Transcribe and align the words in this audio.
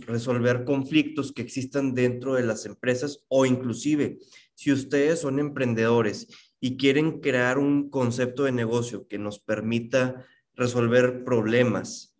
resolver 0.00 0.64
conflictos 0.64 1.32
que 1.32 1.42
existan 1.42 1.94
dentro 1.94 2.34
de 2.34 2.44
las 2.44 2.66
empresas 2.66 3.24
o 3.28 3.46
inclusive 3.46 4.18
si 4.54 4.72
ustedes 4.72 5.20
son 5.20 5.38
emprendedores 5.38 6.28
y 6.60 6.76
quieren 6.76 7.20
crear 7.20 7.58
un 7.58 7.90
concepto 7.90 8.44
de 8.44 8.52
negocio 8.52 9.06
que 9.06 9.18
nos 9.18 9.38
permita 9.38 10.24
resolver 10.54 11.24
problemas 11.24 12.16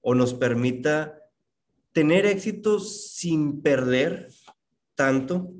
o 0.00 0.14
nos 0.14 0.34
permita 0.34 1.18
tener 1.92 2.26
éxito 2.26 2.78
sin 2.78 3.62
perder 3.62 4.28
tanto, 4.94 5.52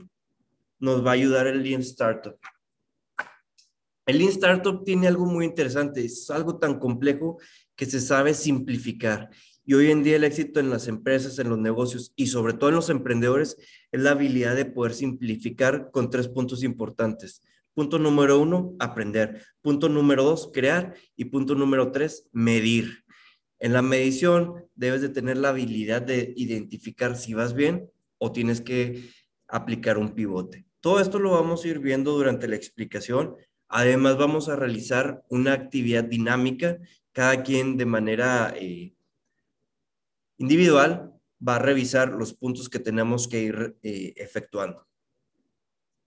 nos 0.79 1.05
va 1.05 1.11
a 1.11 1.15
ayudar 1.15 1.47
el 1.47 1.63
Lean 1.63 1.81
Startup. 1.81 2.37
El 4.07 4.19
Lean 4.19 4.31
Startup 4.31 4.85
tiene 4.85 5.09
algo 5.09 5.27
muy 5.27 5.45
interesante, 5.45 6.05
es 6.05 6.31
algo 6.31 6.59
tan 6.59 6.79
complejo 6.79 7.39
que 7.75 7.87
se 7.87 8.01
sabe 8.01 8.35
simplificar. 8.35 9.31
Y 9.69 9.75
hoy 9.75 9.91
en 9.91 10.03
día 10.03 10.17
el 10.17 10.25
éxito 10.25 10.61
en 10.61 10.71
las 10.71 10.89
empresas, 10.89 11.39
en 11.39 11.51
los 11.51 11.59
negocios 11.59 12.15
y 12.17 12.29
sobre 12.29 12.55
todo 12.55 12.71
en 12.71 12.77
los 12.77 12.89
emprendedores 12.89 13.59
es 13.93 14.01
la 14.01 14.13
habilidad 14.13 14.57
de 14.57 14.65
poder 14.65 14.95
simplificar 14.95 15.91
con 15.91 16.09
tres 16.09 16.27
puntos 16.27 16.65
importantes. 16.65 17.43
Punto 17.75 17.99
número 17.99 18.41
uno, 18.41 18.75
aprender. 18.79 19.43
Punto 19.61 19.91
número 19.91 20.25
dos, 20.25 20.51
crear. 20.55 20.95
Y 21.17 21.27
punto 21.27 21.55
número 21.55 21.93
tres, 21.93 22.31
medir. 22.33 23.05
En 23.59 23.75
la 23.75 23.83
medición 23.83 24.65
debes 24.75 25.03
de 25.03 25.11
tener 25.11 25.37
la 25.37 25.51
habilidad 25.51 26.01
de 26.01 26.33
identificar 26.35 27.15
si 27.15 27.35
vas 27.35 27.53
bien 27.53 27.91
o 28.17 28.33
tienes 28.33 28.63
que 28.63 29.11
aplicar 29.49 29.99
un 29.99 30.15
pivote. 30.15 30.65
Todo 30.81 30.99
esto 30.99 31.19
lo 31.19 31.33
vamos 31.33 31.63
a 31.63 31.69
ir 31.69 31.79
viendo 31.79 32.13
durante 32.13 32.49
la 32.49 32.57
explicación. 32.57 33.37
Además, 33.69 34.17
vamos 34.17 34.49
a 34.49 34.57
realizar 34.57 35.25
una 35.29 35.53
actividad 35.53 36.05
dinámica, 36.05 36.79
cada 37.13 37.43
quien 37.43 37.77
de 37.77 37.85
manera 37.85 38.55
eh, 38.57 38.95
individual 40.39 41.13
va 41.47 41.57
a 41.57 41.61
revisar 41.61 42.13
los 42.13 42.35
puntos 42.35 42.69
que 42.69 42.79
tenemos 42.79 43.29
que 43.29 43.43
ir 43.43 43.77
eh, 43.83 44.15
efectuando. 44.17 44.87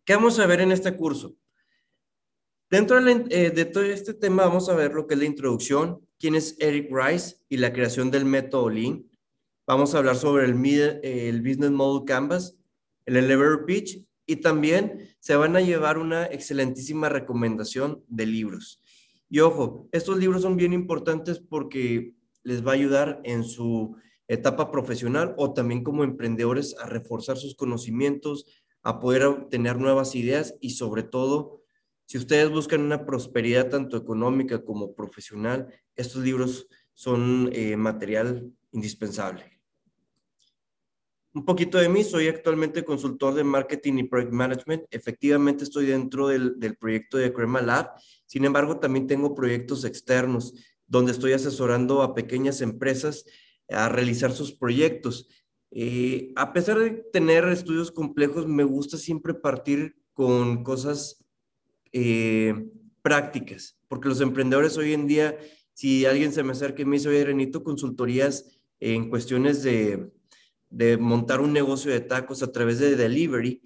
¿Qué 0.03 0.15
vamos 0.15 0.39
a 0.39 0.47
ver 0.47 0.61
en 0.61 0.71
este 0.71 0.95
curso? 0.95 1.35
Dentro 2.69 2.99
eh, 3.05 3.51
de, 3.51 3.65
todo 3.65 3.83
este 3.83 4.13
tema 4.13 4.45
vamos 4.45 4.69
a 4.69 4.75
ver 4.75 4.93
lo 4.93 5.05
que 5.05 5.13
es 5.13 5.19
la 5.19 5.25
introducción, 5.25 6.07
quién 6.17 6.35
es 6.35 6.55
Eric 6.59 6.89
Rice 6.91 7.35
y 7.49 7.57
la 7.57 7.73
creación 7.73 8.09
del 8.09 8.25
método 8.25 8.69
Lean. 8.69 9.05
Vamos 9.67 9.93
a 9.93 9.99
hablar 9.99 10.15
sobre 10.15 10.45
el, 10.45 10.53
el 11.03 11.41
Business 11.41 11.71
Model 11.71 12.05
Canvas, 12.05 12.57
el 13.05 13.17
Elevator 13.17 13.65
Pitch 13.65 14.05
y 14.25 14.37
también 14.37 15.09
se 15.19 15.35
van 15.35 15.55
a 15.55 15.61
llevar 15.61 15.97
una 15.97 16.25
excelentísima 16.25 17.09
recomendación 17.09 18.03
de 18.07 18.25
libros. 18.25 18.81
Y 19.29 19.39
ojo, 19.39 19.87
estos 19.91 20.17
libros 20.17 20.41
son 20.41 20.55
bien 20.55 20.73
importantes 20.73 21.39
porque 21.39 22.15
les 22.43 22.65
va 22.65 22.71
a 22.71 22.75
ayudar 22.75 23.21
en 23.23 23.43
su 23.43 23.95
etapa 24.33 24.71
profesional 24.71 25.33
o 25.37 25.53
también 25.53 25.83
como 25.83 26.03
emprendedores 26.03 26.75
a 26.79 26.85
reforzar 26.85 27.37
sus 27.37 27.55
conocimientos, 27.55 28.45
a 28.81 28.99
poder 28.99 29.23
obtener 29.25 29.77
nuevas 29.77 30.15
ideas 30.15 30.55
y 30.61 30.71
sobre 30.71 31.03
todo, 31.03 31.63
si 32.05 32.17
ustedes 32.17 32.49
buscan 32.49 32.81
una 32.81 33.05
prosperidad 33.05 33.69
tanto 33.69 33.97
económica 33.97 34.63
como 34.63 34.95
profesional, 34.95 35.67
estos 35.95 36.23
libros 36.23 36.67
son 36.93 37.49
eh, 37.51 37.75
material 37.75 38.51
indispensable. 38.71 39.61
Un 41.33 41.45
poquito 41.45 41.77
de 41.77 41.89
mí, 41.89 42.03
soy 42.03 42.27
actualmente 42.27 42.83
consultor 42.83 43.33
de 43.33 43.43
marketing 43.43 43.99
y 43.99 44.03
project 44.03 44.33
management. 44.33 44.83
Efectivamente 44.91 45.63
estoy 45.63 45.85
dentro 45.85 46.27
del, 46.27 46.59
del 46.59 46.75
proyecto 46.75 47.17
de 47.17 47.31
Crema 47.31 47.61
Lab. 47.61 47.91
Sin 48.25 48.43
embargo, 48.43 48.79
también 48.79 49.07
tengo 49.07 49.33
proyectos 49.33 49.85
externos 49.85 50.53
donde 50.87 51.13
estoy 51.13 51.31
asesorando 51.31 52.01
a 52.01 52.13
pequeñas 52.13 52.59
empresas 52.59 53.25
a 53.73 53.89
realizar 53.89 54.31
sus 54.31 54.51
proyectos. 54.53 55.27
Eh, 55.71 56.33
a 56.35 56.53
pesar 56.53 56.79
de 56.79 56.91
tener 57.13 57.45
estudios 57.45 57.91
complejos, 57.91 58.47
me 58.47 58.63
gusta 58.63 58.97
siempre 58.97 59.33
partir 59.33 59.95
con 60.13 60.63
cosas 60.63 61.23
eh, 61.93 62.69
prácticas, 63.01 63.77
porque 63.87 64.09
los 64.09 64.21
emprendedores 64.21 64.77
hoy 64.77 64.93
en 64.93 65.07
día, 65.07 65.37
si 65.73 66.05
alguien 66.05 66.33
se 66.33 66.43
me 66.43 66.51
acerca 66.51 66.81
y 66.81 66.85
me 66.85 66.97
dice, 66.97 67.09
oye, 67.09 67.23
Renito, 67.23 67.63
consultorías 67.63 68.59
en 68.79 69.09
cuestiones 69.09 69.63
de, 69.63 70.11
de 70.69 70.97
montar 70.97 71.41
un 71.41 71.53
negocio 71.53 71.91
de 71.91 72.01
tacos 72.01 72.43
a 72.43 72.51
través 72.51 72.79
de 72.79 72.95
delivery, 72.95 73.61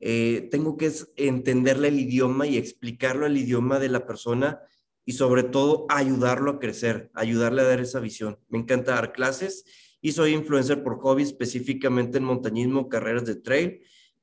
eh, 0.00 0.48
tengo 0.50 0.76
que 0.76 0.92
entenderle 1.16 1.88
el 1.88 1.98
idioma 1.98 2.46
y 2.46 2.56
explicarlo 2.56 3.26
el 3.26 3.36
idioma 3.36 3.78
de 3.78 3.88
la 3.88 4.06
persona 4.06 4.60
y 5.08 5.12
sobre 5.14 5.42
todo 5.42 5.86
ayudarlo 5.88 6.50
a 6.50 6.58
crecer, 6.58 7.10
ayudarle 7.14 7.62
a 7.62 7.64
dar 7.64 7.80
esa 7.80 7.98
visión. 7.98 8.38
Me 8.50 8.58
encanta 8.58 8.92
dar 8.92 9.12
clases 9.12 9.64
y 10.02 10.12
soy 10.12 10.34
influencer 10.34 10.82
por 10.82 10.98
hobby, 10.98 11.22
específicamente 11.22 12.18
en 12.18 12.24
montañismo, 12.24 12.90
carreras 12.90 13.24
de 13.24 13.36
trail, 13.36 13.80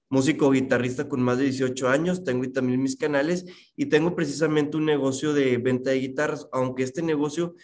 músico 0.09 0.51
guitarrista 0.51 1.09
con 1.09 1.23
más 1.23 1.39
de 1.39 1.45
18 1.45 1.89
años, 1.89 2.23
tengo 2.23 2.47
también 2.51 2.83
mis 2.83 2.97
canales 2.97 3.47
y 3.75 3.87
tengo 3.87 4.15
precisamente 4.15 4.77
un 4.77 4.85
negocio 4.85 5.33
de 5.33 5.57
venta 5.57 5.89
de 5.89 6.01
guitarras, 6.01 6.47
aunque 6.51 6.83
este 6.83 7.01
negocio 7.01 7.55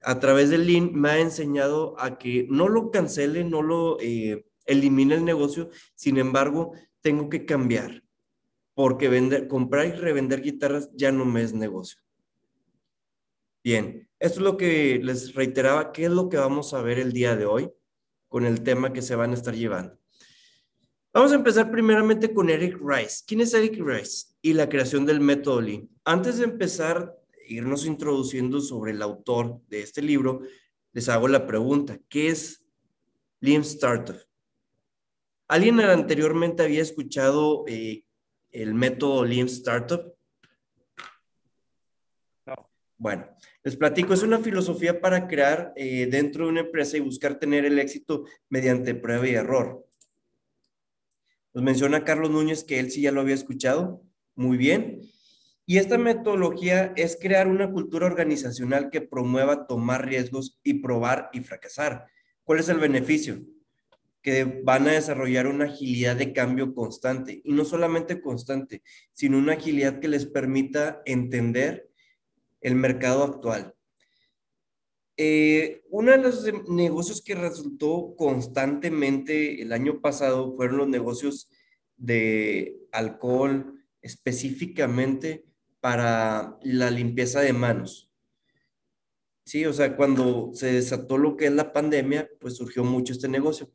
a 0.00 0.18
través 0.18 0.50
del 0.50 0.66
Lean 0.66 0.92
me 0.94 1.10
ha 1.10 1.20
enseñado 1.20 1.94
a 2.00 2.18
que 2.18 2.48
no 2.50 2.66
lo 2.66 2.90
cancele, 2.90 3.44
no 3.44 3.62
lo 3.62 4.00
eh, 4.00 4.46
elimine 4.66 5.14
el 5.14 5.24
negocio, 5.24 5.70
sin 5.94 6.18
embargo, 6.18 6.72
tengo 7.02 7.28
que 7.28 7.44
cambiar, 7.46 8.02
porque 8.74 9.08
vender, 9.08 9.46
comprar 9.46 9.86
y 9.86 9.92
revender 9.92 10.42
guitarras 10.42 10.90
ya 10.96 11.12
no 11.12 11.24
me 11.24 11.44
es 11.44 11.54
negocio. 11.54 12.02
Bien, 13.64 14.08
esto 14.18 14.40
es 14.40 14.44
lo 14.44 14.56
que 14.56 14.98
les 15.02 15.34
reiteraba, 15.34 15.92
qué 15.92 16.06
es 16.06 16.10
lo 16.10 16.28
que 16.28 16.36
vamos 16.36 16.74
a 16.74 16.82
ver 16.82 16.98
el 16.98 17.12
día 17.12 17.36
de 17.36 17.46
hoy 17.46 17.70
con 18.28 18.44
el 18.44 18.62
tema 18.62 18.92
que 18.92 19.02
se 19.02 19.14
van 19.14 19.30
a 19.30 19.34
estar 19.34 19.54
llevando. 19.54 19.96
Vamos 21.12 21.32
a 21.32 21.36
empezar 21.36 21.70
primeramente 21.70 22.32
con 22.32 22.48
Eric 22.50 22.80
Rice. 22.82 23.22
¿Quién 23.26 23.42
es 23.42 23.52
Eric 23.52 23.78
Rice? 23.78 24.28
Y 24.40 24.54
la 24.54 24.68
creación 24.68 25.04
del 25.04 25.20
método 25.20 25.60
Lean. 25.60 25.88
Antes 26.04 26.38
de 26.38 26.44
empezar, 26.44 27.14
irnos 27.46 27.84
introduciendo 27.84 28.60
sobre 28.60 28.92
el 28.92 29.02
autor 29.02 29.60
de 29.68 29.82
este 29.82 30.02
libro, 30.02 30.40
les 30.92 31.08
hago 31.08 31.28
la 31.28 31.46
pregunta, 31.46 31.98
¿qué 32.08 32.28
es 32.28 32.64
Lean 33.40 33.62
Startup? 33.62 34.16
¿Alguien 35.48 35.78
anteriormente 35.80 36.62
había 36.62 36.82
escuchado 36.82 37.64
eh, 37.68 38.04
el 38.50 38.74
método 38.74 39.24
Lean 39.24 39.46
Startup? 39.46 40.14
No. 42.46 42.70
Bueno, 42.96 43.28
les 43.64 43.76
platico, 43.76 44.12
es 44.12 44.22
una 44.22 44.40
filosofía 44.40 45.00
para 45.00 45.28
crear 45.28 45.72
eh, 45.76 46.08
dentro 46.10 46.44
de 46.44 46.50
una 46.50 46.60
empresa 46.62 46.96
y 46.96 47.00
buscar 47.00 47.38
tener 47.38 47.64
el 47.64 47.78
éxito 47.78 48.24
mediante 48.48 48.94
prueba 48.94 49.28
y 49.28 49.34
error. 49.34 49.86
Nos 51.54 51.62
menciona 51.62 52.04
Carlos 52.04 52.30
Núñez 52.30 52.64
que 52.64 52.80
él 52.80 52.90
sí 52.90 53.02
ya 53.02 53.12
lo 53.12 53.20
había 53.20 53.34
escuchado. 53.34 54.02
Muy 54.34 54.56
bien. 54.56 55.02
Y 55.64 55.78
esta 55.78 55.96
metodología 55.96 56.92
es 56.96 57.16
crear 57.20 57.46
una 57.46 57.70
cultura 57.70 58.06
organizacional 58.06 58.90
que 58.90 59.00
promueva 59.00 59.66
tomar 59.66 60.06
riesgos 60.06 60.58
y 60.64 60.74
probar 60.74 61.30
y 61.32 61.40
fracasar. 61.40 62.06
¿Cuál 62.42 62.58
es 62.58 62.68
el 62.68 62.78
beneficio? 62.78 63.42
Que 64.22 64.44
van 64.44 64.88
a 64.88 64.92
desarrollar 64.92 65.46
una 65.46 65.66
agilidad 65.66 66.16
de 66.16 66.32
cambio 66.32 66.74
constante 66.74 67.40
y 67.44 67.52
no 67.52 67.64
solamente 67.64 68.20
constante, 68.20 68.82
sino 69.12 69.38
una 69.38 69.52
agilidad 69.52 70.00
que 70.00 70.08
les 70.08 70.26
permita 70.26 71.02
entender 71.04 71.91
el 72.62 72.74
mercado 72.74 73.24
actual. 73.24 73.74
Eh, 75.16 75.82
uno 75.90 76.12
de 76.12 76.18
los 76.18 76.44
negocios 76.68 77.22
que 77.22 77.34
resultó 77.34 78.14
constantemente 78.16 79.60
el 79.62 79.72
año 79.72 80.00
pasado 80.00 80.56
fueron 80.56 80.78
los 80.78 80.88
negocios 80.88 81.50
de 81.96 82.78
alcohol, 82.92 83.74
específicamente 84.00 85.44
para 85.80 86.58
la 86.62 86.90
limpieza 86.90 87.40
de 87.40 87.52
manos. 87.52 88.10
Sí, 89.44 89.66
o 89.66 89.72
sea, 89.72 89.96
cuando 89.96 90.52
se 90.54 90.72
desató 90.72 91.18
lo 91.18 91.36
que 91.36 91.46
es 91.46 91.52
la 91.52 91.72
pandemia, 91.72 92.30
pues 92.40 92.56
surgió 92.56 92.84
mucho 92.84 93.12
este 93.12 93.28
negocio. 93.28 93.70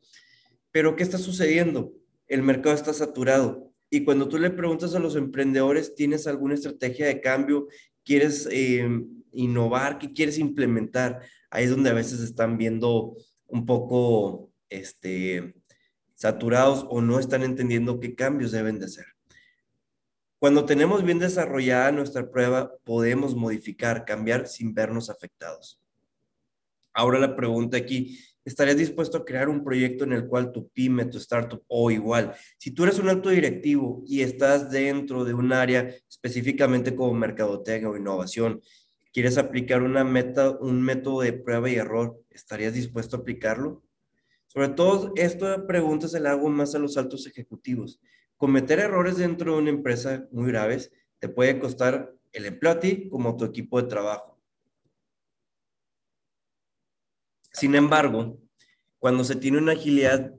Pero 0.70 0.96
¿qué 0.96 1.02
está 1.02 1.18
sucediendo? 1.18 1.92
El 2.26 2.42
mercado 2.42 2.74
está 2.74 2.92
saturado. 2.92 3.72
Y 3.90 4.04
cuando 4.04 4.28
tú 4.28 4.38
le 4.38 4.50
preguntas 4.50 4.94
a 4.94 4.98
los 4.98 5.16
emprendedores, 5.16 5.94
¿tienes 5.94 6.26
alguna 6.26 6.54
estrategia 6.54 7.06
de 7.06 7.20
cambio? 7.20 7.68
Quieres 8.08 8.48
eh, 8.50 8.88
innovar, 9.32 9.98
qué 9.98 10.14
quieres 10.14 10.38
implementar. 10.38 11.20
Ahí 11.50 11.64
es 11.64 11.70
donde 11.70 11.90
a 11.90 11.94
veces 11.94 12.20
están 12.20 12.56
viendo 12.56 13.16
un 13.46 13.66
poco 13.66 14.50
este, 14.70 15.54
saturados 16.14 16.86
o 16.88 17.02
no 17.02 17.18
están 17.18 17.42
entendiendo 17.42 18.00
qué 18.00 18.14
cambios 18.14 18.50
deben 18.50 18.78
de 18.78 18.86
hacer. 18.86 19.04
Cuando 20.38 20.64
tenemos 20.64 21.04
bien 21.04 21.18
desarrollada 21.18 21.92
nuestra 21.92 22.30
prueba, 22.30 22.72
podemos 22.84 23.34
modificar, 23.34 24.06
cambiar 24.06 24.48
sin 24.48 24.72
vernos 24.72 25.10
afectados. 25.10 25.78
Ahora 26.94 27.18
la 27.18 27.36
pregunta 27.36 27.76
aquí, 27.76 28.18
¿estarías 28.44 28.76
dispuesto 28.76 29.18
a 29.18 29.24
crear 29.24 29.48
un 29.48 29.62
proyecto 29.62 30.04
en 30.04 30.12
el 30.12 30.26
cual 30.26 30.52
tu 30.52 30.68
pyme, 30.68 31.04
tu 31.06 31.18
startup 31.18 31.62
o 31.68 31.90
igual, 31.90 32.34
si 32.58 32.70
tú 32.70 32.84
eres 32.84 32.98
un 32.98 33.08
alto 33.08 33.30
directivo 33.30 34.02
y 34.06 34.22
estás 34.22 34.70
dentro 34.70 35.24
de 35.24 35.34
un 35.34 35.52
área 35.52 35.94
específicamente 36.08 36.94
como 36.94 37.14
mercadotecnia 37.14 37.90
o 37.90 37.96
innovación, 37.96 38.60
quieres 39.12 39.38
aplicar 39.38 39.82
una 39.82 40.04
meta, 40.04 40.50
un 40.50 40.82
método 40.82 41.22
de 41.22 41.32
prueba 41.32 41.68
y 41.68 41.76
error, 41.76 42.20
¿estarías 42.30 42.74
dispuesto 42.74 43.16
a 43.16 43.20
aplicarlo? 43.20 43.82
Sobre 44.46 44.68
todo, 44.68 45.12
esta 45.16 45.66
pregunta 45.66 46.08
se 46.08 46.20
la 46.20 46.30
hago 46.30 46.48
más 46.48 46.74
a 46.74 46.78
los 46.78 46.96
altos 46.96 47.26
ejecutivos. 47.26 48.00
Cometer 48.36 48.78
errores 48.78 49.18
dentro 49.18 49.52
de 49.52 49.58
una 49.58 49.70
empresa 49.70 50.26
muy 50.30 50.48
graves 50.48 50.90
te 51.18 51.28
puede 51.28 51.58
costar 51.58 52.14
el 52.32 52.46
empleo 52.46 52.72
a 52.72 52.80
ti 52.80 53.08
como 53.08 53.30
a 53.30 53.36
tu 53.36 53.44
equipo 53.44 53.80
de 53.82 53.88
trabajo. 53.88 54.37
Sin 57.58 57.74
embargo, 57.74 58.38
cuando 59.00 59.24
se 59.24 59.34
tiene 59.34 59.58
una 59.58 59.72
agilidad 59.72 60.32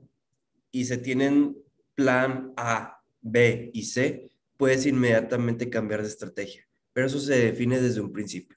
y 0.70 0.86
se 0.86 0.96
tienen 0.96 1.56
plan 1.94 2.54
A, 2.56 3.02
B 3.20 3.70
y 3.74 3.82
C, 3.82 4.30
puedes 4.56 4.86
inmediatamente 4.86 5.68
cambiar 5.68 6.00
de 6.00 6.08
estrategia, 6.08 6.66
pero 6.94 7.06
eso 7.06 7.20
se 7.20 7.36
define 7.38 7.78
desde 7.78 8.00
un 8.00 8.10
principio. 8.10 8.56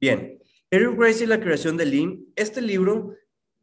Bien, 0.00 0.40
Eric 0.68 0.98
Rice 0.98 1.24
y 1.24 1.26
la 1.28 1.40
creación 1.40 1.76
de 1.76 1.86
Lean. 1.86 2.26
Este 2.34 2.60
libro 2.60 3.14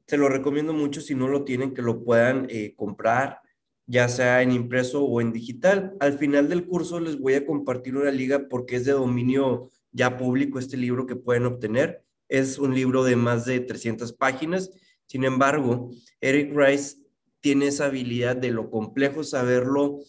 se 0.07 0.15
lo 0.15 0.29
recomiendo 0.29 0.71
mucho 0.71 1.01
si 1.01 1.15
no 1.15 1.27
lo 1.27 1.43
tienen, 1.43 1.73
que 1.73 1.81
lo 1.81 2.05
puedan 2.05 2.47
eh, 2.49 2.75
comprar, 2.77 3.41
ya 3.87 4.07
sea 4.07 4.41
en 4.41 4.53
impreso 4.53 5.03
o 5.03 5.19
en 5.19 5.33
digital. 5.33 5.97
Al 5.99 6.17
final 6.17 6.47
del 6.47 6.65
curso 6.65 7.01
les 7.01 7.19
voy 7.19 7.33
a 7.33 7.45
compartir 7.45 7.97
una 7.97 8.11
liga 8.11 8.47
porque 8.47 8.77
es 8.77 8.85
de 8.85 8.93
dominio 8.93 9.69
ya 9.91 10.17
público 10.17 10.59
este 10.59 10.77
libro 10.77 11.05
que 11.05 11.15
pueden 11.15 11.45
obtener. 11.45 12.03
Es 12.27 12.59
un 12.59 12.75
libro 12.75 13.03
de 13.03 13.15
más 13.15 13.45
de 13.45 13.59
300 13.59 14.13
páginas. 14.13 14.71
Sin 15.05 15.23
embargo, 15.23 15.91
Eric 16.21 16.53
Rice 16.55 16.97
tiene 17.39 17.67
esa 17.67 17.85
habilidad 17.85 18.35
de 18.35 18.51
lo 18.51 18.69
complejo 18.69 19.23
saberlo 19.23 19.99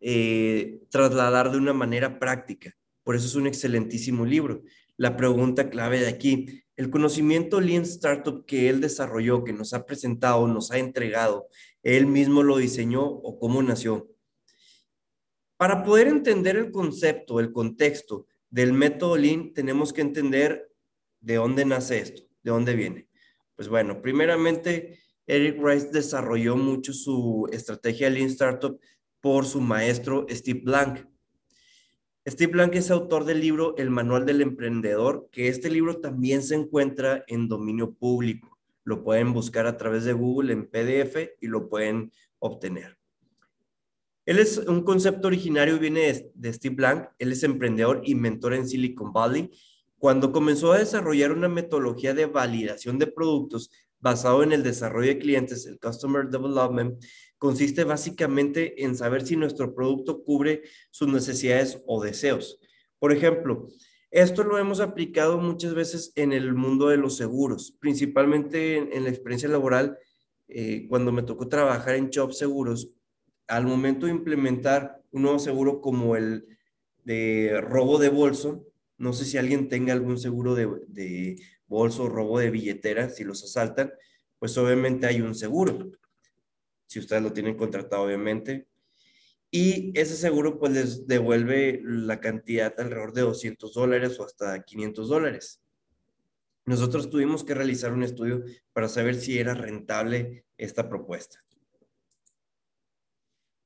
eh, 0.00 0.80
trasladar 0.90 1.50
de 1.50 1.58
una 1.58 1.72
manera 1.72 2.18
práctica. 2.18 2.76
Por 3.02 3.16
eso 3.16 3.26
es 3.26 3.34
un 3.34 3.46
excelentísimo 3.46 4.26
libro. 4.26 4.62
La 4.96 5.16
pregunta 5.16 5.70
clave 5.70 6.00
de 6.00 6.08
aquí, 6.08 6.62
el 6.76 6.90
conocimiento 6.90 7.60
Lean 7.60 7.82
Startup 7.82 8.44
que 8.44 8.68
él 8.68 8.80
desarrolló, 8.80 9.44
que 9.44 9.52
nos 9.52 9.72
ha 9.72 9.86
presentado, 9.86 10.46
nos 10.48 10.70
ha 10.70 10.78
entregado, 10.78 11.48
él 11.82 12.06
mismo 12.06 12.42
lo 12.42 12.58
diseñó 12.58 13.04
o 13.04 13.38
cómo 13.38 13.62
nació. 13.62 14.08
Para 15.56 15.82
poder 15.84 16.08
entender 16.08 16.56
el 16.56 16.70
concepto, 16.70 17.40
el 17.40 17.52
contexto 17.52 18.26
del 18.56 18.72
método 18.72 19.18
Lean, 19.18 19.52
tenemos 19.52 19.92
que 19.92 20.00
entender 20.00 20.72
de 21.20 21.34
dónde 21.34 21.66
nace 21.66 21.98
esto, 21.98 22.22
de 22.42 22.50
dónde 22.50 22.74
viene. 22.74 23.06
Pues 23.54 23.68
bueno, 23.68 24.00
primeramente, 24.00 24.98
Eric 25.26 25.62
Rice 25.62 25.90
desarrolló 25.92 26.56
mucho 26.56 26.94
su 26.94 27.46
estrategia 27.52 28.08
Lean 28.08 28.28
Startup 28.28 28.80
por 29.20 29.44
su 29.44 29.60
maestro 29.60 30.24
Steve 30.30 30.62
Blank. 30.64 31.06
Steve 32.26 32.50
Blank 32.50 32.76
es 32.76 32.90
autor 32.90 33.26
del 33.26 33.42
libro 33.42 33.76
El 33.76 33.90
Manual 33.90 34.24
del 34.24 34.40
Emprendedor, 34.40 35.28
que 35.30 35.48
este 35.48 35.68
libro 35.68 36.00
también 36.00 36.42
se 36.42 36.54
encuentra 36.54 37.24
en 37.26 37.48
dominio 37.48 37.92
público. 37.92 38.58
Lo 38.84 39.04
pueden 39.04 39.34
buscar 39.34 39.66
a 39.66 39.76
través 39.76 40.04
de 40.04 40.14
Google 40.14 40.54
en 40.54 40.66
PDF 40.66 41.28
y 41.42 41.48
lo 41.48 41.68
pueden 41.68 42.10
obtener. 42.38 42.96
Él 44.26 44.38
es 44.38 44.58
un 44.58 44.82
concepto 44.82 45.28
originario, 45.28 45.78
viene 45.78 46.30
de 46.34 46.52
Steve 46.52 46.74
Blank. 46.74 47.08
Él 47.18 47.32
es 47.32 47.42
emprendedor 47.42 48.02
y 48.04 48.14
mentor 48.14 48.52
en 48.54 48.68
Silicon 48.68 49.12
Valley 49.12 49.50
cuando 49.98 50.32
comenzó 50.32 50.72
a 50.72 50.78
desarrollar 50.78 51.32
una 51.32 51.48
metodología 51.48 52.14
de 52.14 52.26
validación 52.26 52.98
de 52.98 53.06
productos 53.06 53.70
basado 53.98 54.42
en 54.42 54.52
el 54.52 54.62
desarrollo 54.62 55.08
de 55.08 55.18
clientes, 55.18 55.66
el 55.66 55.80
Customer 55.80 56.28
Development, 56.28 57.02
consiste 57.38 57.84
básicamente 57.84 58.84
en 58.84 58.96
saber 58.96 59.26
si 59.26 59.36
nuestro 59.36 59.74
producto 59.74 60.22
cubre 60.22 60.62
sus 60.90 61.08
necesidades 61.08 61.82
o 61.86 62.02
deseos. 62.02 62.60
Por 62.98 63.12
ejemplo, 63.12 63.68
esto 64.10 64.44
lo 64.44 64.58
hemos 64.58 64.80
aplicado 64.80 65.38
muchas 65.38 65.74
veces 65.74 66.12
en 66.14 66.32
el 66.32 66.54
mundo 66.54 66.88
de 66.88 66.98
los 66.98 67.16
seguros, 67.16 67.76
principalmente 67.80 68.76
en, 68.76 69.04
la 69.04 69.10
experiencia 69.10 69.48
laboral, 69.48 69.98
eh, 70.48 70.86
cuando 70.88 71.10
me 71.10 71.22
tocó 71.22 71.48
trabajar 71.48 71.96
en 71.96 72.10
Job 72.12 72.32
Seguros, 72.32 72.90
al 73.48 73.66
momento 73.66 74.06
de 74.06 74.12
implementar 74.12 75.02
un 75.12 75.22
nuevo 75.22 75.38
seguro 75.38 75.80
como 75.80 76.16
el 76.16 76.46
de 77.04 77.60
robo 77.62 77.98
de 77.98 78.08
bolso, 78.08 78.66
no 78.98 79.12
sé 79.12 79.24
si 79.24 79.38
alguien 79.38 79.68
tenga 79.68 79.92
algún 79.92 80.18
seguro 80.18 80.54
de, 80.54 81.36
bolso 81.68 82.04
o 82.04 82.08
robo 82.08 82.38
de 82.38 82.50
billetera, 82.50 83.08
si 83.10 83.24
los 83.24 83.42
asaltan, 83.44 83.92
pues 84.38 84.56
obviamente 84.58 85.06
hay 85.06 85.20
un 85.20 85.34
seguro. 85.34 85.90
Si 86.86 86.98
ustedes 86.98 87.22
lo 87.22 87.32
tienen 87.32 87.56
contratado, 87.56 88.04
obviamente. 88.04 88.68
Y 89.50 89.92
ese 89.98 90.16
seguro 90.16 90.58
pues 90.58 90.72
les 90.72 91.06
devuelve 91.06 91.80
la 91.84 92.20
cantidad 92.20 92.78
alrededor 92.78 93.12
de 93.12 93.22
200 93.22 93.72
dólares 93.74 94.18
o 94.20 94.24
hasta 94.24 94.62
500 94.62 95.08
dólares. 95.08 95.60
Nosotros 96.64 97.10
tuvimos 97.10 97.44
que 97.44 97.54
realizar 97.54 97.92
un 97.92 98.02
estudio 98.02 98.44
para 98.72 98.88
saber 98.88 99.14
si 99.14 99.38
era 99.38 99.54
rentable 99.54 100.44
esta 100.58 100.88
propuesta. 100.88 101.45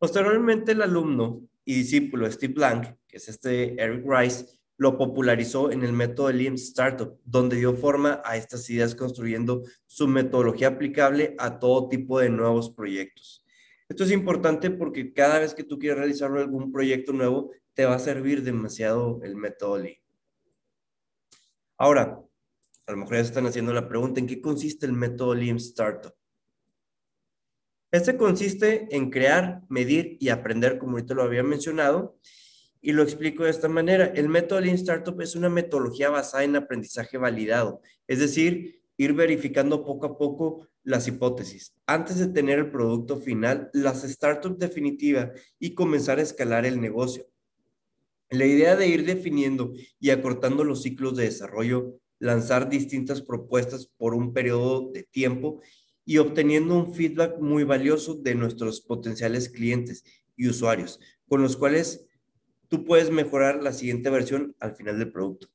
Posteriormente, 0.00 0.73
el 0.73 0.81
alumno 0.81 1.47
y 1.62 1.75
discípulo 1.75 2.31
Steve 2.32 2.55
Blank, 2.55 2.87
que 3.06 3.19
es 3.19 3.29
este 3.29 3.79
Eric 3.79 4.02
Rice, 4.08 4.47
lo 4.79 4.97
popularizó 4.97 5.70
en 5.70 5.85
el 5.85 5.93
método 5.93 6.32
Lean 6.32 6.55
Startup, 6.55 7.20
donde 7.23 7.56
dio 7.56 7.75
forma 7.75 8.23
a 8.25 8.38
estas 8.38 8.70
ideas 8.70 8.94
construyendo 8.94 9.62
su 9.85 10.08
metodología 10.08 10.69
aplicable 10.69 11.35
a 11.38 11.58
todo 11.58 11.91
tipo 11.91 12.19
de 12.19 12.31
nuevos 12.31 12.70
proyectos. 12.70 13.44
Esto 13.91 14.05
es 14.05 14.11
importante 14.11 14.70
porque 14.70 15.12
cada 15.12 15.38
vez 15.38 15.52
que 15.52 15.64
tú 15.64 15.79
quieres 15.79 15.99
realizar 15.99 16.35
algún 16.35 16.73
proyecto 16.73 17.12
nuevo, 17.12 17.50
te 17.75 17.85
va 17.85 17.96
a 17.96 17.99
servir 17.99 18.43
demasiado 18.43 19.20
el 19.23 19.37
método 19.37 19.76
Lean. 19.76 20.00
Ahora, 21.76 22.23
a 22.87 22.91
lo 22.91 22.96
mejor 22.96 23.17
ya 23.17 23.25
se 23.25 23.29
están 23.29 23.44
haciendo 23.44 23.75
la 23.75 23.87
pregunta, 23.87 24.19
¿en 24.19 24.26
qué 24.26 24.41
consiste 24.41 24.87
el 24.87 24.94
método 24.94 25.35
Lean 25.35 25.58
Startup? 25.58 26.14
Este 27.93 28.17
consiste 28.17 28.87
en 28.95 29.11
crear, 29.11 29.63
medir 29.69 30.17
y 30.21 30.29
aprender, 30.29 30.79
como 30.79 30.93
ahorita 30.93 31.15
lo 31.15 31.25
había 31.25 31.43
mencionado, 31.43 32.17
y 32.81 32.93
lo 32.93 33.03
explico 33.03 33.45
de 33.45 33.51
esta 33.51 33.69
manera. 33.69 34.07
El 34.07 34.29
método 34.29 34.61
Lean 34.61 34.77
Startup 34.77 35.21
es 35.21 35.35
una 35.35 35.49
metodología 35.49 36.09
basada 36.09 36.45
en 36.45 36.57
aprendizaje 36.57 37.19
validado, 37.19 37.83
es 38.07 38.21
decir, 38.21 38.83
ir 38.97 39.13
verificando 39.15 39.85
poco 39.85 40.07
a 40.07 40.19
poco 40.19 40.69
las 40.85 41.09
hipótesis. 41.09 41.75
Antes 41.87 42.19
de 42.19 42.29
tener 42.29 42.59
el 42.59 42.71
producto 42.71 43.19
final, 43.19 43.71
las 43.73 44.03
startups 44.03 44.59
definitiva 44.59 45.33
y 45.59 45.75
comenzar 45.75 46.19
a 46.19 46.23
escalar 46.23 46.65
el 46.67 46.81
negocio. 46.81 47.27
La 48.31 48.47
idea 48.47 48.77
de 48.77 48.87
ir 48.87 49.05
definiendo 49.05 49.73
y 49.99 50.11
acortando 50.11 50.63
los 50.63 50.83
ciclos 50.83 51.17
de 51.17 51.25
desarrollo, 51.25 51.99
lanzar 52.21 52.69
distintas 52.69 53.21
propuestas 53.23 53.91
por 53.97 54.15
un 54.15 54.33
periodo 54.33 54.91
de 54.93 55.03
tiempo 55.03 55.61
y 56.11 56.19
obteniendo 56.19 56.75
un 56.75 56.93
feedback 56.93 57.39
muy 57.39 57.63
valioso 57.63 58.17
de 58.17 58.34
nuestros 58.34 58.81
potenciales 58.81 59.49
clientes 59.49 60.03
y 60.37 60.49
usuarios, 60.49 60.99
con 61.29 61.41
los 61.41 61.56
cuales 61.56 62.05
tú 62.67 62.84
puedes 62.84 63.13
mejorar 63.13 63.63
la 63.63 63.73
siguiente 63.73 64.11
versión 64.11 64.56
al 64.58 64.75
final 64.75 64.99
del 64.99 65.13
producto. 65.13 65.46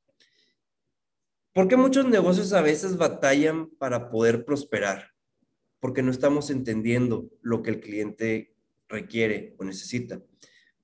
¿Por 1.52 1.68
qué 1.68 1.76
muchos 1.76 2.08
negocios 2.08 2.54
a 2.54 2.62
veces 2.62 2.96
batallan 2.96 3.70
para 3.72 4.10
poder 4.10 4.46
prosperar? 4.46 5.12
Porque 5.82 6.02
no 6.02 6.10
estamos 6.10 6.50
entendiendo 6.50 7.30
lo 7.42 7.62
que 7.62 7.72
el 7.72 7.82
cliente 7.82 8.56
requiere 8.88 9.58
o 9.58 9.66
necesita. 9.66 10.22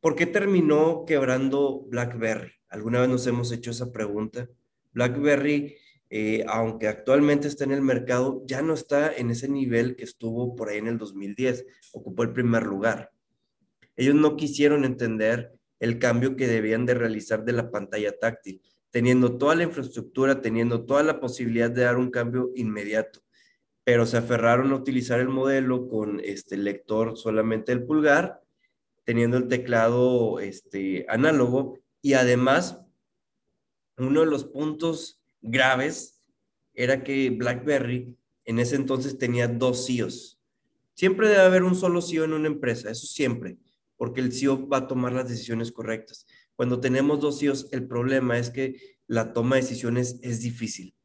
¿Por 0.01 0.15
qué 0.15 0.25
terminó 0.25 1.05
quebrando 1.05 1.85
BlackBerry? 1.87 2.51
¿Alguna 2.67 2.99
vez 2.99 3.07
nos 3.07 3.25
hemos 3.25 3.53
hecho 3.53 3.71
esa 3.71 3.93
pregunta? 3.93 4.49
BlackBerry, 4.91 5.77
eh, 6.13 6.43
aunque 6.49 6.89
actualmente 6.89 7.47
está 7.47 7.63
en 7.63 7.71
el 7.71 7.81
mercado, 7.81 8.43
ya 8.45 8.61
no 8.61 8.73
está 8.73 9.13
en 9.15 9.31
ese 9.31 9.47
nivel 9.47 9.95
que 9.95 10.03
estuvo 10.03 10.57
por 10.57 10.67
ahí 10.67 10.77
en 10.77 10.87
el 10.87 10.97
2010. 10.97 11.65
Ocupó 11.93 12.23
el 12.23 12.33
primer 12.33 12.63
lugar. 12.63 13.13
Ellos 13.95 14.15
no 14.15 14.35
quisieron 14.35 14.83
entender 14.83 15.53
el 15.79 15.99
cambio 15.99 16.35
que 16.35 16.47
debían 16.47 16.85
de 16.85 16.95
realizar 16.95 17.45
de 17.45 17.53
la 17.53 17.71
pantalla 17.71 18.11
táctil, 18.19 18.61
teniendo 18.89 19.37
toda 19.37 19.55
la 19.55 19.63
infraestructura, 19.63 20.41
teniendo 20.41 20.85
toda 20.85 21.01
la 21.01 21.21
posibilidad 21.21 21.71
de 21.71 21.83
dar 21.83 21.95
un 21.95 22.11
cambio 22.11 22.51
inmediato, 22.55 23.21
pero 23.85 24.05
se 24.05 24.17
aferraron 24.17 24.73
a 24.73 24.75
utilizar 24.75 25.21
el 25.21 25.29
modelo 25.29 25.87
con 25.87 26.19
este 26.19 26.57
lector 26.57 27.17
solamente 27.17 27.71
el 27.71 27.85
pulgar, 27.85 28.41
teniendo 29.05 29.37
el 29.37 29.47
teclado 29.47 30.41
este, 30.41 31.05
análogo 31.07 31.79
y 32.01 32.13
además 32.13 32.81
uno 33.97 34.19
de 34.19 34.25
los 34.25 34.43
puntos 34.43 35.20
graves 35.41 36.21
era 36.73 37.03
que 37.03 37.29
BlackBerry 37.29 38.17
en 38.45 38.59
ese 38.59 38.75
entonces 38.75 39.17
tenía 39.17 39.47
dos 39.47 39.85
CIOs. 39.85 40.39
Siempre 40.93 41.29
debe 41.29 41.41
haber 41.41 41.63
un 41.63 41.75
solo 41.75 42.01
CEO 42.01 42.25
en 42.25 42.33
una 42.33 42.47
empresa, 42.47 42.89
eso 42.89 43.07
siempre 43.07 43.57
porque 44.01 44.19
el 44.19 44.33
CEO 44.33 44.67
va 44.67 44.77
a 44.77 44.87
tomar 44.87 45.13
las 45.13 45.29
decisiones 45.29 45.71
correctas. 45.71 46.25
Cuando 46.55 46.79
tenemos 46.79 47.19
dos 47.19 47.37
CEOs, 47.37 47.67
el 47.71 47.87
problema 47.87 48.39
es 48.39 48.49
que 48.49 48.97
la 49.05 49.31
toma 49.31 49.57
de 49.57 49.61
decisiones 49.61 50.17
es 50.23 50.41
difícil, 50.41 50.95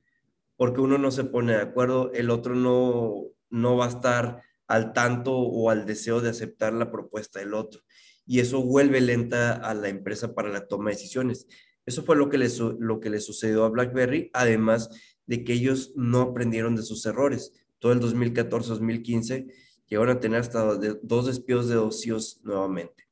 porque 0.57 0.81
uno 0.81 0.97
no 0.97 1.11
se 1.11 1.25
pone 1.25 1.53
de 1.53 1.61
acuerdo, 1.61 2.11
el 2.15 2.31
otro 2.31 2.55
no, 2.55 3.25
no 3.51 3.77
va 3.77 3.85
a 3.85 3.91
estar 3.91 4.43
al 4.67 4.95
tanto 4.95 5.37
o 5.37 5.69
al 5.69 5.85
deseo 5.85 6.23
de 6.23 6.31
aceptar 6.31 6.73
la 6.73 6.91
propuesta 6.91 7.39
del 7.39 7.53
otro. 7.53 7.83
Y 8.25 8.41
eso 8.41 8.63
vuelve 8.63 9.03
lenta 9.03 9.53
a 9.53 9.75
la 9.75 9.91
empresa 9.91 10.35
para 10.35 10.49
la 10.49 10.67
toma 10.67 10.89
de 10.89 10.97
decisiones. 10.97 11.47
Eso 11.87 12.03
fue 12.03 12.17
lo 12.17 12.29
que 12.29 12.37
le, 12.39 12.49
lo 12.79 13.01
que 13.01 13.11
le 13.11 13.21
sucedió 13.21 13.65
a 13.65 13.71
BlackBerry, 13.71 14.31
además 14.33 14.91
de 15.27 15.45
que 15.45 15.55
ellos 15.55 15.93
no 15.97 16.21
aprendieron 16.21 16.77
de 16.77 16.83
sus 16.83 17.07
errores. 17.07 17.53
Todo 17.79 17.93
el 17.93 18.01
2014-2015 18.01 19.53
llegaron 19.87 20.17
a 20.17 20.21
tener 20.21 20.41
hasta 20.41 20.79
dos 21.03 21.27
despidos 21.27 21.69
de 21.69 21.77
ocios 21.77 22.41
nuevamente. 22.43 23.07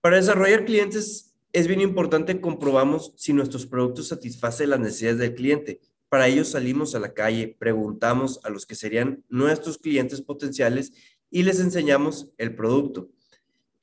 Para 0.00 0.16
desarrollar 0.16 0.64
clientes 0.64 1.34
es 1.54 1.68
bien 1.68 1.80
importante 1.80 2.40
comprobamos 2.40 3.12
si 3.16 3.32
nuestros 3.32 3.64
productos 3.64 4.08
satisfacen 4.08 4.70
las 4.70 4.80
necesidades 4.80 5.18
del 5.20 5.36
cliente. 5.36 5.80
Para 6.08 6.26
ello 6.26 6.44
salimos 6.44 6.96
a 6.96 6.98
la 6.98 7.14
calle, 7.14 7.56
preguntamos 7.58 8.40
a 8.42 8.50
los 8.50 8.66
que 8.66 8.74
serían 8.74 9.24
nuestros 9.28 9.78
clientes 9.78 10.20
potenciales 10.20 10.92
y 11.30 11.44
les 11.44 11.60
enseñamos 11.60 12.32
el 12.38 12.56
producto, 12.56 13.08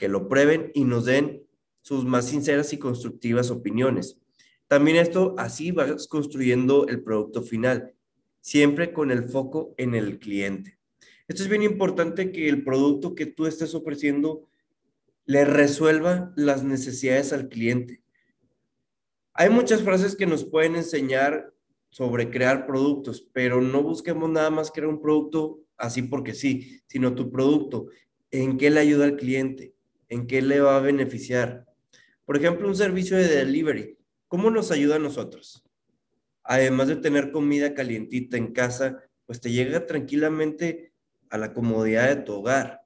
que 0.02 0.10
lo 0.10 0.28
prueben 0.28 0.72
y 0.74 0.84
nos 0.84 1.06
den 1.06 1.44
sus 1.84 2.06
más 2.06 2.26
sinceras 2.26 2.74
y 2.74 2.80
constructivas 2.80 3.52
opiniones. 3.52 4.18
También 4.68 4.98
esto 4.98 5.36
así 5.38 5.70
vas 5.70 6.08
construyendo 6.08 6.88
el 6.88 7.04
producto 7.04 7.44
final, 7.44 7.94
siempre 8.40 8.94
con 8.94 9.12
el 9.12 9.26
foco 9.26 9.76
en 9.78 9.94
el 9.94 10.18
cliente. 10.18 10.80
Esto 11.28 11.44
es 11.44 11.50
bien 11.50 11.62
importante 11.62 12.32
que 12.32 12.50
el 12.50 12.64
producto 12.64 13.14
que 13.14 13.28
tú 13.28 13.46
estés 13.46 13.76
ofreciendo 13.76 14.48
le 15.26 15.46
resuelva 15.46 16.34
las 16.36 16.64
necesidades 16.64 17.32
al 17.32 17.48
cliente. 17.48 18.02
Hay 19.34 19.52
muchas 19.52 19.84
frases 19.84 20.16
que 20.16 20.26
nos 20.26 20.46
pueden 20.46 20.78
enseñar 20.78 21.54
sobre 21.92 22.32
crear 22.32 22.66
productos, 22.66 23.30
pero 23.34 23.62
no 23.62 23.84
busquemos 23.84 24.32
nada 24.32 24.50
más 24.50 24.72
crear 24.72 24.90
un 24.90 25.00
producto 25.00 25.60
así 25.78 26.02
porque 26.02 26.34
sí, 26.34 26.82
sino 26.88 27.14
tu 27.14 27.32
producto, 27.32 27.86
en 28.32 28.58
qué 28.58 28.72
le 28.72 28.80
ayuda 28.80 29.06
al 29.06 29.16
cliente, 29.16 29.76
en 30.12 30.28
qué 30.28 30.42
le 30.42 30.60
va 30.60 30.76
a 30.76 30.82
beneficiar. 30.82 31.66
Por 32.26 32.36
ejemplo, 32.36 32.68
un 32.68 32.76
servicio 32.76 33.16
de 33.16 33.30
delivery, 33.30 33.98
¿cómo 34.28 34.52
nos 34.52 34.70
ayuda 34.70 34.98
a 34.98 35.00
nosotros? 35.00 35.64
Además 36.44 36.90
de 36.90 36.98
tener 36.98 37.32
comida 37.32 37.74
calientita 37.74 38.36
en 38.36 38.52
casa, 38.52 39.02
pues 39.26 39.40
te 39.40 39.52
llega 39.52 39.86
tranquilamente 39.86 40.94
a 41.30 41.38
la 41.38 41.54
comodidad 41.54 42.10
de 42.10 42.24
tu 42.24 42.34
hogar. 42.34 42.82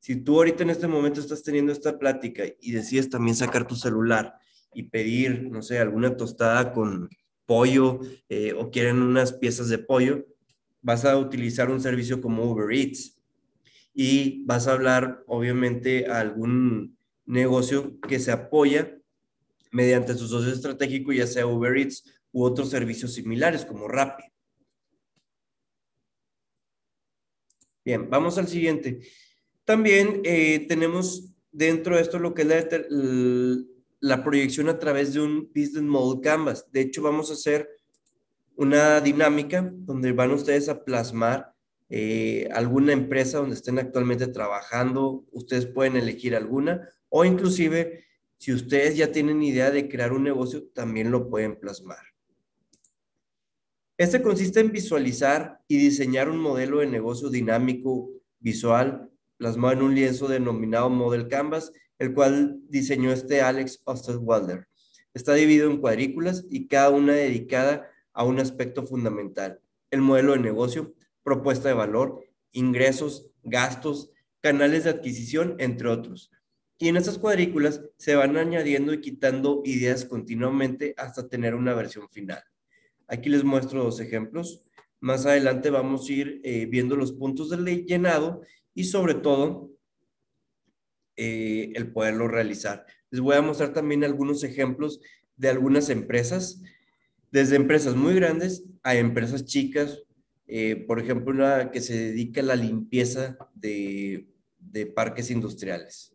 Si 0.00 0.16
tú 0.16 0.36
ahorita 0.36 0.64
en 0.64 0.70
este 0.70 0.86
momento 0.86 1.18
estás 1.18 1.42
teniendo 1.42 1.72
esta 1.72 1.98
plática 1.98 2.44
y 2.60 2.72
decides 2.72 3.08
también 3.08 3.36
sacar 3.36 3.66
tu 3.66 3.74
celular 3.74 4.34
y 4.74 4.82
pedir, 4.82 5.48
no 5.50 5.62
sé, 5.62 5.78
alguna 5.78 6.14
tostada 6.14 6.74
con 6.74 7.08
pollo 7.46 8.00
eh, 8.28 8.52
o 8.52 8.70
quieren 8.70 9.00
unas 9.00 9.32
piezas 9.32 9.70
de 9.70 9.78
pollo, 9.78 10.26
vas 10.82 11.06
a 11.06 11.16
utilizar 11.16 11.70
un 11.70 11.80
servicio 11.80 12.20
como 12.20 12.44
Uber 12.44 12.70
Eats 12.70 13.13
y 13.94 14.44
vas 14.44 14.66
a 14.66 14.72
hablar 14.72 15.22
obviamente 15.28 16.10
a 16.10 16.18
algún 16.18 16.98
negocio 17.24 17.98
que 18.00 18.18
se 18.18 18.32
apoya 18.32 18.98
mediante 19.70 20.14
su 20.14 20.26
socio 20.26 20.52
estratégico, 20.52 21.12
ya 21.12 21.26
sea 21.26 21.46
Uber 21.46 21.76
Eats 21.78 22.04
u 22.32 22.42
otros 22.42 22.70
servicios 22.70 23.14
similares 23.14 23.64
como 23.64 23.88
Rappi. 23.88 24.24
Bien, 27.84 28.10
vamos 28.10 28.36
al 28.38 28.48
siguiente. 28.48 29.00
También 29.64 30.20
eh, 30.24 30.66
tenemos 30.68 31.32
dentro 31.52 31.96
de 31.96 32.02
esto 32.02 32.18
lo 32.18 32.34
que 32.34 32.42
es 32.42 32.48
la, 32.48 32.66
la 34.00 34.24
proyección 34.24 34.68
a 34.68 34.78
través 34.78 35.14
de 35.14 35.20
un 35.20 35.48
Business 35.54 35.82
Model 35.82 36.20
Canvas. 36.20 36.70
De 36.72 36.80
hecho, 36.80 37.02
vamos 37.02 37.30
a 37.30 37.34
hacer 37.34 37.68
una 38.56 39.00
dinámica 39.00 39.70
donde 39.72 40.12
van 40.12 40.32
ustedes 40.32 40.68
a 40.68 40.84
plasmar 40.84 41.53
eh, 41.88 42.48
alguna 42.52 42.92
empresa 42.92 43.38
donde 43.38 43.56
estén 43.56 43.78
actualmente 43.78 44.26
trabajando. 44.28 45.24
Ustedes 45.32 45.66
pueden 45.66 45.96
elegir 45.96 46.34
alguna 46.34 46.88
o 47.08 47.24
inclusive 47.24 48.04
si 48.38 48.52
ustedes 48.52 48.96
ya 48.96 49.12
tienen 49.12 49.42
idea 49.42 49.70
de 49.70 49.88
crear 49.88 50.12
un 50.12 50.24
negocio, 50.24 50.64
también 50.74 51.10
lo 51.10 51.30
pueden 51.30 51.58
plasmar. 51.58 52.04
Este 53.96 54.20
consiste 54.20 54.60
en 54.60 54.72
visualizar 54.72 55.60
y 55.68 55.76
diseñar 55.76 56.28
un 56.28 56.38
modelo 56.38 56.80
de 56.80 56.86
negocio 56.86 57.30
dinámico, 57.30 58.10
visual, 58.40 59.08
plasmado 59.36 59.74
en 59.74 59.82
un 59.82 59.94
lienzo 59.94 60.26
denominado 60.26 60.90
Model 60.90 61.28
Canvas 61.28 61.72
el 61.98 62.14
cual 62.14 62.60
diseñó 62.68 63.12
este 63.12 63.40
Alex 63.40 63.80
Osterwalder. 63.84 64.66
Está 65.12 65.34
dividido 65.34 65.70
en 65.70 65.80
cuadrículas 65.80 66.44
y 66.50 66.66
cada 66.66 66.90
una 66.90 67.14
dedicada 67.14 67.88
a 68.12 68.24
un 68.24 68.40
aspecto 68.40 68.84
fundamental, 68.84 69.60
el 69.90 70.00
modelo 70.00 70.32
de 70.32 70.40
negocio, 70.40 70.94
propuesta 71.24 71.68
de 71.68 71.74
valor, 71.74 72.24
ingresos, 72.52 73.30
gastos, 73.42 74.12
canales 74.40 74.84
de 74.84 74.90
adquisición, 74.90 75.56
entre 75.58 75.88
otros. 75.88 76.30
Y 76.78 76.88
en 76.88 76.96
estas 76.96 77.18
cuadrículas 77.18 77.82
se 77.96 78.14
van 78.14 78.36
añadiendo 78.36 78.92
y 78.92 79.00
quitando 79.00 79.62
ideas 79.64 80.04
continuamente 80.04 80.94
hasta 80.96 81.28
tener 81.28 81.54
una 81.54 81.74
versión 81.74 82.08
final. 82.10 82.42
Aquí 83.08 83.28
les 83.28 83.42
muestro 83.44 83.84
dos 83.84 84.00
ejemplos. 84.00 84.64
Más 85.00 85.26
adelante 85.26 85.70
vamos 85.70 86.08
a 86.08 86.12
ir 86.12 86.40
eh, 86.44 86.66
viendo 86.66 86.96
los 86.96 87.12
puntos 87.12 87.50
del 87.50 87.86
llenado 87.86 88.42
y 88.74 88.84
sobre 88.84 89.14
todo 89.14 89.70
eh, 91.16 91.72
el 91.74 91.92
poderlo 91.92 92.28
realizar. 92.28 92.86
Les 93.10 93.20
voy 93.20 93.36
a 93.36 93.42
mostrar 93.42 93.72
también 93.72 94.02
algunos 94.02 94.42
ejemplos 94.42 95.00
de 95.36 95.48
algunas 95.48 95.88
empresas, 95.90 96.60
desde 97.30 97.56
empresas 97.56 97.94
muy 97.94 98.14
grandes 98.14 98.64
a 98.82 98.96
empresas 98.96 99.44
chicas, 99.44 100.02
eh, 100.46 100.84
por 100.86 101.00
ejemplo, 101.00 101.32
una 101.32 101.70
que 101.70 101.80
se 101.80 101.96
dedica 101.96 102.40
a 102.40 102.44
la 102.44 102.56
limpieza 102.56 103.38
de, 103.54 104.28
parques 104.94 105.30
industriales. 105.30 106.12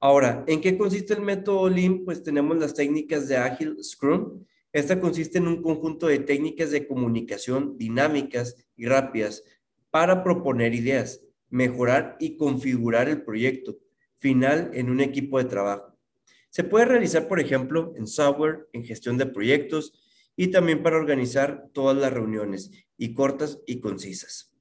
Ahora, 0.00 0.44
¿en 0.46 0.60
qué 0.60 0.76
consiste 0.76 1.14
el 1.14 1.20
método 1.20 1.68
Lean? 1.68 2.04
Pues 2.04 2.22
tenemos 2.22 2.56
las 2.56 2.74
técnicas 2.74 3.28
de 3.28 3.36
Agile 3.36 3.82
Scrum. 3.82 4.44
Esta 4.72 4.98
consiste 4.98 5.38
en 5.38 5.46
un 5.46 5.62
conjunto 5.62 6.06
de 6.06 6.18
técnicas 6.18 6.70
de 6.70 6.86
comunicación 6.86 7.76
dinámicas 7.78 8.56
y 8.76 8.86
rápidas 8.86 9.44
para 9.90 10.24
proponer 10.24 10.74
ideas, 10.74 11.20
mejorar 11.50 12.16
y 12.18 12.36
configurar 12.36 13.08
el 13.08 13.22
proyecto 13.22 13.78
final 14.16 14.70
en 14.74 14.90
un 14.90 15.00
equipo 15.00 15.38
de 15.38 15.44
trabajo. 15.44 15.96
Se 16.50 16.64
puede 16.64 16.86
realizar, 16.86 17.28
por 17.28 17.40
ejemplo, 17.40 17.92
en 17.96 18.06
software, 18.06 18.68
en 18.72 18.84
gestión 18.84 19.18
de 19.18 19.26
proyectos 19.26 19.92
y 20.36 20.48
también 20.48 20.82
para 20.82 20.96
organizar 20.96 21.68
todas 21.72 21.96
las 21.96 22.12
reuniones 22.12 22.70
y 22.96 23.14
cortas 23.14 23.60
y 23.66 23.80
concisas. 23.80 24.52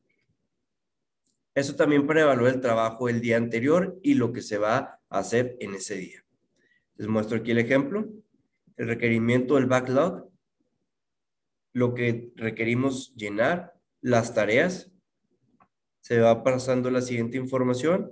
Eso 1.55 1.75
también 1.75 2.07
para 2.07 2.21
evaluar 2.21 2.53
el 2.53 2.61
trabajo 2.61 3.07
del 3.07 3.21
día 3.21 3.37
anterior 3.37 3.99
y 4.01 4.15
lo 4.15 4.33
que 4.33 4.41
se 4.41 4.57
va 4.57 4.99
a 5.09 5.19
hacer 5.19 5.55
en 5.59 5.75
ese 5.75 5.95
día. 5.95 6.23
Les 6.95 7.07
muestro 7.07 7.37
aquí 7.37 7.51
el 7.51 7.59
ejemplo. 7.59 8.09
El 8.75 8.87
requerimiento 8.87 9.53
del 9.53 9.67
backlog, 9.67 10.29
lo 11.73 11.93
que 11.93 12.31
requerimos 12.35 13.13
llenar, 13.15 13.75
las 14.01 14.33
tareas, 14.33 14.91
se 16.01 16.19
va 16.19 16.43
pasando 16.43 16.89
la 16.89 17.01
siguiente 17.01 17.37
información. 17.37 18.11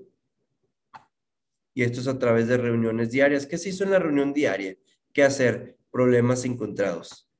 Y 1.74 1.82
esto 1.82 2.00
es 2.00 2.08
a 2.08 2.20
través 2.20 2.48
de 2.48 2.58
reuniones 2.58 3.10
diarias. 3.10 3.48
¿Qué 3.48 3.58
se 3.58 3.70
hizo 3.70 3.84
en 3.84 3.92
la 3.92 4.00
reunión 4.00 4.34
diaria? 4.34 4.78
¿Qué 5.14 5.24
hacer? 5.24 5.78
Problemas 5.90 6.46
encontrados. 6.46 7.31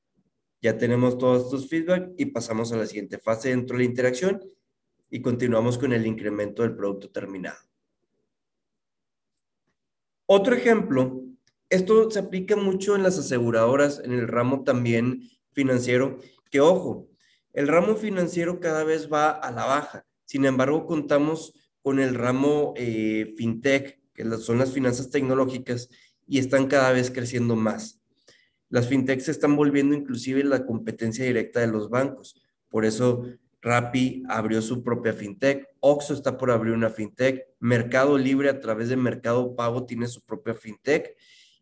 Ya 0.62 0.78
tenemos 0.78 1.18
todos 1.18 1.46
estos 1.46 1.68
feedback 1.68 2.12
y 2.18 2.28
pasamos 2.28 2.72
a 2.72 2.78
la 2.78 2.86
siguiente 2.86 3.18
fase 3.18 3.50
dentro 3.50 3.78
de 3.78 3.84
la 3.84 3.90
interacción 3.90 4.44
y 5.10 5.22
continuamos 5.22 5.78
con 5.78 5.92
el 5.92 6.06
incremento 6.06 6.62
del 6.62 6.76
producto 6.76 7.10
terminado. 7.10 7.58
Otro 10.28 10.56
ejemplo, 10.56 11.24
esto 11.70 12.12
se 12.12 12.20
aplica 12.20 12.56
mucho 12.56 12.96
en 12.96 13.04
las 13.04 13.18
aseguradoras, 13.18 14.02
en 14.04 14.14
el 14.14 14.28
ramo 14.28 14.64
también 14.64 15.30
financiero, 15.52 16.20
que 16.50 16.62
ojo, 16.62 17.10
el 17.54 17.68
ramo 17.68 17.96
financiero 17.96 18.60
cada 18.60 18.84
vez 18.84 19.12
va 19.12 19.32
a 19.32 19.52
la 19.52 19.66
baja. 19.66 20.06
Sin 20.26 20.46
embargo, 20.46 20.86
contamos 20.86 21.54
con 21.82 22.00
el 22.00 22.16
ramo 22.16 22.74
eh, 22.78 23.34
fintech, 23.36 24.00
que 24.14 24.24
son 24.38 24.60
las 24.60 24.72
finanzas 24.72 25.10
tecnológicas, 25.10 25.90
y 26.28 26.40
están 26.40 26.68
cada 26.68 26.92
vez 26.92 27.10
creciendo 27.10 27.56
más. 27.56 28.01
Las 28.72 28.88
fintechs 28.88 29.26
se 29.26 29.32
están 29.32 29.56
volviendo 29.56 29.94
inclusive 29.94 30.44
la 30.44 30.66
competencia 30.66 31.26
directa 31.26 31.60
de 31.60 31.68
los 31.68 31.90
bancos. 31.90 32.42
Por 32.70 32.86
eso 32.86 33.26
Rappi 33.62 34.24
abrió 34.28 34.62
su 34.62 34.82
propia 34.82 35.14
fintech, 35.14 35.68
Oxxo 35.82 36.14
está 36.14 36.38
por 36.38 36.50
abrir 36.50 36.74
una 36.74 36.90
fintech, 36.90 37.46
Mercado 37.60 38.18
Libre 38.18 38.50
a 38.50 38.60
través 38.60 38.90
de 38.90 38.96
Mercado 38.96 39.56
Pago 39.56 39.86
tiene 39.86 40.08
su 40.08 40.24
propia 40.24 40.56
fintech 40.56 41.16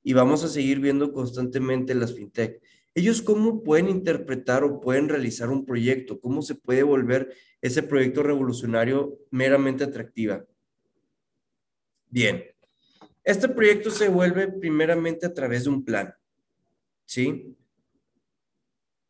y 0.04 0.14
vamos 0.14 0.44
a 0.44 0.48
seguir 0.48 0.80
viendo 0.80 1.12
constantemente 1.12 1.96
las 1.96 2.14
fintech. 2.14 2.62
Ellos 2.94 3.22
cómo 3.22 3.64
pueden 3.64 3.90
interpretar 3.90 4.64
o 4.64 4.80
pueden 4.80 5.10
realizar 5.10 5.50
un 5.50 5.66
proyecto, 5.66 6.20
cómo 6.22 6.42
se 6.42 6.56
puede 6.56 6.84
volver 6.84 7.34
ese 7.60 7.82
proyecto 7.82 8.22
revolucionario 8.22 9.18
meramente 9.32 9.84
atractiva. 9.84 10.46
Bien, 12.08 12.44
este 13.24 13.50
proyecto 13.50 13.90
se 13.90 14.10
vuelve 14.10 14.48
primeramente 14.48 15.26
a 15.26 15.34
través 15.34 15.64
de 15.64 15.70
un 15.72 15.84
plan, 15.84 16.14
¿sí? 17.10 17.58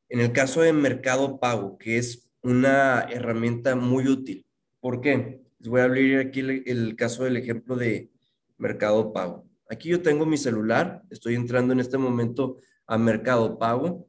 En 0.08 0.22
el 0.22 0.32
caso 0.32 0.62
de 0.62 0.72
Mercado 0.72 1.38
Pago, 1.38 1.78
que 1.78 1.98
es 1.98 2.32
una 2.42 3.02
herramienta 3.02 3.76
muy 3.76 4.08
útil. 4.08 4.46
¿Por 4.80 5.02
qué? 5.02 5.42
Les 5.60 5.68
voy 5.68 5.82
a 5.82 5.84
abrir 5.84 6.18
aquí 6.18 6.40
el, 6.40 6.96
caso 6.96 7.26
del 7.26 7.36
ejemplo 7.36 7.76
de 7.76 8.10
Mercado 8.58 9.12
Pago. 9.12 9.46
Aquí 9.70 9.90
yo 9.90 10.02
tengo 10.02 10.26
mi 10.26 10.38
celular, 10.38 11.04
estoy 11.10 11.36
entrando 11.36 11.74
en 11.74 11.82
este 11.82 11.98
momento 11.98 12.58
a 12.88 12.98
Mercado 12.98 13.60
Pago. 13.60 14.08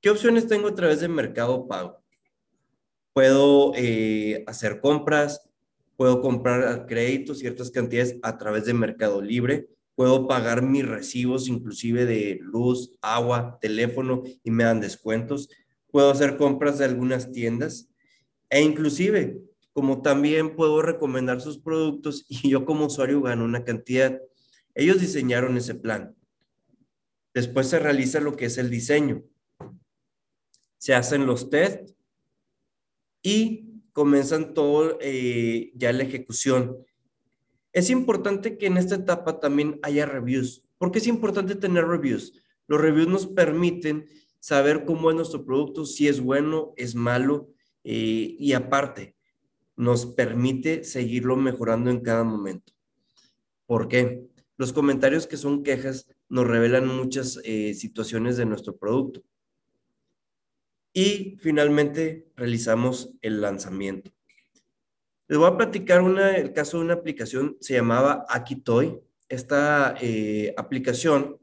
¿Qué 0.00 0.10
opciones 0.10 0.48
tengo 0.48 0.66
a 0.66 0.74
través 0.74 0.98
de 1.00 1.06
Mercado 1.06 1.68
Pago? 1.68 2.02
Puedo 3.12 3.72
eh, 3.76 4.42
hacer 4.48 4.80
compras, 4.80 5.48
puedo 5.96 6.20
comprar 6.20 6.86
créditos, 6.86 7.38
ciertas 7.38 7.70
cantidades 7.70 8.18
a 8.22 8.36
través 8.36 8.64
de 8.64 8.74
Mercado 8.74 9.22
Libre, 9.22 9.68
puedo 9.94 10.26
pagar 10.26 10.62
mis 10.62 10.86
recibos 10.86 11.48
inclusive 11.48 12.06
de 12.06 12.38
luz, 12.40 12.94
agua, 13.02 13.58
teléfono 13.60 14.22
y 14.42 14.50
me 14.50 14.64
dan 14.64 14.80
descuentos, 14.80 15.48
puedo 15.90 16.10
hacer 16.10 16.36
compras 16.36 16.78
de 16.78 16.86
algunas 16.86 17.32
tiendas 17.32 17.88
e 18.48 18.62
inclusive 18.62 19.40
como 19.72 20.02
también 20.02 20.54
puedo 20.54 20.82
recomendar 20.82 21.40
sus 21.40 21.58
productos 21.58 22.24
y 22.28 22.50
yo 22.50 22.64
como 22.64 22.86
usuario 22.86 23.22
gano 23.22 23.44
una 23.44 23.64
cantidad. 23.64 24.20
Ellos 24.74 25.00
diseñaron 25.00 25.56
ese 25.56 25.74
plan. 25.74 26.14
Después 27.34 27.68
se 27.68 27.78
realiza 27.78 28.20
lo 28.20 28.36
que 28.36 28.46
es 28.46 28.58
el 28.58 28.70
diseño. 28.70 29.24
Se 30.78 30.94
hacen 30.94 31.26
los 31.26 31.48
test 31.48 31.90
y 33.22 33.82
comienzan 33.92 34.52
todo 34.52 34.98
eh, 35.00 35.72
ya 35.74 35.92
la 35.92 36.02
ejecución. 36.02 36.84
Es 37.72 37.90
importante 37.90 38.58
que 38.58 38.66
en 38.66 38.76
esta 38.76 38.96
etapa 38.96 39.40
también 39.40 39.78
haya 39.82 40.06
reviews. 40.06 40.64
¿Por 40.78 40.92
qué 40.92 40.98
es 40.98 41.06
importante 41.06 41.54
tener 41.54 41.86
reviews? 41.86 42.34
Los 42.66 42.80
reviews 42.80 43.08
nos 43.08 43.26
permiten 43.26 44.06
saber 44.40 44.84
cómo 44.84 45.10
es 45.10 45.16
nuestro 45.16 45.44
producto, 45.44 45.86
si 45.86 46.08
es 46.08 46.20
bueno, 46.20 46.74
es 46.76 46.94
malo, 46.94 47.48
eh, 47.84 48.36
y 48.38 48.52
aparte, 48.52 49.16
nos 49.76 50.06
permite 50.06 50.84
seguirlo 50.84 51.36
mejorando 51.36 51.90
en 51.90 52.00
cada 52.00 52.24
momento. 52.24 52.72
¿Por 53.66 53.88
qué? 53.88 54.26
Los 54.56 54.72
comentarios 54.72 55.26
que 55.26 55.36
son 55.36 55.62
quejas 55.62 56.08
nos 56.28 56.46
revelan 56.46 56.86
muchas 56.86 57.40
eh, 57.44 57.74
situaciones 57.74 58.36
de 58.36 58.46
nuestro 58.46 58.76
producto. 58.76 59.22
Y 60.92 61.36
finalmente 61.40 62.28
realizamos 62.36 63.14
el 63.22 63.40
lanzamiento. 63.40 64.12
Les 65.32 65.38
voy 65.38 65.48
a 65.48 65.56
platicar 65.56 66.02
el 66.36 66.52
caso 66.52 66.76
de 66.76 66.84
una 66.84 66.92
aplicación, 66.92 67.56
se 67.58 67.72
llamaba 67.72 68.26
Akitoy. 68.28 69.00
Esta 69.30 69.94
eh, 69.98 70.52
aplicación, 70.58 71.38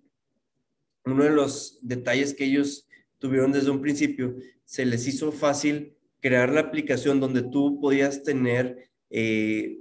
uno 1.06 1.24
de 1.24 1.32
los 1.32 1.80
detalles 1.82 2.36
que 2.36 2.46
ellos 2.46 2.88
tuvieron 3.18 3.52
desde 3.52 3.72
un 3.72 3.82
principio, 3.82 4.36
se 4.64 4.86
les 4.86 5.08
hizo 5.08 5.32
fácil 5.32 5.98
crear 6.22 6.52
la 6.52 6.60
aplicación 6.60 7.20
donde 7.20 7.42
tú 7.42 7.82
podías 7.82 8.22
tener 8.22 8.92
eh, 9.10 9.80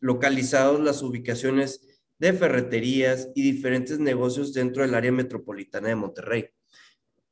localizados 0.00 0.80
las 0.80 1.02
ubicaciones 1.02 1.80
de 2.18 2.34
ferreterías 2.34 3.30
y 3.34 3.40
diferentes 3.40 3.98
negocios 3.98 4.52
dentro 4.52 4.82
del 4.82 4.94
área 4.94 5.12
metropolitana 5.12 5.88
de 5.88 5.96
Monterrey. 5.96 6.50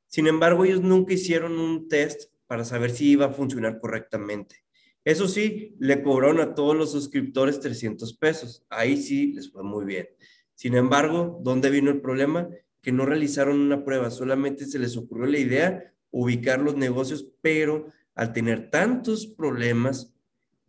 Sin 0.06 0.26
embargo, 0.26 0.64
ellos 0.64 0.80
nunca 0.80 1.12
hicieron 1.12 1.58
un 1.58 1.86
test 1.86 2.32
para 2.46 2.64
saber 2.64 2.92
si 2.92 3.10
iba 3.10 3.26
a 3.26 3.32
funcionar 3.32 3.78
correctamente. 3.78 4.61
Eso 5.04 5.26
sí, 5.26 5.74
le 5.78 6.02
cobraron 6.02 6.40
a 6.40 6.54
todos 6.54 6.76
los 6.76 6.92
suscriptores 6.92 7.60
300 7.60 8.14
pesos. 8.14 8.64
Ahí 8.68 8.96
sí 8.96 9.32
les 9.32 9.50
fue 9.50 9.62
muy 9.62 9.84
bien. 9.84 10.08
Sin 10.54 10.74
embargo, 10.74 11.40
¿dónde 11.42 11.70
vino 11.70 11.90
el 11.90 12.00
problema? 12.00 12.48
Que 12.80 12.92
no 12.92 13.06
realizaron 13.06 13.60
una 13.60 13.84
prueba, 13.84 14.10
solamente 14.10 14.66
se 14.66 14.78
les 14.78 14.96
ocurrió 14.96 15.26
la 15.26 15.38
idea 15.38 15.92
ubicar 16.12 16.60
los 16.60 16.76
negocios, 16.76 17.26
pero 17.40 17.90
al 18.14 18.32
tener 18.32 18.70
tantos 18.70 19.26
problemas, 19.26 20.14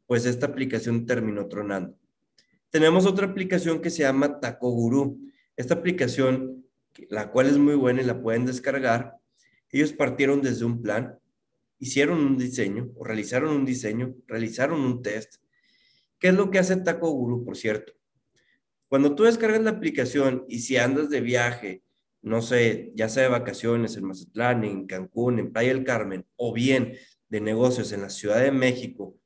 pues 0.07 0.25
esta 0.25 0.47
aplicación 0.47 1.05
terminó 1.05 1.47
tronando. 1.47 1.95
Tenemos 2.69 3.05
otra 3.05 3.27
aplicación 3.27 3.81
que 3.81 3.91
se 3.91 3.99
llama 3.99 4.39
Taco 4.39 4.71
Guru. 4.71 5.19
Esta 5.55 5.75
aplicación, 5.75 6.65
la 7.09 7.29
cual 7.29 7.47
es 7.47 7.57
muy 7.57 7.75
buena 7.75 8.01
y 8.01 8.05
la 8.05 8.21
pueden 8.21 8.45
descargar, 8.45 9.17
ellos 9.69 9.91
partieron 9.91 10.41
desde 10.41 10.65
un 10.65 10.81
plan, 10.81 11.19
hicieron 11.83 12.19
un 12.19 12.37
diseño 12.37 12.91
o 12.95 13.03
realizaron 13.03 13.53
un 13.53 13.65
diseño, 13.65 14.15
realizaron 14.25 14.79
un 14.79 15.01
test. 15.01 15.35
¿Qué 16.17 16.29
es 16.29 16.33
lo 16.33 16.49
que 16.49 16.57
hace 16.57 16.77
Taco 16.77 17.11
Guru, 17.11 17.43
por 17.43 17.57
cierto? 17.57 17.91
Cuando 18.87 19.15
tú 19.15 19.23
descargas 19.23 19.61
la 19.61 19.71
aplicación 19.71 20.45
y 20.47 20.59
si 20.59 20.77
andas 20.77 21.09
de 21.09 21.19
viaje, 21.19 21.83
no 22.21 22.41
sé, 22.41 22.93
ya 22.95 23.09
sea 23.09 23.23
de 23.23 23.29
vacaciones 23.29 23.97
en 23.97 24.05
Mazatlán, 24.05 24.63
en 24.63 24.87
Cancún, 24.87 25.39
en 25.39 25.51
Playa 25.51 25.73
del 25.73 25.83
Carmen, 25.83 26.25
o 26.37 26.53
bien 26.53 26.93
de 27.27 27.41
negocios 27.41 27.91
en 27.91 28.01
la 28.01 28.09
Ciudad 28.09 28.41
de 28.41 28.51
México 28.51 29.17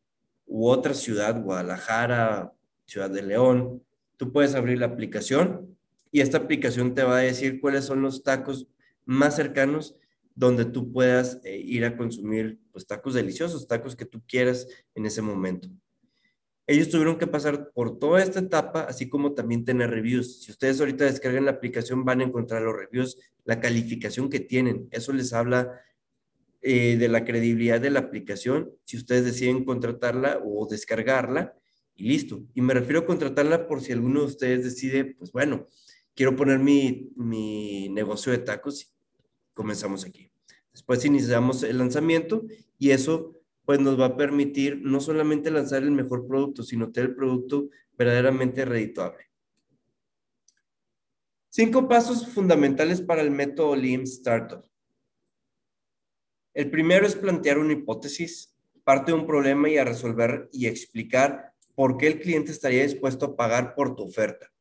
u 0.47 0.67
otra 0.67 0.95
ciudad, 0.95 1.39
Guadalajara, 1.39 2.53
Ciudad 2.87 3.11
de 3.11 3.21
León, 3.21 3.83
tú 4.15 4.31
puedes 4.31 4.55
abrir 4.55 4.79
la 4.79 4.87
aplicación 4.87 5.77
y 6.11 6.21
esta 6.21 6.39
aplicación 6.39 6.95
te 6.95 7.03
va 7.03 7.17
a 7.17 7.21
decir 7.21 7.61
cuáles 7.61 7.85
son 7.85 8.01
los 8.01 8.23
tacos 8.23 8.67
más 9.05 9.35
cercanos 9.35 9.95
donde 10.37 10.65
tú 10.65 10.91
puedas 10.91 11.41
eh, 11.43 11.57
ir 11.57 11.83
a 11.83 11.97
consumir 11.97 12.59
pues, 12.71 12.85
tacos 12.85 13.15
deliciosos, 13.15 13.67
tacos 13.67 13.95
que 13.95 14.05
tú 14.05 14.21
quieras 14.27 14.67
en 14.93 15.07
ese 15.07 15.23
momento. 15.23 15.67
Ellos 16.67 16.89
tuvieron 16.89 17.17
que 17.17 17.25
pasar 17.25 17.71
por 17.73 17.97
toda 17.97 18.21
esta 18.21 18.39
etapa, 18.39 18.81
así 18.81 19.09
como 19.09 19.33
también 19.33 19.65
tener 19.65 19.89
reviews. 19.89 20.43
Si 20.43 20.51
ustedes 20.51 20.79
ahorita 20.79 21.05
descargan 21.05 21.45
la 21.45 21.51
aplicación, 21.51 22.05
van 22.05 22.21
a 22.21 22.25
encontrar 22.25 22.61
los 22.61 22.75
reviews, 22.75 23.17
la 23.45 23.59
calificación 23.59 24.29
que 24.29 24.39
tienen. 24.39 24.87
Eso 24.91 25.11
les 25.11 25.33
habla 25.33 25.81
eh, 26.61 26.97
de 26.97 27.07
la 27.07 27.25
credibilidad 27.25 27.81
de 27.81 27.89
la 27.89 28.01
aplicación, 28.01 28.71
si 28.83 28.97
ustedes 28.97 29.25
deciden 29.25 29.65
contratarla 29.65 30.39
o 30.45 30.67
descargarla, 30.69 31.55
y 31.95 32.09
listo. 32.09 32.43
Y 32.53 32.61
me 32.61 32.75
refiero 32.75 32.99
a 32.99 33.05
contratarla 33.07 33.67
por 33.67 33.81
si 33.81 33.91
alguno 33.91 34.19
de 34.19 34.27
ustedes 34.27 34.63
decide, 34.63 35.03
pues 35.03 35.31
bueno, 35.31 35.65
quiero 36.13 36.35
poner 36.35 36.59
mi, 36.59 37.11
mi 37.15 37.89
negocio 37.89 38.31
de 38.31 38.37
tacos, 38.37 38.93
comenzamos 39.53 40.05
aquí. 40.05 40.26
Después 40.77 41.03
iniciamos 41.05 41.63
el 41.63 41.79
lanzamiento 41.79 42.45
y 42.77 42.91
eso 42.91 43.35
pues 43.65 43.79
nos 43.79 43.99
va 43.99 44.05
a 44.05 44.15
permitir 44.15 44.79
no 44.83 45.01
solamente 45.01 45.49
lanzar 45.49 45.81
el 45.81 45.89
mejor 45.89 46.27
producto, 46.27 46.61
sino 46.61 46.91
tener 46.91 47.09
el 47.09 47.15
producto 47.15 47.69
verdaderamente 47.97 48.63
redituable. 48.63 49.25
Cinco 51.49 51.87
pasos 51.87 52.27
fundamentales 52.27 53.01
para 53.01 53.23
el 53.23 53.31
método 53.31 53.75
Lean 53.75 54.03
Startup. 54.03 54.63
El 56.53 56.69
primero 56.69 57.07
es 57.07 57.15
plantear 57.15 57.57
una 57.57 57.73
hipótesis, 57.73 58.55
parte 58.83 59.11
de 59.11 59.17
un 59.17 59.25
problema 59.25 59.67
y 59.69 59.79
a 59.79 59.83
resolver 59.83 60.47
y 60.53 60.67
explicar 60.67 61.53
por 61.73 61.97
qué 61.97 62.05
el 62.05 62.19
cliente 62.19 62.51
estaría 62.51 62.83
dispuesto 62.83 63.25
a 63.25 63.35
pagar 63.35 63.73
por 63.73 63.95
tu 63.95 64.03
oferta. 64.03 64.53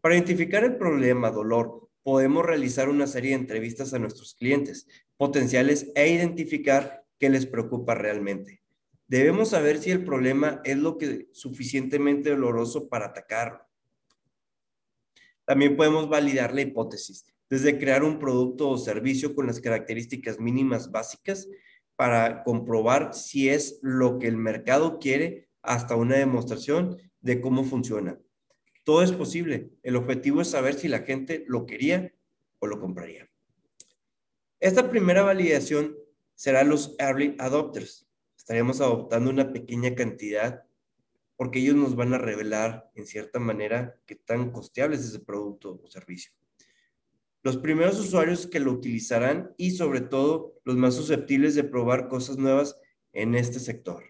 Para 0.00 0.14
identificar 0.14 0.62
el 0.62 0.76
problema, 0.76 1.32
dolor, 1.32 1.88
podemos 2.04 2.46
realizar 2.46 2.88
una 2.88 3.08
serie 3.08 3.30
de 3.30 3.40
entrevistas 3.40 3.92
a 3.92 3.98
nuestros 3.98 4.36
clientes 4.36 4.86
potenciales 5.16 5.90
e 5.94 6.08
identificar 6.08 7.04
qué 7.18 7.30
les 7.30 7.46
preocupa 7.46 7.94
realmente. 7.94 8.62
Debemos 9.08 9.50
saber 9.50 9.78
si 9.78 9.90
el 9.90 10.04
problema 10.04 10.60
es 10.64 10.76
lo 10.76 10.98
que 10.98 11.28
suficientemente 11.32 12.30
doloroso 12.30 12.88
para 12.88 13.06
atacarlo. 13.06 13.66
También 15.44 15.76
podemos 15.76 16.08
validar 16.08 16.54
la 16.54 16.62
hipótesis 16.62 17.24
desde 17.48 17.78
crear 17.78 18.02
un 18.02 18.18
producto 18.18 18.68
o 18.68 18.78
servicio 18.78 19.34
con 19.34 19.46
las 19.46 19.60
características 19.60 20.40
mínimas 20.40 20.90
básicas 20.90 21.48
para 21.94 22.42
comprobar 22.42 23.14
si 23.14 23.48
es 23.48 23.78
lo 23.82 24.18
que 24.18 24.26
el 24.26 24.36
mercado 24.36 24.98
quiere 24.98 25.48
hasta 25.62 25.96
una 25.96 26.16
demostración 26.16 26.98
de 27.20 27.40
cómo 27.40 27.64
funciona. 27.64 28.18
Todo 28.84 29.02
es 29.02 29.12
posible. 29.12 29.70
El 29.82 29.96
objetivo 29.96 30.40
es 30.40 30.50
saber 30.50 30.74
si 30.74 30.88
la 30.88 31.00
gente 31.00 31.44
lo 31.48 31.66
quería 31.66 32.12
o 32.58 32.66
lo 32.66 32.80
compraría. 32.80 33.28
Esta 34.66 34.90
primera 34.90 35.22
validación 35.22 35.96
será 36.34 36.64
los 36.64 36.96
early 36.98 37.36
adopters. 37.38 38.08
Estaríamos 38.36 38.80
adoptando 38.80 39.30
una 39.30 39.52
pequeña 39.52 39.94
cantidad 39.94 40.64
porque 41.36 41.60
ellos 41.60 41.76
nos 41.76 41.94
van 41.94 42.12
a 42.14 42.18
revelar 42.18 42.90
en 42.96 43.06
cierta 43.06 43.38
manera 43.38 44.00
qué 44.06 44.16
tan 44.16 44.50
costeable 44.50 44.96
es 44.96 45.04
ese 45.04 45.20
producto 45.20 45.80
o 45.80 45.86
servicio 45.88 46.32
los 47.44 47.58
primeros 47.58 48.00
usuarios 48.00 48.48
que 48.48 48.58
lo 48.58 48.72
utilizarán 48.72 49.54
y 49.56 49.70
sobre 49.70 50.00
todo 50.00 50.58
los 50.64 50.74
más 50.74 50.96
susceptibles 50.96 51.54
de 51.54 51.62
probar 51.62 52.08
cosas 52.08 52.38
nuevas 52.38 52.76
en 53.12 53.36
este 53.36 53.60
sector. 53.60 54.02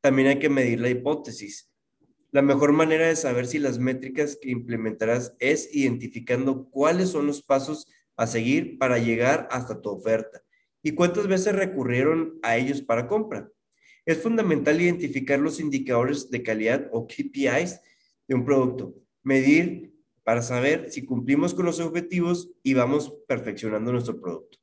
También 0.00 0.26
hay 0.26 0.40
que 0.40 0.48
medir 0.48 0.80
la 0.80 0.90
hipótesis. 0.90 1.70
La 2.32 2.42
mejor 2.42 2.72
manera 2.72 3.06
de 3.06 3.14
saber 3.14 3.46
si 3.46 3.60
las 3.60 3.78
métricas 3.78 4.36
que 4.42 4.50
implementarás 4.50 5.36
es 5.38 5.72
identificando 5.72 6.68
cuáles 6.70 7.10
son 7.10 7.28
los 7.28 7.40
pasos 7.40 7.86
a 8.18 8.26
seguir 8.26 8.76
para 8.78 8.98
llegar 8.98 9.48
hasta 9.50 9.80
tu 9.80 9.88
oferta 9.88 10.42
y 10.82 10.92
cuántas 10.92 11.26
veces 11.26 11.54
recurrieron 11.54 12.38
a 12.42 12.56
ellos 12.56 12.82
para 12.82 13.06
compra. 13.06 13.48
Es 14.04 14.18
fundamental 14.18 14.80
identificar 14.80 15.38
los 15.38 15.60
indicadores 15.60 16.30
de 16.30 16.42
calidad 16.42 16.88
o 16.92 17.06
KPIs 17.06 17.80
de 18.26 18.34
un 18.34 18.44
producto, 18.44 18.94
medir 19.22 19.94
para 20.24 20.42
saber 20.42 20.90
si 20.90 21.04
cumplimos 21.04 21.54
con 21.54 21.64
los 21.64 21.80
objetivos 21.80 22.50
y 22.62 22.74
vamos 22.74 23.14
perfeccionando 23.26 23.92
nuestro 23.92 24.20
producto. 24.20 24.58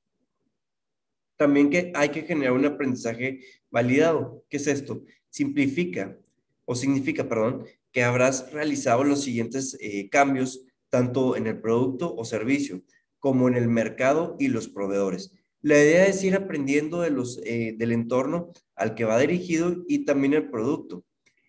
También 1.37 1.69
que 1.69 1.91
hay 1.95 2.09
que 2.09 2.23
generar 2.23 2.53
un 2.53 2.65
aprendizaje 2.65 3.39
validado. 3.71 4.43
¿Qué 4.49 4.57
es 4.57 4.67
esto? 4.67 5.03
Simplifica 5.29 6.17
o 6.65 6.75
significa, 6.75 7.27
perdón, 7.27 7.65
que 7.91 8.03
habrás 8.03 8.51
realizado 8.51 9.03
los 9.03 9.23
siguientes 9.23 9.77
eh, 9.79 10.09
cambios, 10.09 10.65
tanto 10.89 11.35
en 11.35 11.47
el 11.47 11.59
producto 11.61 12.13
o 12.15 12.25
servicio, 12.25 12.81
como 13.25 13.47
en 13.47 13.55
el 13.55 13.67
mercado 13.67 14.35
y 14.37 14.49
los 14.49 14.69
proveedores. 14.69 15.33
La 15.63 15.81
idea 15.81 16.05
es 16.05 16.23
ir 16.23 16.35
aprendiendo 16.35 17.01
de 17.01 17.09
los, 17.09 17.41
eh, 17.43 17.73
del 17.75 17.91
entorno 17.91 18.53
al 18.75 18.93
que 18.93 19.03
va 19.03 19.17
dirigido 19.17 19.83
y 19.87 20.05
también 20.05 20.35
el 20.35 20.51
producto. 20.51 21.03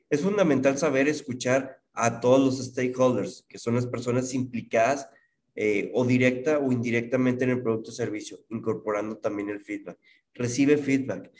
Es 0.08 0.22
fundamental 0.22 0.78
saber 0.78 1.06
escuchar 1.06 1.82
a 1.92 2.18
todos 2.18 2.40
los 2.40 2.66
stakeholders, 2.66 3.44
que 3.46 3.58
son 3.58 3.74
las 3.74 3.84
personas 3.84 4.32
implicadas 4.32 5.10
eh, 5.54 5.90
o 5.92 6.06
directa 6.06 6.60
o 6.60 6.72
indirectamente 6.72 7.44
en 7.44 7.50
el 7.50 7.62
producto 7.62 7.90
o 7.90 7.92
servicio, 7.92 8.38
incorporando 8.48 9.18
también 9.18 9.50
el 9.50 9.60
feedback. 9.60 9.98
Recibe 10.32 10.78
feedback. 10.78 11.30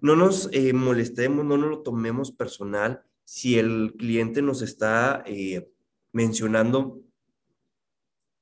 No 0.00 0.16
nos 0.16 0.50
eh, 0.52 0.72
molestemos, 0.72 1.44
no 1.44 1.56
nos 1.56 1.70
lo 1.70 1.82
tomemos 1.82 2.32
personal 2.32 3.04
si 3.22 3.60
el 3.60 3.94
cliente 3.96 4.42
nos 4.42 4.60
está 4.60 5.22
mencionando 6.10 7.00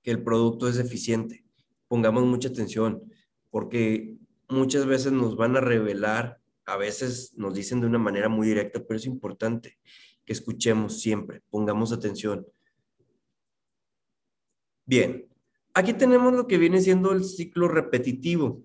que 0.07 0.13
el 0.13 0.23
producto 0.23 0.69
es 0.69 0.79
eficiente. 0.79 1.45
Pongamos 1.89 2.25
mucha 2.25 2.49
atención 2.49 3.03
porque 3.51 4.15
muchas 4.49 4.87
veces 4.87 5.11
nos 5.11 5.37
van 5.37 5.57
a 5.57 5.61
revelar, 5.61 6.41
a 6.65 6.77
veces 6.77 7.35
nos 7.37 7.55
dicen 7.55 7.81
de 7.81 7.89
una 7.89 7.99
manera 7.99 8.29
muy 8.29 8.47
directa, 8.47 8.81
pero 8.87 8.99
es 8.99 9.07
importante 9.07 9.81
que 10.25 10.33
escuchemos 10.33 11.01
siempre, 11.01 11.43
pongamos 11.51 11.91
atención. 11.91 12.47
Bien, 14.85 15.27
aquí 15.75 15.93
tenemos 15.93 16.33
lo 16.33 16.47
que 16.47 16.59
viene 16.59 16.81
siendo 16.81 17.11
el 17.11 17.25
ciclo 17.25 17.67
repetitivo. 17.67 18.63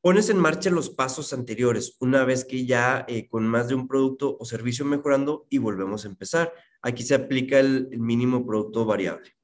Pones 0.00 0.30
en 0.30 0.38
marcha 0.38 0.70
los 0.70 0.90
pasos 0.90 1.32
anteriores 1.32 1.96
una 1.98 2.24
vez 2.24 2.44
que 2.44 2.64
ya 2.64 3.04
eh, 3.08 3.26
con 3.28 3.48
más 3.48 3.66
de 3.66 3.74
un 3.74 3.88
producto 3.88 4.36
o 4.38 4.44
servicio 4.44 4.84
mejorando 4.84 5.48
y 5.50 5.58
volvemos 5.58 6.04
a 6.04 6.08
empezar. 6.08 6.52
Aquí 6.82 7.02
se 7.02 7.16
aplica 7.16 7.58
el 7.58 7.98
mínimo 7.98 8.46
producto 8.46 8.84
variable. 8.84 9.37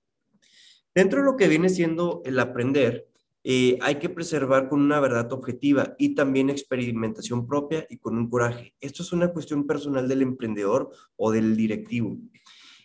Dentro 0.95 1.21
de 1.21 1.25
lo 1.25 1.37
que 1.37 1.49
viene 1.49 1.69
siendo 1.69 2.23
el 2.25 2.39
aprender, 2.39 3.09
eh, 3.43 3.79
hay 3.83 3.97
que 3.97 4.09
preservar 4.09 4.69
con 4.69 4.81
una 4.81 5.01
verdad 5.01 5.33
objetiva 5.33 5.97
y 5.99 6.15
también 6.15 6.51
experimentación 6.51 7.47
propia 7.47 7.85
y 7.91 7.99
con 7.99 8.17
un 8.17 8.31
coraje. 8.31 8.75
Esto 8.81 9.03
es 9.03 9.13
una 9.13 9.33
cuestión 9.33 9.67
personal 9.67 10.09
del 10.09 10.23
emprendedor 10.23 10.91
o 11.17 11.33
del 11.33 11.57
directivo. 11.57 12.17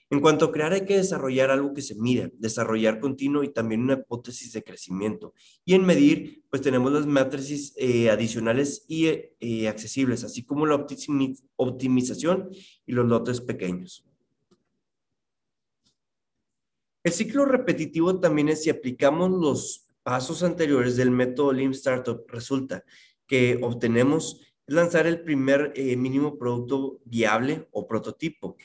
En 0.10 0.22
cuanto 0.22 0.46
a 0.46 0.52
crear, 0.52 0.74
hay 0.74 0.86
que 0.86 0.98
desarrollar 0.98 1.52
algo 1.52 1.76
que 1.76 1.84
se 1.84 1.94
mida, 1.94 2.32
desarrollar 2.34 3.00
continuo 3.00 3.44
y 3.44 3.54
también 3.54 3.84
una 3.84 3.94
hipótesis 3.94 4.52
de 4.54 4.64
crecimiento. 4.64 5.36
Y 5.64 5.76
en 5.76 5.86
medir, 5.86 6.44
pues 6.50 6.64
tenemos 6.64 6.92
las 6.92 7.06
matrices 7.06 7.74
eh, 7.78 8.10
adicionales 8.10 8.86
y 8.88 9.06
eh, 9.06 9.68
accesibles, 9.68 10.24
así 10.24 10.44
como 10.44 10.66
la 10.66 10.84
optimización 11.58 12.50
y 12.88 12.92
los 12.92 13.08
lotes 13.08 13.40
pequeños. 13.40 14.09
El 17.04 17.14
ciclo 17.14 17.46
repetitivo 17.46 18.20
también 18.20 18.50
es 18.50 18.64
si 18.64 18.70
aplicamos 18.70 19.32
los 19.32 19.88
pasos 20.04 20.44
anteriores 20.44 20.98
del 20.98 21.12
método 21.12 21.54
Lean 21.54 21.72
Startup, 21.72 22.26
resulta 22.28 22.84
que 23.26 23.60
obtenemos 23.62 24.42
lanzar 24.66 25.08
el 25.08 25.22
primer 25.22 25.72
eh, 25.76 25.96
mínimo 25.96 26.38
producto 26.38 27.00
viable 27.06 27.68
o 27.72 27.88
prototipo, 27.88 28.58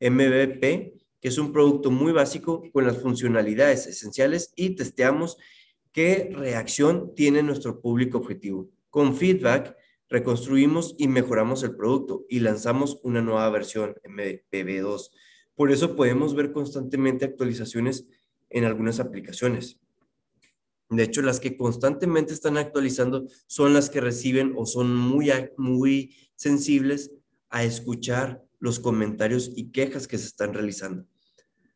MVP, 0.00 0.94
que 1.20 1.28
es 1.28 1.38
un 1.38 1.52
producto 1.52 1.90
muy 1.90 2.12
básico 2.12 2.62
con 2.72 2.86
las 2.86 2.98
funcionalidades 2.98 3.86
esenciales 3.86 4.52
y 4.54 4.76
testeamos 4.76 5.36
qué 5.92 6.30
reacción 6.32 7.14
tiene 7.14 7.42
nuestro 7.42 7.80
público 7.80 8.18
objetivo. 8.18 8.68
Con 8.90 9.16
feedback, 9.16 9.76
reconstruimos 10.08 10.94
y 10.98 11.08
mejoramos 11.08 11.62
el 11.62 11.74
producto 11.74 12.24
y 12.28 12.40
lanzamos 12.40 13.00
una 13.02 13.20
nueva 13.20 13.48
versión, 13.50 13.96
MVP2. 14.04 15.10
Por 15.58 15.72
eso 15.72 15.96
podemos 15.96 16.36
ver 16.36 16.52
constantemente 16.52 17.24
actualizaciones 17.24 18.06
en 18.48 18.64
algunas 18.64 19.00
aplicaciones. 19.00 19.80
De 20.88 21.02
hecho, 21.02 21.20
las 21.20 21.40
que 21.40 21.56
constantemente 21.56 22.32
están 22.32 22.56
actualizando 22.56 23.26
son 23.48 23.74
las 23.74 23.90
que 23.90 24.00
reciben 24.00 24.54
o 24.56 24.66
son 24.66 24.94
muy, 24.94 25.32
muy 25.56 26.14
sensibles 26.36 27.10
a 27.50 27.64
escuchar 27.64 28.44
los 28.60 28.78
comentarios 28.78 29.50
y 29.52 29.72
quejas 29.72 30.06
que 30.06 30.16
se 30.16 30.26
están 30.26 30.54
realizando. 30.54 31.06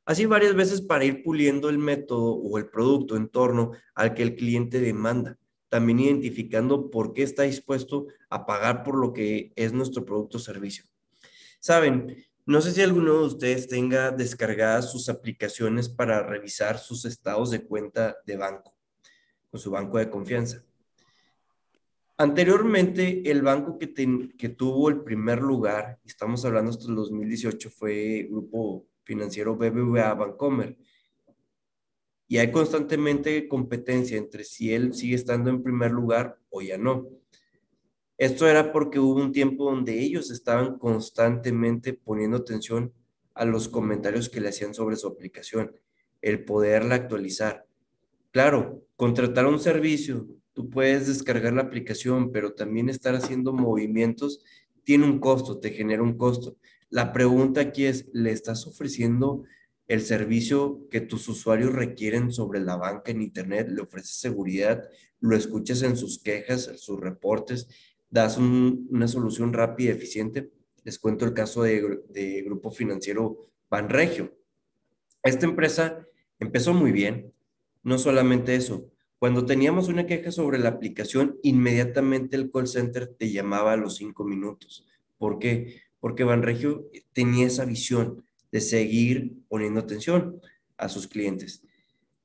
Así 0.04 0.26
varias 0.26 0.54
veces 0.54 0.80
para 0.80 1.04
ir 1.04 1.24
puliendo 1.24 1.68
el 1.68 1.78
método 1.78 2.34
o 2.34 2.58
el 2.58 2.68
producto 2.68 3.16
en 3.16 3.28
torno 3.30 3.72
al 3.96 4.14
que 4.14 4.22
el 4.22 4.36
cliente 4.36 4.78
demanda, 4.78 5.40
también 5.68 5.98
identificando 5.98 6.88
por 6.88 7.14
qué 7.14 7.24
está 7.24 7.42
dispuesto 7.42 8.06
a 8.30 8.46
pagar 8.46 8.84
por 8.84 8.96
lo 8.96 9.12
que 9.12 9.52
es 9.56 9.72
nuestro 9.72 10.04
producto 10.04 10.36
o 10.36 10.40
servicio. 10.40 10.84
Saben, 11.58 12.24
no 12.44 12.60
sé 12.60 12.72
si 12.72 12.82
alguno 12.82 13.20
de 13.20 13.26
ustedes 13.26 13.68
tenga 13.68 14.10
descargadas 14.10 14.90
sus 14.90 15.08
aplicaciones 15.08 15.88
para 15.88 16.22
revisar 16.22 16.78
sus 16.78 17.04
estados 17.04 17.50
de 17.50 17.64
cuenta 17.64 18.16
de 18.26 18.36
banco 18.36 18.74
con 19.50 19.60
su 19.60 19.70
banco 19.70 19.98
de 19.98 20.08
confianza. 20.08 20.64
Anteriormente, 22.16 23.30
el 23.30 23.42
banco 23.42 23.78
que, 23.78 24.48
tuvo 24.48 24.88
el 24.88 25.02
primer 25.02 25.40
lugar, 25.40 25.98
estamos 26.04 26.44
hablando 26.44 26.70
hasta 26.70 26.88
el 26.88 26.94
2018, 26.94 27.70
fue 27.70 28.28
Grupo 28.30 28.86
Financiero 29.02 29.56
BBVA 29.56 30.14
Bancomer. 30.14 30.76
Y 32.28 32.38
hay 32.38 32.50
constantemente 32.50 33.46
competencia 33.46 34.16
entre 34.16 34.44
si 34.44 34.72
él 34.72 34.94
sigue 34.94 35.16
estando 35.16 35.50
en 35.50 35.62
primer 35.62 35.90
lugar 35.90 36.38
o 36.48 36.62
ya 36.62 36.78
no. 36.78 37.08
Esto 38.22 38.46
era 38.46 38.70
porque 38.70 39.00
hubo 39.00 39.20
un 39.20 39.32
tiempo 39.32 39.64
donde 39.64 39.98
ellos 39.98 40.30
estaban 40.30 40.78
constantemente 40.78 41.92
poniendo 41.92 42.36
atención 42.36 42.92
a 43.34 43.44
los 43.44 43.68
comentarios 43.68 44.28
que 44.28 44.40
le 44.40 44.50
hacían 44.50 44.74
sobre 44.74 44.94
su 44.94 45.08
aplicación, 45.08 45.74
el 46.20 46.44
poderla 46.44 46.94
actualizar. 46.94 47.66
Claro, 48.30 48.86
contratar 48.94 49.46
un 49.46 49.58
servicio, 49.58 50.28
tú 50.52 50.70
puedes 50.70 51.08
descargar 51.08 51.52
la 51.54 51.62
aplicación, 51.62 52.30
pero 52.30 52.54
también 52.54 52.88
estar 52.88 53.16
haciendo 53.16 53.52
movimientos 53.52 54.44
tiene 54.84 55.04
un 55.04 55.18
costo, 55.18 55.58
te 55.58 55.70
genera 55.70 56.04
un 56.04 56.16
costo. 56.16 56.56
La 56.90 57.12
pregunta 57.12 57.60
aquí 57.60 57.86
es, 57.86 58.08
¿le 58.12 58.30
estás 58.30 58.68
ofreciendo 58.68 59.42
el 59.88 60.00
servicio 60.00 60.86
que 60.92 61.00
tus 61.00 61.28
usuarios 61.28 61.72
requieren 61.72 62.30
sobre 62.30 62.60
la 62.60 62.76
banca 62.76 63.10
en 63.10 63.20
Internet? 63.20 63.66
¿Le 63.68 63.82
ofreces 63.82 64.14
seguridad? 64.14 64.84
¿Lo 65.18 65.36
escuchas 65.36 65.82
en 65.82 65.96
sus 65.96 66.22
quejas, 66.22 66.68
en 66.68 66.78
sus 66.78 67.00
reportes? 67.00 67.68
¿Das 68.12 68.36
una 68.36 69.08
solución 69.08 69.54
rápida 69.54 69.88
y 69.88 69.92
eficiente? 69.94 70.50
Les 70.84 70.98
cuento 70.98 71.24
el 71.24 71.32
caso 71.32 71.62
de, 71.62 72.02
de 72.10 72.42
Grupo 72.42 72.70
Financiero 72.70 73.48
Banregio. 73.70 74.36
Esta 75.22 75.46
empresa 75.46 76.06
empezó 76.38 76.74
muy 76.74 76.92
bien, 76.92 77.32
no 77.82 77.96
solamente 77.96 78.54
eso, 78.54 78.92
cuando 79.18 79.46
teníamos 79.46 79.88
una 79.88 80.04
queja 80.04 80.30
sobre 80.30 80.58
la 80.58 80.68
aplicación, 80.68 81.38
inmediatamente 81.42 82.36
el 82.36 82.50
call 82.50 82.66
center 82.66 83.06
te 83.06 83.32
llamaba 83.32 83.72
a 83.72 83.76
los 83.78 83.96
cinco 83.96 84.24
minutos. 84.24 84.86
¿Por 85.16 85.38
qué? 85.38 85.80
Porque 85.98 86.24
Banregio 86.24 86.90
tenía 87.14 87.46
esa 87.46 87.64
visión 87.64 88.26
de 88.50 88.60
seguir 88.60 89.36
poniendo 89.48 89.80
atención 89.80 90.38
a 90.76 90.90
sus 90.90 91.08
clientes. 91.08 91.62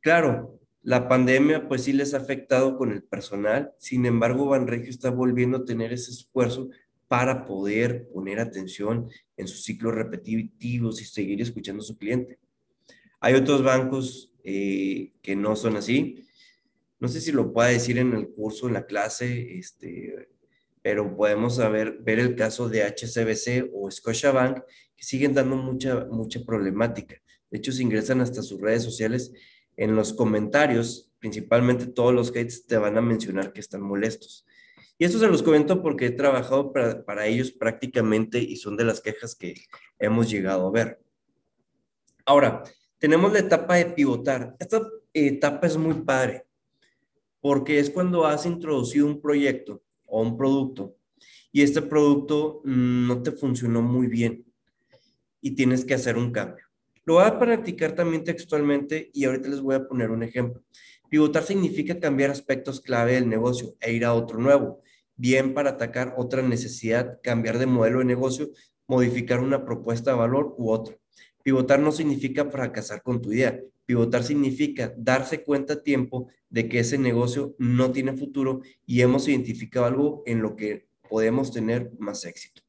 Claro, 0.02 0.57
la 0.82 1.08
pandemia 1.08 1.68
pues 1.68 1.84
sí 1.84 1.94
les 1.94 2.14
ha 2.14 2.18
afectado 2.18 2.78
con 2.78 2.92
el 2.92 3.04
personal, 3.04 3.74
sin 3.78 4.06
embargo 4.06 4.48
Banregio 4.48 4.90
está 4.90 5.10
volviendo 5.10 5.58
a 5.58 5.66
tener 5.66 5.92
ese 5.94 6.12
esfuerzo 6.12 6.70
para 7.08 7.46
poder 7.46 8.10
poner 8.10 8.40
atención 8.40 9.10
en 9.38 9.48
sus 9.48 9.64
ciclos 9.64 9.96
repetitivos 9.96 11.02
y 11.02 11.06
seguir 11.06 11.42
escuchando 11.42 11.82
a 11.82 11.86
su 11.86 11.98
cliente. 11.98 12.40
Hay 13.20 13.34
otros 13.34 13.64
bancos 13.64 14.32
eh, 14.44 15.14
que 15.22 15.36
no 15.36 15.56
son 15.56 15.78
así. 15.78 16.26
No 17.00 17.08
sé 17.08 17.22
si 17.22 17.32
lo 17.32 17.54
pueda 17.54 17.70
decir 17.70 17.98
en 17.98 18.14
el 18.14 18.30
curso, 18.30 18.68
en 18.68 18.74
la 18.74 18.86
clase, 18.86 19.58
este, 19.58 20.30
pero 20.82 21.16
podemos 21.16 21.58
saber, 21.58 22.00
ver 22.02 22.20
el 22.20 22.36
caso 22.36 22.70
de 22.70 22.84
HCBC 22.84 23.72
o 23.74 23.90
Scotiabank, 23.90 24.60
que 24.96 25.04
siguen 25.04 25.34
dando 25.34 25.56
mucha, 25.56 26.06
mucha 26.06 26.44
problemática. 26.46 27.22
De 27.50 27.58
hecho, 27.58 27.72
se 27.72 27.84
ingresan 27.84 28.22
hasta 28.22 28.42
sus 28.42 28.60
redes 28.60 28.84
sociales. 28.84 29.32
En 29.78 29.96
los 29.96 30.14
comentarios, 30.14 31.12
principalmente 31.20 31.88
todos 31.88 32.14
los 32.14 32.30
hates 32.32 32.66
te 32.68 32.78
van 32.78 32.98
a 32.98 33.02
mencionar 33.02 33.54
que 33.54 33.62
están 33.62 33.82
molestos. 33.82 34.46
Y 34.98 35.06
esto 35.06 35.20
se 35.20 35.28
los 35.28 35.44
comento 35.44 35.82
porque 35.82 36.08
he 36.08 36.12
trabajado 36.12 36.74
para, 36.74 37.28
ellos 37.28 37.52
prácticamente 37.52 38.40
y 38.40 38.56
son 38.56 38.76
de 38.76 38.84
las 38.84 39.00
quejas 39.00 39.36
que 39.36 39.56
hemos 40.00 40.30
llegado 40.30 40.68
a 40.68 40.72
ver. 40.72 41.00
Ahora, 42.26 42.64
tenemos 42.98 43.32
la 43.32 43.40
etapa 43.40 43.76
de 43.76 43.86
pivotar. 43.86 44.56
Esta 44.60 44.82
etapa 45.14 45.68
es 45.68 45.78
muy 45.78 45.94
padre 46.02 46.46
porque 47.40 47.80
es 47.80 47.90
cuando 47.90 48.26
has 48.26 48.46
introducido 48.46 49.06
un 49.06 49.22
proyecto 49.22 49.84
o 50.06 50.22
un 50.22 50.36
producto 50.36 50.96
y 51.52 51.62
este 51.62 51.82
producto 51.82 52.62
mm, 52.66 53.08
no 53.08 53.22
te 53.22 53.32
funcionó 53.32 53.82
muy 53.82 54.08
bien 54.08 54.46
y 55.42 55.52
tienes 55.52 55.86
que 55.86 55.94
hacer 55.94 56.18
un 56.18 56.32
cambio. 56.32 56.67
Lo 57.08 57.14
voy 57.14 57.24
a 57.24 57.40
practicar 57.40 57.94
también 57.94 58.26
textualmente 58.26 59.10
y 59.14 59.24
ahorita 59.24 59.48
les 59.48 59.62
voy 59.62 59.76
a 59.76 59.88
poner 59.88 60.12
un 60.12 60.24
ejemplo. 60.24 60.62
Pivotar 61.10 61.44
significa 61.44 62.02
cambiar 62.02 62.32
aspectos 62.32 62.82
clave 62.82 63.14
del 63.14 63.30
negocio 63.30 63.76
e 63.80 63.94
ir 63.94 64.04
a 64.04 64.14
otro 64.14 64.40
nuevo, 64.40 64.82
bien 65.16 65.54
para 65.54 65.70
atacar 65.70 66.16
otra 66.18 66.42
necesidad, 66.42 67.22
cambiar 67.24 67.60
de 67.60 67.66
modelo 67.66 68.00
de 68.00 68.06
negocio 68.06 68.50
modificar 68.88 69.40
una 69.40 69.64
propuesta 69.64 70.12
de 70.12 70.18
valor 70.18 70.54
u 70.58 70.70
otra. 70.70 70.98
Pivotar 71.44 71.80
no 71.80 71.94
significa 71.94 72.52
fracasar 72.52 73.02
con 73.02 73.22
tu 73.22 73.32
idea. 73.32 73.58
Pivotar 73.86 74.26
significa 74.26 74.94
darse 74.98 75.44
cuenta 75.44 75.76
a 75.76 75.84
tiempo 75.84 76.28
de 76.50 76.68
que 76.68 76.80
ese 76.80 76.98
negocio 76.98 77.56
no 77.58 77.94
tiene 77.94 78.18
futuro 78.18 78.60
y 78.86 79.00
hemos 79.00 79.30
identificado 79.30 79.86
algo 79.86 80.24
en 80.26 80.42
lo 80.42 80.58
que 80.58 80.90
podemos 81.10 81.54
tener 81.54 81.90
más 82.00 82.26
éxito. 82.26 82.67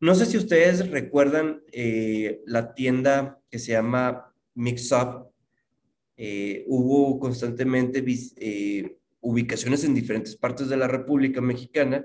No 0.00 0.14
sé 0.14 0.24
si 0.24 0.38
ustedes 0.38 0.90
recuerdan 0.90 1.62
eh, 1.72 2.40
la 2.46 2.72
tienda 2.74 3.38
que 3.50 3.58
se 3.58 3.72
llama 3.72 4.32
Mixup. 4.54 5.30
Eh, 6.16 6.64
hubo 6.68 7.20
constantemente 7.20 8.02
eh, 8.36 8.96
ubicaciones 9.20 9.84
en 9.84 9.94
diferentes 9.94 10.36
partes 10.36 10.70
de 10.70 10.78
la 10.78 10.88
República 10.88 11.42
Mexicana 11.42 12.02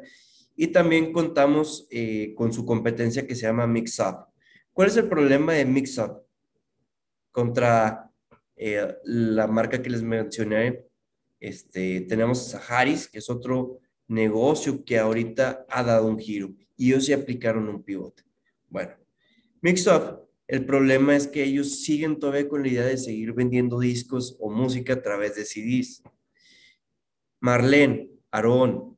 y 0.58 0.68
también 0.68 1.14
contamos 1.14 1.88
con 2.36 2.52
su 2.52 2.66
competencia 2.66 3.26
que 3.26 3.36
se 3.36 3.44
llama 3.44 3.66
Mixup. 3.66 4.28
¿Cuál 4.74 4.90
es 4.90 4.98
el 4.98 5.08
problema 5.08 5.54
de 5.54 5.64
Mixup 5.64 6.22
contra 7.32 8.12
la 9.04 9.48
marca 9.48 9.82
que 9.82 9.90
les 9.90 10.02
mencioné? 10.02 10.86
Este, 11.40 12.02
tenemos 12.02 12.50
Saharis, 12.50 13.08
que 13.08 13.20
es 13.20 13.30
otro 13.30 13.80
negocio 14.08 14.84
que 14.84 14.98
ahorita 14.98 15.66
ha 15.70 15.84
dado 15.84 16.08
un 16.08 16.20
giro 16.20 16.54
y 16.78 16.92
ellos 16.92 17.08
ya 17.08 17.16
aplicaron 17.18 17.68
un 17.68 17.84
pivote. 17.84 18.24
Bueno, 18.70 18.96
Mixup, 19.62 20.26
el 20.48 20.66
problema 20.66 21.16
es 21.16 21.28
que 21.28 21.44
ellos 21.44 21.82
siguen 21.84 22.20
todavía 22.20 22.48
con 22.48 22.62
la 22.62 22.68
idea 22.68 22.86
de 22.86 22.98
seguir 22.98 23.34
vendiendo 23.34 23.80
discos 23.80 24.38
o 24.40 24.50
música 24.50 24.94
a 24.94 25.02
través 25.02 25.36
de 25.36 25.46
CDs. 25.46 26.04
Marlene, 27.40 28.12
Aaron, 28.32 28.98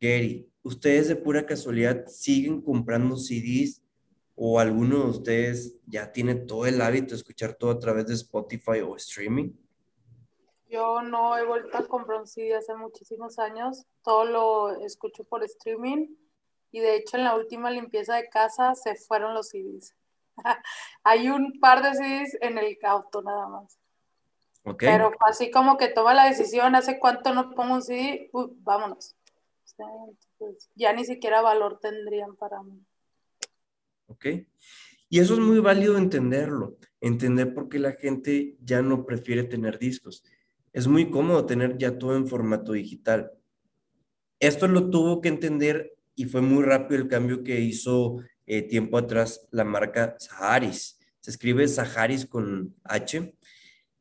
Gary, 0.00 0.50
¿ustedes 0.62 1.08
de 1.08 1.16
pura 1.16 1.46
casualidad 1.46 2.06
siguen 2.06 2.60
comprando 2.60 3.16
CDs 3.16 3.82
o 4.34 4.60
alguno 4.60 5.04
de 5.04 5.10
ustedes 5.10 5.76
ya 5.86 6.12
tiene 6.12 6.34
todo 6.34 6.66
el 6.66 6.80
hábito 6.80 7.08
de 7.08 7.16
escuchar 7.16 7.54
todo 7.54 7.70
a 7.70 7.78
través 7.78 8.06
de 8.06 8.14
Spotify 8.14 8.80
o 8.80 8.94
streaming? 8.96 9.52
Yo 10.68 11.00
no 11.00 11.36
he 11.36 11.46
vuelto 11.46 11.78
a 11.78 11.86
comprar 11.86 12.20
un 12.20 12.26
CD 12.26 12.54
hace 12.54 12.74
muchísimos 12.74 13.38
años, 13.38 13.86
todo 14.04 14.24
lo 14.26 14.84
escucho 14.84 15.24
por 15.24 15.42
streaming 15.44 16.08
y 16.70 16.80
de 16.80 16.96
hecho 16.96 17.16
en 17.16 17.24
la 17.24 17.34
última 17.34 17.70
limpieza 17.70 18.16
de 18.16 18.28
casa 18.28 18.74
se 18.74 18.94
fueron 18.94 19.34
los 19.34 19.48
CDs. 19.48 19.94
Hay 21.04 21.28
un 21.28 21.58
par 21.60 21.82
de 21.82 21.94
CDs 21.94 22.36
en 22.40 22.58
el 22.58 22.78
auto 22.82 23.22
nada 23.22 23.48
más. 23.48 23.78
Okay. 24.64 24.88
Pero 24.88 25.12
así 25.26 25.50
como 25.50 25.76
que 25.76 25.88
toma 25.88 26.14
la 26.14 26.26
decisión, 26.26 26.74
hace 26.74 26.98
cuánto 26.98 27.32
no 27.32 27.54
pongo 27.54 27.74
un 27.74 27.82
CD, 27.82 28.30
vámonos. 28.32 29.16
ya 30.74 30.92
ni 30.92 31.04
siquiera 31.04 31.40
valor 31.40 31.78
tendrían 31.80 32.36
para 32.36 32.62
mí. 32.62 32.84
Ok. 34.08 34.26
Y 35.10 35.20
eso 35.20 35.34
es 35.34 35.40
muy 35.40 35.58
válido 35.60 35.96
entenderlo, 35.96 36.76
entender 37.00 37.54
por 37.54 37.68
qué 37.68 37.78
la 37.78 37.92
gente 37.92 38.56
ya 38.60 38.82
no 38.82 39.06
prefiere 39.06 39.44
tener 39.44 39.78
discos. 39.78 40.22
Es 40.72 40.86
muy 40.86 41.10
cómodo 41.10 41.46
tener 41.46 41.78
ya 41.78 41.96
todo 41.96 42.14
en 42.14 42.26
formato 42.26 42.72
digital. 42.72 43.32
Esto 44.38 44.68
lo 44.68 44.90
tuvo 44.90 45.20
que 45.20 45.28
entender 45.28 45.97
y 46.18 46.24
fue 46.24 46.40
muy 46.40 46.64
rápido 46.64 47.00
el 47.00 47.08
cambio 47.08 47.44
que 47.44 47.60
hizo 47.60 48.16
eh, 48.44 48.62
tiempo 48.62 48.98
atrás 48.98 49.46
la 49.52 49.62
marca 49.62 50.16
Saharis. 50.18 50.98
Se 51.20 51.30
escribe 51.30 51.68
Saharis 51.68 52.26
con 52.26 52.74
H. 52.82 53.34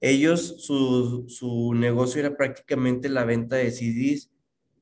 Ellos, 0.01 0.65
su, 0.65 1.25
su 1.30 1.75
negocio 1.75 2.21
era 2.21 2.36
prácticamente 2.36 3.08
la 3.08 3.23
venta 3.23 3.58
de 3.58 3.69
CDs, 3.69 4.32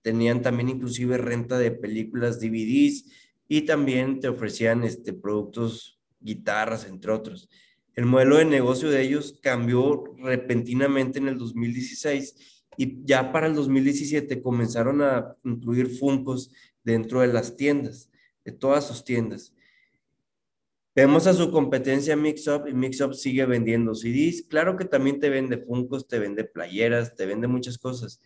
tenían 0.02 0.42
también 0.42 0.70
inclusive 0.70 1.18
renta 1.18 1.58
de 1.58 1.72
películas 1.72 2.40
DVDs 2.40 3.12
y 3.50 3.64
también 3.64 4.22
te 4.22 4.30
ofrecían 4.30 4.86
este, 4.86 5.12
productos, 5.12 6.00
guitarras, 6.22 6.86
entre 6.86 7.12
otros. 7.12 7.50
El 7.96 8.06
modelo 8.06 8.38
de 8.38 8.46
negocio 8.46 8.90
de 8.90 9.02
ellos 9.02 9.38
cambió 9.42 10.06
repentinamente 10.20 11.20
en 11.20 11.28
el 11.28 11.38
2016 11.38 12.64
y 12.78 13.04
ya 13.04 13.34
para 13.34 13.48
el 13.48 13.56
2017 13.56 14.42
comenzaron 14.42 15.02
a 15.02 15.36
incluir 15.44 15.98
Funcos 15.98 16.50
dentro 16.86 17.20
de 17.22 17.28
las 17.28 17.58
tiendas, 17.58 18.10
de 18.46 18.54
todas 18.54 18.88
sus 18.88 19.04
tiendas. 19.04 19.54
Vemos 20.96 21.28
a 21.28 21.34
su 21.34 21.52
competencia 21.52 22.16
Mixup 22.16 22.68
y 22.70 22.74
Mixup 22.74 23.14
sigue 23.14 23.46
vendiendo 23.46 23.94
CDs. 23.94 24.44
Claro 24.44 24.78
que 24.78 24.86
también 24.86 25.20
te 25.20 25.30
vende 25.30 25.58
Funcos, 25.58 26.08
te 26.08 26.20
vende 26.20 26.46
playeras, 26.46 27.18
te 27.18 27.26
vende 27.26 27.48
muchas 27.48 27.78
cosas, 27.78 28.22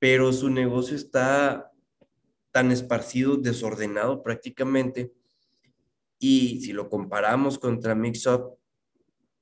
pero 0.00 0.32
su 0.32 0.50
negocio 0.50 0.96
está 0.96 1.70
tan 2.50 2.72
esparcido, 2.72 3.36
desordenado 3.36 4.24
prácticamente. 4.24 5.12
Y 6.18 6.60
si 6.62 6.72
lo 6.72 6.88
comparamos 6.88 7.60
contra 7.60 7.94
Mixup, 7.94 8.58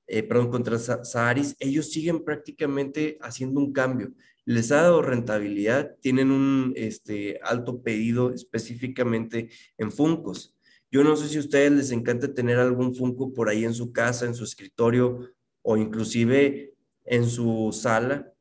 eh, 0.06 0.22
perdón, 0.22 0.50
contra 0.50 0.78
Saharis, 0.78 1.56
ellos 1.58 1.90
siguen 1.90 2.22
prácticamente 2.22 3.18
haciendo 3.22 3.60
un 3.60 3.72
cambio 3.72 4.12
les 4.48 4.72
ha 4.72 4.76
dado 4.76 5.02
rentabilidad, 5.02 5.96
tienen 6.00 6.30
un 6.30 6.72
este, 6.74 7.38
alto 7.42 7.82
pedido 7.82 8.32
específicamente 8.32 9.50
en 9.76 9.92
Funcos. 9.92 10.56
Yo 10.90 11.04
no 11.04 11.16
sé 11.16 11.28
si 11.28 11.36
a 11.36 11.40
ustedes 11.40 11.70
les 11.70 11.90
encanta 11.90 12.32
tener 12.32 12.58
algún 12.58 12.94
Funko 12.94 13.34
por 13.34 13.50
ahí 13.50 13.66
en 13.66 13.74
su 13.74 13.92
casa, 13.92 14.24
en 14.24 14.34
su 14.34 14.44
escritorio 14.44 15.20
o 15.60 15.76
inclusive 15.76 16.72
en 17.04 17.26
su 17.26 17.78
sala. 17.78 18.32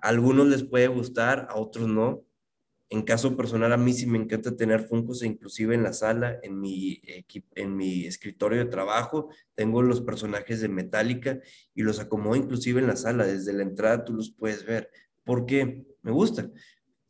A 0.00 0.08
algunos 0.08 0.48
les 0.48 0.64
puede 0.64 0.88
gustar, 0.88 1.46
a 1.48 1.56
otros 1.56 1.88
no. 1.88 2.26
En 2.90 3.00
caso 3.00 3.34
personal, 3.34 3.72
a 3.72 3.78
mí 3.78 3.94
sí 3.94 4.06
me 4.06 4.18
encanta 4.18 4.54
tener 4.54 4.86
Funcos, 4.86 5.22
inclusive 5.22 5.74
en 5.74 5.82
la 5.82 5.94
sala, 5.94 6.40
en 6.42 6.60
mi, 6.60 7.00
en 7.54 7.74
mi 7.74 8.04
escritorio 8.04 8.58
de 8.58 8.70
trabajo. 8.70 9.30
Tengo 9.54 9.80
los 9.80 10.02
personajes 10.02 10.60
de 10.60 10.68
Metallica 10.68 11.40
y 11.74 11.84
los 11.84 12.00
acomodo 12.00 12.36
inclusive 12.36 12.82
en 12.82 12.86
la 12.86 12.96
sala. 12.96 13.24
Desde 13.24 13.54
la 13.54 13.62
entrada 13.62 14.04
tú 14.04 14.12
los 14.12 14.30
puedes 14.30 14.66
ver 14.66 14.90
porque 15.24 15.86
me 16.02 16.10
gustan. 16.10 16.52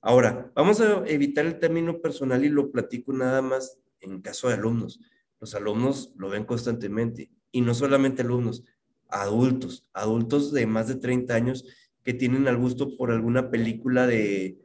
Ahora, 0.01 0.51
vamos 0.55 0.81
a 0.81 1.07
evitar 1.07 1.47
el 1.47 1.59
término 1.59 2.01
personal 2.01 2.45
y 2.45 2.49
lo 2.49 2.71
platico 2.71 3.13
nada 3.13 3.41
más 3.41 3.79
en 4.01 4.21
caso 4.21 4.49
de 4.49 4.55
alumnos. 4.55 5.01
Los 5.41 5.55
alumnos 5.55 6.13
lo 6.17 6.29
ven 6.29 6.45
constantemente 6.45 7.31
y 7.53 7.61
no 7.61 7.75
solamente 7.75 8.23
alumnos, 8.23 8.65
adultos, 9.09 9.87
adultos 9.93 10.53
de 10.53 10.67
más 10.67 10.89
de 10.89 10.97
30 10.97 11.35
años 11.35 11.65
que 12.03 12.15
tienen 12.15 12.49
al 12.49 12.57
gusto 12.57 12.97
por 12.97 13.11
alguna 13.11 13.51
película 13.51 14.07
de, 14.07 14.59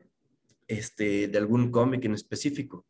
este, 0.67 1.27
de 1.27 1.37
algún 1.37 1.71
cómic 1.71 2.03
en 2.05 2.13
específico. 2.13 2.85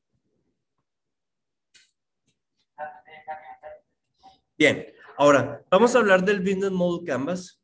Bien, 4.58 4.88
ahora 5.18 5.64
vamos 5.70 5.96
a 5.96 6.00
hablar 6.00 6.24
del 6.24 6.40
Business 6.40 6.72
Model 6.72 7.06
Canvas. 7.06 7.57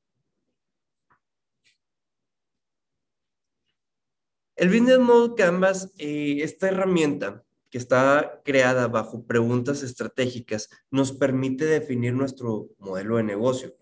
El 4.55 4.69
Business 4.69 4.99
Model 4.99 5.33
Canvas, 5.35 5.91
eh, 5.97 6.37
esta 6.41 6.67
herramienta 6.67 7.43
que 7.71 7.79
está 7.79 8.39
creada 8.45 8.87
bajo 8.87 9.25
preguntas 9.25 9.81
estratégicas, 9.81 10.69
nos 10.91 11.11
permite 11.11 11.65
definir 11.65 12.13
nuestro 12.13 12.69
modelo 12.77 13.17
de 13.17 13.23
negocio. 13.23 13.73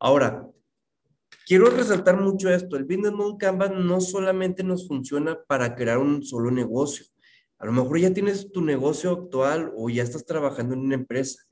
Ahora, 0.00 0.48
quiero 1.46 1.70
resaltar 1.70 2.20
mucho 2.20 2.50
esto. 2.50 2.76
El 2.76 2.84
Business 2.84 3.12
Model 3.12 3.38
Canvas 3.38 3.70
no 3.70 4.00
solamente 4.00 4.64
nos 4.64 4.88
funciona 4.88 5.38
para 5.46 5.76
crear 5.76 5.98
un 5.98 6.24
solo 6.24 6.50
negocio. 6.50 7.06
A 7.58 7.66
lo 7.66 7.72
mejor 7.72 8.00
ya 8.00 8.12
tienes 8.12 8.50
tu 8.50 8.60
negocio 8.60 9.12
actual 9.12 9.72
o 9.76 9.88
ya 9.88 10.02
estás 10.02 10.26
trabajando 10.26 10.74
en 10.74 10.80
una 10.80 10.94
empresa 10.96 11.44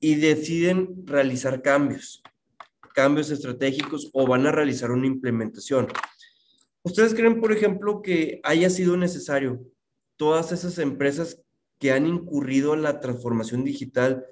y 0.00 0.16
deciden 0.16 1.06
realizar 1.06 1.62
cambios, 1.62 2.22
cambios 2.94 3.30
estratégicos 3.30 4.10
o 4.12 4.26
van 4.26 4.46
a 4.46 4.52
realizar 4.52 4.90
una 4.90 5.06
implementación. 5.06 5.88
¿Ustedes 6.86 7.14
creen, 7.14 7.40
por 7.40 7.50
ejemplo, 7.50 8.00
que 8.00 8.40
haya 8.44 8.70
sido 8.70 8.96
necesario 8.96 9.60
todas 10.14 10.52
esas 10.52 10.78
empresas 10.78 11.42
que 11.80 11.90
han 11.90 12.06
incurrido 12.06 12.74
en 12.74 12.82
la 12.82 13.00
transformación 13.00 13.64
digital 13.64 14.24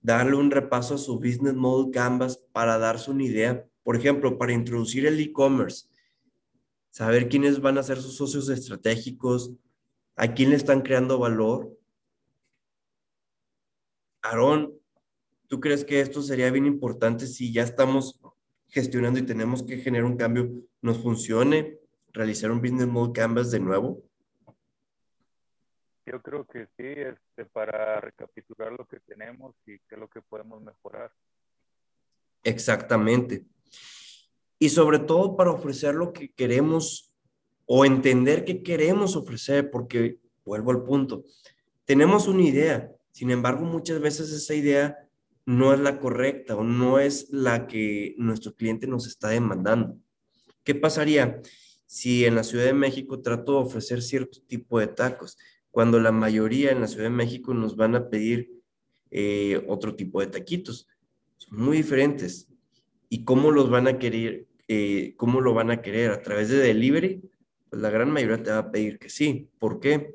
darle 0.00 0.34
un 0.34 0.50
repaso 0.50 0.96
a 0.96 0.98
su 0.98 1.20
business 1.20 1.54
model 1.54 1.92
Canvas 1.92 2.44
para 2.50 2.78
darse 2.78 3.12
una 3.12 3.22
idea? 3.22 3.64
Por 3.84 3.94
ejemplo, 3.94 4.38
para 4.38 4.52
introducir 4.52 5.06
el 5.06 5.20
e-commerce, 5.20 5.86
saber 6.90 7.28
quiénes 7.28 7.60
van 7.60 7.78
a 7.78 7.84
ser 7.84 7.98
sus 7.98 8.16
socios 8.16 8.48
estratégicos, 8.48 9.52
a 10.16 10.34
quién 10.34 10.50
le 10.50 10.56
están 10.56 10.80
creando 10.80 11.20
valor. 11.20 11.78
Aarón, 14.20 14.74
¿tú 15.46 15.60
crees 15.60 15.84
que 15.84 16.00
esto 16.00 16.22
sería 16.22 16.50
bien 16.50 16.66
importante 16.66 17.28
si 17.28 17.52
ya 17.52 17.62
estamos 17.62 18.20
gestionando 18.72 19.18
y 19.18 19.26
tenemos 19.26 19.62
que 19.62 19.76
generar 19.76 20.06
un 20.06 20.16
cambio, 20.16 20.50
nos 20.80 20.98
funcione 20.98 21.78
realizar 22.12 22.50
un 22.50 22.60
Business 22.60 22.86
Mode 22.86 23.12
Canvas 23.12 23.50
de 23.50 23.60
nuevo? 23.60 24.02
Yo 26.06 26.20
creo 26.20 26.46
que 26.46 26.66
sí, 26.76 26.84
este, 26.84 27.44
para 27.52 28.00
recapitular 28.00 28.72
lo 28.72 28.86
que 28.86 28.98
tenemos 29.00 29.54
y 29.66 29.78
qué 29.78 29.94
es 29.94 29.98
lo 29.98 30.08
que 30.08 30.20
podemos 30.22 30.60
mejorar. 30.62 31.12
Exactamente. 32.42 33.44
Y 34.58 34.70
sobre 34.70 34.98
todo 34.98 35.36
para 35.36 35.50
ofrecer 35.50 35.94
lo 35.94 36.12
que 36.12 36.32
queremos 36.32 37.14
o 37.66 37.84
entender 37.84 38.44
qué 38.44 38.62
queremos 38.62 39.16
ofrecer, 39.16 39.70
porque 39.70 40.18
vuelvo 40.44 40.70
al 40.70 40.82
punto, 40.82 41.24
Tenemos 41.84 42.28
una 42.28 42.42
idea, 42.42 42.90
sin 43.10 43.30
embargo, 43.30 43.64
muchas 43.64 44.00
veces 44.00 44.30
esa 44.32 44.54
idea 44.54 44.96
no 45.44 45.72
es 45.72 45.80
la 45.80 45.98
correcta 45.98 46.56
o 46.56 46.64
no 46.64 46.98
es 46.98 47.30
la 47.30 47.66
que 47.66 48.14
nuestro 48.18 48.54
cliente 48.54 48.86
nos 48.86 49.06
está 49.06 49.28
demandando. 49.28 49.98
¿Qué 50.64 50.74
pasaría 50.74 51.40
si 51.86 52.24
en 52.24 52.34
la 52.34 52.44
Ciudad 52.44 52.64
de 52.64 52.72
México 52.72 53.20
trato 53.20 53.52
de 53.52 53.58
ofrecer 53.58 54.02
cierto 54.02 54.40
tipo 54.46 54.78
de 54.78 54.86
tacos, 54.86 55.36
cuando 55.70 55.98
la 56.00 56.12
mayoría 56.12 56.70
en 56.70 56.80
la 56.80 56.88
Ciudad 56.88 57.04
de 57.04 57.10
México 57.10 57.54
nos 57.54 57.76
van 57.76 57.94
a 57.94 58.08
pedir 58.08 58.52
eh, 59.10 59.64
otro 59.68 59.94
tipo 59.94 60.20
de 60.20 60.28
taquitos? 60.28 60.88
Son 61.38 61.58
muy 61.58 61.78
diferentes. 61.78 62.48
¿Y 63.08 63.24
cómo 63.24 63.50
los 63.50 63.68
van 63.68 63.88
a 63.88 63.98
querer? 63.98 64.46
Eh, 64.68 65.14
¿Cómo 65.16 65.40
lo 65.40 65.54
van 65.54 65.70
a 65.70 65.82
querer? 65.82 66.12
¿A 66.12 66.22
través 66.22 66.48
de 66.48 66.58
delivery? 66.58 67.20
Pues 67.68 67.82
la 67.82 67.90
gran 67.90 68.10
mayoría 68.10 68.42
te 68.42 68.50
va 68.50 68.58
a 68.58 68.70
pedir 68.70 68.98
que 68.98 69.10
sí. 69.10 69.50
¿Por 69.58 69.80
qué? 69.80 70.14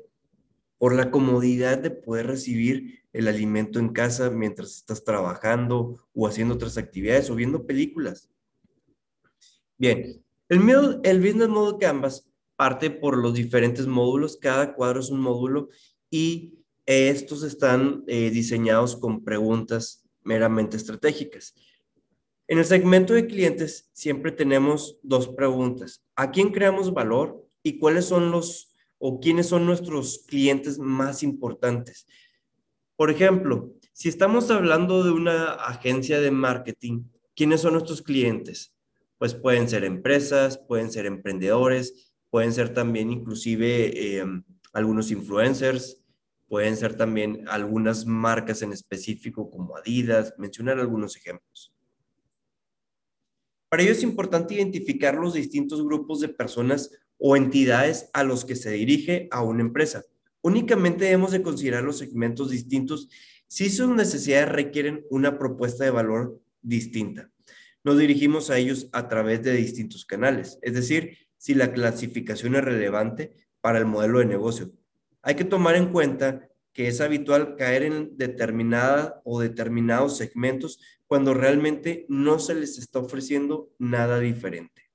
Por 0.78 0.94
la 0.94 1.10
comodidad 1.10 1.78
de 1.78 1.90
poder 1.90 2.26
recibir 2.26 3.02
el 3.18 3.26
alimento 3.26 3.80
en 3.80 3.88
casa 3.88 4.30
mientras 4.30 4.76
estás 4.76 5.02
trabajando 5.02 5.98
o 6.14 6.28
haciendo 6.28 6.54
otras 6.54 6.78
actividades 6.78 7.28
o 7.30 7.34
viendo 7.34 7.66
películas. 7.66 8.30
Bien, 9.76 10.22
el, 10.48 11.00
el 11.02 11.18
Business 11.20 11.48
Model 11.48 11.80
Canvas 11.80 12.28
parte 12.54 12.90
por 12.90 13.18
los 13.18 13.34
diferentes 13.34 13.88
módulos, 13.88 14.36
cada 14.36 14.72
cuadro 14.72 15.00
es 15.00 15.10
un 15.10 15.18
módulo 15.18 15.68
y 16.08 16.54
estos 16.86 17.42
están 17.42 18.04
eh, 18.06 18.30
diseñados 18.30 18.96
con 18.96 19.24
preguntas 19.24 20.04
meramente 20.22 20.76
estratégicas. 20.76 21.56
En 22.46 22.58
el 22.58 22.64
segmento 22.64 23.14
de 23.14 23.26
clientes 23.26 23.90
siempre 23.92 24.30
tenemos 24.30 24.96
dos 25.02 25.26
preguntas. 25.26 26.04
¿A 26.14 26.30
quién 26.30 26.52
creamos 26.52 26.94
valor 26.94 27.44
y 27.64 27.78
cuáles 27.78 28.04
son 28.04 28.30
los 28.30 28.76
o 28.98 29.18
quiénes 29.18 29.48
son 29.48 29.66
nuestros 29.66 30.24
clientes 30.28 30.78
más 30.78 31.24
importantes? 31.24 32.06
Por 32.98 33.12
ejemplo, 33.12 33.72
si 33.92 34.08
estamos 34.08 34.50
hablando 34.50 35.04
de 35.04 35.12
una 35.12 35.52
agencia 35.52 36.20
de 36.20 36.32
marketing, 36.32 37.04
¿quiénes 37.36 37.60
son 37.60 37.74
nuestros 37.74 38.02
clientes? 38.02 38.74
Pues 39.18 39.36
pueden 39.36 39.68
ser 39.68 39.84
empresas, 39.84 40.58
pueden 40.58 40.90
ser 40.90 41.06
emprendedores, 41.06 42.12
pueden 42.28 42.52
ser 42.52 42.74
también 42.74 43.12
inclusive 43.12 44.18
em, 44.18 44.42
algunos 44.72 45.12
influencers, 45.12 46.02
pueden 46.48 46.76
ser 46.76 46.96
también 46.96 47.44
algunas 47.46 48.04
marcas 48.04 48.62
en 48.62 48.72
específico 48.72 49.48
como 49.48 49.76
Adidas, 49.76 50.34
mencionar 50.36 50.80
algunos 50.80 51.16
ejemplos. 51.16 51.72
Para 53.68 53.84
ello 53.84 53.92
es 53.92 54.02
importante 54.02 54.54
identificar 54.54 55.14
los 55.14 55.34
distintos 55.34 55.84
grupos 55.84 56.18
de 56.18 56.30
personas 56.30 56.90
o 57.16 57.36
entidades 57.36 58.10
a 58.12 58.24
los 58.24 58.44
que 58.44 58.56
se 58.56 58.70
dirige 58.70 59.28
a 59.30 59.44
una 59.44 59.60
empresa. 59.60 60.04
Únicamente 60.42 61.04
debemos 61.04 61.32
de 61.32 61.42
considerar 61.42 61.82
los 61.82 61.98
segmentos 61.98 62.50
distintos 62.50 63.08
si 63.46 63.70
sus 63.70 63.88
necesidades 63.88 64.48
requieren 64.48 65.04
una 65.10 65.38
propuesta 65.38 65.84
de 65.84 65.90
valor 65.90 66.40
distinta. 66.62 67.30
Nos 67.82 67.98
dirigimos 67.98 68.50
a 68.50 68.58
ellos 68.58 68.88
a 68.92 69.08
través 69.08 69.42
de 69.42 69.52
distintos 69.52 70.04
canales, 70.04 70.58
es 70.62 70.74
decir, 70.74 71.18
si 71.36 71.54
la 71.54 71.72
clasificación 71.72 72.56
es 72.56 72.64
relevante 72.64 73.34
para 73.60 73.78
el 73.78 73.86
modelo 73.86 74.18
de 74.18 74.26
negocio. 74.26 74.72
Hay 75.22 75.34
que 75.34 75.44
tomar 75.44 75.76
en 75.76 75.92
cuenta 75.92 76.48
que 76.72 76.88
es 76.88 77.00
habitual 77.00 77.56
caer 77.56 77.82
en 77.82 78.16
determinada 78.16 79.20
o 79.24 79.40
determinados 79.40 80.16
segmentos 80.16 80.80
cuando 81.06 81.34
realmente 81.34 82.06
no 82.08 82.38
se 82.38 82.54
les 82.54 82.78
está 82.78 82.98
ofreciendo 82.98 83.70
nada 83.78 84.20
diferente 84.20 84.88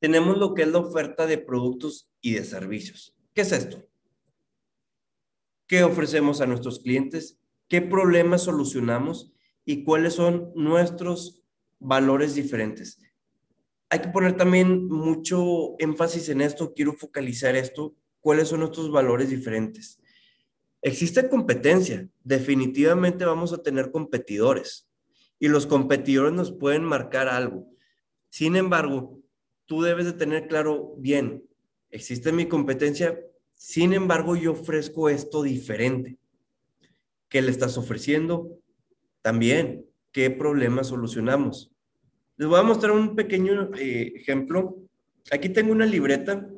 tenemos 0.00 0.38
lo 0.38 0.54
que 0.54 0.62
es 0.62 0.68
la 0.68 0.78
oferta 0.78 1.26
de 1.26 1.38
productos 1.38 2.07
y 2.20 2.34
de 2.34 2.44
servicios. 2.44 3.14
¿Qué 3.34 3.42
es 3.42 3.52
esto? 3.52 3.84
¿Qué 5.66 5.82
ofrecemos 5.84 6.40
a 6.40 6.46
nuestros 6.46 6.80
clientes? 6.80 7.38
¿Qué 7.68 7.82
problemas 7.82 8.42
solucionamos? 8.42 9.32
¿Y 9.64 9.84
cuáles 9.84 10.14
son 10.14 10.50
nuestros 10.54 11.42
valores 11.78 12.34
diferentes? 12.34 13.00
Hay 13.90 14.00
que 14.00 14.08
poner 14.08 14.36
también 14.36 14.86
mucho 14.86 15.74
énfasis 15.78 16.28
en 16.28 16.40
esto, 16.40 16.74
quiero 16.74 16.92
focalizar 16.94 17.56
esto, 17.56 17.94
cuáles 18.20 18.48
son 18.48 18.60
nuestros 18.60 18.90
valores 18.90 19.30
diferentes. 19.30 19.98
Existe 20.82 21.28
competencia, 21.28 22.08
definitivamente 22.22 23.24
vamos 23.24 23.52
a 23.52 23.62
tener 23.62 23.90
competidores 23.90 24.88
y 25.38 25.48
los 25.48 25.66
competidores 25.66 26.32
nos 26.32 26.52
pueden 26.52 26.84
marcar 26.84 27.28
algo. 27.28 27.66
Sin 28.30 28.56
embargo, 28.56 29.20
tú 29.66 29.82
debes 29.82 30.06
de 30.06 30.12
tener 30.12 30.48
claro, 30.48 30.94
bien, 30.98 31.47
existe 31.90 32.32
mi 32.32 32.46
competencia, 32.46 33.18
sin 33.54 33.92
embargo 33.92 34.36
yo 34.36 34.52
ofrezco 34.52 35.08
esto 35.08 35.42
diferente. 35.42 36.18
¿Qué 37.28 37.42
le 37.42 37.50
estás 37.50 37.76
ofreciendo? 37.76 38.58
También, 39.22 39.84
¿qué 40.12 40.30
problemas 40.30 40.88
solucionamos? 40.88 41.70
Les 42.36 42.48
voy 42.48 42.58
a 42.58 42.62
mostrar 42.62 42.92
un 42.92 43.14
pequeño 43.14 43.70
eh, 43.76 44.12
ejemplo. 44.16 44.76
Aquí 45.30 45.48
tengo 45.48 45.72
una 45.72 45.86
libreta. 45.86 46.48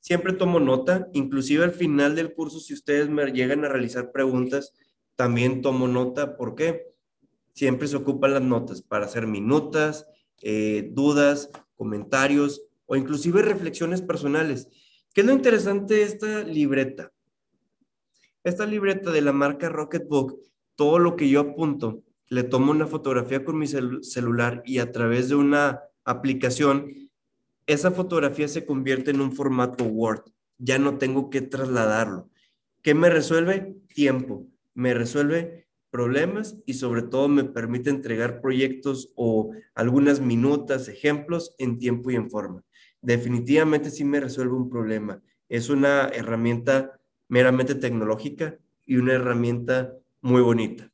Siempre 0.00 0.32
tomo 0.32 0.58
nota, 0.58 1.08
inclusive 1.12 1.64
al 1.64 1.72
final 1.72 2.16
del 2.16 2.32
curso, 2.32 2.58
si 2.60 2.72
ustedes 2.72 3.08
me 3.08 3.30
llegan 3.30 3.64
a 3.64 3.68
realizar 3.68 4.10
preguntas, 4.10 4.72
también 5.14 5.60
tomo 5.60 5.86
nota. 5.86 6.36
¿Por 6.36 6.54
qué? 6.54 6.86
Siempre 7.52 7.86
se 7.88 7.96
ocupan 7.96 8.34
las 8.34 8.42
notas 8.42 8.82
para 8.82 9.04
hacer 9.04 9.26
minutas, 9.26 10.06
eh, 10.40 10.88
dudas, 10.92 11.50
comentarios 11.76 12.67
o 12.88 12.96
inclusive 12.96 13.42
reflexiones 13.42 14.02
personales. 14.02 14.68
¿Qué 15.14 15.20
es 15.20 15.26
lo 15.26 15.32
interesante 15.32 15.94
de 15.94 16.02
esta 16.02 16.42
libreta? 16.42 17.12
Esta 18.42 18.66
libreta 18.66 19.12
de 19.12 19.20
la 19.20 19.32
marca 19.32 19.68
Rocketbook, 19.68 20.40
todo 20.74 20.98
lo 20.98 21.14
que 21.14 21.28
yo 21.28 21.40
apunto, 21.40 22.02
le 22.28 22.44
tomo 22.44 22.72
una 22.72 22.86
fotografía 22.86 23.44
con 23.44 23.58
mi 23.58 23.66
celular 23.66 24.62
y 24.64 24.78
a 24.78 24.90
través 24.90 25.28
de 25.28 25.34
una 25.34 25.82
aplicación, 26.04 27.10
esa 27.66 27.90
fotografía 27.90 28.48
se 28.48 28.64
convierte 28.64 29.10
en 29.10 29.20
un 29.20 29.32
formato 29.32 29.84
Word. 29.84 30.22
Ya 30.56 30.78
no 30.78 30.96
tengo 30.96 31.30
que 31.30 31.42
trasladarlo. 31.42 32.30
¿Qué 32.82 32.94
me 32.94 33.10
resuelve? 33.10 33.76
Tiempo. 33.94 34.46
Me 34.74 34.94
resuelve 34.94 35.68
problemas 35.90 36.56
y 36.64 36.74
sobre 36.74 37.02
todo 37.02 37.28
me 37.28 37.44
permite 37.44 37.90
entregar 37.90 38.40
proyectos 38.40 39.12
o 39.14 39.52
algunas 39.74 40.20
minutas, 40.20 40.88
ejemplos 40.88 41.54
en 41.58 41.78
tiempo 41.78 42.10
y 42.10 42.16
en 42.16 42.30
forma. 42.30 42.64
Definitivamente 43.00 43.90
sí 43.90 44.04
me 44.04 44.20
resuelve 44.20 44.54
un 44.54 44.68
problema. 44.68 45.22
Es 45.48 45.68
una 45.70 46.08
herramienta 46.08 47.00
meramente 47.28 47.74
tecnológica 47.74 48.58
y 48.84 48.96
una 48.96 49.14
herramienta 49.14 49.94
muy 50.20 50.42
bonita. 50.42 50.90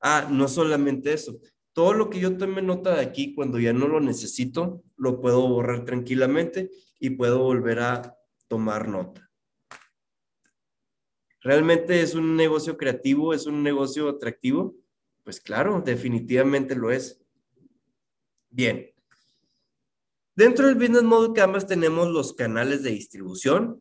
Ah, 0.00 0.28
no 0.30 0.48
solamente 0.48 1.12
eso. 1.12 1.38
Todo 1.72 1.94
lo 1.94 2.10
que 2.10 2.20
yo 2.20 2.36
tome 2.36 2.60
nota 2.60 2.96
de 2.96 3.00
aquí, 3.00 3.34
cuando 3.34 3.58
ya 3.58 3.72
no 3.72 3.88
lo 3.88 4.00
necesito, 4.00 4.82
lo 4.96 5.20
puedo 5.20 5.48
borrar 5.48 5.84
tranquilamente 5.84 6.70
y 6.98 7.10
puedo 7.10 7.38
volver 7.38 7.80
a 7.80 8.18
tomar 8.48 8.88
nota. 8.88 9.30
¿Realmente 11.40 12.02
es 12.02 12.14
un 12.14 12.36
negocio 12.36 12.76
creativo? 12.76 13.32
¿Es 13.32 13.46
un 13.46 13.62
negocio 13.62 14.08
atractivo? 14.08 14.76
Pues 15.24 15.40
claro, 15.40 15.80
definitivamente 15.80 16.76
lo 16.76 16.90
es. 16.90 17.20
Bien. 18.50 18.91
Dentro 20.42 20.66
del 20.66 20.74
Business 20.74 21.04
Model 21.04 21.34
Canvas 21.34 21.68
tenemos 21.68 22.08
los 22.08 22.32
canales 22.32 22.82
de 22.82 22.90
distribución, 22.90 23.80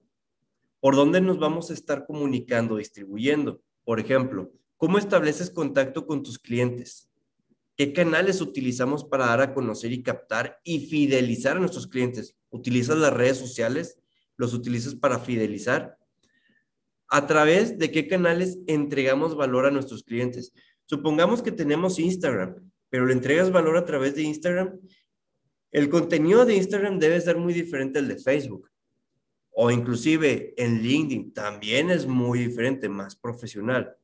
por 0.79 0.95
donde 0.95 1.19
nos 1.19 1.39
vamos 1.39 1.71
a 1.71 1.73
estar 1.73 2.05
comunicando, 2.05 2.77
distribuyendo. 2.77 3.63
Por 3.83 3.99
ejemplo, 3.99 4.51
¿cómo 4.77 4.99
estableces 4.99 5.49
contacto 5.49 6.05
con 6.05 6.21
tus 6.21 6.37
clientes? 6.37 7.09
¿Qué 7.75 7.93
canales 7.93 8.41
utilizamos 8.41 9.03
para 9.03 9.25
dar 9.25 9.41
a 9.41 9.53
conocer 9.55 9.91
y 9.91 10.03
captar 10.03 10.59
y 10.63 10.85
fidelizar 10.85 11.57
a 11.57 11.59
nuestros 11.59 11.87
clientes? 11.87 12.35
¿Utilizas 12.51 12.99
las 12.99 13.11
redes 13.11 13.37
sociales? 13.37 13.97
¿Los 14.37 14.53
utilizas 14.53 14.93
para 14.93 15.17
fidelizar? 15.17 15.97
¿A 17.07 17.25
través 17.25 17.79
de 17.79 17.89
qué 17.89 18.07
canales 18.07 18.59
entregamos 18.67 19.35
valor 19.35 19.65
a 19.65 19.71
nuestros 19.71 20.03
clientes? 20.03 20.53
Supongamos 20.85 21.41
que 21.41 21.51
tenemos 21.51 21.97
Instagram, 21.97 22.71
pero 22.91 23.07
le 23.07 23.13
entregas 23.13 23.51
valor 23.51 23.77
a 23.77 23.85
través 23.85 24.13
de 24.13 24.21
Instagram. 24.21 24.79
El 25.71 25.89
contenido 25.89 26.45
de 26.45 26.55
Instagram 26.55 26.99
debe 26.99 27.21
ser 27.21 27.37
muy 27.37 27.53
diferente 27.53 27.99
al 27.99 28.07
de 28.09 28.17
Facebook. 28.17 28.69
O 29.51 29.71
inclusive 29.71 30.53
en 30.57 30.81
LinkedIn 30.81 31.33
también 31.33 31.89
es 31.89 32.05
muy 32.05 32.39
diferente, 32.39 32.89
más 32.89 33.15
profesional. 33.15 33.95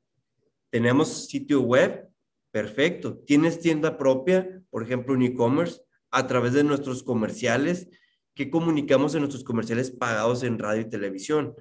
Tenemos 0.70 1.28
sitio 1.28 1.62
web, 1.62 2.08
perfecto. 2.52 3.18
Tienes 3.20 3.60
tienda 3.60 3.98
propia, 3.98 4.62
por 4.70 4.84
ejemplo, 4.84 5.14
un 5.14 5.24
e-commerce, 5.24 5.82
a 6.10 6.26
través 6.26 6.54
de 6.54 6.64
nuestros 6.64 7.04
comerciales. 7.04 7.90
¿Qué 8.34 8.50
comunicamos 8.50 9.14
en 9.14 9.22
nuestros 9.22 9.44
comerciales 9.44 9.92
pagados 9.92 10.44
en 10.44 10.60
radio 10.60 10.82
y 10.82 10.90
televisión? 10.90 11.56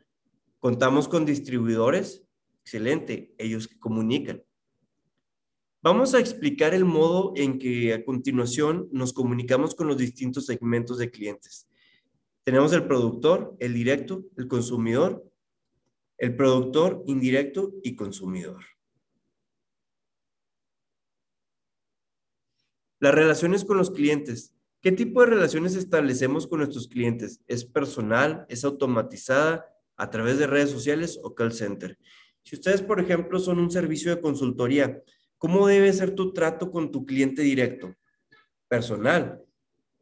Contamos 0.59 1.09
con 1.09 1.27
distribuidores, 1.27 2.25
excelente, 2.61 3.35
ellos 3.39 3.67
que 3.67 3.79
comunican. 3.79 4.43
Vamos 5.87 6.15
a 6.15 6.19
explicar 6.19 6.75
el 6.75 6.85
modo 6.85 7.33
en 7.37 7.61
que 7.61 7.95
a 7.95 8.05
continuación 8.05 8.89
nos 8.91 9.13
comunicamos 9.13 9.77
con 9.77 9.87
los 9.87 9.97
distintos 9.97 10.47
segmentos 10.47 10.99
de 10.99 11.13
clientes. 11.13 11.69
Tenemos 12.43 12.73
el 12.73 12.89
productor, 12.89 13.57
el 13.61 13.73
directo, 13.73 14.25
el 14.37 14.49
consumidor, 14.49 15.25
el 16.19 16.35
productor 16.35 17.05
indirecto 17.07 17.73
y 17.85 17.95
consumidor. 17.95 18.65
Las 22.99 23.15
relaciones 23.15 23.65
con 23.65 23.77
los 23.77 23.93
clientes. 23.93 24.53
¿Qué 24.81 24.91
tipo 24.91 25.21
de 25.21 25.29
relaciones 25.29 25.77
establecemos 25.77 26.49
con 26.49 26.59
nuestros 26.59 26.89
clientes? 26.89 27.41
¿Es 27.47 27.65
personal? 27.65 28.45
¿Es 28.49 28.65
automatizada? 28.65 29.73
¿A 29.97 30.11
través 30.11 30.41
de 30.41 30.49
redes 30.49 30.71
sociales 30.71 31.17
o 31.23 31.37
call 31.37 31.53
center? 31.53 31.97
Si 32.43 32.57
ustedes, 32.57 32.83
por 32.83 32.99
ejemplo, 32.99 33.39
son 33.39 33.61
un 33.61 33.71
servicio 33.71 34.13
de 34.13 34.21
consultoría, 34.21 35.01
¿cómo 35.39 35.67
debe 35.67 35.93
ser 35.93 36.15
tu 36.15 36.33
trato 36.33 36.71
con 36.71 36.91
tu 36.91 37.05
cliente 37.05 37.43
directo? 37.43 37.95
Personal. 38.69 39.43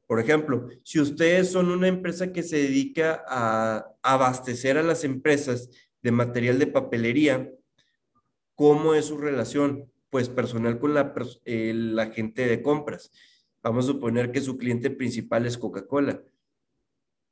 Por 0.06 0.20
ejemplo, 0.20 0.68
si 0.82 1.00
ustedes 1.00 1.50
son 1.50 1.70
una 1.70 1.88
empresa 1.88 2.32
que 2.32 2.42
se 2.42 2.56
dedica 2.56 3.24
a 3.26 3.86
abastecer 4.02 4.76
a 4.76 4.82
las 4.82 5.04
empresas 5.04 5.70
de 6.02 6.12
material 6.12 6.58
de 6.58 6.66
papelería, 6.66 7.50
¿cómo 8.54 8.94
es 8.94 9.06
su 9.06 9.16
relación? 9.16 9.90
Pues 10.10 10.28
personal 10.28 10.78
con 10.78 10.94
la, 10.94 11.14
la 11.44 12.10
gente 12.10 12.46
de 12.46 12.62
compras. 12.62 13.10
Vamos 13.62 13.86
a 13.86 13.92
suponer 13.92 14.30
que 14.30 14.42
su 14.42 14.58
cliente 14.58 14.90
principal 14.90 15.46
es 15.46 15.56
Coca-Cola. 15.56 16.22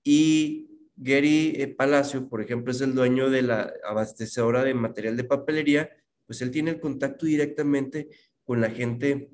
Y 0.02 0.90
Gary 0.96 1.52
eh, 1.56 1.68
Palacio, 1.68 2.28
por 2.28 2.40
ejemplo, 2.40 2.72
es 2.72 2.80
el 2.80 2.94
dueño 2.94 3.30
de 3.30 3.42
la 3.42 3.72
abastecedora 3.84 4.64
de 4.64 4.74
material 4.74 5.16
de 5.16 5.24
papelería, 5.24 5.90
pues 6.32 6.40
él 6.40 6.50
tiene 6.50 6.70
el 6.70 6.80
contacto 6.80 7.26
directamente 7.26 8.08
con 8.42 8.62
la 8.62 8.70
gente 8.70 9.30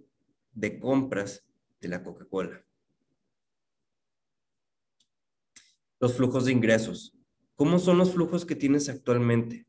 de 0.53 0.80
compras 0.80 1.44
de 1.80 1.86
la 1.86 2.03
Coca-Cola. 2.03 2.66
Los 6.01 6.14
flujos 6.16 6.46
de 6.46 6.51
ingresos. 6.51 7.16
¿Cómo 7.55 7.78
son 7.78 7.99
los 7.99 8.14
flujos 8.14 8.44
que 8.44 8.57
tienes 8.57 8.88
actualmente? 8.88 9.64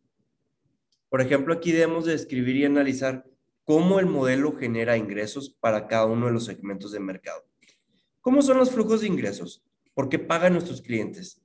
Por 1.07 1.21
ejemplo, 1.21 1.53
aquí 1.53 1.71
debemos 1.71 2.05
de 2.05 2.13
describir 2.13 2.55
y 2.55 2.65
analizar 2.65 3.29
cómo 3.63 3.99
el 3.99 4.07
modelo 4.07 4.57
genera 4.57 4.97
ingresos 4.97 5.51
para 5.51 5.85
cada 5.85 6.07
uno 6.07 6.25
de 6.25 6.31
los 6.31 6.45
segmentos 6.45 6.93
de 6.93 6.99
mercado. 6.99 7.45
¿Cómo 8.21 8.41
son 8.41 8.57
los 8.57 8.71
flujos 8.71 9.01
de 9.01 9.07
ingresos? 9.07 9.63
¿Por 9.93 10.09
qué 10.09 10.17
pagan 10.17 10.53
nuestros 10.53 10.81
clientes? 10.81 11.43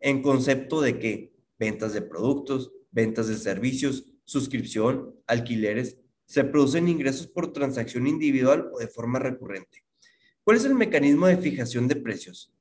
En 0.00 0.22
concepto 0.22 0.80
de 0.80 0.98
que 0.98 1.34
ventas 1.58 1.92
de 1.92 2.00
productos, 2.00 2.72
ventas 2.90 3.28
de 3.28 3.36
servicios, 3.36 4.07
suscripción, 4.28 5.14
alquileres, 5.26 5.96
se 6.26 6.44
producen 6.44 6.86
ingresos 6.86 7.26
por 7.26 7.54
transacción 7.54 8.06
individual 8.06 8.68
o 8.74 8.78
de 8.78 8.86
forma 8.86 9.18
recurrente. 9.18 9.84
¿Cuál 10.44 10.58
es 10.58 10.66
el 10.66 10.74
mecanismo 10.74 11.26
de 11.26 11.38
fijación 11.38 11.88
de 11.88 11.96
precios? 11.96 12.52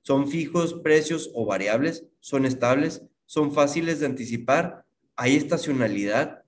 ¿Son 0.00 0.28
fijos 0.28 0.80
precios 0.82 1.30
o 1.34 1.44
variables? 1.44 2.06
¿Son 2.20 2.46
estables? 2.46 3.02
¿Son 3.26 3.52
fáciles 3.52 4.00
de 4.00 4.06
anticipar? 4.06 4.86
¿Hay 5.14 5.36
estacionalidad? 5.36 6.42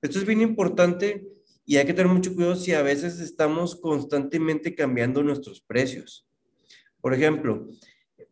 Esto 0.00 0.18
es 0.18 0.24
bien 0.24 0.40
importante 0.40 1.28
y 1.66 1.76
hay 1.76 1.84
que 1.84 1.92
tener 1.92 2.10
mucho 2.10 2.34
cuidado 2.34 2.56
si 2.56 2.72
a 2.72 2.80
veces 2.80 3.20
estamos 3.20 3.76
constantemente 3.76 4.74
cambiando 4.74 5.22
nuestros 5.22 5.60
precios. 5.60 6.26
Por 7.02 7.12
ejemplo, 7.12 7.68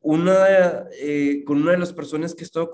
una, 0.01 0.87
eh, 0.99 1.45
con 1.45 1.61
una 1.61 1.73
de 1.73 1.79
las 1.79 1.93
personas 1.93 2.35
que 2.35 2.45
he 2.45 2.47
estado 2.47 2.71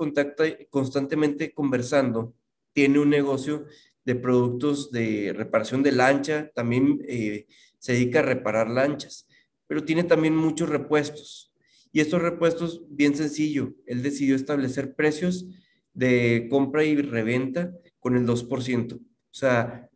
constantemente 0.71 1.53
conversando, 1.53 2.33
tiene 2.73 2.99
un 2.99 3.11
negocio 3.11 3.67
de 4.05 4.15
productos 4.15 4.91
de 4.91 5.33
reparación 5.35 5.83
de 5.83 5.93
lancha, 5.93 6.51
también 6.55 7.03
eh, 7.07 7.47
se 7.79 7.93
dedica 7.93 8.21
a 8.21 8.23
reparar 8.23 8.71
lanchas, 8.71 9.27
pero 9.67 9.85
tiene 9.85 10.05
también 10.05 10.37
muchos 10.37 10.69
repuestos. 10.69 11.53
Y 11.93 12.01
estos 12.01 12.23
repuestos, 12.23 12.83
bien 12.89 13.15
sencillo, 13.15 13.75
él 13.87 14.03
decidió 14.03 14.35
establecer 14.35 14.95
precios 14.95 15.47
de 15.93 16.49
compra 16.51 16.85
y 16.85 16.97
reventa 16.97 17.73
con 18.01 18.17
el 18.17 18.27
2%. 18.27 18.95
O 18.95 19.01
sea, 19.31 19.91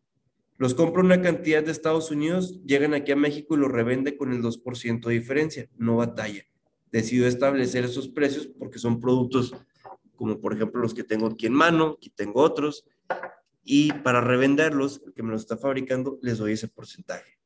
los 0.58 0.74
compra 0.74 1.02
una 1.02 1.20
cantidad 1.20 1.62
de 1.62 1.72
Estados 1.72 2.10
Unidos, 2.10 2.62
llegan 2.64 2.94
aquí 2.94 3.12
a 3.12 3.16
México 3.16 3.54
y 3.54 3.58
los 3.58 3.70
revende 3.70 4.16
con 4.16 4.32
el 4.32 4.42
2% 4.42 5.08
de 5.08 5.14
diferencia, 5.14 5.68
no 5.76 5.96
batalla. 5.96 6.44
Decidió 6.90 7.26
establecer 7.26 7.84
esos 7.84 8.08
precios 8.08 8.46
porque 8.46 8.78
son 8.78 9.00
productos 9.00 9.54
como 10.16 10.40
por 10.40 10.54
ejemplo 10.54 10.80
los 10.80 10.94
que 10.94 11.04
tengo 11.04 11.26
aquí 11.26 11.46
en 11.46 11.52
mano, 11.52 11.94
aquí 11.96 12.10
tengo 12.10 12.40
otros, 12.40 12.86
y 13.62 13.92
para 13.92 14.20
revenderlos, 14.20 15.02
el 15.06 15.12
que 15.12 15.22
me 15.22 15.30
los 15.30 15.42
está 15.42 15.56
fabricando, 15.56 16.18
les 16.22 16.38
doy 16.38 16.52
ese 16.52 16.68
porcentaje. 16.68 17.36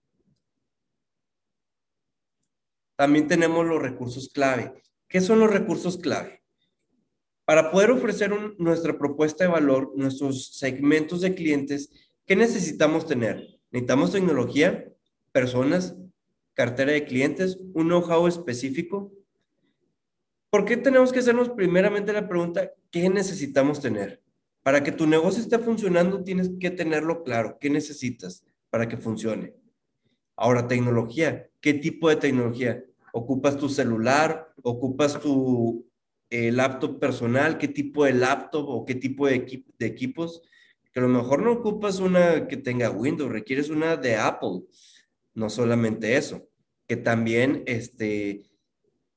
También 2.96 3.26
tenemos 3.26 3.66
los 3.66 3.80
recursos 3.80 4.28
clave. 4.28 4.74
¿Qué 5.08 5.20
son 5.22 5.40
los 5.40 5.50
recursos 5.50 5.96
clave? 5.96 6.42
Para 7.46 7.70
poder 7.70 7.90
ofrecer 7.90 8.30
nuestra 8.58 8.98
propuesta 8.98 9.44
de 9.44 9.50
valor, 9.50 9.92
nuestros 9.96 10.54
segmentos 10.56 11.22
de 11.22 11.34
clientes, 11.34 11.90
¿qué 12.26 12.36
necesitamos 12.36 13.06
tener? 13.06 13.58
Necesitamos 13.70 14.12
tecnología, 14.12 14.92
personas, 15.32 15.96
cartera 16.52 16.92
de 16.92 17.06
clientes, 17.06 17.58
un 17.72 17.88
know-how 17.88 18.26
específico. 18.26 19.10
¿Por 20.50 20.64
qué 20.64 20.76
tenemos 20.76 21.12
que 21.12 21.20
hacernos 21.20 21.48
primeramente 21.50 22.12
la 22.12 22.28
pregunta, 22.28 22.72
¿qué 22.90 23.08
necesitamos 23.08 23.80
tener? 23.80 24.22
Para 24.62 24.82
que 24.82 24.92
tu 24.92 25.06
negocio 25.06 25.40
esté 25.42 25.58
funcionando, 25.58 26.22
tienes 26.22 26.50
que 26.60 26.70
tenerlo 26.70 27.22
claro. 27.22 27.56
¿Qué 27.60 27.70
necesitas 27.70 28.44
para 28.68 28.88
que 28.88 28.96
funcione? 28.96 29.54
Ahora, 30.36 30.68
tecnología. 30.68 31.48
¿Qué 31.60 31.74
tipo 31.74 32.08
de 32.08 32.16
tecnología? 32.16 32.84
ocupas 33.12 33.56
tu 33.56 33.68
celular, 33.68 34.52
ocupas 34.62 35.20
tu 35.20 35.86
eh, 36.30 36.52
laptop 36.52 36.98
personal, 36.98 37.58
qué 37.58 37.68
tipo 37.68 38.04
de 38.04 38.14
laptop 38.14 38.68
o 38.68 38.84
qué 38.84 38.94
tipo 38.94 39.26
de, 39.26 39.64
de 39.78 39.86
equipos, 39.86 40.42
que 40.92 41.00
a 41.00 41.02
lo 41.02 41.08
mejor 41.08 41.42
no 41.42 41.52
ocupas 41.52 42.00
una 42.00 42.46
que 42.48 42.56
tenga 42.56 42.90
Windows, 42.90 43.30
requieres 43.30 43.68
una 43.68 43.96
de 43.96 44.16
Apple, 44.16 44.62
no 45.34 45.50
solamente 45.50 46.16
eso, 46.16 46.48
que 46.86 46.96
también 46.96 47.62
este, 47.66 48.50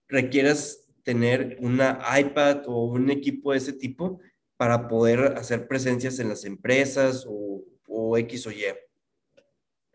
requieras 0.08 0.83
tener 1.04 1.58
una 1.60 2.02
iPad 2.20 2.64
o 2.68 2.86
un 2.86 3.10
equipo 3.10 3.52
de 3.52 3.58
ese 3.58 3.74
tipo 3.74 4.20
para 4.58 4.88
poder 4.88 5.38
hacer 5.38 5.68
presencias 5.68 6.20
en 6.20 6.30
las 6.30 6.46
empresas 6.46 7.26
o, 7.28 7.64
o 7.88 8.18
X 8.18 8.48
o 8.48 8.52
Y. 8.52 8.64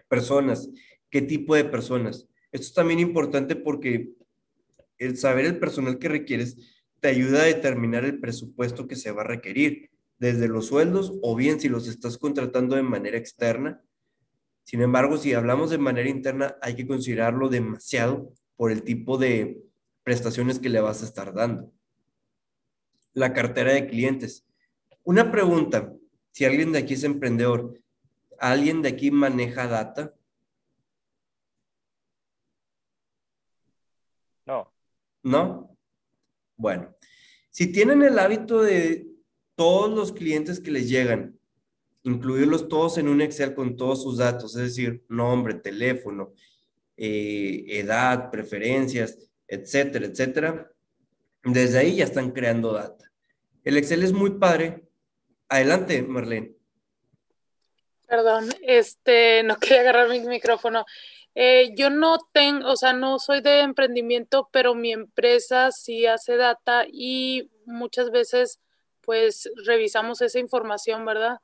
Personas, 0.09 0.69
¿qué 1.11 1.23
tipo 1.23 1.55
de 1.55 1.65
personas? 1.65 2.27
Esto 2.53 2.67
es 2.67 2.75
también 2.75 3.01
importante 3.01 3.57
porque 3.57 4.11
el 4.99 5.17
saber 5.17 5.45
el 5.45 5.59
personal 5.59 5.99
que 5.99 6.09
requieres 6.09 6.57
te 7.01 7.09
ayuda 7.09 7.43
a 7.43 7.47
determinar 7.47 8.05
el 8.05 8.19
presupuesto 8.19 8.89
que 8.89 8.97
se 8.97 9.13
va 9.13 9.23
a 9.23 9.27
requerir, 9.27 9.91
desde 10.19 10.49
los 10.49 10.67
sueldos 10.67 11.13
o 11.23 11.37
bien 11.37 11.61
si 11.61 11.69
los 11.69 11.87
estás 11.89 12.19
contratando 12.19 12.77
de 12.77 12.83
manera 12.83 13.17
externa. 13.17 13.83
Sin 14.65 14.83
embargo, 14.83 15.17
si 15.17 15.33
hablamos 15.33 15.71
de 15.71 15.79
manera 15.79 16.09
interna, 16.09 16.57
hay 16.61 16.75
que 16.75 16.87
considerarlo 16.87 17.49
demasiado 17.49 18.33
por 18.57 18.73
el 18.73 18.83
tipo 18.83 19.17
de 19.17 19.63
prestaciones 20.09 20.59
que 20.59 20.71
le 20.71 20.81
vas 20.81 21.03
a 21.03 21.05
estar 21.05 21.35
dando. 21.35 21.71
La 23.13 23.35
cartera 23.35 23.75
de 23.75 23.87
clientes. 23.87 24.47
Una 25.05 25.31
pregunta, 25.31 25.93
si 26.33 26.47
alguien 26.47 26.73
de 26.73 26.79
aquí 26.79 26.95
es 26.95 27.05
emprendedor, 27.05 27.79
¿alguien 28.39 28.81
de 28.81 28.89
aquí 28.89 29.11
maneja 29.11 29.67
data? 29.67 30.15
¿No? 35.23 35.77
Bueno, 36.57 36.97
si 37.51 37.71
tienen 37.71 38.01
el 38.03 38.19
hábito 38.19 38.63
de 38.63 39.11
todos 39.57 39.95
los 39.95 40.13
clientes 40.13 40.59
que 40.59 40.71
les 40.71 40.89
llegan, 40.89 41.39
incluirlos 42.03 42.67
todos 42.67 42.97
en 42.97 43.09
un 43.09 43.21
Excel 43.21 43.55
con 43.55 43.77
todos 43.77 44.03
sus 44.05 44.17
datos, 44.17 44.57
es 44.57 44.63
decir, 44.63 45.05
nombre, 45.11 45.53
teléfono, 45.53 46.33
eh, 46.97 47.67
edad, 47.69 48.31
preferencias, 48.31 49.28
etcétera, 49.49 50.07
etcétera, 50.07 50.71
desde 51.43 51.79
ahí 51.79 51.97
ya 51.97 52.05
están 52.05 52.31
creando 52.31 52.73
data. 52.73 53.11
El 53.65 53.77
Excel 53.77 54.03
es 54.03 54.13
muy 54.13 54.39
padre. 54.39 54.85
Adelante, 55.49 56.03
Marlene. 56.03 56.55
Perdón, 58.07 58.49
este, 58.63 59.43
no 59.43 59.57
quería 59.57 59.81
agarrar 59.81 60.09
mi 60.09 60.21
micrófono. 60.21 60.85
Eh, 61.35 61.73
yo 61.77 61.91
no 61.91 62.19
tengo, 62.33 62.71
o 62.71 62.77
sea, 62.77 62.93
no 62.93 63.19
soy 63.19 63.41
de 63.43 63.61
emprendimiento, 63.61 64.49
pero 64.53 64.75
mi 64.75 64.93
empresa 64.93 65.71
sí 65.71 66.07
hace 66.07 66.37
data 66.37 66.85
y 66.91 67.51
muchas 67.65 68.11
veces 68.11 68.61
pues 69.03 69.51
revisamos 69.65 70.21
esa 70.21 70.39
información, 70.39 71.05
¿verdad? 71.07 71.39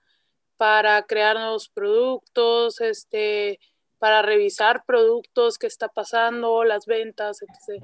Para 0.56 1.02
crear 1.04 1.36
nuevos 1.36 1.68
productos, 1.68 2.80
este, 2.80 3.60
para 3.98 4.20
revisar 4.20 4.84
productos, 4.84 5.58
qué 5.58 5.66
está 5.66 5.88
pasando, 5.88 6.64
las 6.64 6.86
ventas, 6.86 7.40
etc. 7.42 7.82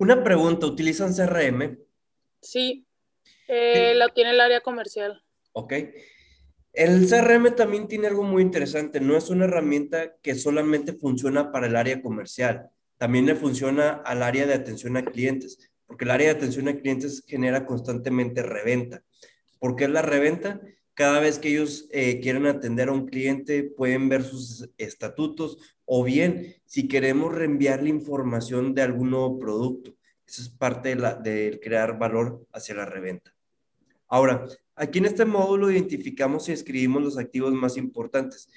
Una 0.00 0.24
pregunta, 0.24 0.64
¿utilizan 0.64 1.12
CRM? 1.12 1.78
Sí, 2.40 2.86
eh, 3.46 3.92
lo 3.96 4.08
tiene 4.08 4.30
el 4.30 4.40
área 4.40 4.62
comercial. 4.62 5.22
Ok. 5.52 5.74
El 6.72 7.06
CRM 7.06 7.54
también 7.54 7.86
tiene 7.86 8.06
algo 8.06 8.22
muy 8.22 8.40
interesante, 8.40 8.98
no 8.98 9.14
es 9.14 9.28
una 9.28 9.44
herramienta 9.44 10.16
que 10.22 10.34
solamente 10.34 10.94
funciona 10.94 11.52
para 11.52 11.66
el 11.66 11.76
área 11.76 12.00
comercial, 12.00 12.70
También 12.96 13.26
le 13.26 13.34
funciona 13.34 13.90
al 13.90 14.22
área 14.22 14.46
de 14.46 14.54
atención 14.54 14.96
a 14.96 15.04
clientes, 15.04 15.70
porque 15.86 16.06
el 16.06 16.12
área 16.12 16.28
de 16.28 16.38
atención 16.38 16.68
a 16.68 16.78
clientes 16.78 17.22
genera 17.26 17.66
constantemente 17.66 18.42
reventa. 18.42 19.02
¿Por 19.58 19.76
qué 19.76 19.84
es 19.84 19.90
la 19.90 20.00
reventa? 20.00 20.62
Cada 20.94 21.20
vez 21.20 21.38
que 21.38 21.50
ellos 21.50 21.88
eh, 21.92 22.20
quieren 22.20 22.46
atender 22.46 22.88
a 22.88 22.92
un 22.92 23.06
cliente, 23.06 23.64
pueden 23.64 24.08
ver 24.08 24.22
sus 24.22 24.70
estatutos 24.78 25.58
o 25.92 26.04
bien 26.04 26.54
si 26.66 26.86
queremos 26.86 27.34
reenviarle 27.34 27.88
información 27.88 28.76
de 28.76 28.82
algún 28.82 29.10
nuevo 29.10 29.40
producto. 29.40 29.92
Eso 30.24 30.42
es 30.42 30.48
parte 30.48 30.90
de, 30.90 30.94
la, 30.94 31.14
de 31.16 31.58
crear 31.60 31.98
valor 31.98 32.46
hacia 32.52 32.76
la 32.76 32.86
reventa. 32.86 33.34
Ahora, 34.06 34.46
aquí 34.76 35.00
en 35.00 35.06
este 35.06 35.24
módulo 35.24 35.68
identificamos 35.68 36.48
y 36.48 36.52
escribimos 36.52 37.02
los 37.02 37.18
activos 37.18 37.52
más 37.54 37.76
importantes 37.76 38.48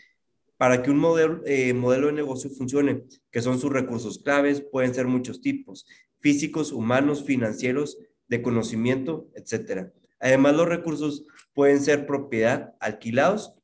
para 0.57 0.83
que 0.83 0.91
un 0.91 0.99
modelo, 0.99 1.41
eh, 1.47 1.73
modelo 1.73 2.05
de 2.05 2.13
negocio 2.13 2.51
funcione, 2.51 3.03
que 3.31 3.41
son 3.41 3.59
sus 3.59 3.73
recursos 3.73 4.19
claves, 4.19 4.61
pueden 4.61 4.93
ser 4.93 5.07
muchos 5.07 5.41
tipos, 5.41 5.87
físicos, 6.19 6.71
humanos, 6.71 7.23
financieros, 7.23 7.97
de 8.27 8.43
conocimiento, 8.43 9.27
etc. 9.33 9.91
Además, 10.19 10.55
los 10.55 10.69
recursos 10.69 11.25
pueden 11.55 11.81
ser 11.81 12.05
propiedad, 12.05 12.75
alquilados, 12.79 13.55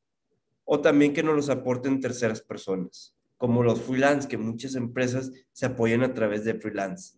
o 0.64 0.80
también 0.80 1.12
que 1.12 1.22
nos 1.22 1.36
los 1.36 1.50
aporten 1.50 2.00
terceras 2.00 2.42
personas, 2.42 3.14
como 3.40 3.62
los 3.62 3.80
freelance, 3.80 4.28
que 4.28 4.36
muchas 4.36 4.74
empresas 4.74 5.32
se 5.52 5.64
apoyan 5.64 6.02
a 6.02 6.12
través 6.12 6.44
de 6.44 6.60
freelance. 6.60 7.14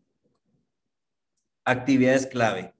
Actividades 1.64 2.28
clave. 2.28 2.72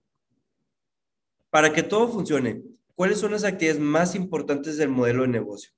Para 1.51 1.73
que 1.73 1.83
todo 1.83 2.07
funcione, 2.07 2.63
¿cuáles 2.95 3.19
son 3.19 3.33
las 3.33 3.43
actividades 3.43 3.81
más 3.81 4.15
importantes 4.15 4.77
del 4.77 4.91
modelo 4.91 5.23
de 5.23 5.29
negocio? 5.31 5.73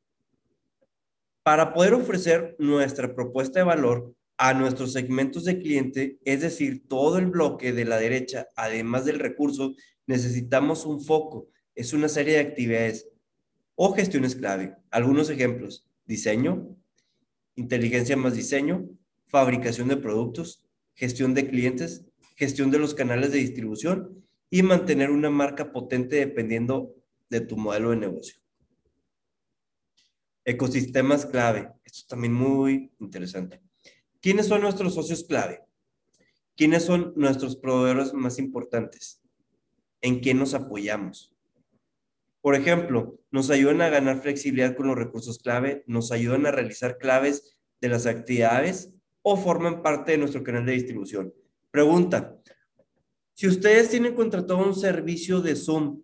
Para 1.42 1.72
poder 1.72 1.94
ofrecer 1.94 2.54
nuestra 2.58 3.14
propuesta 3.14 3.60
de 3.60 3.64
valor 3.64 4.14
a 4.36 4.52
nuestros 4.52 4.92
segmentos 4.92 5.44
de 5.44 5.58
cliente, 5.58 6.18
es 6.26 6.42
decir, 6.42 6.86
todo 6.86 7.16
el 7.16 7.28
bloque 7.28 7.72
de 7.72 7.86
la 7.86 7.96
derecha, 7.96 8.46
además 8.56 9.06
del 9.06 9.20
recurso, 9.20 9.74
necesitamos 10.06 10.84
un 10.84 11.02
foco. 11.02 11.48
Es 11.74 11.94
una 11.94 12.10
serie 12.10 12.34
de 12.34 12.40
actividades 12.40 13.08
o 13.74 13.94
gestiones 13.94 14.36
clave. 14.36 14.76
Algunos 14.90 15.30
ejemplos, 15.30 15.88
diseño, 16.04 16.76
inteligencia 17.56 18.16
más 18.16 18.34
diseño, 18.34 18.88
fabricación 19.26 19.88
de 19.88 19.96
productos, 19.96 20.64
gestión 20.94 21.34
de 21.34 21.48
clientes, 21.48 22.04
gestión 22.36 22.70
de 22.70 22.78
los 22.78 22.94
canales 22.94 23.32
de 23.32 23.38
distribución 23.38 24.24
y 24.50 24.62
mantener 24.62 25.10
una 25.10 25.30
marca 25.30 25.72
potente 25.72 26.16
dependiendo 26.16 26.94
de 27.28 27.40
tu 27.40 27.56
modelo 27.56 27.90
de 27.90 27.96
negocio. 27.96 28.36
Ecosistemas 30.44 31.26
clave. 31.26 31.70
Esto 31.84 31.98
es 32.00 32.06
también 32.06 32.34
muy 32.34 32.92
interesante. 33.00 33.60
¿Quiénes 34.20 34.46
son 34.46 34.60
nuestros 34.62 34.94
socios 34.94 35.24
clave? 35.24 35.62
¿Quiénes 36.56 36.84
son 36.84 37.12
nuestros 37.16 37.56
proveedores 37.56 38.12
más 38.12 38.38
importantes? 38.38 39.20
¿En 40.00 40.20
qué 40.20 40.34
nos 40.34 40.54
apoyamos? 40.54 41.33
Por 42.44 42.54
ejemplo, 42.56 43.18
nos 43.30 43.48
ayudan 43.48 43.80
a 43.80 43.88
ganar 43.88 44.20
flexibilidad 44.20 44.76
con 44.76 44.88
los 44.88 44.98
recursos 44.98 45.38
clave, 45.38 45.82
nos 45.86 46.12
ayudan 46.12 46.44
a 46.44 46.50
realizar 46.50 46.98
claves 46.98 47.56
de 47.80 47.88
las 47.88 48.04
actividades 48.04 48.92
o 49.22 49.38
forman 49.38 49.82
parte 49.82 50.12
de 50.12 50.18
nuestro 50.18 50.44
canal 50.44 50.66
de 50.66 50.72
distribución. 50.72 51.32
Pregunta, 51.70 52.38
si 53.32 53.48
ustedes 53.48 53.88
tienen 53.88 54.14
contratado 54.14 54.58
un 54.58 54.74
servicio 54.74 55.40
de 55.40 55.56
Zoom, 55.56 56.02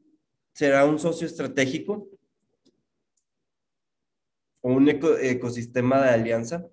¿será 0.54 0.86
un 0.86 0.98
socio 0.98 1.26
estratégico? 1.26 2.08
o 4.62 4.72
un 4.72 4.88
ecosistema 4.88 6.00
de 6.00 6.08
alianza? 6.08 6.70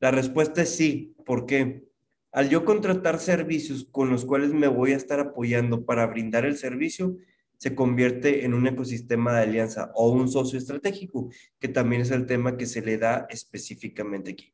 La 0.00 0.10
respuesta 0.10 0.60
es 0.60 0.76
sí. 0.76 1.16
¿Por 1.24 1.46
qué? 1.46 1.85
Al 2.36 2.50
yo 2.50 2.66
contratar 2.66 3.18
servicios 3.18 3.88
con 3.90 4.10
los 4.10 4.26
cuales 4.26 4.52
me 4.52 4.68
voy 4.68 4.92
a 4.92 4.96
estar 4.96 5.18
apoyando 5.18 5.86
para 5.86 6.06
brindar 6.06 6.44
el 6.44 6.56
servicio, 6.56 7.16
se 7.56 7.74
convierte 7.74 8.44
en 8.44 8.52
un 8.52 8.66
ecosistema 8.66 9.34
de 9.34 9.44
alianza 9.44 9.90
o 9.94 10.10
un 10.10 10.28
socio 10.28 10.58
estratégico, 10.58 11.30
que 11.58 11.68
también 11.68 12.02
es 12.02 12.10
el 12.10 12.26
tema 12.26 12.58
que 12.58 12.66
se 12.66 12.82
le 12.82 12.98
da 12.98 13.26
específicamente 13.30 14.32
aquí. 14.32 14.52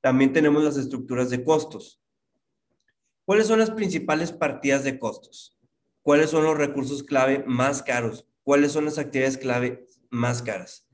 También 0.00 0.32
tenemos 0.32 0.62
las 0.62 0.76
estructuras 0.76 1.30
de 1.30 1.42
costos. 1.42 2.00
¿Cuáles 3.24 3.48
son 3.48 3.58
las 3.58 3.72
principales 3.72 4.30
partidas 4.30 4.84
de 4.84 4.98
costos? 5.00 5.58
¿Cuáles 6.02 6.30
son 6.30 6.44
los 6.44 6.56
recursos 6.56 7.02
clave 7.02 7.42
más 7.44 7.82
caros? 7.82 8.30
cuáles 8.42 8.72
son 8.72 8.86
las 8.86 8.98
actividades 8.98 9.38
clave 9.38 9.86
más 10.10 10.42
caras. 10.42 10.86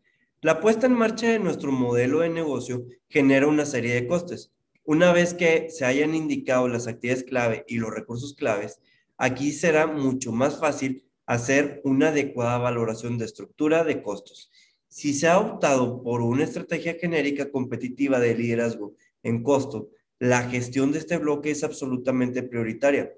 La 0.43 0.61
puesta 0.61 0.87
en 0.87 0.93
marcha 0.93 1.29
de 1.29 1.39
nuestro 1.39 1.73
modelo 1.73 2.21
de 2.21 2.29
negocio 2.29 2.85
genera 3.09 3.47
una 3.47 3.65
serie 3.65 3.95
de 3.95 4.07
costes. 4.07 4.53
Una 4.87 5.13
vez 5.13 5.35
que 5.35 5.69
se 5.69 5.85
hayan 5.85 6.15
indicado 6.15 6.69
las 6.69 6.87
actividades 6.87 7.25
clave 7.25 7.65
y 7.69 7.79
los 7.79 7.93
recursos 7.93 8.35
claves, 8.35 8.81
aquí 9.17 9.53
será 9.53 9.87
mucho 9.87 10.33
más 10.33 10.59
fácil 10.59 11.05
hacer 11.27 11.81
una 11.85 12.09
adecuada 12.09 12.59
valoración 12.59 13.19
de 13.19 13.25
estructura 13.25 13.85
de 13.85 14.01
costos. 14.01 14.51
Si 14.89 15.13
se 15.13 15.27
ha 15.27 15.39
optado 15.39 16.03
por 16.03 16.23
una 16.23 16.45
estrategia 16.45 16.95
genérica 17.01 17.51
competitiva 17.51 18.21
de 18.21 18.37
liderazgo 18.37 18.95
en 19.25 19.43
costo, 19.43 19.91
la 20.21 20.49
gestión 20.49 20.93
de 20.93 21.01
este 21.01 21.19
bloque 21.19 21.51
es 21.51 21.65
absolutamente 21.65 22.45
prioritaria. 22.45 23.13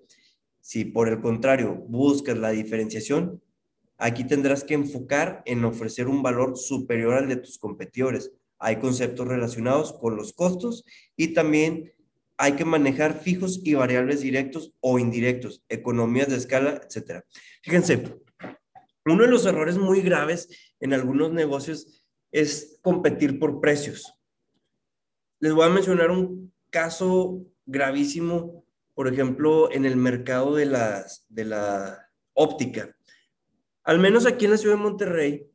Si 0.61 0.87
por 0.87 1.09
el 1.09 1.21
contrario 1.21 1.75
buscas 1.87 2.39
la 2.39 2.51
diferenciación, 2.51 3.43
Aquí 4.01 4.23
tendrás 4.23 4.62
que 4.62 4.75
enfocar 4.75 5.43
en 5.45 5.64
ofrecer 5.64 6.07
un 6.07 6.23
valor 6.23 6.57
superior 6.57 7.14
al 7.14 7.29
de 7.29 7.35
tus 7.35 7.59
competidores. 7.59 8.33
Hay 8.59 8.76
conceptos 8.76 9.28
relacionados 9.28 9.92
con 9.92 10.16
los 10.16 10.32
costos 10.32 10.84
y 11.16 11.28
también 11.28 11.92
hay 12.36 12.52
que 12.52 12.64
manejar 12.64 13.20
fijos 13.20 13.61
y 13.64 13.74
variables 13.74 14.20
directos 14.20 14.72
o 14.80 14.98
indirectos, 14.98 15.64
economías 15.68 16.28
de 16.28 16.36
escala, 16.36 16.80
etc. 16.82 17.24
Fíjense, 17.62 18.20
uno 19.04 19.24
de 19.24 19.30
los 19.30 19.44
errores 19.44 19.76
muy 19.76 20.02
graves 20.02 20.48
en 20.80 20.94
algunos 20.94 21.32
negocios 21.32 22.04
es 22.30 22.78
competir 22.82 23.38
por 23.38 23.61
precios. 23.61 24.14
Les 25.40 25.52
voy 25.52 25.66
a 25.66 25.70
mencionar 25.70 26.11
un 26.11 26.52
caso 26.70 27.44
gravísimo, 27.66 28.64
por 28.94 29.09
ejemplo, 29.09 29.70
en 29.72 29.84
el 29.84 29.96
mercado 29.96 30.54
de, 30.54 30.66
las, 30.66 31.26
de 31.28 31.44
la 31.44 32.11
óptica. 32.34 32.94
Al 33.82 33.98
menos 33.98 34.26
aquí 34.26 34.44
en 34.44 34.52
la 34.52 34.59
ciudad 34.59 34.76
de 34.76 34.82
Monterrey, 34.82 35.46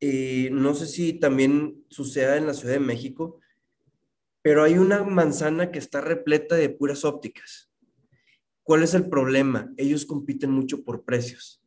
eh, 0.00 0.48
no 0.52 0.74
sé 0.74 0.86
si 0.86 1.12
también 1.12 1.84
suceda 1.88 2.36
en 2.36 2.46
la 2.46 2.54
Ciudad 2.54 2.74
de 2.74 2.80
México, 2.80 3.40
pero 4.42 4.62
hay 4.62 4.78
una 4.78 5.02
manzana 5.02 5.70
que 5.70 5.78
está 5.78 6.00
repleta 6.00 6.56
de 6.56 6.70
puras 6.70 7.04
ópticas. 7.04 7.70
¿Cuál 8.62 8.82
es 8.82 8.94
el 8.94 9.08
problema? 9.08 9.72
Ellos 9.76 10.06
compiten 10.06 10.50
mucho 10.50 10.84
por 10.84 11.04
precios. 11.04 11.62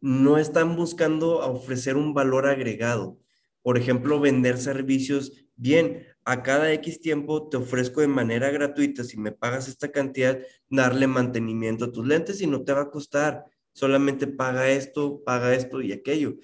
No 0.00 0.38
están 0.38 0.76
buscando 0.76 1.38
ofrecer 1.38 1.96
un 1.96 2.12
valor 2.12 2.46
agregado. 2.46 3.18
Por 3.62 3.78
ejemplo, 3.78 4.20
vender 4.20 4.58
servicios. 4.58 5.32
Bien, 5.56 6.06
a 6.24 6.42
cada 6.42 6.72
X 6.72 7.00
tiempo 7.00 7.48
te 7.48 7.56
ofrezco 7.56 8.00
de 8.00 8.08
manera 8.08 8.50
gratuita, 8.50 9.04
si 9.04 9.16
me 9.18 9.32
pagas 9.32 9.68
esta 9.68 9.90
cantidad, 9.90 10.38
darle 10.68 11.06
mantenimiento 11.06 11.86
a 11.86 11.92
tus 11.92 12.06
lentes 12.06 12.40
y 12.40 12.46
no 12.46 12.62
te 12.62 12.72
va 12.72 12.82
a 12.82 12.90
costar 12.90 13.46
solamente 13.72 14.26
paga 14.26 14.70
esto, 14.70 15.22
paga 15.24 15.54
esto 15.54 15.80
y 15.80 15.92
aquello. 15.92 16.36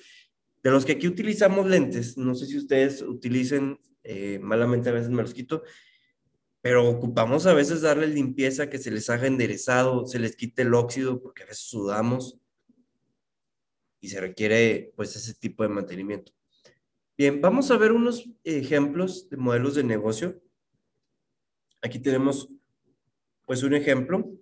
De 0.67 0.73
los 0.73 0.85
que 0.85 0.95
aquí 0.95 1.07
utilizamos 1.07 1.65
lentes, 1.67 2.19
no 2.19 2.35
sé 2.35 2.47
si 2.47 2.59
ustedes 2.59 3.01
utilicen, 3.01 3.79
eh, 4.03 4.41
malamente 4.43 4.89
a 4.89 4.93
veces 4.93 5.11
me 5.11 5.23
los 5.23 5.33
quito, 5.33 5.63
pero 6.61 6.89
ocupamos 6.89 7.47
a 7.47 7.55
veces 7.55 7.83
darle 7.83 8.09
limpieza, 8.09 8.69
que 8.69 8.79
se 8.79 8.91
les 8.91 9.09
haga 9.09 9.29
enderezado, 9.29 10.07
se 10.07 10.19
les 10.19 10.35
quite 10.35 10.63
el 10.63 10.75
óxido, 10.75 11.23
porque 11.23 11.45
a 11.45 11.47
veces 11.47 11.69
sudamos 11.69 12.41
y 14.01 14.09
se 14.09 14.21
requiere 14.21 14.93
pues 14.97 15.15
ese 15.15 15.35
tipo 15.35 15.63
de 15.63 15.69
mantenimiento. 15.69 16.33
Bien, 17.17 17.41
vamos 17.41 17.71
a 17.71 17.77
ver 17.77 17.93
unos 17.93 18.29
ejemplos 18.43 19.31
de 19.31 19.37
modelos 19.37 19.77
de 19.77 19.85
negocio. 19.85 20.43
Aquí 21.81 22.01
tenemos 22.01 22.49
pues 23.45 23.63
un 23.63 23.73
ejemplo 23.73 24.37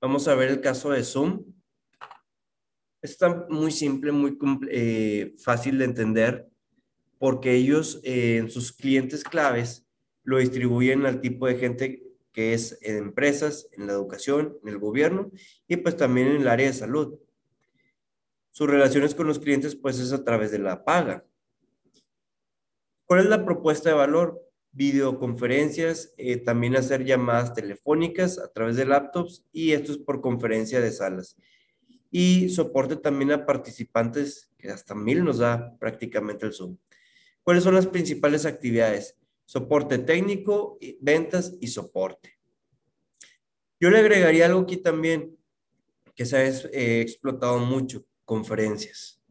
Vamos 0.00 0.26
a 0.28 0.34
ver 0.34 0.48
el 0.48 0.62
caso 0.62 0.90
de 0.90 1.04
Zoom. 1.04 1.44
Está 3.02 3.46
muy 3.50 3.70
simple, 3.70 4.12
muy 4.12 4.38
eh, 4.70 5.34
fácil 5.36 5.76
de 5.76 5.84
entender, 5.84 6.48
porque 7.18 7.52
ellos 7.54 8.00
eh, 8.02 8.38
en 8.38 8.50
sus 8.50 8.72
clientes 8.72 9.22
claves 9.22 9.86
lo 10.22 10.38
distribuyen 10.38 11.04
al 11.04 11.20
tipo 11.20 11.46
de 11.46 11.56
gente 11.56 12.02
que 12.32 12.54
es 12.54 12.78
en 12.80 12.96
empresas, 12.96 13.68
en 13.72 13.86
la 13.86 13.92
educación, 13.92 14.56
en 14.62 14.70
el 14.70 14.78
gobierno 14.78 15.30
y 15.68 15.76
pues 15.76 15.98
también 15.98 16.28
en 16.28 16.40
el 16.40 16.48
área 16.48 16.68
de 16.68 16.72
salud. 16.72 17.18
Sus 18.52 18.70
relaciones 18.70 19.14
con 19.14 19.26
los 19.26 19.38
clientes 19.38 19.76
pues 19.76 19.98
es 19.98 20.14
a 20.14 20.24
través 20.24 20.50
de 20.50 20.60
la 20.60 20.82
paga. 20.82 21.26
¿Cuál 23.04 23.20
es 23.20 23.26
la 23.26 23.44
propuesta 23.44 23.90
de 23.90 23.96
valor? 23.96 24.40
Videoconferencias, 24.72 26.14
eh, 26.16 26.36
también 26.36 26.76
hacer 26.76 27.04
llamadas 27.04 27.54
telefónicas 27.54 28.38
a 28.38 28.52
través 28.52 28.76
de 28.76 28.86
laptops 28.86 29.44
y 29.52 29.72
esto 29.72 29.92
es 29.92 29.98
por 29.98 30.20
conferencia 30.20 30.80
de 30.80 30.92
salas. 30.92 31.36
y 32.12 32.48
soporte 32.48 32.96
también 32.96 33.30
a 33.30 33.46
participantes, 33.46 34.50
que 34.58 34.68
hasta 34.68 34.96
mil 34.96 35.22
nos 35.22 35.38
da 35.38 35.76
prácticamente 35.78 36.44
el 36.44 36.52
Zoom. 36.52 36.76
¿Cuáles 37.44 37.62
son 37.62 37.76
las 37.76 37.86
principales 37.86 38.46
actividades? 38.46 39.16
Soporte 39.44 39.98
técnico, 39.98 40.76
ventas 41.00 41.56
y 41.60 41.68
soporte. 41.68 42.36
Yo 43.78 43.90
le 43.90 43.98
agregaría 43.98 44.46
algo 44.46 44.60
aquí 44.60 44.76
también 44.76 45.38
que 46.14 46.26
se 46.26 46.36
ha 46.36 46.44
eh, 46.44 47.00
explotado 47.00 47.58
mucho, 47.58 48.04
conferencias, 48.24 49.22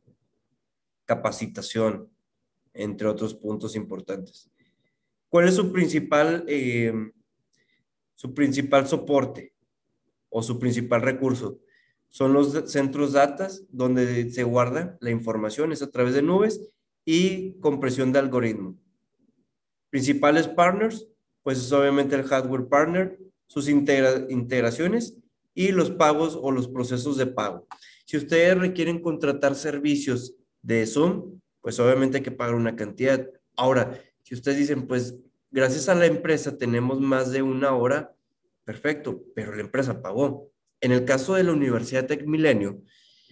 capacitación, 1.05 2.09
entre 2.73 3.07
otros 3.07 3.35
puntos 3.35 3.75
importantes. 3.75 4.49
¿Cuál 5.29 5.47
es 5.47 5.55
su 5.55 5.71
principal, 5.71 6.43
eh, 6.47 6.91
su 8.15 8.33
principal 8.33 8.87
soporte 8.87 9.53
o 10.29 10.41
su 10.41 10.59
principal 10.59 11.03
recurso? 11.03 11.59
Son 12.09 12.33
los 12.33 12.71
centros 12.71 13.13
datas 13.13 13.63
donde 13.69 14.31
se 14.31 14.43
guarda 14.43 14.97
la 14.99 15.11
información, 15.11 15.71
es 15.71 15.83
a 15.83 15.91
través 15.91 16.15
de 16.15 16.23
nubes 16.23 16.59
y 17.05 17.53
compresión 17.59 18.11
de 18.11 18.19
algoritmo. 18.19 18.75
Principales 19.91 20.47
partners, 20.47 21.07
pues 21.43 21.59
es 21.59 21.71
obviamente 21.71 22.15
el 22.15 22.23
hardware 22.23 22.67
partner, 22.67 23.19
sus 23.45 23.69
integraciones 23.69 25.17
y 25.53 25.71
los 25.71 25.91
pagos 25.91 26.37
o 26.39 26.51
los 26.51 26.67
procesos 26.67 27.17
de 27.17 27.27
pago. 27.27 27.67
Si 28.05 28.17
ustedes 28.17 28.57
requieren 28.57 29.01
contratar 29.01 29.53
servicios 29.53 30.35
de 30.63 30.87
Zoom, 30.87 31.39
pues 31.61 31.79
obviamente 31.79 32.17
hay 32.17 32.23
que 32.23 32.31
pagar 32.31 32.55
una 32.55 32.75
cantidad. 32.75 33.29
Ahora, 33.55 34.01
si 34.29 34.35
ustedes 34.35 34.59
dicen, 34.59 34.85
pues 34.85 35.15
gracias 35.49 35.89
a 35.89 35.95
la 35.95 36.05
empresa 36.05 36.55
tenemos 36.55 37.01
más 37.01 37.31
de 37.31 37.41
una 37.41 37.73
hora, 37.73 38.15
perfecto, 38.63 39.23
pero 39.33 39.55
la 39.55 39.61
empresa 39.61 40.03
pagó. 40.03 40.51
En 40.81 40.91
el 40.91 41.03
caso 41.03 41.33
de 41.33 41.43
la 41.43 41.51
Universidad 41.51 42.05
Tech 42.05 42.27
Milenio, 42.27 42.79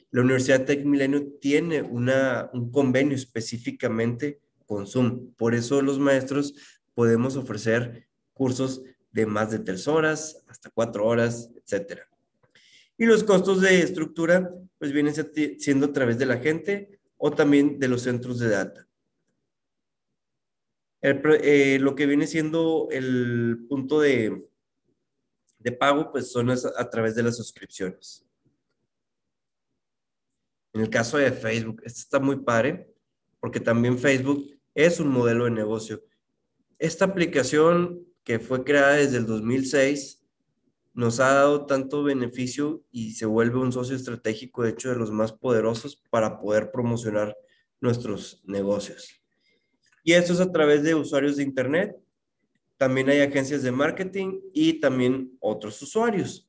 la 0.09 0.21
Universidad 0.21 0.65
Tech 0.65 0.83
Milenio 0.83 1.33
tiene 1.39 1.83
una, 1.83 2.49
un 2.51 2.71
convenio 2.71 3.15
específicamente 3.15 4.41
con 4.65 4.87
Zoom. 4.87 5.33
Por 5.35 5.53
eso 5.53 5.83
los 5.83 5.99
maestros 5.99 6.55
podemos 6.95 7.35
ofrecer 7.35 8.07
cursos 8.33 8.81
de 9.11 9.27
más 9.27 9.51
de 9.51 9.59
tres 9.59 9.87
horas, 9.87 10.43
hasta 10.47 10.71
cuatro 10.71 11.05
horas, 11.05 11.51
etc. 11.57 11.99
Y 12.97 13.05
los 13.05 13.23
costos 13.23 13.61
de 13.61 13.83
estructura, 13.83 14.51
pues 14.79 14.91
vienen 14.91 15.13
siendo 15.59 15.85
a 15.85 15.93
través 15.93 16.17
de 16.17 16.25
la 16.25 16.37
gente 16.37 16.99
o 17.17 17.29
también 17.29 17.77
de 17.77 17.87
los 17.87 18.01
centros 18.01 18.39
de 18.39 18.49
data. 18.49 18.86
Eh, 21.01 21.77
lo 21.79 21.95
que 21.95 22.05
viene 22.05 22.25
siendo 22.25 22.87
el 22.91 23.65
punto 23.69 24.01
de, 24.01 24.49
pago, 25.79 26.11
pues 26.11 26.31
son 26.31 26.49
a 26.49 26.89
través 26.89 27.15
de 27.15 27.23
las 27.23 27.37
suscripciones. 27.37 28.25
En 30.73 30.81
el 30.81 30.89
caso 30.89 31.17
de 31.17 31.31
Facebook, 31.31 31.81
esto 31.83 31.99
está 31.99 32.19
muy 32.19 32.37
padre, 32.37 32.93
porque 33.39 33.59
también 33.59 33.97
Facebook 33.97 34.47
es 34.73 34.99
un 34.99 35.09
modelo 35.09 35.45
de 35.45 35.51
negocio. 35.51 36.03
Esta 36.79 37.05
aplicación 37.05 38.05
que 38.23 38.39
fue 38.39 38.63
creada 38.63 38.93
desde 38.93 39.17
el 39.17 39.25
2006 39.25 40.23
nos 40.93 41.19
ha 41.19 41.33
dado 41.33 41.65
tanto 41.65 42.03
beneficio 42.03 42.83
y 42.91 43.13
se 43.13 43.25
vuelve 43.25 43.59
un 43.59 43.71
socio 43.71 43.95
estratégico, 43.95 44.63
de 44.63 44.71
hecho, 44.71 44.89
de 44.89 44.95
los 44.95 45.11
más 45.11 45.31
poderosos 45.31 45.95
para 46.09 46.39
poder 46.39 46.71
promocionar 46.71 47.35
nuestros 47.79 48.41
negocios. 48.45 49.21
Y 50.07 50.13
esto 50.13 50.31
es 50.31 50.39
a 50.39 50.51
través 50.51 50.83
de 50.83 50.95
usuarios 50.95 51.35
de 51.35 51.43
Internet. 51.43 51.97
También 52.77 53.09
hay 53.09 53.19
agencias 53.19 53.61
de 53.61 53.71
marketing 53.71 54.39
y 54.53 54.79
también 54.79 55.35
otros 55.41 55.81
usuarios 55.81 56.47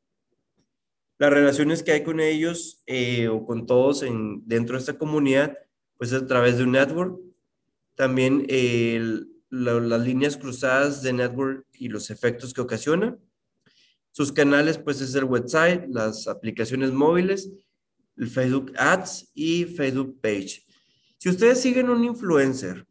las 1.19 1.31
relaciones 1.33 1.83
que 1.83 1.93
hay 1.93 2.05
con 2.05 2.21
ellos 2.21 2.81
eh, 2.87 3.29
o 3.29 3.45
con 3.45 3.67
todos 3.67 4.03
en, 4.03 4.47
dentro 4.47 4.77
de 4.77 4.81
esta 4.81 4.97
comunidad, 4.97 5.59
pues 5.97 6.13
a 6.13 6.27
través 6.27 6.59
de 6.59 6.65
un 6.65 6.73
network. 6.73 7.21
También 7.97 8.47
las 9.51 10.01
líneas 10.03 10.37
cruzadas 10.37 11.03
de 11.03 11.13
network 11.13 11.67
y 11.75 11.89
los 11.89 12.11
efectos 12.11 12.55
que 12.55 12.61
ocasiona. 12.61 13.19
Sus 14.13 14.31
canales, 14.31 14.79
pues 14.79 15.01
es 15.01 15.15
el 15.17 15.25
website, 15.25 15.87
las 15.89 16.29
aplicaciones 16.29 16.93
móviles, 16.93 17.51
el 18.17 18.29
Facebook 18.29 18.73
Ads 18.77 19.33
y 19.35 19.65
Facebook 19.65 20.21
Page. 20.21 20.65
Si 21.19 21.29
ustedes 21.29 21.61
siguen 21.61 21.91
un 21.91 22.05
influencer, 22.05 22.87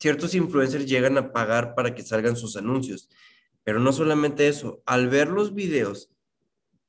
ciertos 0.00 0.34
influencers 0.34 0.86
llegan 0.86 1.18
a 1.18 1.32
pagar 1.32 1.74
para 1.74 1.94
que 1.94 2.02
salgan 2.02 2.36
sus 2.36 2.56
anuncios. 2.56 3.08
Pero 3.62 3.78
no 3.78 3.92
solamente 3.92 4.48
eso, 4.48 4.82
al 4.86 5.08
ver 5.08 5.28
los 5.28 5.54
videos, 5.54 6.10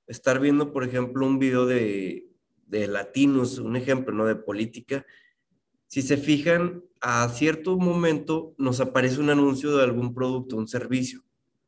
estar 0.08 0.40
viendo, 0.40 0.72
por 0.72 0.84
ejemplo, 0.84 1.26
un 1.26 1.38
video 1.38 1.66
de, 1.66 2.28
de 2.66 2.88
latinos, 2.88 3.60
un 3.60 3.76
ejemplo, 3.76 4.14
¿no? 4.14 4.26
De 4.26 4.36
política, 4.36 5.06
si 5.88 6.02
se 6.02 6.16
fijan, 6.16 6.86
a 7.02 7.28
cierto 7.28 7.78
momento 7.78 8.56
nos 8.58 8.80
aparece 8.80 9.20
un 9.20 9.30
anuncio 9.30 9.76
de 9.76 9.84
algún 9.84 10.14
producto, 10.14 10.56
un 10.56 10.70
servicio. 10.70 11.22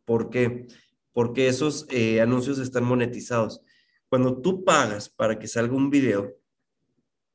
¿Por 0.06 0.30
qué? 0.30 0.68
Porque 1.12 1.50
esos 1.50 1.86
eh, 1.89 2.22
anuncios 2.22 2.58
están 2.60 2.86
monetizados. 2.86 3.62
Cuando 4.08 4.39
tú 4.39 4.64
pagas 4.64 5.10
para 5.10 5.38
que 5.39 5.48
salga 5.48 5.76
un 5.76 5.89
video, 5.89 6.38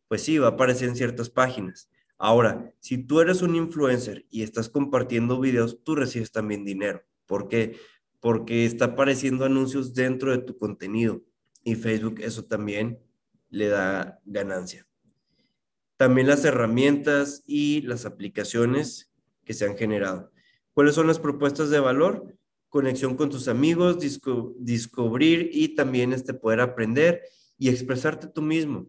pues 0.08 0.22
sí, 0.22 0.38
va 0.38 0.46
a 0.46 0.50
aparecer 0.52 0.88
en 0.88 0.96
ciertas 0.96 1.28
páginas. 1.28 1.90
Ahora, 2.18 2.74
si 2.80 2.98
tú 2.98 3.20
eres 3.20 3.42
un 3.42 3.54
influencer 3.54 4.26
y 4.28 4.42
estás 4.42 4.68
compartiendo 4.68 5.40
videos, 5.40 5.82
tú 5.84 5.94
recibes 5.94 6.32
también 6.32 6.64
dinero. 6.64 7.02
¿Por 7.26 7.48
qué? 7.48 7.76
porque 8.20 8.64
está 8.64 8.86
apareciendo 8.86 9.44
anuncios 9.44 9.94
dentro 9.94 10.32
de 10.32 10.38
tu 10.38 10.56
contenido 10.56 11.22
y 11.62 11.74
Facebook 11.74 12.20
eso 12.20 12.44
también 12.44 12.98
le 13.50 13.68
da 13.68 14.20
ganancia. 14.24 14.86
También 15.96 16.26
las 16.26 16.44
herramientas 16.44 17.42
y 17.46 17.82
las 17.82 18.06
aplicaciones 18.06 19.12
que 19.44 19.54
se 19.54 19.64
han 19.64 19.76
generado. 19.76 20.30
¿Cuáles 20.72 20.94
son 20.94 21.06
las 21.06 21.18
propuestas 21.18 21.70
de 21.70 21.80
valor? 21.80 22.36
Conexión 22.68 23.16
con 23.16 23.30
tus 23.30 23.48
amigos, 23.48 23.98
descubrir 24.58 25.50
y 25.52 25.74
también 25.74 26.12
este, 26.12 26.34
poder 26.34 26.60
aprender 26.60 27.22
y 27.56 27.68
expresarte 27.68 28.28
tú 28.28 28.42
mismo. 28.42 28.88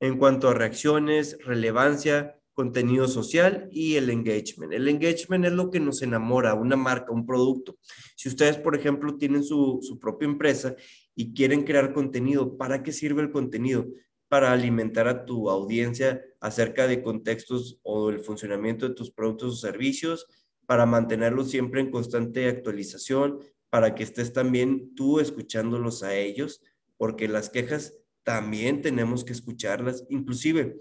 En 0.00 0.18
cuanto 0.18 0.48
a 0.48 0.54
reacciones, 0.54 1.38
relevancia, 1.44 2.38
contenido 2.54 3.08
social 3.08 3.68
y 3.72 3.96
el 3.96 4.08
engagement. 4.10 4.72
El 4.72 4.88
engagement 4.88 5.44
es 5.44 5.52
lo 5.52 5.70
que 5.70 5.80
nos 5.80 6.02
enamora, 6.02 6.54
una 6.54 6.76
marca, 6.76 7.12
un 7.12 7.26
producto. 7.26 7.76
Si 8.16 8.28
ustedes, 8.28 8.56
por 8.56 8.76
ejemplo, 8.76 9.16
tienen 9.16 9.42
su, 9.42 9.98
propia 10.00 10.26
empresa 10.26 10.76
y 11.16 11.34
quieren 11.34 11.64
crear 11.64 11.92
contenido, 11.92 12.56
¿para 12.56 12.82
qué 12.82 12.92
sirve 12.92 13.22
el 13.22 13.32
contenido? 13.32 13.86
Para 14.28 14.52
alimentar 14.52 15.08
a 15.08 15.24
tu 15.24 15.50
audiencia 15.50 16.22
acerca 16.40 16.86
de 16.86 17.02
contextos 17.02 17.80
o 17.82 18.10
el 18.10 18.20
funcionamiento 18.20 18.88
de 18.88 18.94
tus 18.94 19.10
productos 19.10 19.54
o 19.54 19.56
servicios, 19.56 20.26
para 20.64 20.86
mantenerlos 20.86 21.50
siempre 21.50 21.80
en 21.80 21.90
constante 21.90 22.48
actualización, 22.48 23.40
para 23.68 23.96
que 23.96 24.04
estés 24.04 24.32
también 24.32 24.94
tú 24.94 25.18
escuchándolos 25.18 26.04
a 26.04 26.14
ellos, 26.14 26.62
porque 26.96 27.26
las 27.26 27.50
quejas 27.50 27.94
también 28.24 28.82
tenemos 28.82 29.24
que 29.24 29.32
escucharlas, 29.32 30.04
inclusive 30.08 30.76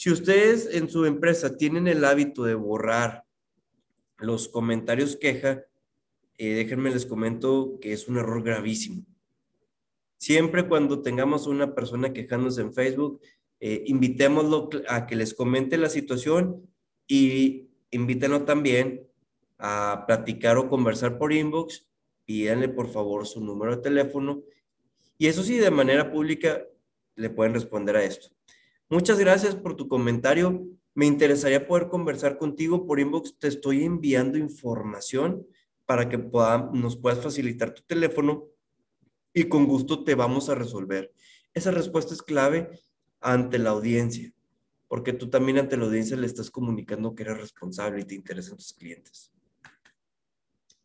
si 0.00 0.10
ustedes 0.10 0.66
en 0.72 0.88
su 0.88 1.04
empresa 1.04 1.58
tienen 1.58 1.86
el 1.86 2.06
hábito 2.06 2.44
de 2.44 2.54
borrar 2.54 3.24
los 4.18 4.48
comentarios 4.48 5.14
queja, 5.14 5.64
eh, 6.38 6.54
déjenme 6.54 6.90
les 6.90 7.04
comento 7.04 7.78
que 7.82 7.92
es 7.92 8.08
un 8.08 8.16
error 8.16 8.42
gravísimo. 8.42 9.04
Siempre 10.16 10.66
cuando 10.66 11.02
tengamos 11.02 11.46
una 11.46 11.74
persona 11.74 12.14
quejándose 12.14 12.62
en 12.62 12.72
Facebook, 12.72 13.20
eh, 13.60 13.84
invitémoslo 13.88 14.70
a 14.88 15.06
que 15.06 15.16
les 15.16 15.34
comente 15.34 15.76
la 15.76 15.90
situación 15.90 16.66
y 17.06 17.68
invítenlo 17.90 18.44
también 18.44 19.06
a 19.58 20.04
platicar 20.06 20.56
o 20.56 20.70
conversar 20.70 21.18
por 21.18 21.32
inbox, 21.32 21.86
pídanle 22.24 22.70
por 22.70 22.88
favor 22.88 23.26
su 23.26 23.44
número 23.44 23.76
de 23.76 23.82
teléfono 23.82 24.42
y 25.20 25.26
eso 25.26 25.42
sí, 25.42 25.58
de 25.58 25.70
manera 25.70 26.10
pública 26.10 26.64
le 27.14 27.28
pueden 27.28 27.52
responder 27.52 27.94
a 27.94 28.02
esto. 28.02 28.28
Muchas 28.88 29.18
gracias 29.18 29.54
por 29.54 29.76
tu 29.76 29.86
comentario. 29.86 30.66
Me 30.94 31.04
interesaría 31.04 31.68
poder 31.68 31.88
conversar 31.88 32.38
contigo 32.38 32.86
por 32.86 33.00
inbox. 33.00 33.38
Te 33.38 33.48
estoy 33.48 33.84
enviando 33.84 34.38
información 34.38 35.46
para 35.84 36.08
que 36.08 36.16
nos 36.16 36.96
puedas 36.96 37.22
facilitar 37.22 37.74
tu 37.74 37.82
teléfono 37.82 38.46
y 39.34 39.44
con 39.44 39.66
gusto 39.66 40.04
te 40.04 40.14
vamos 40.14 40.48
a 40.48 40.54
resolver. 40.54 41.12
Esa 41.52 41.70
respuesta 41.70 42.14
es 42.14 42.22
clave 42.22 42.80
ante 43.20 43.58
la 43.58 43.70
audiencia, 43.70 44.32
porque 44.88 45.12
tú 45.12 45.28
también 45.28 45.58
ante 45.58 45.76
la 45.76 45.84
audiencia 45.84 46.16
le 46.16 46.26
estás 46.26 46.50
comunicando 46.50 47.14
que 47.14 47.24
eres 47.24 47.36
responsable 47.36 48.00
y 48.00 48.04
te 48.04 48.14
interesan 48.14 48.56
tus 48.56 48.72
clientes. 48.72 49.30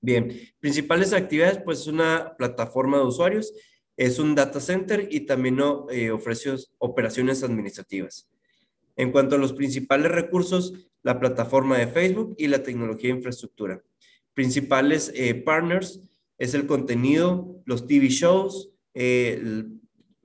Bien, 0.02 0.30
principales 0.60 1.14
actividades, 1.14 1.58
pues 1.64 1.88
una 1.88 2.36
plataforma 2.38 2.98
de 2.98 3.06
usuarios 3.06 3.54
es 3.98 4.20
un 4.20 4.36
data 4.36 4.60
center 4.60 5.08
y 5.10 5.22
también 5.22 5.60
eh, 5.90 6.12
ofrece 6.12 6.56
operaciones 6.78 7.44
administrativas. 7.44 8.30
En 8.96 9.12
cuanto 9.12 9.36
a 9.36 9.40
los 9.40 9.54
principales 9.54 10.12
recursos, 10.12 10.74
la 11.04 11.20
plataforma 11.20 11.78
de 11.78 11.88
Facebook 11.88 12.36
y 12.38 12.48
la 12.48 12.64
tecnología 12.64 13.10
de 13.10 13.18
infraestructura. 13.18 13.82
Principales 14.34 15.12
eh, 15.16 15.36
partners 15.36 16.02
es 16.38 16.54
el 16.54 16.66
contenido, 16.66 17.62
los 17.66 17.88
TV 17.88 18.10
shows, 18.10 18.72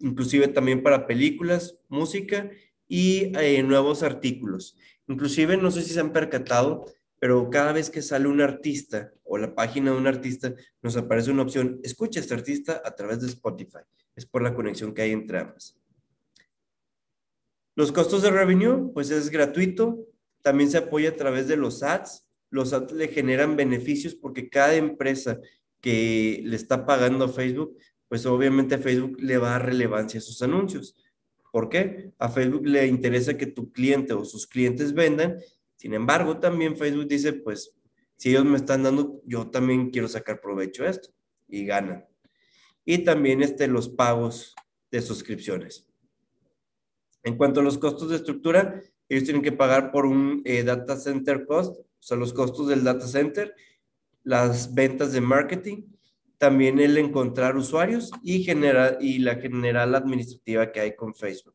inclusive 0.01 0.49
también 0.49 0.83
para 0.83 1.07
películas, 1.07 1.77
música 1.89 2.51
y 2.89 3.33
eh, 3.39 3.63
nuevos 3.63 4.03
artículos. 4.03 4.77
Inclusive, 5.07 5.57
no 5.57 5.71
sé 5.71 5.83
si 5.83 5.95
se 5.95 6.01
han 6.01 6.13
percatado, 6.13 6.87
pero 7.21 7.51
cada 7.51 7.73
vez 7.73 7.91
que 7.91 8.01
sale 8.01 8.27
un 8.27 8.41
artista 8.41 9.13
o 9.25 9.37
la 9.37 9.55
página 9.55 9.93
de 9.93 9.99
un 9.99 10.07
artista, 10.07 10.55
nos 10.83 10.97
aparece 10.97 11.31
una 11.31 11.43
opción, 11.43 11.79
escucha 11.85 12.19
a 12.19 12.23
este 12.23 12.35
artista 12.35 12.81
a 12.83 12.95
través 12.97 13.21
de 13.21 13.27
Spotify. 13.27 13.81
Es 14.17 14.25
por 14.25 14.43
la 14.43 14.55
conexión 14.55 14.95
que 14.95 15.03
hay 15.03 15.13
entre 15.13 15.39
ambas. 15.39 15.79
Los 17.77 17.93
costos 17.93 18.23
de 18.23 18.31
revenue, 18.31 18.91
pues 18.95 19.11
es 19.11 19.29
gratuito. 19.29 20.07
También 20.41 20.71
se 20.71 20.79
apoya 20.79 21.11
a 21.11 21.17
través 21.17 21.47
de 21.47 21.59
los 21.59 21.83
ads. 21.83 22.27
Los 22.49 22.73
ads 22.73 22.93
le 22.93 23.09
generan 23.09 23.55
beneficios 23.55 24.15
porque 24.15 24.49
cada 24.49 24.75
empresa 24.75 25.39
que 25.83 26.41
le 26.43 26.57
está 26.57 26.87
pagando 26.87 27.27
a 27.27 27.29
Facebook, 27.29 27.77
pues 28.09 28.25
obviamente 28.25 28.79
Facebook 28.79 29.21
le 29.21 29.37
va 29.37 29.49
a 29.49 29.59
dar 29.59 29.67
relevancia 29.67 30.19
a 30.19 30.23
sus 30.23 30.41
anuncios. 30.41 30.97
¿Por 31.53 31.69
qué? 31.69 32.13
A 32.19 32.31
Facebook 32.31 32.67
le 32.67 32.87
interesa 32.87 33.37
que 33.37 33.47
tu 33.47 33.71
cliente 33.73 34.15
o 34.15 34.25
sus 34.25 34.47
clientes 34.47 34.95
vendan 34.95 35.39
sin 35.81 35.95
embargo, 35.95 36.39
también 36.39 36.77
Facebook 36.77 37.09
dice, 37.09 37.33
pues, 37.33 37.75
si 38.19 38.29
ellos 38.29 38.45
me 38.45 38.59
están 38.59 38.83
dando, 38.83 39.23
yo 39.25 39.49
también 39.49 39.89
quiero 39.89 40.09
sacar 40.09 40.39
provecho 40.39 40.83
de 40.83 40.91
esto 40.91 41.09
y 41.49 41.65
ganan. 41.65 42.05
Y 42.85 42.99
también 42.99 43.43
este, 43.43 43.67
los 43.67 43.89
pagos 43.89 44.55
de 44.91 45.01
suscripciones. 45.01 45.89
En 47.23 47.39
cuanto 47.39 47.61
a 47.61 47.63
los 47.63 47.79
costos 47.79 48.11
de 48.11 48.17
estructura, 48.17 48.83
ellos 49.09 49.25
tienen 49.25 49.41
que 49.41 49.53
pagar 49.53 49.91
por 49.91 50.05
un 50.05 50.43
eh, 50.45 50.65
data 50.65 50.97
center 50.99 51.47
cost, 51.47 51.81
o 51.81 51.87
sea, 51.99 52.19
los 52.19 52.35
costos 52.35 52.69
del 52.69 52.85
data 52.85 53.07
center, 53.07 53.55
las 54.23 54.75
ventas 54.75 55.13
de 55.13 55.23
marketing, 55.23 55.85
también 56.37 56.79
el 56.79 56.99
encontrar 56.99 57.57
usuarios 57.57 58.11
y, 58.23 58.45
generar, 58.45 58.99
y 59.01 59.21
la 59.21 59.37
general 59.37 59.95
administrativa 59.95 60.73
que 60.73 60.81
hay 60.81 60.95
con 60.95 61.15
Facebook. 61.15 61.55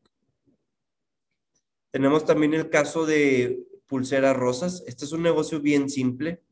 Tenemos 1.92 2.24
también 2.24 2.54
el 2.54 2.68
caso 2.68 3.06
de 3.06 3.64
pulseras 3.86 4.36
rosas. 4.36 4.82
Este 4.86 5.04
es 5.04 5.12
un 5.12 5.22
negocio 5.22 5.60
bien 5.60 5.88
simple. 5.88 6.42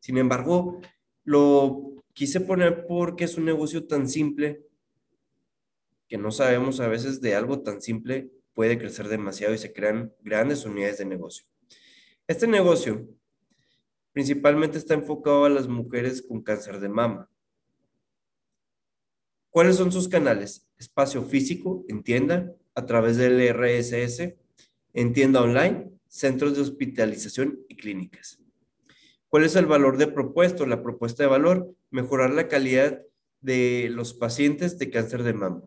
Sin 0.00 0.18
embargo, 0.18 0.80
lo 1.24 1.94
quise 2.12 2.40
poner 2.40 2.86
porque 2.86 3.24
es 3.24 3.36
un 3.36 3.44
negocio 3.44 3.86
tan 3.86 4.08
simple 4.08 4.66
que 6.08 6.18
no 6.18 6.32
sabemos 6.32 6.80
a 6.80 6.88
veces 6.88 7.20
de 7.20 7.36
algo 7.36 7.62
tan 7.62 7.80
simple 7.80 8.30
puede 8.52 8.78
crecer 8.78 9.08
demasiado 9.08 9.54
y 9.54 9.58
se 9.58 9.72
crean 9.72 10.12
grandes 10.20 10.64
unidades 10.64 10.98
de 10.98 11.04
negocio. 11.04 11.46
Este 12.26 12.46
negocio 12.46 13.08
principalmente 14.12 14.78
está 14.78 14.94
enfocado 14.94 15.44
a 15.44 15.50
las 15.50 15.68
mujeres 15.68 16.22
con 16.22 16.42
cáncer 16.42 16.80
de 16.80 16.88
mama. 16.88 17.30
¿Cuáles 19.50 19.76
son 19.76 19.92
sus 19.92 20.08
canales? 20.08 20.68
Espacio 20.78 21.22
físico 21.22 21.84
en 21.88 22.02
tienda, 22.02 22.52
a 22.74 22.86
través 22.86 23.16
del 23.16 23.40
RSS, 23.40 24.34
en 24.92 25.12
tienda 25.12 25.42
online 25.42 25.99
centros 26.10 26.56
de 26.56 26.62
hospitalización 26.62 27.60
y 27.68 27.76
clínicas. 27.76 28.40
¿Cuál 29.28 29.44
es 29.44 29.54
el 29.54 29.66
valor 29.66 29.96
de 29.96 30.08
propuesto? 30.08 30.66
La 30.66 30.82
propuesta 30.82 31.22
de 31.22 31.28
valor, 31.28 31.72
mejorar 31.90 32.30
la 32.30 32.48
calidad 32.48 33.00
de 33.40 33.88
los 33.90 34.12
pacientes 34.12 34.76
de 34.76 34.90
cáncer 34.90 35.22
de 35.22 35.32
mama. 35.32 35.62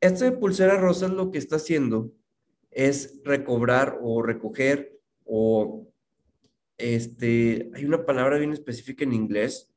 Este 0.00 0.26
de 0.26 0.32
pulsera 0.32 0.78
rosa 0.78 1.08
lo 1.08 1.30
que 1.30 1.38
está 1.38 1.56
haciendo 1.56 2.12
es 2.70 3.20
recobrar 3.24 3.98
o 4.00 4.22
recoger 4.22 4.98
o 5.24 5.86
este, 6.78 7.70
hay 7.74 7.84
una 7.84 8.06
palabra 8.06 8.38
bien 8.38 8.52
específica 8.52 9.04
en 9.04 9.12
inglés, 9.12 9.72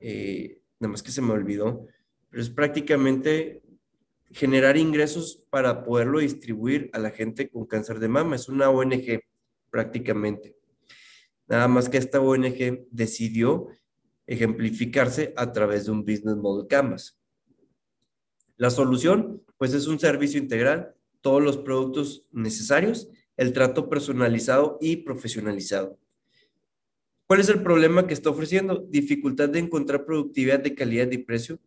eh, 0.00 0.58
nada 0.80 0.92
más 0.92 1.02
que 1.02 1.12
se 1.12 1.22
me 1.22 1.32
olvidó, 1.32 1.86
pero 2.28 2.42
es 2.42 2.50
prácticamente 2.50 3.62
generar 4.34 4.76
ingresos 4.76 5.46
para 5.48 5.84
poderlo 5.84 6.18
distribuir 6.18 6.90
a 6.92 6.98
la 6.98 7.10
gente 7.10 7.48
con 7.48 7.66
cáncer 7.66 8.00
de 8.00 8.08
mama. 8.08 8.34
Es 8.34 8.48
una 8.48 8.68
ONG 8.68 9.20
prácticamente. 9.70 10.56
Nada 11.46 11.68
más 11.68 11.88
que 11.88 11.98
esta 11.98 12.20
ONG 12.20 12.88
decidió 12.90 13.68
ejemplificarse 14.26 15.32
a 15.36 15.52
través 15.52 15.84
de 15.84 15.92
un 15.92 16.00
Business 16.00 16.36
Model 16.36 16.66
Canvas. 16.66 17.16
La 18.56 18.70
solución, 18.70 19.42
pues 19.56 19.72
es 19.72 19.86
un 19.86 20.00
servicio 20.00 20.40
integral, 20.40 20.94
todos 21.20 21.42
los 21.42 21.56
productos 21.56 22.26
necesarios, 22.32 23.08
el 23.36 23.52
trato 23.52 23.88
personalizado 23.88 24.78
y 24.80 24.96
profesionalizado. 24.96 25.98
¿Cuál 27.26 27.40
es 27.40 27.48
el 27.48 27.62
problema 27.62 28.06
que 28.06 28.14
está 28.14 28.30
ofreciendo? 28.30 28.84
Dificultad 28.88 29.48
de 29.48 29.60
encontrar 29.60 30.04
productividad 30.04 30.58
de 30.60 30.74
calidad 30.74 31.10
y 31.12 31.18
precio 31.18 31.60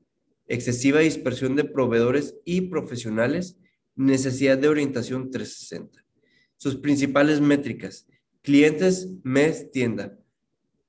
excesiva 0.47 0.99
dispersión 0.99 1.55
de 1.55 1.65
proveedores 1.65 2.35
y 2.45 2.61
profesionales, 2.61 3.57
necesidad 3.95 4.57
de 4.57 4.69
orientación 4.69 5.31
360. 5.31 6.05
Sus 6.55 6.75
principales 6.77 7.41
métricas, 7.41 8.07
clientes, 8.41 9.09
mes, 9.23 9.71
tienda, 9.71 10.17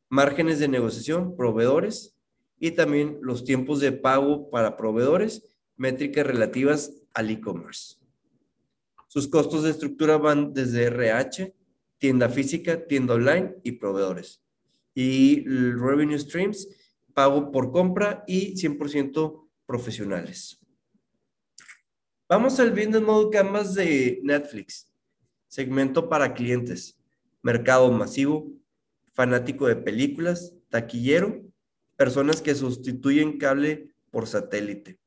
márgenes 0.09 0.59
de 0.59 0.69
negociación, 0.69 1.37
proveedores 1.37 2.17
y 2.59 2.73
también 2.73 3.19
los 3.21 3.45
tiempos 3.45 3.81
de 3.81 3.93
pago 3.93 4.51
para 4.51 4.77
proveedores, 4.77 5.45
métricas 5.77 6.27
relativas 6.27 6.93
al 7.15 7.31
e-commerce. 7.31 7.97
Sus 9.09 9.29
costos 9.29 9.63
de 9.63 9.71
estructura 9.71 10.19
van 10.19 10.53
desde 10.53 10.85
RH, 10.85 11.55
tienda 11.99 12.29
física, 12.29 12.87
tienda 12.87 13.15
online 13.15 13.57
y 13.63 13.73
proveedores. 13.73 14.43
Y 14.95 15.45
revenue 15.45 16.19
streams, 16.19 16.69
pago 17.15 17.51
por 17.51 17.73
compra 17.73 18.25
y 18.27 18.55
100% 18.55 19.48
profesionales. 19.69 20.59
Vamos 22.27 22.59
al 22.59 22.71
Business 22.71 23.03
Model 23.03 23.31
Canvas 23.31 23.75
de 23.75 24.19
Netflix. 24.23 24.91
Segmento 25.47 26.09
para 26.09 26.33
clientes. 26.33 26.99
Mercado 27.43 27.93
masivo. 27.93 28.51
Fanático 29.13 29.67
de 29.67 29.77
películas. 29.77 30.55
Taquillero. 30.71 31.45
Personas 31.97 32.41
que 32.41 32.55
sustituyen 32.55 33.39
cable 33.39 33.91
por 34.11 34.27
satélite. 34.27 34.99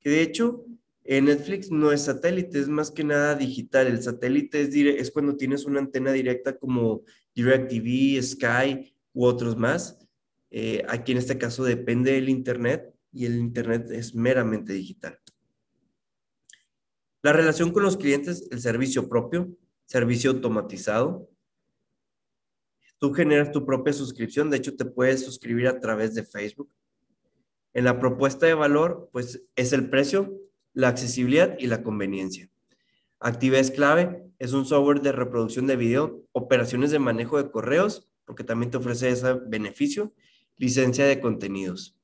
Que 0.00 0.10
de 0.10 0.22
hecho, 0.22 0.64
Netflix 1.04 1.70
no 1.70 1.92
es 1.92 2.02
satélite, 2.02 2.58
es 2.58 2.68
más 2.68 2.90
que 2.90 3.04
nada 3.04 3.36
digital. 3.36 3.86
El 3.86 4.02
satélite 4.02 4.62
es, 4.62 4.74
es 4.74 5.10
cuando 5.12 5.36
tienes 5.36 5.64
una 5.64 5.78
antena 5.78 6.10
directa 6.10 6.58
como 6.58 7.02
DirecTV, 7.36 8.20
Sky 8.20 8.92
u 9.12 9.26
otros 9.26 9.56
más. 9.56 9.96
Eh, 10.50 10.84
aquí 10.88 11.12
en 11.12 11.18
este 11.18 11.38
caso 11.38 11.62
depende 11.62 12.12
del 12.12 12.28
Internet 12.28 12.95
y 13.16 13.24
el 13.24 13.38
Internet 13.38 13.90
es 13.90 14.14
meramente 14.14 14.74
digital. 14.74 15.18
La 17.22 17.32
relación 17.32 17.72
con 17.72 17.82
los 17.82 17.96
clientes, 17.96 18.46
el 18.50 18.60
servicio 18.60 19.08
propio, 19.08 19.56
servicio 19.86 20.30
automatizado. 20.30 21.28
Tú 22.98 23.12
generas 23.14 23.50
tu 23.52 23.64
propia 23.64 23.92
suscripción, 23.92 24.50
de 24.50 24.58
hecho 24.58 24.76
te 24.76 24.84
puedes 24.84 25.24
suscribir 25.24 25.66
a 25.66 25.80
través 25.80 26.14
de 26.14 26.24
Facebook. 26.24 26.70
En 27.72 27.84
la 27.84 27.98
propuesta 27.98 28.46
de 28.46 28.54
valor, 28.54 29.08
pues 29.12 29.42
es 29.56 29.72
el 29.72 29.88
precio, 29.88 30.38
la 30.72 30.88
accesibilidad 30.88 31.56
y 31.58 31.66
la 31.66 31.82
conveniencia. 31.82 32.50
Actividades 33.18 33.70
clave 33.70 34.22
es 34.38 34.52
un 34.52 34.66
software 34.66 35.00
de 35.00 35.12
reproducción 35.12 35.66
de 35.66 35.76
video, 35.76 36.22
operaciones 36.32 36.90
de 36.90 36.98
manejo 36.98 37.42
de 37.42 37.50
correos, 37.50 38.08
porque 38.26 38.44
también 38.44 38.70
te 38.70 38.76
ofrece 38.76 39.08
ese 39.08 39.32
beneficio, 39.46 40.12
licencia 40.58 41.06
de 41.06 41.20
contenidos. 41.20 41.95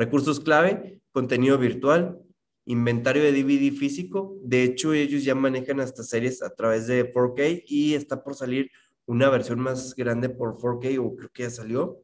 Recursos 0.00 0.40
clave, 0.40 0.98
contenido 1.12 1.58
virtual, 1.58 2.18
inventario 2.64 3.22
de 3.22 3.32
DVD 3.32 3.70
físico. 3.70 4.34
De 4.42 4.62
hecho, 4.62 4.94
ellos 4.94 5.24
ya 5.24 5.34
manejan 5.34 5.78
hasta 5.78 6.02
series 6.02 6.42
a 6.42 6.54
través 6.54 6.86
de 6.86 7.12
4K 7.12 7.64
y 7.66 7.92
está 7.92 8.24
por 8.24 8.34
salir 8.34 8.70
una 9.04 9.28
versión 9.28 9.60
más 9.60 9.94
grande 9.94 10.30
por 10.30 10.56
4K 10.56 10.98
o 11.00 11.14
creo 11.14 11.28
que 11.28 11.42
ya 11.42 11.50
salió. 11.50 12.02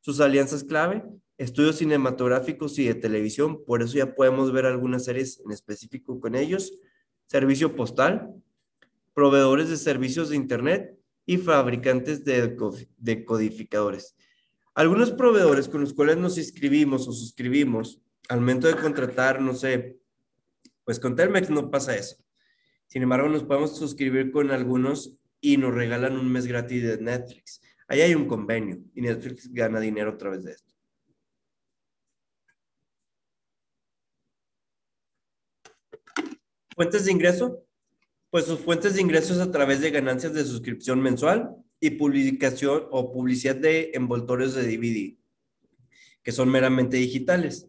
Sus 0.00 0.18
alianzas 0.18 0.64
clave, 0.64 1.04
estudios 1.38 1.76
cinematográficos 1.76 2.76
y 2.80 2.86
de 2.86 2.96
televisión, 2.96 3.64
por 3.64 3.82
eso 3.82 3.96
ya 3.96 4.16
podemos 4.16 4.52
ver 4.52 4.66
algunas 4.66 5.04
series 5.04 5.40
en 5.46 5.52
específico 5.52 6.18
con 6.18 6.34
ellos. 6.34 6.72
Servicio 7.28 7.76
postal, 7.76 8.34
proveedores 9.14 9.68
de 9.68 9.76
servicios 9.76 10.30
de 10.30 10.36
Internet 10.36 10.98
y 11.26 11.36
fabricantes 11.36 12.24
de 12.24 12.56
decodificadores. 12.96 14.16
Algunos 14.74 15.12
proveedores 15.12 15.68
con 15.68 15.82
los 15.82 15.94
cuales 15.94 16.16
nos 16.16 16.36
inscribimos 16.36 17.06
o 17.06 17.12
suscribimos, 17.12 18.00
al 18.28 18.40
momento 18.40 18.66
de 18.66 18.74
contratar, 18.74 19.40
no 19.40 19.54
sé, 19.54 19.98
pues 20.84 20.98
con 20.98 21.14
Telmex 21.14 21.50
no 21.50 21.70
pasa 21.70 21.96
eso. 21.96 22.16
Sin 22.86 23.02
embargo, 23.02 23.28
nos 23.28 23.44
podemos 23.44 23.76
suscribir 23.76 24.30
con 24.30 24.50
algunos 24.50 25.16
y 25.40 25.56
nos 25.56 25.74
regalan 25.74 26.18
un 26.18 26.30
mes 26.30 26.46
gratis 26.46 26.82
de 26.82 26.98
Netflix. 26.98 27.60
Ahí 27.86 28.00
hay 28.00 28.14
un 28.14 28.26
convenio 28.26 28.78
y 28.94 29.02
Netflix 29.02 29.52
gana 29.52 29.78
dinero 29.78 30.10
a 30.10 30.16
través 30.16 30.44
de 30.44 30.52
esto. 30.52 30.74
Fuentes 36.74 37.04
de 37.04 37.12
ingreso. 37.12 37.60
Pues 38.30 38.46
sus 38.46 38.58
fuentes 38.58 38.94
de 38.94 39.00
ingresos 39.00 39.38
a 39.38 39.52
través 39.52 39.80
de 39.80 39.92
ganancias 39.92 40.34
de 40.34 40.44
suscripción 40.44 41.00
mensual, 41.00 41.54
y 41.84 41.90
publicación 41.90 42.86
o 42.90 43.12
publicidad 43.12 43.56
de 43.56 43.90
envoltorios 43.92 44.54
de 44.54 44.62
DVD, 44.62 45.18
que 46.22 46.32
son 46.32 46.48
meramente 46.48 46.96
digitales. 46.96 47.68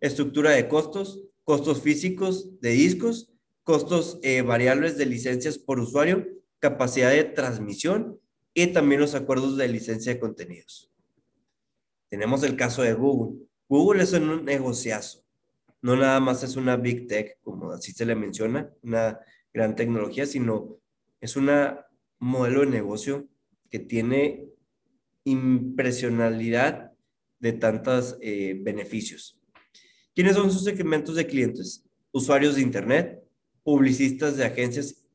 Estructura 0.00 0.52
de 0.52 0.68
costos, 0.68 1.20
costos 1.42 1.82
físicos 1.82 2.60
de 2.60 2.70
discos, 2.70 3.32
costos 3.64 4.20
eh, 4.22 4.42
variables 4.42 4.96
de 4.96 5.06
licencias 5.06 5.58
por 5.58 5.80
usuario, 5.80 6.28
capacidad 6.60 7.10
de 7.10 7.24
transmisión 7.24 8.20
y 8.54 8.68
también 8.68 9.00
los 9.00 9.16
acuerdos 9.16 9.56
de 9.56 9.66
licencia 9.66 10.14
de 10.14 10.20
contenidos. 10.20 10.92
Tenemos 12.08 12.44
el 12.44 12.54
caso 12.54 12.82
de 12.82 12.94
Google. 12.94 13.48
Google 13.68 14.04
es 14.04 14.12
un 14.12 14.44
negociazo. 14.44 15.24
No 15.82 15.96
nada 15.96 16.20
más 16.20 16.44
es 16.44 16.54
una 16.54 16.76
big 16.76 17.08
tech, 17.08 17.40
como 17.42 17.72
así 17.72 17.90
se 17.90 18.06
le 18.06 18.14
menciona, 18.14 18.72
una 18.84 19.18
gran 19.52 19.74
tecnología, 19.74 20.24
sino 20.24 20.78
es 21.20 21.34
un 21.34 21.50
modelo 22.20 22.60
de 22.60 22.66
negocio 22.66 23.26
que 23.70 23.78
tiene 23.78 24.46
impresionalidad 25.24 26.92
de 27.38 27.52
tantos 27.52 28.18
eh, 28.20 28.58
beneficios. 28.62 29.40
¿Quiénes 30.14 30.36
son 30.36 30.50
sus 30.50 30.64
segmentos 30.64 31.14
de 31.14 31.26
clientes? 31.26 31.84
Usuarios 32.12 32.56
de 32.56 32.62
Internet, 32.62 33.22
publicistas 33.62 34.36
de 34.36 34.44
agencias 34.44 35.06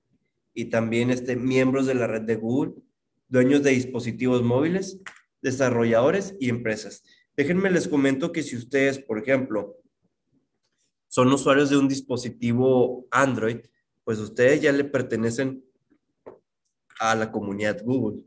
y 0.54 0.66
también 0.66 1.12
este, 1.12 1.36
miembros 1.36 1.86
de 1.86 1.96
la 1.96 2.08
red 2.08 2.22
de 2.22 2.38
Google, 2.38 2.74
dueños 3.28 3.62
de 3.64 3.72
dispositivos 3.72 4.42
móviles, 4.42 5.00
desarrolladores 5.42 6.36
y 6.40 6.50
empresas. 6.50 7.04
Déjenme 7.36 7.70
les 7.70 7.88
comento 7.88 8.32
que 8.32 8.44
si 8.44 8.56
ustedes, 8.56 9.00
por 9.00 9.20
ejemplo, 9.20 9.76
son 11.10 11.32
usuarios 11.32 11.70
de 11.70 11.78
un 11.78 11.88
dispositivo 11.88 13.06
Android, 13.12 13.60
pues 14.04 14.20
ustedes 14.20 14.62
ya 14.62 14.72
le 14.72 14.86
pertenecen 14.86 15.64
a 17.00 17.16
la 17.16 17.32
comunidad 17.32 17.84
Google. 17.84 18.24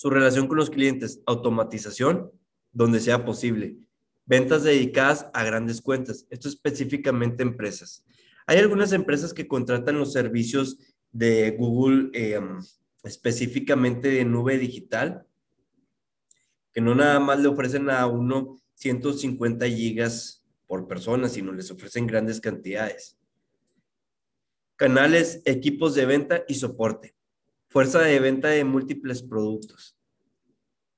Su 0.00 0.08
relación 0.08 0.48
con 0.48 0.56
los 0.56 0.70
clientes, 0.70 1.20
automatización, 1.26 2.32
donde 2.72 3.00
sea 3.00 3.26
posible. 3.26 3.76
Ventas 4.24 4.62
dedicadas 4.62 5.26
a 5.34 5.44
grandes 5.44 5.82
cuentas, 5.82 6.26
esto 6.30 6.48
específicamente 6.48 7.42
empresas. 7.42 8.02
Hay 8.46 8.56
algunas 8.60 8.94
empresas 8.94 9.34
que 9.34 9.46
contratan 9.46 9.98
los 9.98 10.14
servicios 10.14 10.78
de 11.12 11.50
Google 11.50 12.08
em, 12.14 12.60
específicamente 13.04 14.08
de 14.08 14.24
nube 14.24 14.56
digital, 14.56 15.26
que 16.72 16.80
no 16.80 16.94
nada 16.94 17.20
más 17.20 17.38
le 17.38 17.48
ofrecen 17.48 17.90
a 17.90 18.06
uno 18.06 18.58
150 18.76 19.66
gigas 19.68 20.46
por 20.66 20.88
persona, 20.88 21.28
sino 21.28 21.52
les 21.52 21.70
ofrecen 21.70 22.06
grandes 22.06 22.40
cantidades. 22.40 23.18
Canales, 24.76 25.42
equipos 25.44 25.94
de 25.94 26.06
venta 26.06 26.42
y 26.48 26.54
soporte. 26.54 27.19
Fuerza 27.72 28.00
de 28.00 28.18
venta 28.18 28.48
de 28.48 28.64
múltiples 28.64 29.22
productos. 29.22 29.96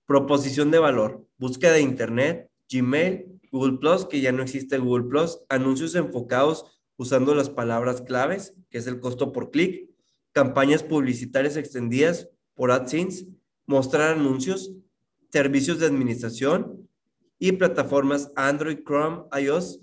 Proposición 0.07 0.71
de 0.71 0.79
valor. 0.79 1.29
Búsqueda 1.37 1.73
de 1.73 1.83
Internet, 1.83 2.51
Gmail, 2.67 3.43
Google 3.51 3.77
Plus, 3.77 4.07
que 4.07 4.23
ya 4.23 4.33
no 4.33 4.43
existe 4.43 4.79
Google 4.79 5.05
Plus. 5.05 5.39
Anuncios 5.51 5.95
enfocados 5.97 6.81
usando 6.97 7.35
las 7.35 7.51
palabras 7.51 8.01
claves, 8.01 8.55
que 8.71 8.79
es 8.79 8.87
el 8.87 9.01
costo 9.01 9.33
por 9.33 9.51
clic. 9.51 9.91
Campañas 10.33 10.83
publicitarias 10.83 11.59
extendidas 11.59 12.31
por 12.55 12.71
AdSense. 12.71 13.27
Mostrar 13.67 14.15
anuncios. 14.15 14.73
Servicios 15.31 15.79
de 15.79 15.85
administración 15.85 16.89
y 17.39 17.53
plataformas 17.53 18.33
Android, 18.35 18.79
Chrome, 18.83 19.25
iOS. 19.39 19.79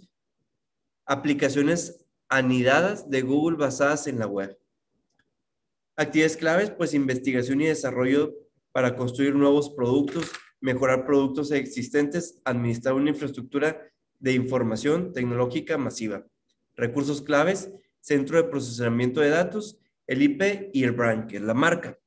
Aplicaciones 1.05 2.03
anidadas 2.29 3.11
de 3.11 3.21
Google 3.21 3.57
basadas 3.57 4.07
en 4.07 4.17
la 4.17 4.25
web. 4.25 4.58
Actividades 5.99 6.37
claves, 6.37 6.69
pues 6.69 6.93
investigación 6.93 7.59
y 7.59 7.65
desarrollo 7.65 8.33
para 8.71 8.95
construir 8.95 9.35
nuevos 9.35 9.69
productos, 9.71 10.31
mejorar 10.61 11.05
productos 11.05 11.51
existentes, 11.51 12.39
administrar 12.45 12.93
una 12.93 13.09
infraestructura 13.09 13.81
de 14.17 14.31
información 14.31 15.11
tecnológica 15.11 15.77
masiva. 15.77 16.25
Recursos 16.77 17.21
claves, 17.21 17.69
centro 17.99 18.37
de 18.37 18.47
procesamiento 18.47 19.19
de 19.19 19.27
datos, 19.27 19.77
el 20.07 20.21
IP 20.21 20.69
y 20.71 20.85
el 20.85 20.93
brand, 20.93 21.27
que 21.27 21.35
es 21.35 21.41
la 21.41 21.53
marca. 21.53 21.99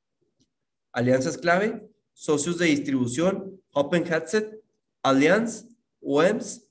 Alianzas 0.91 1.37
clave, 1.37 1.87
socios 2.13 2.57
de 2.57 2.65
distribución, 2.65 3.61
Open 3.73 4.11
Headset, 4.11 4.59
Allianz, 5.03 5.67
WEMS, 6.01 6.67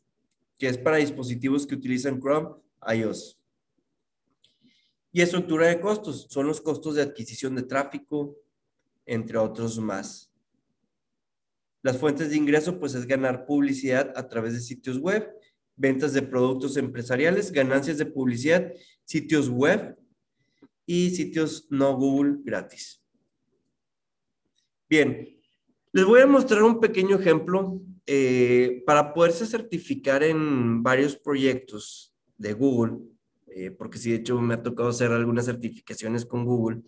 que 0.58 0.66
es 0.66 0.76
para 0.76 0.96
dispositivos 0.96 1.68
que 1.68 1.76
utilizan 1.76 2.18
Chrome, 2.20 2.56
iOS. 2.92 3.41
Y 5.12 5.20
estructura 5.20 5.66
de 5.66 5.78
costos, 5.78 6.26
son 6.30 6.46
los 6.46 6.60
costos 6.60 6.94
de 6.94 7.02
adquisición 7.02 7.54
de 7.54 7.62
tráfico, 7.62 8.38
entre 9.04 9.36
otros 9.36 9.78
más. 9.78 10.32
Las 11.82 11.98
fuentes 11.98 12.30
de 12.30 12.36
ingreso, 12.36 12.78
pues 12.78 12.94
es 12.94 13.06
ganar 13.06 13.44
publicidad 13.44 14.12
a 14.16 14.26
través 14.28 14.54
de 14.54 14.60
sitios 14.60 14.98
web, 14.98 15.30
ventas 15.76 16.14
de 16.14 16.22
productos 16.22 16.76
empresariales, 16.76 17.52
ganancias 17.52 17.98
de 17.98 18.06
publicidad, 18.06 18.72
sitios 19.04 19.48
web 19.48 19.98
y 20.86 21.10
sitios 21.10 21.66
no 21.70 21.94
Google 21.96 22.38
gratis. 22.42 23.02
Bien, 24.88 25.38
les 25.92 26.04
voy 26.04 26.20
a 26.20 26.26
mostrar 26.26 26.62
un 26.62 26.80
pequeño 26.80 27.18
ejemplo 27.18 27.82
eh, 28.06 28.82
para 28.86 29.12
poderse 29.12 29.46
certificar 29.46 30.22
en 30.22 30.82
varios 30.82 31.16
proyectos 31.16 32.14
de 32.38 32.52
Google 32.54 33.11
eh, 33.54 33.70
porque 33.70 33.98
sí, 33.98 34.10
de 34.10 34.16
hecho 34.16 34.40
me 34.40 34.54
ha 34.54 34.62
tocado 34.62 34.88
hacer 34.88 35.12
algunas 35.12 35.46
certificaciones 35.46 36.26
con 36.26 36.44
Google, 36.44 36.82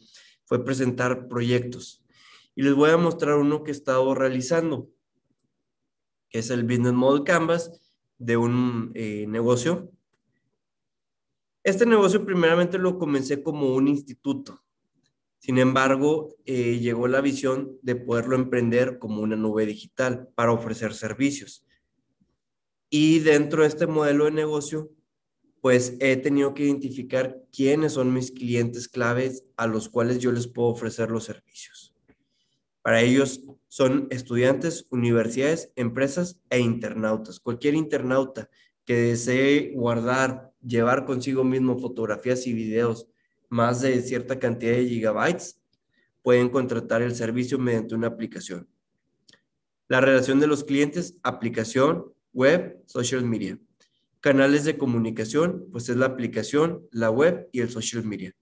fue 0.44 0.64
presentar 0.64 1.28
proyectos. 1.28 2.04
Y 2.54 2.62
les 2.62 2.74
voy 2.74 2.90
a 2.90 2.96
mostrar 2.96 3.36
uno 3.36 3.62
que 3.62 3.70
he 3.70 3.74
estado 3.74 4.14
realizando, 4.14 4.88
que 6.28 6.38
es 6.38 6.50
el 6.50 6.64
Business 6.64 6.92
Model 6.92 7.24
Canvas 7.24 7.80
de 8.18 8.36
un 8.36 8.92
eh, 8.94 9.26
negocio. 9.28 9.90
Este 11.62 11.86
negocio 11.86 12.24
primeramente 12.24 12.78
lo 12.78 12.98
comencé 12.98 13.42
como 13.42 13.74
un 13.74 13.88
instituto. 13.88 14.62
Sin 15.38 15.58
embargo, 15.58 16.36
eh, 16.46 16.78
llegó 16.78 17.06
la 17.06 17.20
visión 17.20 17.78
de 17.82 17.96
poderlo 17.96 18.34
emprender 18.36 18.98
como 18.98 19.20
una 19.20 19.36
nube 19.36 19.66
digital 19.66 20.28
para 20.34 20.52
ofrecer 20.52 20.94
servicios. 20.94 21.66
Y 22.88 23.18
dentro 23.18 23.62
de 23.62 23.68
este 23.68 23.86
modelo 23.86 24.24
de 24.24 24.30
negocio 24.30 24.90
pues 25.64 25.96
he 26.00 26.18
tenido 26.18 26.52
que 26.52 26.64
identificar 26.64 27.40
quiénes 27.50 27.94
son 27.94 28.12
mis 28.12 28.30
clientes 28.30 28.86
claves 28.86 29.46
a 29.56 29.66
los 29.66 29.88
cuales 29.88 30.18
yo 30.18 30.30
les 30.30 30.46
puedo 30.46 30.68
ofrecer 30.68 31.10
los 31.10 31.24
servicios. 31.24 31.94
Para 32.82 33.00
ellos 33.00 33.40
son 33.68 34.06
estudiantes, 34.10 34.86
universidades, 34.90 35.72
empresas 35.74 36.38
e 36.50 36.58
internautas. 36.58 37.40
Cualquier 37.40 37.76
internauta 37.76 38.50
que 38.84 38.94
desee 38.94 39.72
guardar, 39.74 40.52
llevar 40.60 41.06
consigo 41.06 41.44
mismo 41.44 41.78
fotografías 41.78 42.46
y 42.46 42.52
videos 42.52 43.08
más 43.48 43.80
de 43.80 44.02
cierta 44.02 44.38
cantidad 44.38 44.72
de 44.72 44.86
gigabytes, 44.86 45.62
pueden 46.20 46.50
contratar 46.50 47.00
el 47.00 47.14
servicio 47.14 47.58
mediante 47.58 47.94
una 47.94 48.08
aplicación. 48.08 48.68
La 49.88 50.02
relación 50.02 50.40
de 50.40 50.46
los 50.46 50.62
clientes, 50.62 51.16
aplicación, 51.22 52.12
web, 52.34 52.82
social 52.84 53.24
media. 53.24 53.58
Canales 54.24 54.64
de 54.64 54.78
comunicación, 54.78 55.68
pues 55.70 55.90
es 55.90 55.98
la 55.98 56.06
aplicación, 56.06 56.88
la 56.90 57.10
web 57.10 57.46
y 57.52 57.60
el 57.60 57.68
social 57.68 58.04
media. 58.04 58.34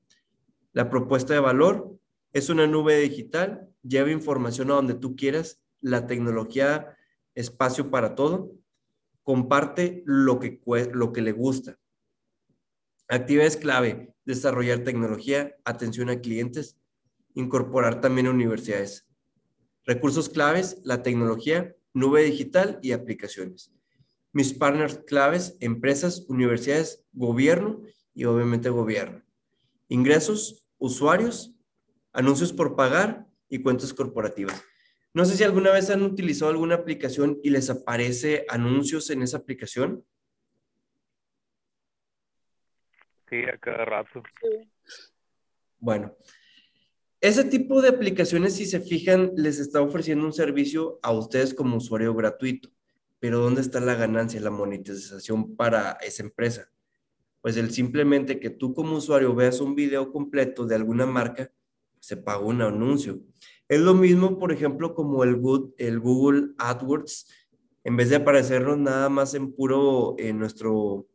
La 0.73 0.89
propuesta 0.89 1.35
de 1.35 1.41
valor 1.41 1.99
es 2.33 2.51
una 2.51 2.69
nube 2.69 3.01
digital, 3.01 3.69
lleva 3.83 4.13
información 4.13 4.71
a 4.71 4.75
donde 4.75 4.95
tú 4.95 5.17
quieras, 5.17 5.61
la 5.81 6.07
tecnología, 6.07 6.97
espacio 7.35 7.91
para 7.91 8.15
todo, 8.15 8.53
comparte 9.25 10.05
lo 10.07 10.39
que, 10.39 10.61
lo 10.93 11.13
que 11.13 11.21
le 11.21 11.33
gusta. 11.33 11.77
Actividades 13.09 13.57
clave, 13.57 14.15
desarrollar 14.25 14.85
tecnología, 14.85 15.57
atención 15.65 16.11
a 16.11 16.21
clientes, 16.21 16.79
incorporar 17.35 18.01
también 18.01 18.29
universidades. 18.29 19.09
Recursos 19.85 20.29
claves, 20.29 20.81
la 20.85 21.03
tecnología, 21.03 21.75
nube 21.93 22.23
digital 22.23 22.79
y 22.83 22.93
aplicaciones 22.93 23.73
mis 24.33 24.55
partners 24.55 24.99
claves, 25.07 25.57
empresas, 25.61 26.25
universidades, 26.29 27.05
gobierno 27.13 27.83
y 28.15 28.25
obviamente 28.25 28.71
gobierno. 28.71 29.23
Ingresos, 29.89 30.67
usuarios, 30.79 31.55
anuncios 32.13 32.53
por 32.53 32.75
pagar 32.75 33.27
y 33.49 33.63
cuentas 33.63 33.93
corporativas. 33.93 34.65
No 35.15 35.27
sé 35.27 35.37
si 35.37 35.45
alguna 35.45 35.71
vez 35.71 35.91
han 35.91 36.03
utilizado 36.03 36.51
alguna 36.51 36.77
aplicación 36.77 37.39
y 37.43 37.51
les 37.51 37.69
aparece 37.69 38.47
anuncios 38.49 39.11
en 39.11 39.23
esa 39.23 39.37
aplicación. 39.37 40.05
Sí, 43.29 43.43
a 43.45 43.59
cada 43.59 43.85
rato. 43.85 44.23
Bueno, 45.79 46.17
ese 47.21 47.45
tipo 47.45 47.83
de 47.83 47.91
aplicaciones, 47.91 48.57
si 48.57 48.65
se 48.65 48.81
fijan, 48.81 49.33
les 49.37 49.59
está 49.59 49.83
ofreciendo 49.83 50.25
un 50.25 50.33
servicio 50.33 50.99
a 51.03 51.13
ustedes 51.13 51.53
como 51.53 51.77
usuario 51.77 52.15
gratuito 52.15 52.71
pero 53.23 53.39
¿dónde 53.39 53.61
está 53.61 53.79
la 53.79 53.95
ganancia, 53.95 54.41
la 54.41 54.51
monetización 54.51 55.55
para 55.55 55.93
esa 56.03 56.25
empresa? 56.25 56.73
Pues 57.41 57.57
el 57.57 57.71
simplemente 57.71 58.41
que 58.41 58.51
tú 58.51 58.75
como 58.75 58.97
usuario 58.97 59.33
veas 59.33 59.61
un 59.61 59.77
video 59.77 60.11
completo 60.11 60.67
de 60.67 60.75
alguna 60.75 61.07
marca, 61.07 61.53
se 62.01 62.17
paga 62.17 62.41
un 62.41 62.63
anuncio. 62.63 63.21
Es 63.69 63.79
lo 63.79 63.95
mismo, 63.95 64.41
por 64.41 64.51
ejemplo, 64.51 64.97
como 64.97 65.23
el, 65.23 65.41
el 65.79 66.01
Google 66.01 66.49
AdWords, 66.59 67.29
en 67.85 67.97
vez 67.97 68.11
de 68.11 68.17
aparecernos 68.17 68.77
nada 68.79 69.09
más 69.09 69.35
en 69.35 69.53
puro, 69.53 70.17
en 70.19 70.41
nuestro 70.41 71.07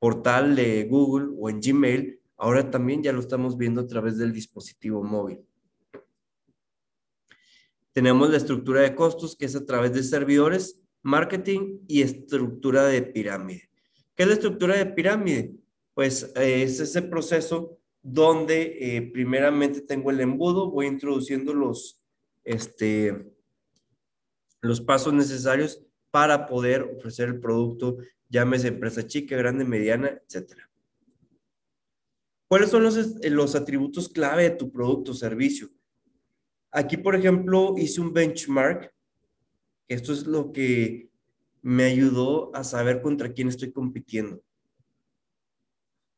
portal 0.00 0.56
de 0.56 0.88
Google 0.90 1.36
o 1.38 1.48
en 1.50 1.60
Gmail, 1.60 2.18
ahora 2.36 2.68
también 2.68 3.00
ya 3.00 3.12
lo 3.12 3.20
estamos 3.20 3.56
viendo 3.56 3.82
a 3.82 3.86
través 3.86 4.18
del 4.18 4.32
dispositivo 4.32 5.04
móvil. 5.04 5.38
Tenemos 7.92 8.28
la 8.28 8.38
estructura 8.38 8.80
de 8.80 8.96
costos, 8.96 9.36
que 9.36 9.44
es 9.44 9.54
a 9.54 9.64
través 9.64 9.92
de 9.92 10.02
servidores, 10.02 10.80
marketing 11.04 11.84
y 11.86 12.02
estructura 12.02 12.84
de 12.86 13.02
pirámide. 13.02 13.70
¿Qué 14.16 14.24
es 14.24 14.28
la 14.28 14.34
estructura 14.34 14.76
de 14.76 14.86
pirámide? 14.86 15.54
Pues 15.94 16.32
eh, 16.34 16.62
es 16.64 16.80
ese 16.80 17.02
proceso 17.02 17.78
donde 18.02 18.78
eh, 18.80 19.02
primeramente 19.12 19.80
tengo 19.82 20.10
el 20.10 20.20
embudo, 20.20 20.70
voy 20.70 20.86
introduciendo 20.86 21.54
los, 21.54 22.02
este, 22.42 23.32
los 24.60 24.80
pasos 24.80 25.12
necesarios 25.12 25.84
para 26.10 26.46
poder 26.46 26.82
ofrecer 26.82 27.28
el 27.28 27.40
producto, 27.40 27.98
llámese 28.28 28.68
empresa 28.68 29.06
chica, 29.06 29.36
grande, 29.36 29.64
mediana, 29.64 30.08
etcétera. 30.26 30.70
¿Cuáles 32.48 32.70
son 32.70 32.82
los, 32.82 32.96
los 33.24 33.54
atributos 33.54 34.08
clave 34.08 34.44
de 34.44 34.56
tu 34.56 34.70
producto 34.70 35.10
o 35.12 35.14
servicio? 35.14 35.68
Aquí, 36.70 36.96
por 36.96 37.14
ejemplo, 37.14 37.74
hice 37.76 38.00
un 38.00 38.12
benchmark. 38.12 38.92
Esto 39.94 40.12
es 40.12 40.26
lo 40.26 40.52
que 40.52 41.10
me 41.62 41.84
ayudó 41.84 42.54
a 42.54 42.64
saber 42.64 43.00
contra 43.00 43.32
quién 43.32 43.48
estoy 43.48 43.72
compitiendo. 43.72 44.42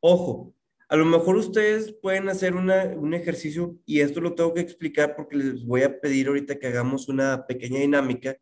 Ojo, 0.00 0.54
a 0.88 0.96
lo 0.96 1.04
mejor 1.04 1.36
ustedes 1.36 1.92
pueden 2.00 2.28
hacer 2.28 2.54
un 2.54 3.14
ejercicio 3.14 3.76
y 3.84 4.00
esto 4.00 4.20
lo 4.20 4.34
tengo 4.34 4.54
que 4.54 4.60
explicar 4.60 5.14
porque 5.16 5.36
les 5.36 5.64
voy 5.64 5.82
a 5.82 6.00
pedir 6.00 6.28
ahorita 6.28 6.58
que 6.58 6.68
hagamos 6.68 7.08
una 7.08 7.46
pequeña 7.46 7.80
dinámica, 7.80 8.36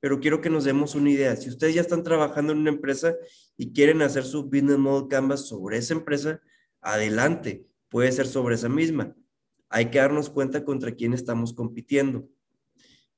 pero 0.00 0.20
quiero 0.20 0.40
que 0.40 0.50
nos 0.50 0.64
demos 0.64 0.94
una 0.94 1.10
idea. 1.10 1.36
Si 1.36 1.48
ustedes 1.48 1.74
ya 1.74 1.80
están 1.80 2.02
trabajando 2.02 2.52
en 2.52 2.58
una 2.58 2.70
empresa 2.70 3.14
y 3.56 3.72
quieren 3.72 4.02
hacer 4.02 4.24
su 4.24 4.44
business 4.44 4.78
model 4.78 5.08
canvas 5.08 5.48
sobre 5.48 5.78
esa 5.78 5.94
empresa, 5.94 6.40
adelante, 6.80 7.66
puede 7.88 8.12
ser 8.12 8.26
sobre 8.26 8.54
esa 8.54 8.68
misma 8.68 9.14
hay 9.68 9.90
que 9.90 9.98
darnos 9.98 10.30
cuenta 10.30 10.64
contra 10.64 10.94
quién 10.94 11.12
estamos 11.12 11.52
compitiendo. 11.52 12.28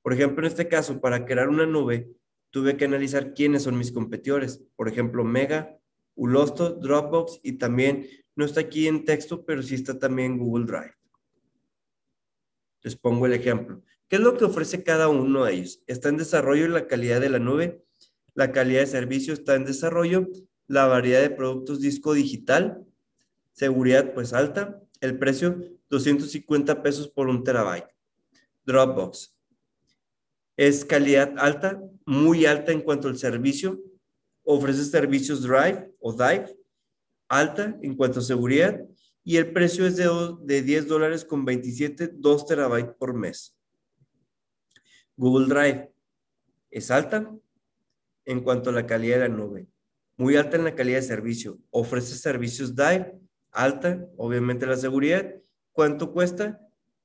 Por 0.08 0.14
ejemplo, 0.14 0.46
en 0.46 0.50
este 0.50 0.68
caso, 0.68 1.02
para 1.02 1.26
crear 1.26 1.50
una 1.50 1.66
nube, 1.66 2.10
tuve 2.48 2.78
que 2.78 2.86
analizar 2.86 3.34
quiénes 3.34 3.64
son 3.64 3.76
mis 3.76 3.92
competidores. 3.92 4.64
Por 4.74 4.88
ejemplo, 4.88 5.22
Mega, 5.22 5.78
Ulosto, 6.14 6.70
Dropbox 6.70 7.40
y 7.42 7.58
también, 7.58 8.08
no 8.34 8.46
está 8.46 8.60
aquí 8.60 8.88
en 8.88 9.04
texto, 9.04 9.44
pero 9.44 9.62
sí 9.62 9.74
está 9.74 9.98
también 9.98 10.38
Google 10.38 10.64
Drive. 10.64 10.94
Les 12.80 12.96
pongo 12.96 13.26
el 13.26 13.34
ejemplo. 13.34 13.82
¿Qué 14.08 14.16
es 14.16 14.22
lo 14.22 14.34
que 14.38 14.46
ofrece 14.46 14.82
cada 14.82 15.08
uno 15.08 15.44
de 15.44 15.52
ellos? 15.52 15.82
Está 15.86 16.08
en 16.08 16.16
desarrollo 16.16 16.68
la 16.68 16.86
calidad 16.86 17.20
de 17.20 17.28
la 17.28 17.38
nube, 17.38 17.84
la 18.32 18.50
calidad 18.50 18.80
de 18.80 18.86
servicio 18.86 19.34
está 19.34 19.56
en 19.56 19.66
desarrollo, 19.66 20.26
la 20.68 20.86
variedad 20.86 21.20
de 21.20 21.28
productos 21.28 21.82
disco 21.82 22.14
digital, 22.14 22.82
seguridad 23.52 24.14
pues 24.14 24.32
alta, 24.32 24.82
el 25.02 25.18
precio 25.18 25.60
250 25.90 26.82
pesos 26.82 27.08
por 27.08 27.28
un 27.28 27.44
terabyte. 27.44 27.94
Dropbox. 28.64 29.37
Es 30.58 30.84
calidad 30.84 31.32
alta, 31.38 31.80
muy 32.04 32.44
alta 32.44 32.72
en 32.72 32.82
cuanto 32.82 33.08
al 33.08 33.16
servicio. 33.16 33.80
Ofrece 34.42 34.84
servicios 34.84 35.42
Drive 35.42 35.90
o 36.00 36.12
Dive, 36.12 36.54
alta 37.28 37.78
en 37.80 37.96
cuanto 37.96 38.20
a 38.20 38.22
seguridad. 38.22 38.78
Y 39.24 39.38
el 39.38 39.52
precio 39.52 39.86
es 39.86 39.96
de, 39.96 40.10
de 40.42 40.60
10 40.60 40.88
dólares 40.88 41.24
con 41.24 41.46
27, 41.46 42.10
2 42.14 42.46
terabytes 42.46 42.94
por 42.98 43.14
mes. 43.14 43.56
Google 45.16 45.46
Drive 45.46 45.92
es 46.70 46.90
alta 46.90 47.34
en 48.26 48.40
cuanto 48.40 48.68
a 48.68 48.74
la 48.74 48.84
calidad 48.84 49.20
de 49.20 49.28
la 49.28 49.34
nube. 49.34 49.66
Muy 50.18 50.36
alta 50.36 50.58
en 50.58 50.64
la 50.64 50.74
calidad 50.74 50.98
de 50.98 51.06
servicio. 51.06 51.58
Ofrece 51.70 52.16
servicios 52.16 52.74
Dive, 52.74 53.18
alta, 53.52 54.06
obviamente 54.16 54.66
la 54.66 54.76
seguridad 54.76 55.38
¿Cuánto 55.78 56.12
cuesta? 56.12 56.60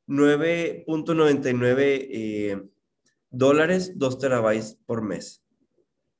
9.99 0.07 1.77
eh, 1.79 2.59
dólares, 3.33 3.93
2 3.95 4.19
terabytes 4.19 4.77
por 4.85 5.01
mes. 5.01 5.43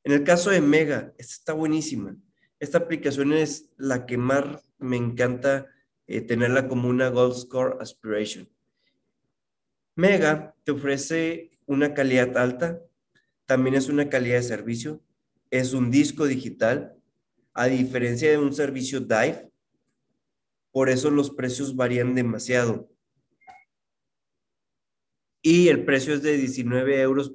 En 0.04 0.12
el 0.12 0.24
caso 0.24 0.50
de 0.50 0.60
Mega, 0.60 1.14
esta 1.18 1.34
está 1.34 1.54
buenísima. 1.54 2.18
Esta 2.60 2.80
aplicación 2.80 3.32
es 3.32 3.70
la 3.78 4.06
que 4.06 4.18
más 4.18 4.62
me 4.80 4.98
encanta 4.98 5.68
eh, 6.08 6.22
tenerla 6.22 6.68
como 6.68 6.90
una 6.90 7.10
Gold 7.10 7.36
Score 7.36 7.78
Aspiration. 7.80 8.50
Mega 9.96 10.56
te 10.64 10.72
ofrece 10.72 11.52
una 11.66 11.94
calidad 11.94 12.36
alta, 12.36 12.82
también 13.46 13.76
es 13.76 13.88
una 13.88 14.10
calidad 14.10 14.38
de 14.38 14.44
servicio, 14.44 15.02
es 15.52 15.74
un 15.74 15.92
disco 15.92 16.26
digital, 16.26 16.96
a 17.54 17.68
diferencia 17.68 18.32
de 18.32 18.40
un 18.40 18.54
servicio 18.54 19.00
Dive, 19.00 19.52
por 20.72 20.90
eso 20.90 21.12
los 21.12 21.30
precios 21.30 21.76
varían 21.76 22.16
demasiado. 22.16 22.90
Y 25.44 25.68
el 25.68 25.86
precio 25.86 26.16
es 26.16 26.24
de 26.24 26.38
19 26.38 27.02
euros 27.02 27.30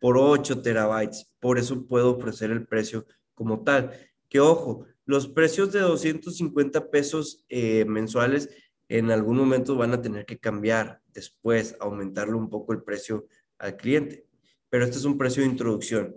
por 0.00 0.18
8 0.18 0.62
terabytes. 0.62 1.30
Por 1.38 1.58
eso 1.58 1.86
puedo 1.86 2.16
ofrecer 2.16 2.50
el 2.50 2.66
precio 2.66 3.06
como 3.34 3.62
tal. 3.62 3.92
Que 4.28 4.40
ojo, 4.40 4.86
los 5.04 5.28
precios 5.28 5.70
de 5.72 5.80
250 5.80 6.90
pesos 6.90 7.44
eh, 7.48 7.84
mensuales 7.84 8.48
en 8.88 9.12
algún 9.12 9.36
momento 9.36 9.76
van 9.76 9.92
a 9.92 10.02
tener 10.02 10.26
que 10.26 10.38
cambiar 10.38 11.00
después, 11.12 11.76
aumentarle 11.78 12.34
un 12.34 12.50
poco 12.50 12.72
el 12.72 12.82
precio 12.82 13.28
al 13.58 13.76
cliente. 13.76 14.26
Pero 14.68 14.84
este 14.84 14.96
es 14.96 15.04
un 15.04 15.16
precio 15.16 15.44
de 15.44 15.50
introducción. 15.50 16.16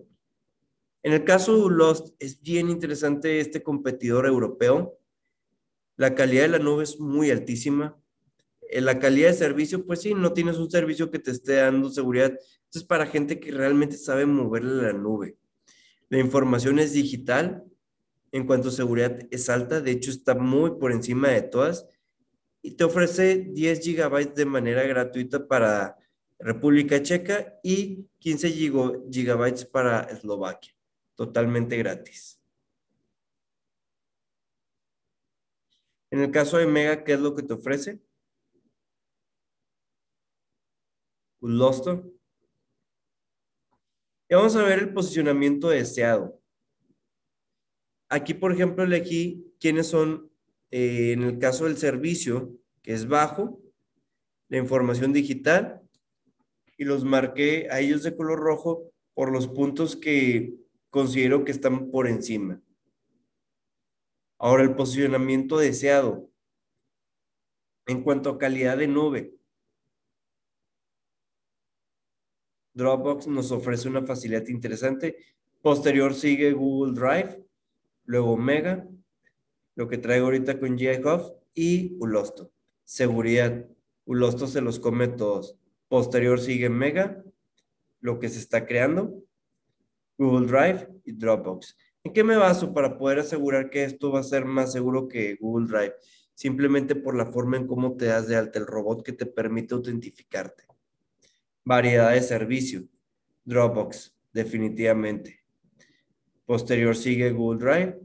En 1.03 1.13
el 1.13 1.23
caso 1.23 1.69
de 1.69 1.75
Lost, 1.75 2.15
es 2.17 2.41
bien 2.41 2.69
interesante 2.69 3.39
este 3.39 3.61
competidor 3.61 4.25
europeo 4.25 4.99
la 5.99 6.15
calidad 6.15 6.43
de 6.43 6.47
la 6.47 6.59
nube 6.59 6.83
es 6.83 6.97
muy 6.97 7.29
altísima. 7.29 7.99
En 8.72 8.86
la 8.86 8.99
calidad 8.99 9.30
de 9.30 9.34
servicio, 9.34 9.84
pues 9.84 10.01
sí, 10.01 10.13
no 10.13 10.32
tienes 10.32 10.57
un 10.57 10.70
servicio 10.70 11.09
que 11.09 11.17
te 11.17 11.32
esté 11.32 11.55
dando 11.55 11.89
seguridad. 11.89 12.32
Esto 12.34 12.78
es 12.80 12.84
para 12.84 13.07
gente 13.07 13.39
que 13.39 13.51
realmente 13.51 13.97
sabe 13.97 14.28
moverle 14.28 14.84
la 14.84 14.93
nube. 14.93 15.38
La 16.09 16.20
información 16.20 16.78
es 16.78 16.93
digital. 16.93 17.63
En 18.32 18.45
cuanto 18.45 18.70
a 18.70 18.72
seguridad 18.72 19.20
es 19.32 19.49
alta, 19.49 19.82
de 19.82 19.89
hecho 19.89 20.11
está 20.11 20.36
muy 20.36 20.72
por 20.80 20.91
encima 20.91 21.30
de 21.30 21.41
todas. 21.41 21.88
Y 22.61 22.72
te 22.72 22.84
ofrece 22.84 23.38
10 23.38 23.80
gigabytes 23.80 24.36
de 24.36 24.45
manera 24.45 24.84
gratuita 24.84 25.47
para 25.47 25.97
República 26.38 27.01
Checa 27.01 27.59
y 27.63 28.07
15 28.20 28.51
gigabytes 29.11 29.65
para 29.65 30.01
Eslovaquia. 30.01 30.76
Totalmente 31.15 31.76
gratis. 31.76 32.39
En 36.11 36.20
el 36.20 36.30
caso 36.30 36.57
de 36.57 36.67
Mega, 36.67 37.03
¿qué 37.03 37.13
es 37.13 37.20
lo 37.20 37.36
que 37.36 37.41
te 37.41 37.53
ofrece? 37.53 37.99
Y 44.27 44.35
vamos 44.35 44.55
a 44.55 44.63
ver 44.63 44.79
el 44.79 44.93
posicionamiento 44.93 45.69
deseado. 45.69 46.39
Aquí, 48.09 48.33
por 48.33 48.51
ejemplo, 48.51 48.83
elegí 48.83 49.53
quiénes 49.59 49.87
son, 49.87 50.31
eh, 50.71 51.13
en 51.13 51.23
el 51.23 51.39
caso 51.39 51.65
del 51.65 51.77
servicio, 51.77 52.55
que 52.81 52.93
es 52.93 53.07
bajo, 53.07 53.61
la 54.49 54.57
información 54.57 55.13
digital, 55.13 55.81
y 56.77 56.85
los 56.85 57.03
marqué 57.03 57.67
a 57.71 57.79
ellos 57.79 58.03
de 58.03 58.15
color 58.15 58.39
rojo 58.39 58.91
por 59.13 59.31
los 59.31 59.47
puntos 59.47 59.95
que 59.95 60.55
considero 60.89 61.43
que 61.43 61.51
están 61.51 61.91
por 61.91 62.07
encima. 62.07 62.61
Ahora, 64.37 64.63
el 64.63 64.75
posicionamiento 64.75 65.57
deseado 65.57 66.29
en 67.85 68.03
cuanto 68.03 68.29
a 68.29 68.37
calidad 68.37 68.77
de 68.77 68.87
nube. 68.87 69.38
Dropbox 72.80 73.27
nos 73.27 73.51
ofrece 73.51 73.89
una 73.89 74.03
facilidad 74.03 74.47
interesante. 74.47 75.17
Posterior 75.61 76.13
sigue 76.13 76.53
Google 76.53 76.93
Drive, 76.93 77.43
luego 78.05 78.38
Mega, 78.38 78.88
lo 79.75 79.89
que 79.89 79.97
traigo 79.97 80.25
ahorita 80.25 80.59
con 80.59 80.77
GI 80.77 81.01
y 81.53 81.97
Ulosto. 81.99 82.51
Seguridad. 82.86 83.65
Ulosto 84.05 84.47
se 84.47 84.61
los 84.61 84.80
come 84.80 85.09
todos. 85.09 85.57
Posterior 85.89 86.39
sigue 86.39 86.69
Mega, 86.69 87.21
lo 87.99 88.17
que 88.17 88.30
se 88.30 88.39
está 88.39 88.65
creando, 88.65 89.23
Google 90.17 90.47
Drive 90.47 90.88
y 91.03 91.11
Dropbox. 91.11 91.75
¿En 92.05 92.13
qué 92.13 92.23
me 92.23 92.38
baso 92.38 92.73
para 92.73 92.97
poder 92.97 93.19
asegurar 93.19 93.69
que 93.69 93.84
esto 93.84 94.11
va 94.11 94.21
a 94.21 94.23
ser 94.23 94.45
más 94.45 94.71
seguro 94.71 95.09
que 95.09 95.36
Google 95.36 95.67
Drive? 95.67 95.95
Simplemente 96.34 96.95
por 96.95 97.13
la 97.15 97.25
forma 97.25 97.57
en 97.57 97.67
cómo 97.67 97.97
te 97.97 98.05
das 98.05 98.30
de 98.30 98.38
alta 98.38 98.57
el 98.57 98.67
robot 98.67 99.03
que 99.03 99.11
te 99.11 99.25
permite 99.25 99.75
autentificarte. 99.75 100.68
Variedad 101.70 102.13
de 102.13 102.24
servicio. 102.24 102.88
Dropbox, 103.45 104.11
definitivamente. 104.34 105.41
Posterior 106.47 106.95
sigue 106.95 107.30
Google 107.30 107.59
Drive. 107.59 107.99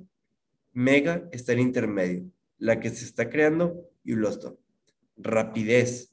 Mega 0.75 1.27
está 1.33 1.55
en 1.55 1.61
intermedio. 1.61 2.31
La 2.59 2.79
que 2.79 2.91
se 2.91 3.07
está 3.07 3.31
creando 3.31 3.89
y 4.05 4.12
Ulosto. 4.12 4.59
Rapidez. 5.17 6.12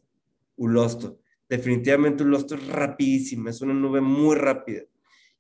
Ulosto. 0.56 1.20
Definitivamente 1.50 2.24
Ulosto 2.24 2.56
es 2.56 2.66
rapidísima. 2.68 3.50
Es 3.50 3.60
una 3.60 3.74
nube 3.74 4.00
muy 4.00 4.38
rápida 4.38 4.84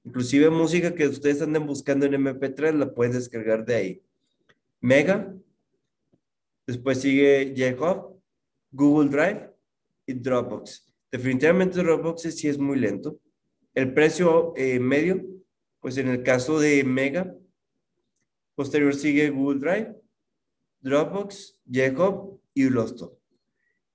Inclusive 0.03 0.49
música 0.49 0.93
que 0.93 1.07
ustedes 1.07 1.41
anden 1.41 1.65
buscando 1.65 2.05
en 2.05 2.15
MP3 2.15 2.73
la 2.73 2.93
pueden 2.93 3.13
descargar 3.13 3.63
de 3.63 3.75
ahí. 3.75 4.03
Mega, 4.81 5.33
después 6.67 6.99
sigue 6.99 7.53
Jacob, 7.55 8.19
Google 8.69 9.09
Drive 9.09 9.49
y 10.05 10.13
Dropbox. 10.15 10.90
Definitivamente 11.11 11.83
Dropbox 11.83 12.21
sí 12.21 12.47
es 12.47 12.57
muy 12.57 12.79
lento. 12.79 13.19
El 13.73 13.93
precio 13.93 14.53
eh, 14.55 14.79
medio, 14.79 15.21
pues 15.79 15.97
en 15.97 16.07
el 16.07 16.23
caso 16.23 16.59
de 16.59 16.83
Mega, 16.83 17.35
posterior 18.55 18.95
sigue 18.95 19.29
Google 19.29 19.59
Drive, 19.59 20.01
Dropbox, 20.79 21.59
Jacob 21.69 22.39
y 22.53 22.65
Ulosto. 22.65 23.19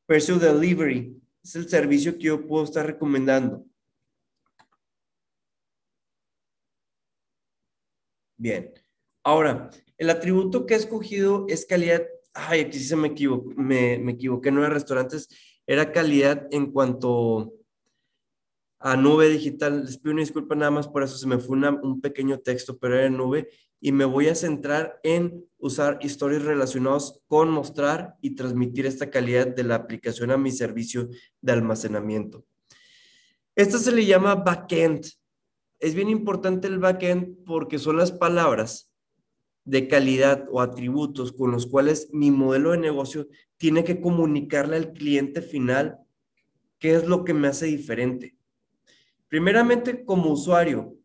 Precio 0.05 0.39
Delivery 0.39 1.21
es 1.43 1.57
el 1.57 1.69
servicio 1.69 2.19
que 2.19 2.25
yo 2.25 2.47
puedo 2.47 2.65
estar 2.65 2.87
recomendando. 2.87 3.65
Bien. 8.37 8.73
Ahora, 9.23 9.71
el 9.97 10.11
atributo 10.11 10.67
que 10.67 10.75
he 10.75 10.77
escogido 10.77 11.47
es 11.49 11.65
calidad. 11.65 12.07
Ay, 12.35 12.61
aquí 12.61 12.79
sí 12.79 12.85
se 12.85 12.97
me 12.97 13.09
equivoqué, 13.09 13.55
me, 13.57 13.99
me 13.99 14.13
no 14.53 14.61
era 14.65 14.75
restaurantes, 14.75 15.29
era 15.67 15.93
calidad 15.93 16.47
en 16.51 16.71
cuanto 16.71 17.53
a 18.79 18.97
nube 18.97 19.29
digital. 19.29 19.85
Les 19.85 19.99
pido 19.99 20.13
una 20.13 20.23
disculpa 20.23 20.55
nada 20.55 20.71
más 20.71 20.89
por 20.89 21.03
eso, 21.03 21.17
se 21.17 21.27
me 21.27 21.39
fue 21.39 21.59
un 21.59 22.01
pequeño 22.01 22.39
texto, 22.39 22.79
pero 22.79 22.99
era 22.99 23.11
nube. 23.11 23.49
Y 23.81 23.93
me 23.93 24.05
voy 24.05 24.29
a 24.29 24.35
centrar 24.35 24.99
en 25.03 25.45
usar 25.59 25.99
historias 26.01 26.45
relacionadas 26.45 27.21
con 27.27 27.51
mostrar 27.51 28.17
y 28.21 28.35
transmitir 28.35 28.87
esta 28.87 29.11
calidad 29.11 29.47
de 29.47 29.65
la 29.65 29.75
aplicación 29.75 30.31
a 30.31 30.39
mi 30.39 30.51
servicio 30.51 31.09
de 31.41 31.53
almacenamiento. 31.53 32.45
Esto 33.55 33.79
se 33.79 33.93
le 33.93 34.07
llama 34.07 34.35
backend. 34.35 35.07
Es 35.79 35.95
bien 35.95 36.09
importante 36.09 36.69
el 36.69 36.79
backend 36.79 37.45
porque 37.45 37.79
son 37.79 37.99
las 37.99 38.13
palabras 38.13 38.96
de 39.67 39.89
calidad 39.89 40.47
o 40.51 40.61
atributos 40.61 41.33
con 41.33 41.51
los 41.51 41.67
cuales 41.67 42.09
mi 42.13 42.31
modelo 42.31 42.71
de 42.71 42.79
negocio 42.79 43.29
tiene 43.59 43.85
que 43.85 44.01
comunicarle 44.01 44.77
al 44.77 44.93
cliente 44.93 45.43
final 45.43 45.99
qué 46.79 46.95
es 46.95 47.07
lo 47.07 47.25
que 47.25 47.35
me 47.35 47.49
hace 47.49 47.67
diferente. 47.67 48.37
Primeramente, 49.29 50.05
como 50.05 50.31
usuario, 50.31 50.97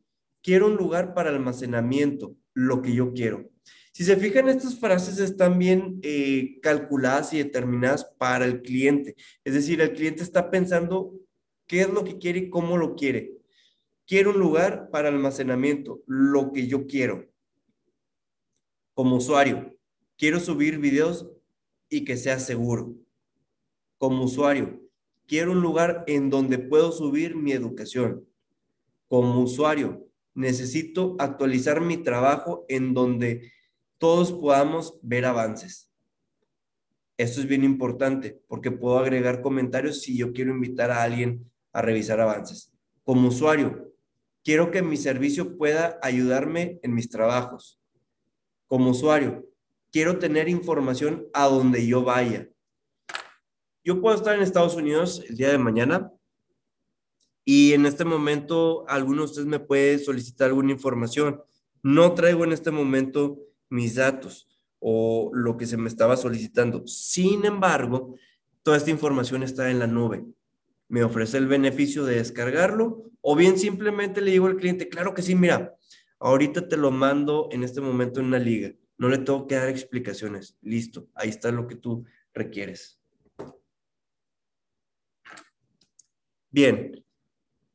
quiero 0.44 0.68
un 0.68 0.76
lugar 0.76 1.16
para 1.16 1.32
almacenamiento, 1.32 2.36
lo 2.54 2.84
que 2.84 2.94
yo 2.94 3.14
quiero. 3.14 3.50
Si 3.94 4.04
se 4.04 4.16
fijan, 4.16 4.48
estas 4.48 4.80
frases 4.80 5.18
están 5.20 5.58
bien 5.58 6.00
eh, 6.04 6.60
calculadas 6.62 7.34
y 7.34 7.40
determinadas 7.40 8.06
para 8.06 8.46
el 8.46 8.62
cliente. 8.62 9.16
Es 9.44 9.56
decir, 9.56 9.82
el 9.82 9.94
cliente 9.94 10.22
está 10.22 10.52
pensando 10.52 11.14
qué 11.66 11.82
es 11.82 11.90
lo 11.90 12.04
que 12.04 12.20
quiere 12.20 12.40
y 12.40 12.50
cómo 12.50 12.78
lo 12.78 12.96
quiere. 12.96 13.34
Quiero 14.06 14.32
un 14.32 14.40
lugar 14.40 14.90
para 14.92 15.10
almacenamiento, 15.10 16.04
lo 16.06 16.52
que 16.52 16.68
yo 16.68 16.86
quiero. 16.86 17.31
Como 19.02 19.16
usuario, 19.16 19.76
quiero 20.16 20.40
subir 20.40 20.78
videos 20.78 21.28
y 21.90 22.06
que 22.06 22.18
sea 22.18 22.38
seguro. 22.38 22.94
Como 23.98 24.26
usuario, 24.26 24.80
quiero 25.26 25.54
un 25.54 25.62
lugar 25.62 26.04
en 26.06 26.30
donde 26.30 26.60
puedo 26.60 26.92
subir 26.92 27.36
mi 27.36 27.52
educación. 27.52 28.28
Como 29.08 29.42
usuario, 29.42 30.06
necesito 30.36 31.16
actualizar 31.18 31.82
mi 31.82 31.98
trabajo 31.98 32.64
en 32.70 32.94
donde 32.94 33.52
todos 33.98 34.32
podamos 34.32 35.00
ver 35.02 35.26
avances. 35.26 35.92
Esto 37.18 37.42
es 37.42 37.48
bien 37.48 37.64
importante 37.64 38.40
porque 38.48 38.70
puedo 38.70 39.00
agregar 39.00 39.42
comentarios 39.42 40.04
si 40.04 40.16
yo 40.16 40.32
quiero 40.32 40.52
invitar 40.52 40.92
a 40.92 41.02
alguien 41.02 41.50
a 41.74 41.82
revisar 41.82 42.22
avances. 42.22 42.72
Como 43.04 43.30
usuario, 43.30 43.96
quiero 44.44 44.70
que 44.70 44.84
mi 44.84 44.96
servicio 44.96 45.58
pueda 45.58 45.98
ayudarme 46.04 46.80
en 46.84 46.94
mis 46.94 47.10
trabajos. 47.10 47.81
Como 48.72 48.92
usuario, 48.92 49.46
quiero 49.92 50.18
tener 50.18 50.48
información 50.48 51.28
a 51.34 51.48
donde 51.48 51.86
yo 51.86 52.06
vaya. 52.06 52.48
Yo 53.84 54.00
puedo 54.00 54.16
estar 54.16 54.34
en 54.34 54.42
Estados 54.42 54.76
Unidos 54.76 55.22
el 55.28 55.36
día 55.36 55.50
de 55.50 55.58
mañana 55.58 56.10
y 57.44 57.74
en 57.74 57.86
este 57.86 58.06
momento 58.06 58.86
alguno 58.88 59.24
de 59.24 59.26
ustedes 59.26 59.48
me 59.50 59.60
puede 59.60 60.00
solicitar 60.00 60.48
alguna 60.48 60.72
información. 60.72 61.42
No 61.84 62.14
traigo 62.14 62.46
en 62.46 62.54
este 62.54 62.72
momento 62.72 63.40
mis 63.70 63.96
datos 63.96 64.48
o 64.80 65.32
lo 65.34 65.58
que 65.58 65.66
se 65.66 65.76
me 65.76 65.90
estaba 65.90 66.16
solicitando. 66.16 66.88
Sin 66.88 67.44
embargo, 67.44 68.16
toda 68.64 68.78
esta 68.78 68.90
información 68.90 69.44
está 69.44 69.70
en 69.70 69.80
la 69.80 69.88
nube. 69.88 70.24
Me 70.88 71.04
ofrece 71.04 71.38
el 71.40 71.48
beneficio 71.48 72.06
de 72.06 72.16
descargarlo 72.16 73.04
o 73.20 73.36
bien 73.36 73.60
simplemente 73.60 74.22
le 74.22 74.32
digo 74.32 74.48
al 74.48 74.56
cliente, 74.56 74.88
claro 74.88 75.14
que 75.14 75.24
sí, 75.24 75.36
mira, 75.36 75.76
ahorita 76.22 76.68
te 76.68 76.78
lo 76.78 76.92
mando 76.92 77.50
en 77.52 77.64
este 77.64 77.82
momento 77.82 78.20
en 78.20 78.28
una 78.28 78.40
liga. 78.40 78.74
No 78.98 79.10
le 79.10 79.18
tengo 79.18 79.48
que 79.48 79.56
dar 79.56 79.70
explicaciones. 79.70 80.58
Listo, 80.62 81.10
ahí 81.16 81.30
está 81.30 81.52
lo 81.52 81.68
que 81.68 81.76
tú 81.76 82.06
requieres. 82.34 83.00
Bien, 86.52 87.04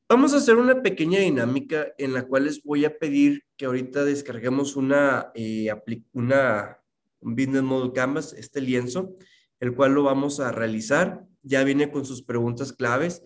vamos 0.08 0.32
a 0.32 0.36
hacer 0.36 0.56
una 0.56 0.82
pequeña 0.82 1.18
dinámica 1.18 1.88
en 1.98 2.12
la 2.14 2.26
cual 2.26 2.44
les 2.44 2.62
voy 2.62 2.84
a 2.84 2.98
pedir 2.98 3.44
que 3.56 3.66
ahorita 3.66 4.04
descarguemos 4.04 4.76
una, 4.76 5.32
eh, 5.34 5.68
una 6.12 6.78
un 7.20 7.34
Business 7.34 7.62
Model 7.62 7.92
Canvas, 7.92 8.32
este 8.34 8.60
lienzo, 8.60 9.16
el 9.58 9.74
cual 9.74 9.94
lo 9.94 10.04
vamos 10.04 10.38
a 10.38 10.52
realizar. 10.52 11.26
Ya 11.42 11.64
viene 11.64 11.90
con 11.90 12.04
sus 12.04 12.22
preguntas 12.22 12.72
claves. 12.72 13.22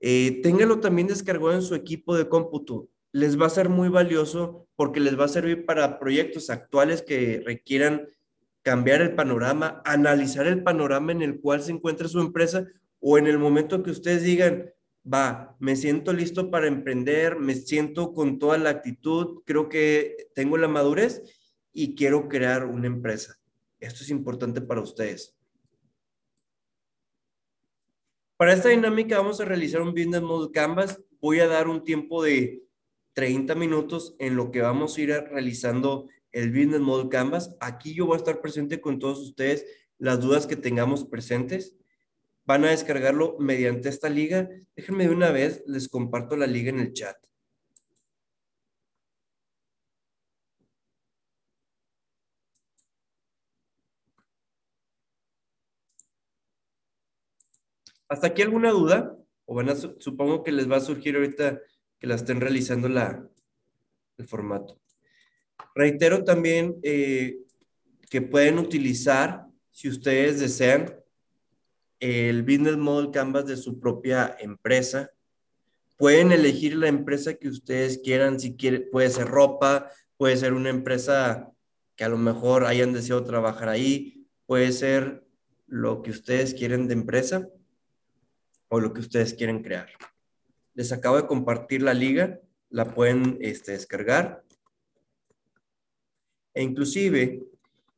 Eh, 0.00 0.40
téngalo 0.42 0.80
también 0.80 1.08
descargado 1.08 1.52
en 1.52 1.62
su 1.62 1.74
equipo 1.74 2.16
de 2.16 2.28
cómputo. 2.28 2.88
Les 3.12 3.40
va 3.40 3.46
a 3.46 3.50
ser 3.50 3.68
muy 3.68 3.88
valioso 3.88 4.66
porque 4.74 5.00
les 5.00 5.18
va 5.18 5.26
a 5.26 5.28
servir 5.28 5.66
para 5.66 5.98
proyectos 5.98 6.50
actuales 6.50 7.02
que 7.02 7.42
requieran 7.44 8.08
cambiar 8.62 9.02
el 9.02 9.14
panorama, 9.14 9.82
analizar 9.84 10.46
el 10.46 10.62
panorama 10.62 11.12
en 11.12 11.22
el 11.22 11.40
cual 11.40 11.62
se 11.62 11.72
encuentra 11.72 12.08
su 12.08 12.20
empresa 12.20 12.66
o 13.00 13.18
en 13.18 13.26
el 13.26 13.38
momento 13.38 13.82
que 13.82 13.90
ustedes 13.90 14.22
digan, 14.22 14.70
va, 15.12 15.56
me 15.58 15.76
siento 15.76 16.12
listo 16.12 16.50
para 16.50 16.68
emprender, 16.68 17.38
me 17.38 17.54
siento 17.54 18.14
con 18.14 18.38
toda 18.38 18.58
la 18.58 18.70
actitud, 18.70 19.42
creo 19.44 19.68
que 19.68 20.28
tengo 20.34 20.56
la 20.56 20.68
madurez 20.68 21.22
y 21.72 21.94
quiero 21.94 22.28
crear 22.28 22.64
una 22.64 22.86
empresa. 22.86 23.38
Esto 23.80 24.04
es 24.04 24.10
importante 24.10 24.60
para 24.60 24.80
ustedes. 24.80 25.34
Para 28.36 28.52
esta 28.52 28.68
dinámica 28.68 29.18
vamos 29.18 29.40
a 29.40 29.44
realizar 29.44 29.82
un 29.82 29.90
Business 29.90 30.22
Model 30.22 30.52
Canvas. 30.52 31.00
Voy 31.20 31.40
a 31.40 31.48
dar 31.48 31.68
un 31.68 31.82
tiempo 31.82 32.22
de 32.22 32.62
30 33.14 33.54
minutos 33.54 34.16
en 34.18 34.36
lo 34.36 34.50
que 34.50 34.60
vamos 34.60 34.96
a 34.96 35.00
ir 35.00 35.10
realizando 35.10 36.08
el 36.32 36.50
Business 36.50 36.80
Model 36.80 37.08
Canvas. 37.08 37.56
Aquí 37.60 37.94
yo 37.94 38.06
voy 38.06 38.14
a 38.14 38.18
estar 38.18 38.40
presente 38.40 38.80
con 38.80 38.98
todos 38.98 39.20
ustedes 39.20 39.66
las 39.98 40.20
dudas 40.20 40.46
que 40.46 40.56
tengamos 40.56 41.04
presentes 41.04 41.76
van 42.44 42.64
a 42.64 42.70
descargarlo 42.70 43.36
mediante 43.38 43.88
esta 43.88 44.08
liga. 44.08 44.48
Déjenme 44.76 45.06
de 45.06 45.14
una 45.14 45.30
vez, 45.30 45.62
les 45.66 45.88
comparto 45.88 46.36
la 46.36 46.46
liga 46.46 46.70
en 46.70 46.80
el 46.80 46.92
chat. 46.92 47.16
¿Hasta 58.08 58.26
aquí 58.28 58.42
alguna 58.42 58.70
duda? 58.70 59.16
O 59.46 59.54
van 59.54 59.70
a, 59.70 59.74
supongo 59.74 60.42
que 60.42 60.52
les 60.52 60.70
va 60.70 60.76
a 60.76 60.80
surgir 60.80 61.16
ahorita 61.16 61.60
que 62.02 62.08
la 62.08 62.16
estén 62.16 62.40
realizando 62.40 62.88
la, 62.88 63.24
el 64.18 64.26
formato. 64.26 64.76
Reitero 65.72 66.24
también 66.24 66.80
eh, 66.82 67.38
que 68.10 68.20
pueden 68.20 68.58
utilizar, 68.58 69.46
si 69.70 69.88
ustedes 69.88 70.40
desean, 70.40 70.96
el 72.00 72.42
Business 72.42 72.76
Model 72.76 73.12
Canvas 73.12 73.46
de 73.46 73.56
su 73.56 73.78
propia 73.78 74.36
empresa. 74.40 75.12
Pueden 75.96 76.32
elegir 76.32 76.74
la 76.74 76.88
empresa 76.88 77.34
que 77.34 77.46
ustedes 77.46 77.98
quieran, 77.98 78.40
si 78.40 78.56
quiere, 78.56 78.80
puede 78.80 79.08
ser 79.08 79.28
ropa, 79.28 79.88
puede 80.16 80.36
ser 80.36 80.54
una 80.54 80.70
empresa 80.70 81.52
que 81.94 82.02
a 82.02 82.08
lo 82.08 82.18
mejor 82.18 82.64
hayan 82.64 82.92
deseado 82.92 83.22
trabajar 83.22 83.68
ahí, 83.68 84.26
puede 84.46 84.72
ser 84.72 85.24
lo 85.68 86.02
que 86.02 86.10
ustedes 86.10 86.52
quieren 86.52 86.88
de 86.88 86.94
empresa 86.94 87.48
o 88.66 88.80
lo 88.80 88.92
que 88.92 89.02
ustedes 89.02 89.34
quieren 89.34 89.62
crear. 89.62 89.88
Les 90.74 90.92
acabo 90.92 91.16
de 91.16 91.26
compartir 91.26 91.82
la 91.82 91.94
liga, 91.94 92.40
la 92.70 92.94
pueden 92.94 93.38
este, 93.40 93.72
descargar. 93.72 94.44
E 96.54 96.62
inclusive, 96.62 97.44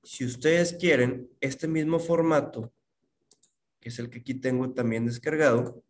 si 0.03 0.25
ustedes 0.25 0.75
quieren 0.75 1.31
este 1.41 1.67
mismo 1.67 1.99
formato, 1.99 2.73
que 3.85 3.91
es 3.91 3.99
el 3.99 4.09
que 4.09 4.21
aquí 4.21 4.33
tengo 4.33 4.73
también 4.73 5.05
descargado. 5.05 5.85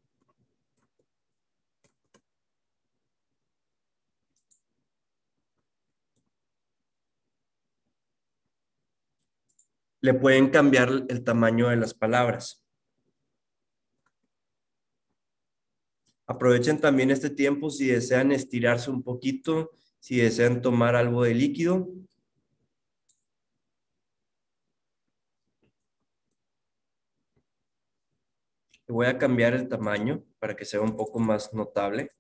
Le 10.01 10.13
pueden 10.13 10.51
cambiar 10.51 10.91
el 11.09 11.23
tamaño 11.23 11.69
de 11.69 11.77
las 11.77 11.95
palabras. 11.95 12.64
Aprovechen 16.27 16.81
también 16.81 17.11
este 17.11 17.29
tiempo 17.29 17.69
si 17.71 17.87
desean 17.87 18.33
estirarse 18.33 18.91
un 18.91 19.03
poquito, 19.03 19.71
si 20.01 20.17
desean 20.17 20.63
tomar 20.63 20.97
algo 20.97 21.23
de 21.25 21.35
líquido. 21.35 21.89
Voy 28.87 29.07
a 29.07 29.19
cambiar 29.19 29.55
el 29.55 29.69
tamaño 29.69 30.25
para 30.39 30.55
que 30.57 30.65
sea 30.65 30.81
un 30.81 30.97
poco 30.97 31.19
más 31.19 31.53
notable. 31.53 32.11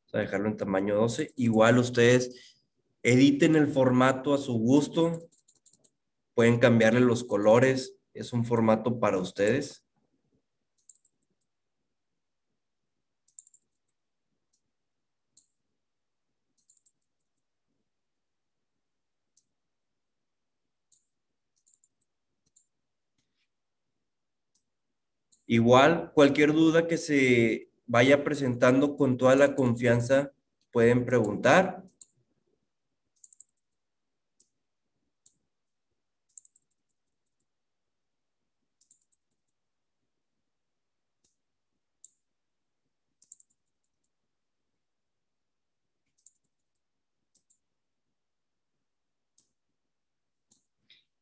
Vamos 0.00 0.14
a 0.14 0.18
dejarlo 0.18 0.48
en 0.48 0.56
tamaño 0.56 0.96
12. 0.96 1.32
Igual 1.36 1.78
ustedes 1.78 2.56
editen 3.02 3.56
el 3.56 3.68
formato 3.68 4.34
a 4.34 4.38
su 4.38 4.54
gusto. 4.54 5.28
Pueden 6.34 6.58
cambiarle 6.58 7.00
los 7.00 7.24
colores. 7.24 7.96
Es 8.14 8.32
un 8.32 8.44
formato 8.44 9.00
para 9.00 9.18
ustedes. 9.18 9.85
Igual, 25.48 26.10
cualquier 26.14 26.52
duda 26.52 26.86
que 26.88 26.96
se 26.98 27.70
vaya 27.86 28.24
presentando 28.24 28.96
con 28.96 29.16
toda 29.16 29.36
la 29.36 29.54
confianza, 29.54 30.32
pueden 30.72 31.04
preguntar. 31.04 31.84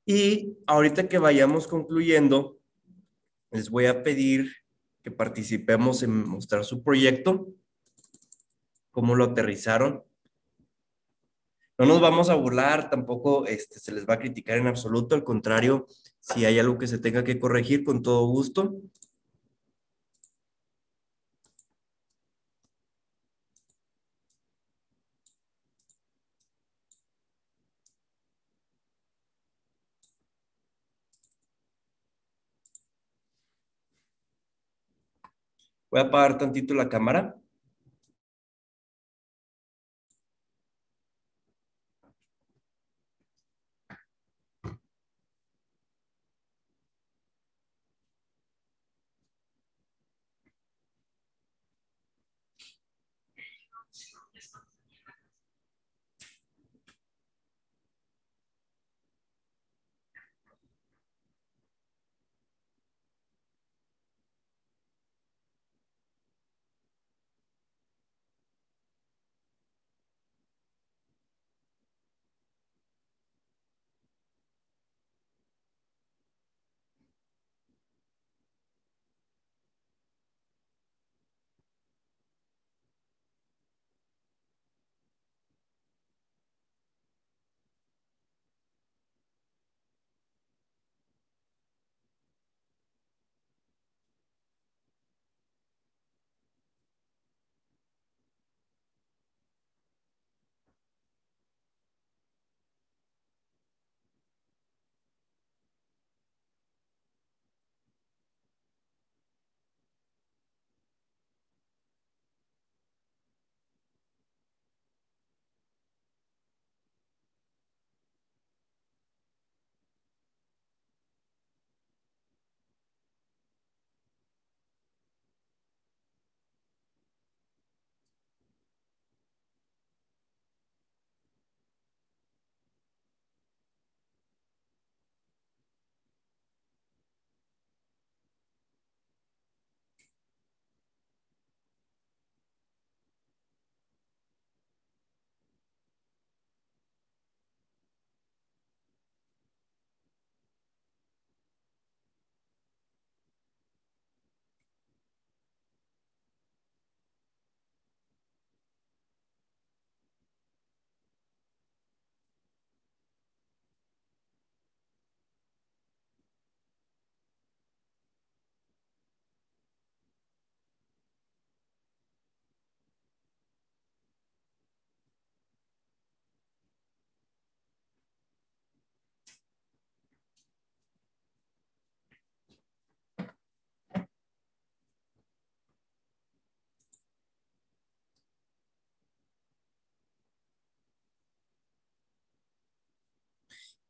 Y 0.07 0.59
ahorita 0.67 1.09
que 1.09 1.19
vayamos 1.19 1.67
concluyendo, 1.67 2.59
les 3.55 3.71
voy 3.71 3.87
a 3.87 4.03
pedir 4.03 4.53
que 5.01 5.13
participemos 5.13 6.03
en 6.03 6.27
mostrar 6.27 6.65
su 6.65 6.83
proyecto, 6.83 7.47
cómo 8.91 9.15
lo 9.15 9.25
aterrizaron. 9.25 10.03
No 11.79 11.87
nos 11.87 12.01
vamos 12.01 12.31
a 12.31 12.35
burlar, 12.35 12.91
tampoco 12.91 13.47
este, 13.47 13.79
se 13.79 13.93
les 13.93 14.07
va 14.07 14.15
a 14.15 14.19
criticar 14.19 14.59
en 14.59 14.67
absoluto, 14.67 15.15
al 15.15 15.23
contrario, 15.23 15.87
si 16.19 16.45
hay 16.45 16.59
algo 16.59 16.79
que 16.79 16.89
se 16.89 16.99
tenga 16.99 17.23
que 17.23 17.39
corregir, 17.39 17.85
con 17.85 18.03
todo 18.03 18.27
gusto. 18.27 18.77
Voy 35.95 36.03
a 36.03 36.07
apagar 36.07 36.37
tantito 36.39 36.75
la 36.75 36.89
cámara. 36.89 37.37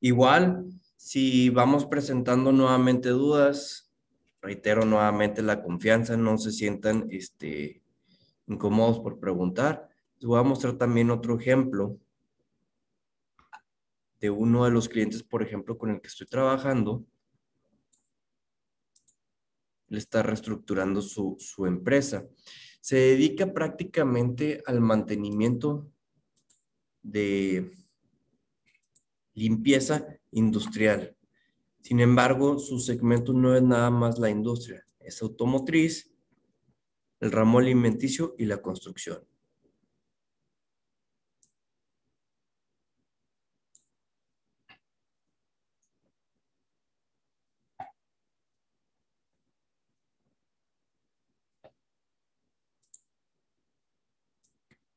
Igual, 0.04 0.68
si 0.96 1.48
vamos 1.48 1.86
presentando 1.86 2.52
nuevamente 2.52 3.08
dudas, 3.08 3.90
reitero 4.42 4.84
nuevamente 4.84 5.40
la 5.40 5.62
confianza, 5.62 6.14
no 6.14 6.36
se 6.36 6.52
sientan 6.52 7.06
este, 7.08 7.82
incómodos 8.46 9.00
por 9.00 9.18
preguntar. 9.18 9.88
Les 10.16 10.26
voy 10.26 10.38
a 10.38 10.42
mostrar 10.42 10.74
también 10.74 11.10
otro 11.10 11.38
ejemplo 11.40 11.98
de 14.20 14.28
uno 14.28 14.66
de 14.66 14.72
los 14.72 14.90
clientes, 14.90 15.22
por 15.22 15.42
ejemplo, 15.42 15.78
con 15.78 15.88
el 15.88 16.02
que 16.02 16.08
estoy 16.08 16.26
trabajando. 16.26 17.02
Él 19.88 19.96
está 19.96 20.22
reestructurando 20.22 21.00
su, 21.00 21.36
su 21.38 21.64
empresa. 21.64 22.26
Se 22.82 22.96
dedica 22.96 23.54
prácticamente 23.54 24.62
al 24.66 24.82
mantenimiento 24.82 25.90
de 27.00 27.83
limpieza 29.34 30.06
industrial. 30.30 31.16
Sin 31.80 32.00
embargo, 32.00 32.58
su 32.58 32.78
segmento 32.80 33.32
no 33.32 33.54
es 33.54 33.62
nada 33.62 33.90
más 33.90 34.18
la 34.18 34.30
industria. 34.30 34.86
es 35.00 35.20
automotriz, 35.20 36.10
el 37.20 37.30
ramo 37.30 37.58
alimenticio 37.58 38.34
y 38.38 38.46
la 38.46 38.62
construcción. 38.62 39.26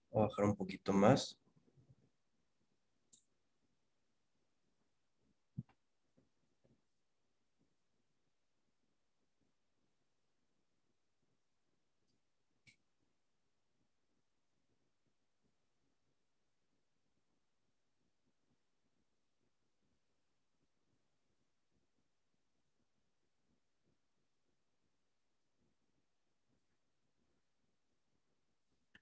Voy 0.10 0.24
a 0.24 0.28
bajar 0.28 0.46
un 0.46 0.56
poquito 0.56 0.94
más. 0.94 1.38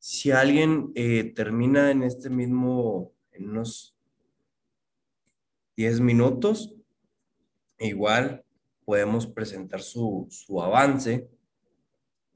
Si 0.08 0.30
alguien 0.30 0.92
eh, 0.94 1.34
termina 1.34 1.90
en 1.90 2.04
este 2.04 2.30
mismo, 2.30 3.12
en 3.32 3.50
unos 3.50 3.98
10 5.78 6.00
minutos, 6.02 6.76
igual 7.80 8.46
podemos 8.86 9.26
presentar 9.26 9.82
su, 9.82 10.28
su 10.30 10.62
avance, 10.62 11.28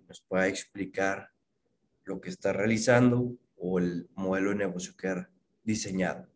nos 0.07 0.19
pueda 0.19 0.47
explicar 0.47 1.29
lo 2.05 2.19
que 2.19 2.29
está 2.29 2.53
realizando 2.53 3.37
o 3.55 3.77
el 3.77 4.09
modelo 4.15 4.49
de 4.49 4.55
negocio 4.55 4.95
que 4.97 5.07
ha 5.09 5.29
diseñado. 5.63 6.27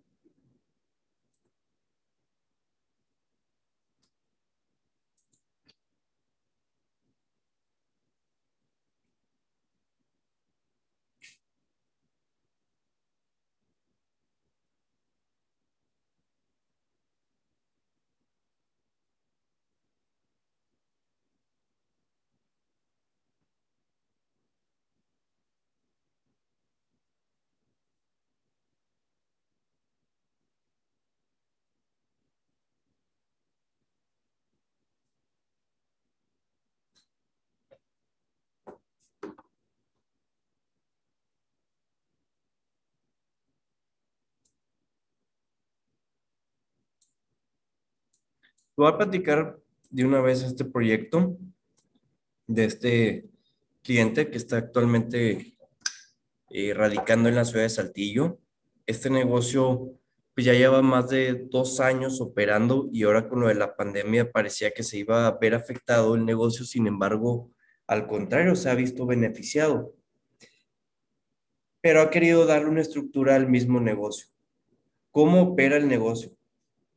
Voy 48.76 48.88
a 48.88 48.98
platicar 48.98 49.60
de 49.92 50.04
una 50.04 50.20
vez 50.20 50.42
este 50.42 50.66
proyecto 50.66 51.38
de 52.48 52.66
este 52.66 53.30
cliente 53.84 54.32
que 54.32 54.38
está 54.38 54.58
actualmente 54.58 55.56
eh, 56.50 56.74
radicando 56.74 57.30
en 57.30 57.36
la 57.36 57.46
ciudad 57.46 57.66
de 57.66 57.70
Saltillo. 57.70 58.40
Este 58.88 59.12
negocio 59.12 59.94
pues 60.34 60.48
ya 60.48 60.54
lleva 60.54 60.82
más 60.82 61.10
de 61.10 61.46
dos 61.52 61.80
años 61.80 62.20
operando 62.20 62.90
y 62.92 63.04
ahora 63.04 63.30
con 63.30 63.42
lo 63.42 63.48
de 63.48 63.54
la 63.54 63.76
pandemia 63.76 64.32
parecía 64.32 64.72
que 64.72 64.82
se 64.82 64.98
iba 64.98 65.28
a 65.28 65.38
ver 65.38 65.54
afectado 65.54 66.16
el 66.16 66.26
negocio, 66.26 66.66
sin 66.66 66.88
embargo, 66.88 67.52
al 67.86 68.08
contrario, 68.08 68.56
se 68.56 68.72
ha 68.72 68.74
visto 68.74 69.06
beneficiado. 69.06 69.94
Pero 71.80 72.02
ha 72.02 72.10
querido 72.10 72.48
darle 72.48 72.70
una 72.70 72.82
estructura 72.82 73.36
al 73.36 73.48
mismo 73.48 73.80
negocio. 73.80 74.30
¿Cómo 75.12 75.44
opera 75.44 75.78
el 75.78 75.88
negocio? 75.88 76.36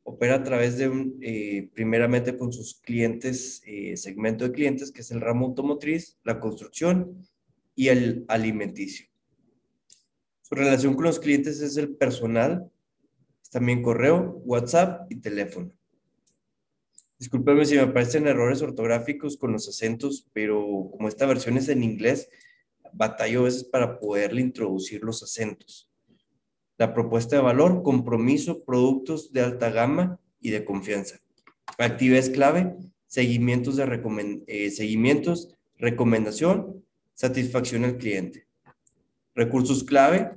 Opera 0.09 0.35
a 0.35 0.43
través 0.43 0.77
de, 0.77 0.87
un, 0.87 1.19
eh, 1.21 1.69
primeramente 1.73 2.37
con 2.37 2.53
sus 2.53 2.75
clientes, 2.75 3.61
eh, 3.65 3.97
segmento 3.97 4.45
de 4.45 4.53
clientes, 4.53 4.89
que 4.89 5.01
es 5.01 5.11
el 5.11 5.19
ramo 5.19 5.47
automotriz, 5.47 6.17
la 6.23 6.39
construcción 6.39 7.27
y 7.75 7.89
el 7.89 8.23
alimenticio. 8.29 9.07
Su 10.43 10.55
relación 10.55 10.93
con 10.93 11.03
los 11.03 11.19
clientes 11.19 11.59
es 11.59 11.75
el 11.75 11.93
personal, 11.97 12.71
también 13.51 13.83
correo, 13.83 14.41
WhatsApp 14.45 15.11
y 15.11 15.17
teléfono. 15.17 15.73
Discúlpeme 17.19 17.65
si 17.65 17.75
me 17.75 17.81
aparecen 17.81 18.27
errores 18.27 18.61
ortográficos 18.61 19.35
con 19.35 19.51
los 19.51 19.67
acentos, 19.67 20.29
pero 20.31 20.89
como 20.89 21.09
esta 21.09 21.25
versión 21.25 21.57
es 21.57 21.67
en 21.67 21.83
inglés, 21.83 22.29
batallo 22.93 23.41
a 23.41 23.43
veces 23.43 23.65
para 23.65 23.99
poderle 23.99 24.39
introducir 24.39 25.03
los 25.03 25.21
acentos 25.21 25.86
la 26.77 26.93
propuesta 26.93 27.35
de 27.35 27.41
valor, 27.41 27.81
compromiso, 27.83 28.63
productos 28.63 29.31
de 29.31 29.41
alta 29.41 29.69
gama 29.69 30.19
y 30.39 30.51
de 30.51 30.63
confianza. 30.63 31.19
Actividades 31.77 32.29
clave, 32.29 32.75
seguimientos, 33.07 33.75
de 33.75 34.43
eh, 34.47 34.69
seguimientos, 34.69 35.55
recomendación, 35.77 36.83
satisfacción 37.13 37.83
al 37.83 37.97
cliente. 37.97 38.47
Recursos 39.33 39.83
clave, 39.83 40.31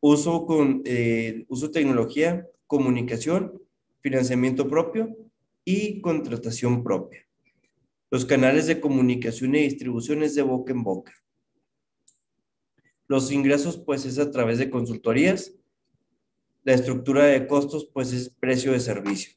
uso, 0.00 0.46
con, 0.46 0.82
eh, 0.84 1.44
uso 1.48 1.70
tecnología, 1.70 2.46
comunicación, 2.66 3.60
financiamiento 4.00 4.68
propio 4.68 5.16
y 5.64 6.00
contratación 6.00 6.84
propia. 6.84 7.26
Los 8.10 8.24
canales 8.24 8.68
de 8.68 8.80
comunicación 8.80 9.56
y 9.56 9.62
distribución 9.62 10.22
es 10.22 10.36
de 10.36 10.42
boca 10.42 10.72
en 10.72 10.84
boca. 10.84 11.12
Los 13.08 13.30
ingresos, 13.32 13.78
pues, 13.78 14.04
es 14.04 14.18
a 14.18 14.30
través 14.30 14.58
de 14.58 14.70
consultorías. 14.70 15.52
La 16.64 16.74
estructura 16.74 17.24
de 17.24 17.46
costos, 17.46 17.88
pues, 17.92 18.12
es 18.12 18.28
precio 18.28 18.72
de 18.72 18.80
servicio. 18.80 19.36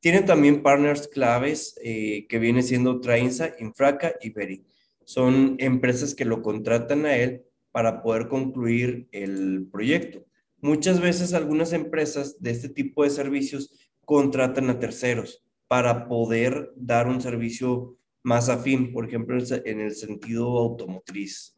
Tienen 0.00 0.24
también 0.24 0.62
partners 0.62 1.08
claves 1.08 1.78
eh, 1.84 2.26
que 2.28 2.38
viene 2.38 2.62
siendo 2.62 3.00
Trainsa, 3.00 3.54
Infraca 3.58 4.14
y 4.20 4.30
Beri. 4.30 4.64
Son 5.04 5.56
empresas 5.58 6.14
que 6.14 6.24
lo 6.24 6.40
contratan 6.40 7.04
a 7.04 7.16
él 7.16 7.44
para 7.70 8.02
poder 8.02 8.28
concluir 8.28 9.08
el 9.12 9.68
proyecto. 9.70 10.24
Muchas 10.62 11.00
veces 11.00 11.34
algunas 11.34 11.72
empresas 11.72 12.40
de 12.40 12.50
este 12.50 12.68
tipo 12.68 13.04
de 13.04 13.10
servicios 13.10 13.72
contratan 14.04 14.70
a 14.70 14.78
terceros 14.78 15.44
para 15.68 16.08
poder 16.08 16.72
dar 16.76 17.06
un 17.06 17.20
servicio 17.20 17.96
más 18.22 18.48
afín, 18.48 18.92
por 18.92 19.06
ejemplo, 19.06 19.38
en 19.64 19.80
el 19.80 19.94
sentido 19.94 20.58
automotriz. 20.58 21.56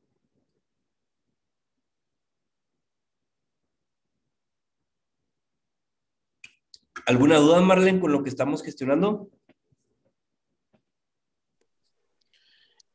¿Alguna 7.07 7.39
duda, 7.39 7.61
Marlene, 7.61 8.01
con 8.01 8.13
lo 8.13 8.23
que 8.23 8.29
estamos 8.29 8.63
gestionando? 8.63 9.29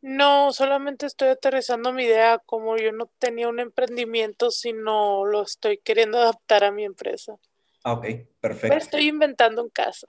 No, 0.01 0.53
solamente 0.53 1.05
estoy 1.05 1.29
aterrizando 1.29 1.91
mi 1.91 2.03
idea, 2.03 2.39
como 2.45 2.77
yo 2.77 2.91
no 2.91 3.09
tenía 3.19 3.49
un 3.49 3.59
emprendimiento, 3.59 4.51
sino 4.51 5.25
lo 5.25 5.41
estoy 5.43 5.79
queriendo 5.79 6.19
adaptar 6.19 6.63
a 6.63 6.71
mi 6.71 6.85
empresa. 6.85 7.35
Ah, 7.83 7.93
ok, 7.93 8.05
perfecto. 8.39 8.77
estoy 8.77 9.07
inventando 9.07 9.61
en 9.61 9.69
casa. 9.69 10.07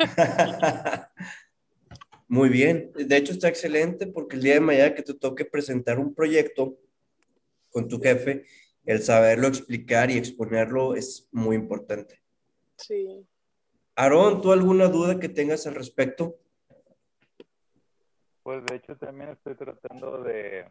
Muy 2.28 2.50
bien, 2.50 2.92
de 2.94 3.16
hecho 3.16 3.32
está 3.32 3.48
excelente 3.48 4.06
porque 4.06 4.36
el 4.36 4.42
día 4.42 4.54
de 4.54 4.60
mañana 4.60 4.94
que 4.94 5.02
te 5.02 5.14
toque 5.14 5.46
presentar 5.46 5.98
un 5.98 6.14
proyecto 6.14 6.78
con 7.70 7.88
tu 7.88 7.98
jefe, 7.98 8.44
el 8.84 9.02
saberlo 9.02 9.48
explicar 9.48 10.10
y 10.10 10.18
exponerlo 10.18 10.94
es 10.94 11.26
muy 11.32 11.56
importante. 11.56 12.20
Sí. 12.76 13.26
Aarón, 13.96 14.42
¿tú 14.42 14.52
alguna 14.52 14.88
duda 14.88 15.18
que 15.18 15.30
tengas 15.30 15.66
al 15.66 15.74
respecto? 15.74 16.38
Pues 18.42 18.64
de 18.66 18.76
hecho 18.76 18.94
también 18.96 19.30
estoy 19.30 19.54
tratando 19.56 20.22
de, 20.22 20.70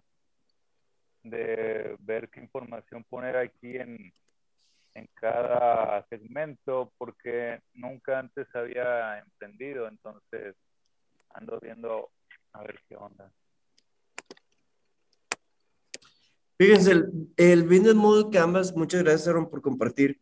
de 1.24 1.96
ver 2.00 2.30
qué 2.30 2.40
información 2.40 3.04
poner 3.04 3.36
aquí 3.36 3.78
en, 3.78 4.14
en 4.94 5.10
cada 5.16 6.06
segmento 6.08 6.94
porque 7.00 7.62
nunca 7.74 8.20
antes 8.20 8.48
había 8.54 9.20
emprendido, 9.20 9.88
entonces 9.88 10.56
ando 11.38 11.60
viendo 11.60 12.10
a 12.54 12.64
ver 12.64 12.80
qué 12.88 12.96
onda. 12.96 13.32
Fíjense, 16.58 16.92
el, 16.92 17.30
el 17.38 17.64
Business 17.64 17.94
Model 17.94 18.32
Canvas, 18.32 18.76
muchas 18.76 19.04
gracias 19.04 19.28
Aaron 19.28 19.50
por 19.50 19.62
compartir. 19.62 20.20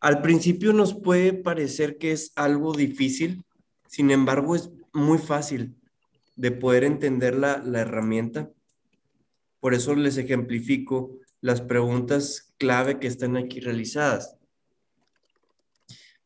Al 0.00 0.22
principio 0.22 0.72
nos 0.72 0.94
puede 0.94 1.34
parecer 1.34 1.98
que 1.98 2.12
es 2.12 2.32
algo 2.36 2.72
difícil, 2.72 3.44
Sin 3.86 4.10
embargo, 4.10 4.56
es 4.56 4.70
muy 4.94 5.18
fácil 5.18 5.76
de 6.34 6.50
poder 6.50 6.82
entender 6.82 7.34
la, 7.34 7.58
la 7.58 7.80
herramienta. 7.80 8.50
Por 9.60 9.74
eso 9.74 9.94
les 9.94 10.16
ejemplifico 10.16 11.18
las 11.42 11.60
preguntas 11.60 12.54
clave 12.56 12.98
que 12.98 13.06
están 13.06 13.36
aquí 13.36 13.60
realizadas. 13.60 14.38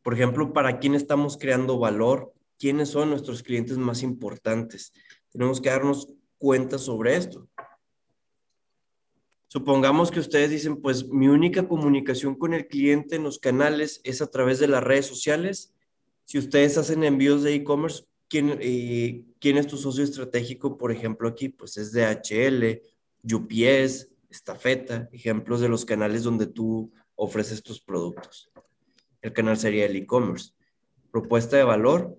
Por 0.03 0.15
ejemplo, 0.15 0.53
¿para 0.53 0.79
quién 0.79 0.95
estamos 0.95 1.37
creando 1.37 1.81
valor? 1.81 2.36
¿Quiénes 2.59 2.91
son 2.91 3.11
nuestros 3.11 3.43
clientes 3.43 3.77
más 3.77 4.03
importantes? 4.03 4.93
Tenemos 5.31 5.61
que 5.61 5.71
darnos 5.71 6.09
cuenta 6.39 6.79
sobre 6.79 7.17
esto. 7.17 7.49
Supongamos 9.49 10.11
que 10.11 10.21
ustedes 10.21 10.51
dicen, 10.51 10.83
pues 10.83 11.09
mi 11.09 11.29
única 11.29 11.67
comunicación 11.67 12.35
con 12.35 12.53
el 12.53 12.67
cliente 12.67 13.17
en 13.17 13.23
los 13.23 13.39
canales 13.39 14.01
es 14.05 14.21
a 14.21 14.27
través 14.27 14.59
de 14.59 14.69
las 14.69 14.83
redes 14.83 15.07
sociales. 15.07 15.73
Si 16.25 16.39
ustedes 16.39 16.77
hacen 16.77 17.05
envíos 17.05 17.43
de 17.43 17.55
e-commerce, 17.55 18.05
¿quién, 18.29 18.59
eh, 18.61 19.25
¿quién, 19.39 19.57
es 19.57 19.67
tu 19.67 19.77
socio 19.77 20.03
estratégico? 20.03 20.77
Por 20.77 20.91
ejemplo, 20.91 21.29
aquí, 21.29 21.49
pues 21.49 21.77
es 21.77 21.93
DHL, 21.93 22.83
UPS, 23.23 24.09
Estafeta, 24.29 25.09
ejemplos 25.13 25.61
de 25.61 25.69
los 25.69 25.85
canales 25.85 26.25
donde 26.25 26.47
tú 26.47 26.93
ofreces 27.15 27.63
tus 27.63 27.81
productos. 27.81 28.51
El 29.23 29.33
canal 29.33 29.57
sería 29.57 29.87
el 29.87 29.97
e-commerce. 29.97 30.53
Propuesta 31.11 31.57
de 31.57 31.65
valor. 31.65 32.19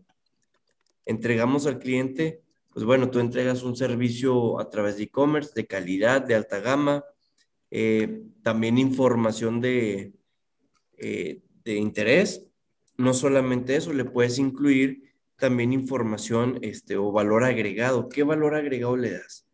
Entregamos 1.08 1.66
al 1.66 1.80
cliente, 1.80 2.42
pues 2.74 2.86
bueno, 2.86 3.10
tú 3.10 3.20
entregas 3.20 3.64
un 3.64 3.76
servicio 3.76 4.60
a 4.60 4.70
través 4.70 4.98
de 4.98 5.04
e-commerce 5.04 5.54
de 5.56 5.66
calidad, 5.66 6.22
de 6.22 6.36
alta 6.36 6.60
gama, 6.60 7.06
eh, 7.72 8.24
también 8.44 8.78
información 8.78 9.62
de, 9.62 10.14
eh, 10.98 11.42
de 11.64 11.76
interés. 11.76 12.46
No 12.98 13.14
solamente 13.14 13.78
eso, 13.78 13.94
le 13.94 14.06
puedes 14.06 14.38
incluir 14.38 15.14
también 15.38 15.72
información 15.72 16.60
este, 16.62 16.98
o 16.98 17.12
valor 17.12 17.46
agregado. 17.46 18.10
¿Qué 18.10 18.24
valor 18.24 18.56
agregado 18.56 18.98
le 18.98 19.12
das? 19.12 19.48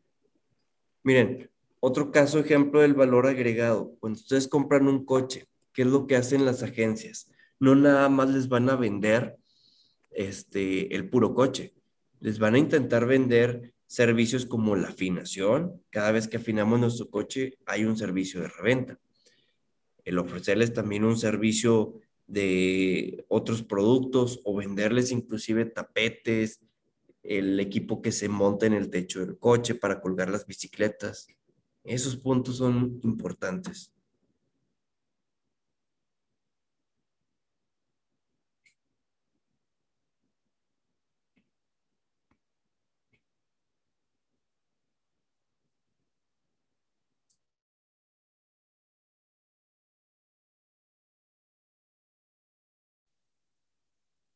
Miren, 1.04 1.50
otro 1.80 2.12
caso 2.12 2.40
ejemplo 2.40 2.82
del 2.82 2.96
valor 2.96 3.28
agregado. 3.28 3.96
Cuando 4.00 4.18
ustedes 4.18 4.48
compran 4.48 4.88
un 4.88 5.06
coche, 5.06 5.48
¿qué 5.72 5.84
es 5.84 5.88
lo 5.88 6.08
que 6.08 6.16
hacen 6.16 6.46
las 6.46 6.64
agencias? 6.64 7.30
No 7.60 7.76
nada 7.76 8.10
más 8.10 8.30
les 8.30 8.50
van 8.50 8.70
a 8.70 8.76
vender 8.76 9.38
este, 10.16 10.96
el 10.96 11.10
puro 11.10 11.34
coche. 11.34 11.74
Les 12.20 12.40
van 12.40 12.56
a 12.56 12.60
intentar 12.60 13.06
vender 13.06 13.74
servicios 13.88 14.46
como 14.46 14.76
la 14.76 14.88
afinación. 14.88 15.82
Cada 15.90 16.12
vez 16.12 16.28
que 16.28 16.38
afinamos 16.38 16.80
nuestro 16.80 17.10
coche 17.10 17.58
hay 17.66 17.86
un 17.86 17.98
servicio 17.98 18.42
de 18.42 18.48
reventa. 18.48 19.00
El 20.04 20.18
ofrecerles 20.18 20.74
también 20.74 21.04
un 21.04 21.18
servicio 21.18 22.02
de 22.28 23.24
otros 23.28 23.64
productos 23.64 24.40
o 24.46 24.56
venderles 24.56 25.12
inclusive 25.12 25.66
tapetes, 25.66 26.62
el 27.22 27.60
equipo 27.60 28.02
que 28.02 28.12
se 28.12 28.28
monta 28.30 28.66
en 28.66 28.74
el 28.74 28.90
techo 28.90 29.20
del 29.20 29.38
coche 29.38 29.76
para 29.76 30.02
colgar 30.02 30.30
las 30.30 30.46
bicicletas. 30.46 31.28
Esos 31.84 32.16
puntos 32.16 32.58
son 32.58 33.00
importantes. 33.04 33.94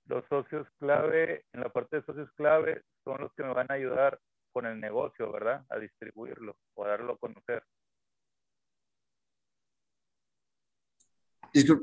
Los 0.07 0.25
socios 0.29 0.67
clave, 0.79 1.45
en 1.53 1.61
la 1.61 1.69
parte 1.69 1.97
de 1.97 2.05
socios 2.05 2.29
clave, 2.35 2.83
son 3.03 3.21
los 3.21 3.33
que 3.33 3.43
me 3.43 3.53
van 3.53 3.67
a 3.69 3.75
ayudar 3.75 4.19
con 4.51 4.65
el 4.65 4.79
negocio, 4.79 5.31
¿verdad? 5.31 5.65
A 5.69 5.77
distribuirlo 5.77 6.57
o 6.73 6.85
a 6.85 6.89
darlo 6.89 7.13
a 7.13 7.17
conocer. 7.17 7.63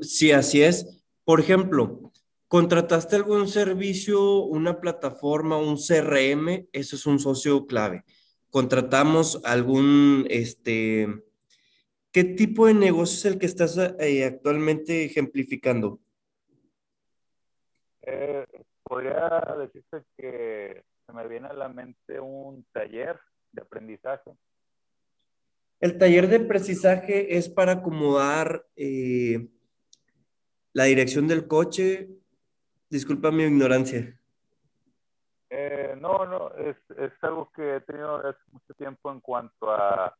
Sí, 0.01 0.31
así 0.31 0.61
es. 0.61 1.03
Por 1.23 1.39
ejemplo, 1.39 2.11
contrataste 2.47 3.15
algún 3.15 3.47
servicio, 3.47 4.39
una 4.43 4.79
plataforma, 4.79 5.57
un 5.57 5.77
CRM, 5.77 6.67
eso 6.71 6.95
es 6.95 7.05
un 7.05 7.19
socio 7.19 7.65
clave. 7.65 8.03
Contratamos 8.49 9.41
algún, 9.43 10.25
este, 10.29 11.07
¿qué 12.11 12.23
tipo 12.23 12.67
de 12.67 12.73
negocio 12.73 13.17
es 13.17 13.25
el 13.25 13.39
que 13.39 13.45
estás 13.45 13.77
eh, 13.77 14.25
actualmente 14.25 15.05
ejemplificando? 15.05 15.99
Eh, 18.07 18.45
podría 18.83 19.41
decirse 19.57 20.05
que 20.15 20.83
se 21.05 21.13
me 21.13 21.27
viene 21.27 21.47
a 21.47 21.53
la 21.53 21.69
mente 21.69 22.19
un 22.19 22.65
taller 22.71 23.19
de 23.51 23.61
aprendizaje. 23.63 24.31
El 25.79 25.97
taller 25.97 26.27
de 26.27 26.37
aprendizaje 26.37 27.35
es 27.35 27.49
para 27.49 27.73
acomodar 27.73 28.65
eh, 28.75 29.49
la 30.73 30.83
dirección 30.85 31.27
del 31.27 31.47
coche. 31.47 32.09
Disculpa 32.89 33.31
mi 33.31 33.43
ignorancia. 33.43 34.19
Eh, 35.49 35.95
no, 35.99 36.25
no, 36.25 36.53
es, 36.55 36.77
es, 36.97 37.11
algo 37.21 37.49
que 37.55 37.77
he 37.77 37.81
tenido 37.81 38.17
hace 38.17 38.39
mucho 38.51 38.73
tiempo 38.75 39.11
en 39.11 39.19
cuanto 39.19 39.71
a 39.71 40.15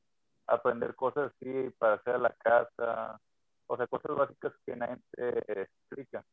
aprender 0.48 0.96
cosas 0.96 1.32
así 1.32 1.70
para 1.78 1.96
hacer 1.96 2.20
la 2.20 2.34
casa, 2.36 3.20
o 3.68 3.78
sea, 3.78 3.88
cosas 3.88 4.16
básicas 4.16 4.54
que 4.66 4.76
nadie 4.76 4.98
te 5.12 5.62
explica. 5.62 6.24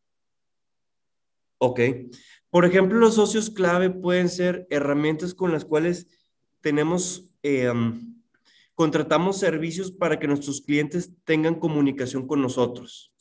Ok. 1.64 1.78
Por 2.50 2.64
ejemplo, 2.64 2.98
los 2.98 3.14
socios 3.14 3.48
clave 3.48 3.88
pueden 3.88 4.28
ser 4.28 4.66
herramientas 4.68 5.32
con 5.32 5.52
las 5.52 5.64
cuales 5.64 6.08
tenemos, 6.60 7.32
eh, 7.44 7.72
contratamos 8.74 9.38
servicios 9.38 9.92
para 9.92 10.18
que 10.18 10.26
nuestros 10.26 10.60
clientes 10.60 11.12
tengan 11.22 11.54
comunicación 11.54 12.26
con 12.26 12.42
nosotros. 12.42 13.14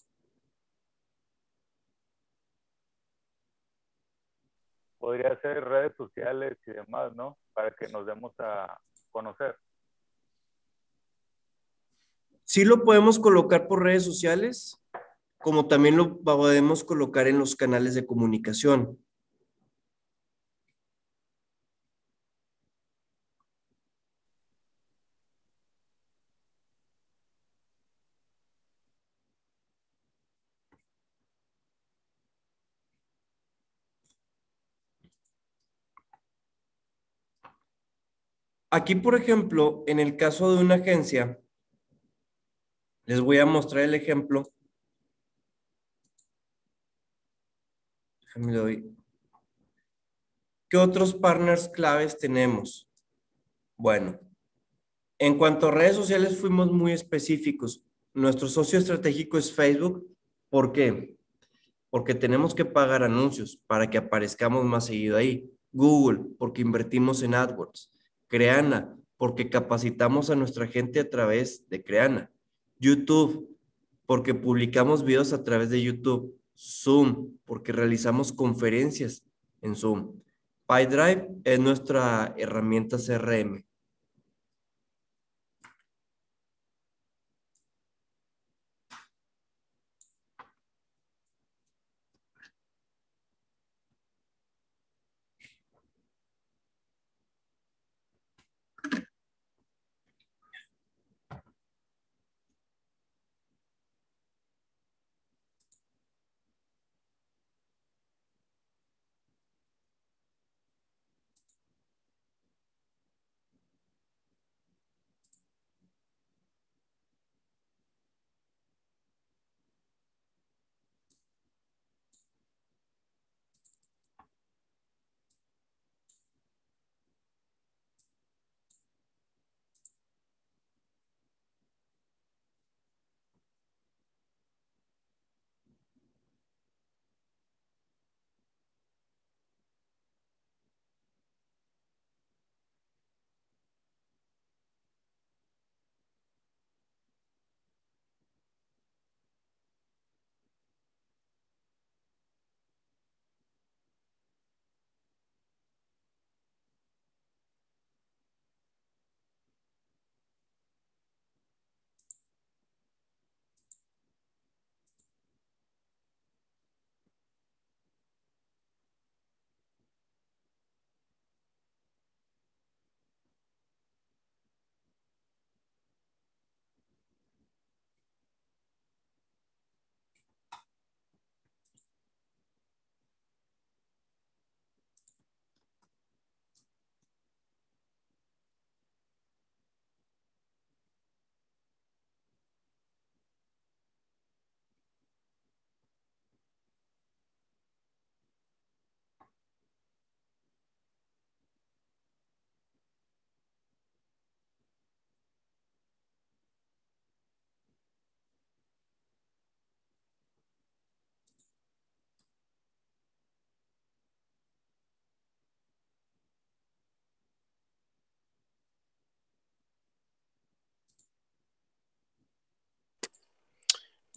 Podría 4.97 5.39
ser 5.39 5.63
redes 5.63 5.95
sociales 5.95 6.57
y 6.65 6.71
demás, 6.71 7.13
¿no? 7.13 7.37
Para 7.53 7.75
que 7.75 7.89
nos 7.89 8.07
demos 8.07 8.33
a 8.39 8.75
conocer. 9.11 9.55
Sí 12.43 12.65
lo 12.65 12.83
podemos 12.83 13.19
colocar 13.19 13.67
por 13.67 13.83
redes 13.83 14.03
sociales 14.03 14.80
como 15.41 15.67
también 15.67 15.97
lo 15.97 16.21
podemos 16.21 16.83
colocar 16.83 17.27
en 17.27 17.39
los 17.39 17.55
canales 17.55 17.95
de 17.95 18.05
comunicación. 18.05 18.99
Aquí, 38.73 38.95
por 38.95 39.15
ejemplo, 39.15 39.83
en 39.85 39.99
el 39.99 40.15
caso 40.15 40.55
de 40.55 40.63
una 40.63 40.75
agencia, 40.75 41.41
les 43.03 43.19
voy 43.19 43.37
a 43.39 43.45
mostrar 43.45 43.83
el 43.83 43.93
ejemplo 43.95 44.53
¿Qué 50.69 50.77
otros 50.77 51.13
partners 51.13 51.67
claves 51.67 52.17
tenemos? 52.17 52.87
Bueno, 53.77 54.19
en 55.19 55.37
cuanto 55.37 55.67
a 55.67 55.71
redes 55.71 55.95
sociales 55.95 56.39
fuimos 56.39 56.71
muy 56.71 56.93
específicos. 56.93 57.83
Nuestro 58.13 58.47
socio 58.47 58.79
estratégico 58.79 59.37
es 59.37 59.51
Facebook. 59.51 60.07
¿Por 60.49 60.71
qué? 60.71 61.17
Porque 61.89 62.15
tenemos 62.15 62.55
que 62.55 62.65
pagar 62.65 63.03
anuncios 63.03 63.61
para 63.67 63.89
que 63.89 63.97
aparezcamos 63.97 64.63
más 64.65 64.85
seguido 64.85 65.17
ahí. 65.17 65.51
Google, 65.71 66.21
porque 66.37 66.61
invertimos 66.61 67.21
en 67.23 67.35
AdWords. 67.35 67.91
Creana, 68.27 68.97
porque 69.17 69.49
capacitamos 69.49 70.29
a 70.29 70.35
nuestra 70.35 70.67
gente 70.67 70.99
a 70.99 71.09
través 71.09 71.67
de 71.69 71.83
Creana. 71.83 72.31
YouTube, 72.79 73.55
porque 74.05 74.33
publicamos 74.33 75.03
videos 75.03 75.33
a 75.33 75.43
través 75.43 75.69
de 75.69 75.81
YouTube. 75.81 76.40
Zoom, 76.57 77.37
porque 77.45 77.71
realizamos 77.71 78.31
conferencias 78.31 79.23
en 79.61 79.75
Zoom. 79.75 80.19
PyDrive 80.67 81.27
es 81.43 81.59
nuestra 81.59 82.33
herramienta 82.37 82.97
CRM. 82.97 83.63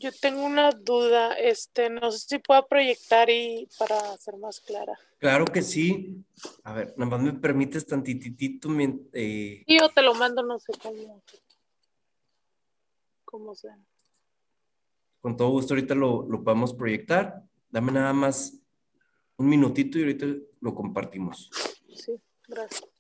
Yo 0.05 0.13
tengo 0.13 0.45
una 0.45 0.71
duda, 0.71 1.33
este, 1.33 1.89
no 1.89 2.13
sé 2.13 2.19
si 2.19 2.39
puedo 2.39 2.67
proyectar 2.67 3.31
y 3.31 3.67
para 3.79 4.15
ser 4.19 4.37
más 4.37 4.61
clara. 4.61 4.93
Claro 5.17 5.47
que 5.47 5.63
sí. 5.63 6.23
A 6.63 6.75
ver, 6.75 6.93
nada 6.99 7.13
más 7.13 7.23
me 7.23 7.33
permites 7.33 7.87
tantitito. 7.87 8.69
Eh... 9.15 9.65
Yo 9.67 9.89
te 9.89 10.03
lo 10.03 10.13
mando, 10.13 10.43
no 10.43 10.59
sé 10.59 10.75
cómo. 10.83 11.23
Cómo 13.25 13.55
sea. 13.55 13.79
Con 15.23 15.39
todo 15.39 15.49
gusto, 15.49 15.73
ahorita 15.73 15.95
lo, 15.95 16.29
lo 16.29 16.45
podemos 16.45 16.75
proyectar. 16.75 17.43
Dame 17.71 17.91
nada 17.91 18.13
más 18.13 18.61
un 19.39 19.49
minutito 19.49 19.99
y 19.99 20.03
ahorita 20.03 20.27
lo 20.61 20.75
compartimos. 20.75 21.49
Sí, 21.95 22.21
gracias. 22.47 22.94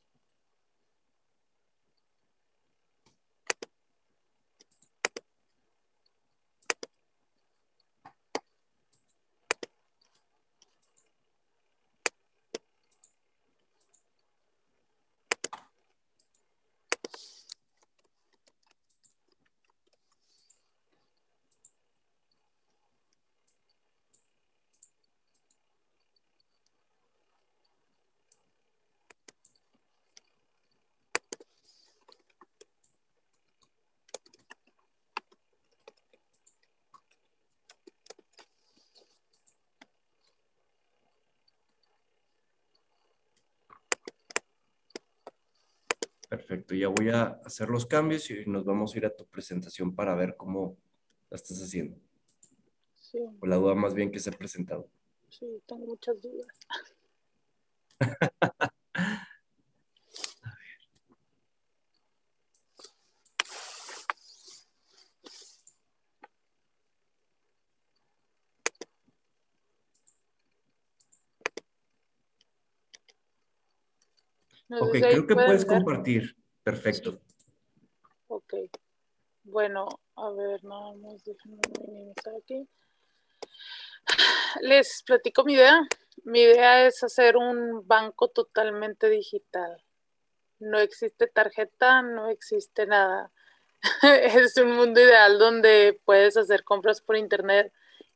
Perfecto, 46.75 46.81
ya 46.81 46.89
voy 46.89 47.11
a 47.11 47.41
hacer 47.45 47.69
los 47.69 47.87
cambios 47.87 48.31
y 48.31 48.45
nos 48.47 48.65
vamos 48.65 48.95
a 48.95 48.99
ir 48.99 49.07
a 49.07 49.15
tu 49.15 49.27
presentación 49.27 49.95
para 49.95 50.15
ver 50.15 50.37
cómo 50.37 50.77
la 51.31 51.37
estás 51.37 51.63
haciendo. 51.63 51.97
Sí. 52.97 53.19
O 53.41 53.47
la 53.47 53.57
duda 53.57 53.75
más 53.75 53.95
bien 53.95 54.11
que 54.11 54.19
se 54.19 54.31
ha 54.31 54.33
presentado. 54.33 54.89
Sí, 55.29 55.47
tengo 55.67 55.87
muchas 55.87 56.21
dudas. 56.21 56.47
ok, 74.81 74.93
creo 74.93 75.27
que 75.27 75.35
puedes 75.35 75.65
compartir. 75.65 76.37
Perfecto. 76.65 77.20
Ok. 78.28 78.55
Bueno, 79.45 79.86
a 80.16 80.31
ver, 80.31 80.65
nada 80.65 80.95
más 80.95 81.23
déjenme 81.23 81.61
aquí. 82.41 82.66
Les 84.62 85.03
platico 85.03 85.45
mi 85.45 85.55
idea. 85.55 85.86
Mi 86.24 86.41
idea 86.41 86.86
es 86.86 87.03
hacer 87.05 87.36
un 87.36 87.86
banco 87.86 88.28
totalmente 88.28 89.11
digital. 89.11 89.85
No 90.59 90.78
existe 90.78 91.27
tarjeta, 91.27 92.01
no 92.01 92.31
existe 92.31 92.86
nada. 92.86 93.31
es 94.03 94.57
un 94.57 94.73
mundo 94.73 95.01
ideal 95.01 95.39
donde 95.39 96.01
puedes 96.07 96.39
hacer 96.39 96.65
compras 96.65 97.03
por 97.03 97.16
internet 97.16 97.70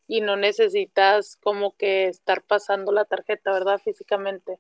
y 0.06 0.22
no 0.22 0.36
necesitas 0.36 1.36
como 1.36 1.76
que 1.76 2.08
estar 2.08 2.42
pasando 2.42 2.92
la 2.92 3.04
tarjeta, 3.04 3.52
¿verdad? 3.52 3.78
Físicamente. 3.78 4.58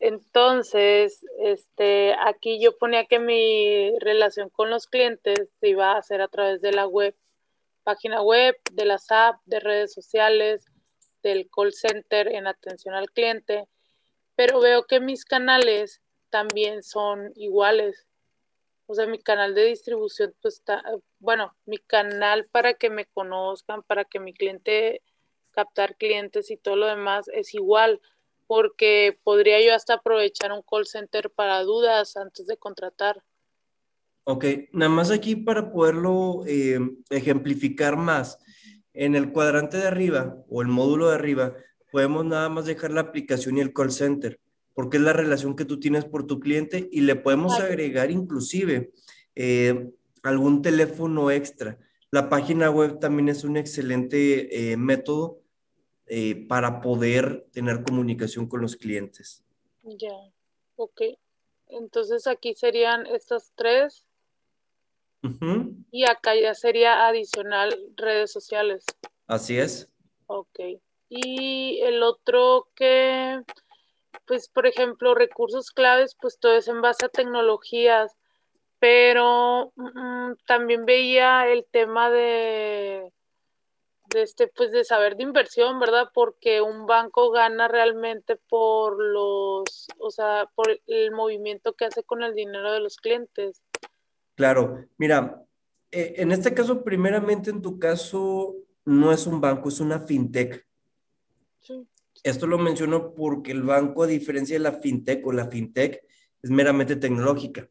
Entonces, 0.00 1.24
este, 1.38 2.14
aquí 2.20 2.60
yo 2.60 2.76
ponía 2.78 3.06
que 3.06 3.18
mi 3.18 3.98
relación 3.98 4.48
con 4.48 4.70
los 4.70 4.86
clientes 4.86 5.48
se 5.60 5.68
iba 5.68 5.92
a 5.92 5.98
hacer 5.98 6.20
a 6.20 6.28
través 6.28 6.60
de 6.60 6.72
la 6.72 6.86
web, 6.86 7.16
página 7.82 8.22
web, 8.22 8.56
de 8.72 8.84
las 8.84 9.10
apps, 9.10 9.40
de 9.46 9.60
redes 9.60 9.92
sociales, 9.92 10.66
del 11.22 11.48
call 11.50 11.72
center 11.72 12.28
en 12.28 12.46
atención 12.46 12.94
al 12.94 13.10
cliente, 13.10 13.66
pero 14.36 14.60
veo 14.60 14.86
que 14.86 15.00
mis 15.00 15.24
canales 15.24 16.00
también 16.30 16.82
son 16.82 17.32
iguales. 17.34 18.06
O 18.86 18.94
sea, 18.94 19.06
mi 19.06 19.18
canal 19.18 19.54
de 19.54 19.64
distribución, 19.64 20.34
pues 20.40 20.54
está, 20.54 20.82
bueno, 21.18 21.56
mi 21.66 21.78
canal 21.78 22.46
para 22.46 22.74
que 22.74 22.88
me 22.88 23.06
conozcan, 23.06 23.82
para 23.82 24.04
que 24.04 24.20
mi 24.20 24.32
cliente 24.32 25.02
captar 25.50 25.96
clientes 25.96 26.50
y 26.52 26.56
todo 26.56 26.76
lo 26.76 26.86
demás 26.86 27.28
es 27.34 27.52
igual 27.52 28.00
porque 28.48 29.20
podría 29.22 29.64
yo 29.64 29.74
hasta 29.74 29.94
aprovechar 29.94 30.50
un 30.50 30.62
call 30.62 30.86
center 30.86 31.30
para 31.30 31.62
dudas 31.62 32.16
antes 32.16 32.46
de 32.46 32.56
contratar. 32.56 33.22
Ok, 34.24 34.44
nada 34.72 34.90
más 34.90 35.10
aquí 35.10 35.36
para 35.36 35.70
poderlo 35.70 36.42
eh, 36.46 36.80
ejemplificar 37.10 37.96
más. 37.96 38.38
En 38.94 39.14
el 39.14 39.32
cuadrante 39.32 39.76
de 39.76 39.86
arriba 39.86 40.36
o 40.48 40.62
el 40.62 40.68
módulo 40.68 41.08
de 41.08 41.14
arriba, 41.14 41.54
podemos 41.92 42.24
nada 42.24 42.48
más 42.48 42.64
dejar 42.64 42.90
la 42.90 43.02
aplicación 43.02 43.58
y 43.58 43.60
el 43.60 43.72
call 43.72 43.92
center, 43.92 44.40
porque 44.74 44.96
es 44.96 45.02
la 45.02 45.12
relación 45.12 45.54
que 45.54 45.66
tú 45.66 45.78
tienes 45.78 46.06
por 46.06 46.26
tu 46.26 46.40
cliente 46.40 46.88
y 46.90 47.02
le 47.02 47.16
podemos 47.16 47.60
agregar 47.60 48.10
inclusive 48.10 48.92
eh, 49.34 49.90
algún 50.22 50.62
teléfono 50.62 51.30
extra. 51.30 51.78
La 52.10 52.30
página 52.30 52.70
web 52.70 52.98
también 52.98 53.28
es 53.28 53.44
un 53.44 53.58
excelente 53.58 54.72
eh, 54.72 54.76
método 54.78 55.42
eh, 56.08 56.46
para 56.48 56.80
poder 56.80 57.46
tener 57.52 57.82
comunicación 57.84 58.48
con 58.48 58.60
los 58.60 58.76
clientes. 58.76 59.44
Ya, 59.82 60.14
ok. 60.76 61.02
Entonces 61.66 62.26
aquí 62.26 62.54
serían 62.54 63.06
estas 63.06 63.52
tres. 63.54 64.04
Y 65.90 66.04
acá 66.08 66.34
ya 66.36 66.54
sería 66.54 67.06
adicional 67.08 67.76
redes 67.96 68.32
sociales. 68.32 68.84
Así 69.26 69.58
es. 69.58 69.90
Ok. 70.26 70.60
Y 71.08 71.80
el 71.82 72.02
otro 72.02 72.68
que, 72.74 73.42
pues, 74.26 74.48
por 74.48 74.66
ejemplo, 74.66 75.14
recursos 75.14 75.70
claves, 75.70 76.16
pues 76.20 76.38
todo 76.38 76.56
es 76.56 76.68
en 76.68 76.80
base 76.80 77.06
a 77.06 77.10
tecnologías, 77.10 78.16
pero 78.78 79.72
mm, 79.76 80.34
también 80.46 80.84
veía 80.84 81.48
el 81.48 81.66
tema 81.70 82.10
de 82.10 83.12
de 84.08 84.22
este 84.22 84.48
pues 84.48 84.72
de 84.72 84.84
saber 84.84 85.16
de 85.16 85.22
inversión, 85.24 85.78
¿verdad? 85.78 86.08
Porque 86.12 86.60
un 86.60 86.86
banco 86.86 87.30
gana 87.30 87.68
realmente 87.68 88.36
por 88.48 89.02
los, 89.02 89.88
o 89.98 90.10
sea, 90.10 90.48
por 90.54 90.80
el 90.86 91.10
movimiento 91.12 91.74
que 91.74 91.86
hace 91.86 92.02
con 92.02 92.22
el 92.22 92.34
dinero 92.34 92.72
de 92.72 92.80
los 92.80 92.96
clientes. 92.96 93.62
Claro, 94.34 94.84
mira, 94.96 95.42
eh, 95.90 96.14
en 96.18 96.32
este 96.32 96.54
caso, 96.54 96.84
primeramente 96.84 97.50
en 97.50 97.62
tu 97.62 97.78
caso, 97.78 98.56
no 98.84 99.12
es 99.12 99.26
un 99.26 99.40
banco, 99.40 99.68
es 99.68 99.80
una 99.80 100.00
fintech. 100.00 100.66
Sí. 101.60 101.86
Esto 102.22 102.46
lo 102.46 102.58
menciono 102.58 103.14
porque 103.14 103.52
el 103.52 103.62
banco, 103.62 104.02
a 104.02 104.06
diferencia 104.06 104.56
de 104.56 104.60
la 104.60 104.72
fintech 104.72 105.26
o 105.26 105.32
la 105.32 105.46
fintech, 105.48 106.02
es 106.42 106.50
meramente 106.50 106.96
tecnológica. 106.96 107.68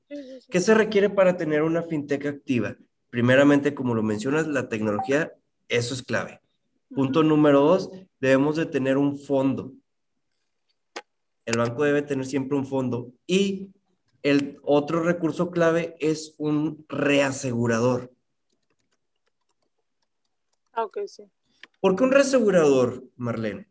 ¿Qué 0.50 0.60
se 0.60 0.74
requiere 0.74 1.10
para 1.10 1.38
tener 1.38 1.64
una 1.64 1.84
fintech 1.84 2.26
activa? 2.26 2.76
Primeramente, 3.10 3.74
como 3.74 3.96
lo 3.96 4.04
mencionas, 4.04 4.48
la 4.48 4.68
tecnología 4.68 5.34
eso 5.70 5.94
es 5.94 6.04
clave. 6.04 6.42
Punto 6.94 7.24
número 7.24 7.62
dos, 7.62 7.92
debemos 8.20 8.56
de 8.56 8.66
tener 8.66 8.98
un 8.98 9.18
fondo. 9.18 9.74
El 11.46 11.58
banco 11.58 11.84
debe 11.84 12.02
tener 12.02 12.26
siempre 12.26 12.58
un 12.58 12.66
fondo. 12.66 13.12
Y 13.26 13.70
el 14.24 14.60
otro 14.64 15.04
recurso 15.04 15.52
clave 15.52 15.96
es 16.00 16.36
un 16.38 16.86
reasegurador. 16.90 18.12
Ah, 20.74 20.86
ok, 20.86 21.00
sí. 21.08 21.24
¿Por 21.80 21.96
qué 21.96 22.04
un 22.04 22.12
reasegurador, 22.12 23.04
Marlene? 23.16 23.68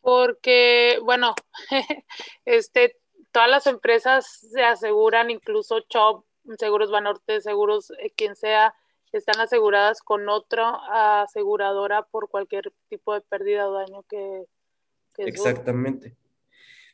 Porque, 0.00 0.98
bueno, 1.02 1.34
este, 2.44 2.98
todas 3.32 3.48
las 3.48 3.66
empresas 3.66 4.26
se 4.52 4.62
aseguran, 4.62 5.30
incluso 5.30 5.80
Chop, 5.88 6.24
Seguros 6.58 6.90
Banorte, 6.90 7.40
Seguros, 7.40 7.90
eh, 7.98 8.12
quien 8.14 8.36
sea, 8.36 8.74
están 9.18 9.40
aseguradas 9.40 10.00
con 10.02 10.28
otra 10.28 11.22
aseguradora 11.22 12.02
por 12.02 12.28
cualquier 12.28 12.72
tipo 12.88 13.14
de 13.14 13.20
pérdida 13.20 13.68
o 13.68 13.72
daño 13.72 14.02
que... 14.08 14.44
Exactamente. 15.18 16.16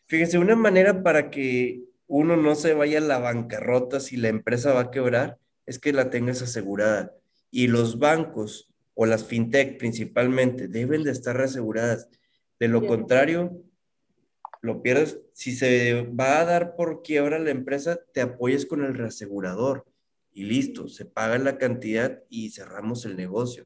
Fíjense, 0.07 0.39
una 0.39 0.57
manera 0.57 1.03
para 1.03 1.31
que 1.31 1.85
uno 2.07 2.37
no 2.37 2.55
se 2.55 2.75
vaya 2.75 2.99
a 2.99 3.03
la 3.03 3.19
bancarrota 3.19 4.01
si 4.01 4.17
la 4.17 4.29
empresa 4.29 4.75
va 4.75 4.81
a 4.81 4.91
quebrar 4.91 5.39
es 5.65 5.79
que 5.79 5.93
la 5.93 6.11
tengas 6.11 6.43
asegurada. 6.43 7.15
Y 7.51 7.69
los 7.69 7.99
bancos 7.99 8.71
o 8.95 9.07
las 9.07 9.25
fintech 9.25 9.79
principalmente 9.79 10.69
deben 10.69 11.05
de 11.05 11.13
estar 11.13 11.41
aseguradas. 11.41 12.09
De 12.59 12.69
lo 12.69 12.87
contrario, 12.87 13.63
lo 14.61 14.83
pierdes. 14.83 15.21
Si 15.33 15.53
se 15.53 16.03
va 16.03 16.41
a 16.41 16.45
dar 16.45 16.77
por 16.77 17.03
quiebra 17.03 17.39
la 17.39 17.51
empresa, 17.51 17.99
te 18.13 18.21
apoyes 18.21 18.67
con 18.67 18.85
el 18.85 18.95
reasegurador 18.95 19.87
y 20.33 20.45
listo, 20.45 20.89
se 20.89 21.05
paga 21.07 21.39
la 21.39 21.59
cantidad 21.59 22.23
y 22.29 22.51
cerramos 22.51 23.05
el 23.05 23.17
negocio. 23.17 23.65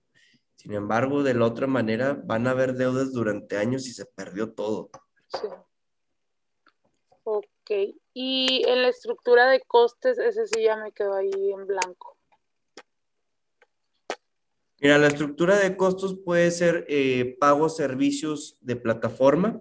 Sin 0.57 0.73
embargo, 0.73 1.23
de 1.23 1.35
la 1.35 1.47
otra 1.47 1.66
manera, 1.66 2.20
van 2.24 2.47
a 2.47 2.51
haber 2.51 2.74
deudas 2.74 3.12
durante 3.12 3.57
años 3.57 3.86
y 3.86 3.93
se 3.93 4.07
perdió 4.07 4.53
todo. 4.53 4.91
Sí. 5.28 5.47
Ok, 7.24 7.70
y 8.12 8.62
en 8.66 8.82
la 8.82 8.89
estructura 8.89 9.49
de 9.49 9.61
costes, 9.61 10.19
ese 10.19 10.47
sí 10.47 10.62
ya 10.62 10.77
me 10.77 10.93
quedó 10.93 11.15
ahí 11.15 11.53
en 11.53 11.66
blanco. 11.66 12.19
Mira, 14.81 14.99
la 14.99 15.07
estructura 15.07 15.59
de 15.59 15.77
costos 15.77 16.19
puede 16.24 16.51
ser 16.51 16.85
eh, 16.89 17.36
pagos 17.41 17.77
servicios 17.77 18.59
de 18.61 18.77
plataforma. 18.77 19.61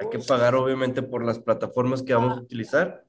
Hay 0.00 0.08
que 0.10 0.18
pagar 0.18 0.54
obviamente 0.54 1.02
por 1.02 1.24
las 1.24 1.38
plataformas 1.38 2.02
que 2.02 2.14
vamos 2.14 2.38
a 2.38 2.40
utilizar. 2.40 3.07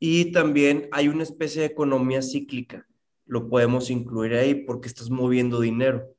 Y 0.00 0.32
también 0.32 0.88
hay 0.92 1.08
una 1.08 1.22
especie 1.22 1.62
de 1.62 1.68
economía 1.68 2.22
cíclica. 2.22 2.86
Lo 3.26 3.48
podemos 3.48 3.90
incluir 3.90 4.34
ahí 4.34 4.54
porque 4.54 4.88
estás 4.88 5.10
moviendo 5.10 5.60
dinero. 5.60 6.14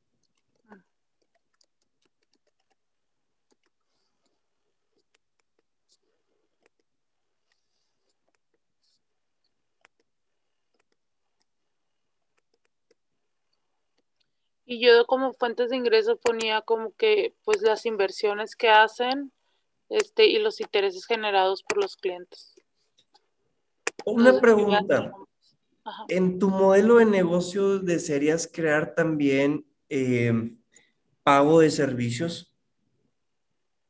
Y 14.66 14.80
yo 14.80 15.06
como 15.08 15.34
fuentes 15.34 15.72
de 15.72 15.78
ingreso 15.78 16.18
ponía 16.18 16.62
como 16.62 16.94
que 16.96 17.34
pues 17.44 17.62
las 17.64 17.88
inversiones 17.88 18.56
que 18.56 18.70
hacen 18.70 19.32
este, 19.90 20.28
y 20.28 20.40
los 20.40 20.62
intereses 20.62 21.06
generados 21.08 21.64
por 21.64 21.82
los 21.82 21.96
clientes. 21.98 22.59
Una 24.06 24.40
pregunta. 24.40 25.12
En 26.08 26.38
tu 26.40 26.50
modelo 26.50 26.98
de 26.98 27.06
negocio, 27.06 27.80
¿desearías 27.80 28.50
crear 28.52 28.94
también 28.94 29.66
eh, 29.90 30.32
pago 31.24 31.60
de 31.62 31.72
servicios? 31.72 32.50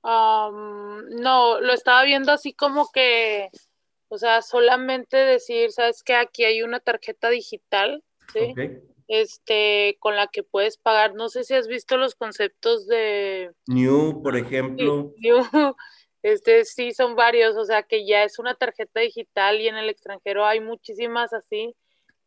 no, 0.03 1.61
lo 1.61 1.73
estaba 1.73 2.03
viendo 2.03 2.31
así 2.31 2.53
como 2.53 2.90
que, 2.91 3.49
o 4.07 4.18
sea, 4.18 4.41
solamente 4.41 5.18
decir, 5.18 5.72
sabes 5.72 6.03
que 6.03 6.15
aquí 6.15 6.44
hay 6.45 6.61
una 6.61 6.80
tarjeta 6.80 7.30
digital, 7.30 8.03
¿sí? 8.34 8.53
Este, 9.07 9.98
con 9.99 10.15
la 10.15 10.27
que 10.27 10.44
puedes 10.44 10.77
pagar. 10.77 11.15
No 11.15 11.30
sé 11.30 11.44
si 11.44 11.56
has 11.56 11.68
visto 11.68 11.98
los 11.98 12.14
conceptos 12.14 12.86
de 12.86 13.52
New, 13.65 14.22
por 14.22 14.38
ejemplo. 14.38 15.14
New, 15.18 15.44
este 16.23 16.65
sí 16.65 16.93
son 16.93 17.15
varios, 17.15 17.55
o 17.55 17.65
sea 17.65 17.83
que 17.83 18.05
ya 18.05 18.23
es 18.23 18.39
una 18.39 18.55
tarjeta 18.55 18.99
digital 19.01 19.61
y 19.61 19.67
en 19.67 19.77
el 19.77 19.89
extranjero 19.89 20.45
hay 20.45 20.59
muchísimas 20.59 21.33
así 21.33 21.75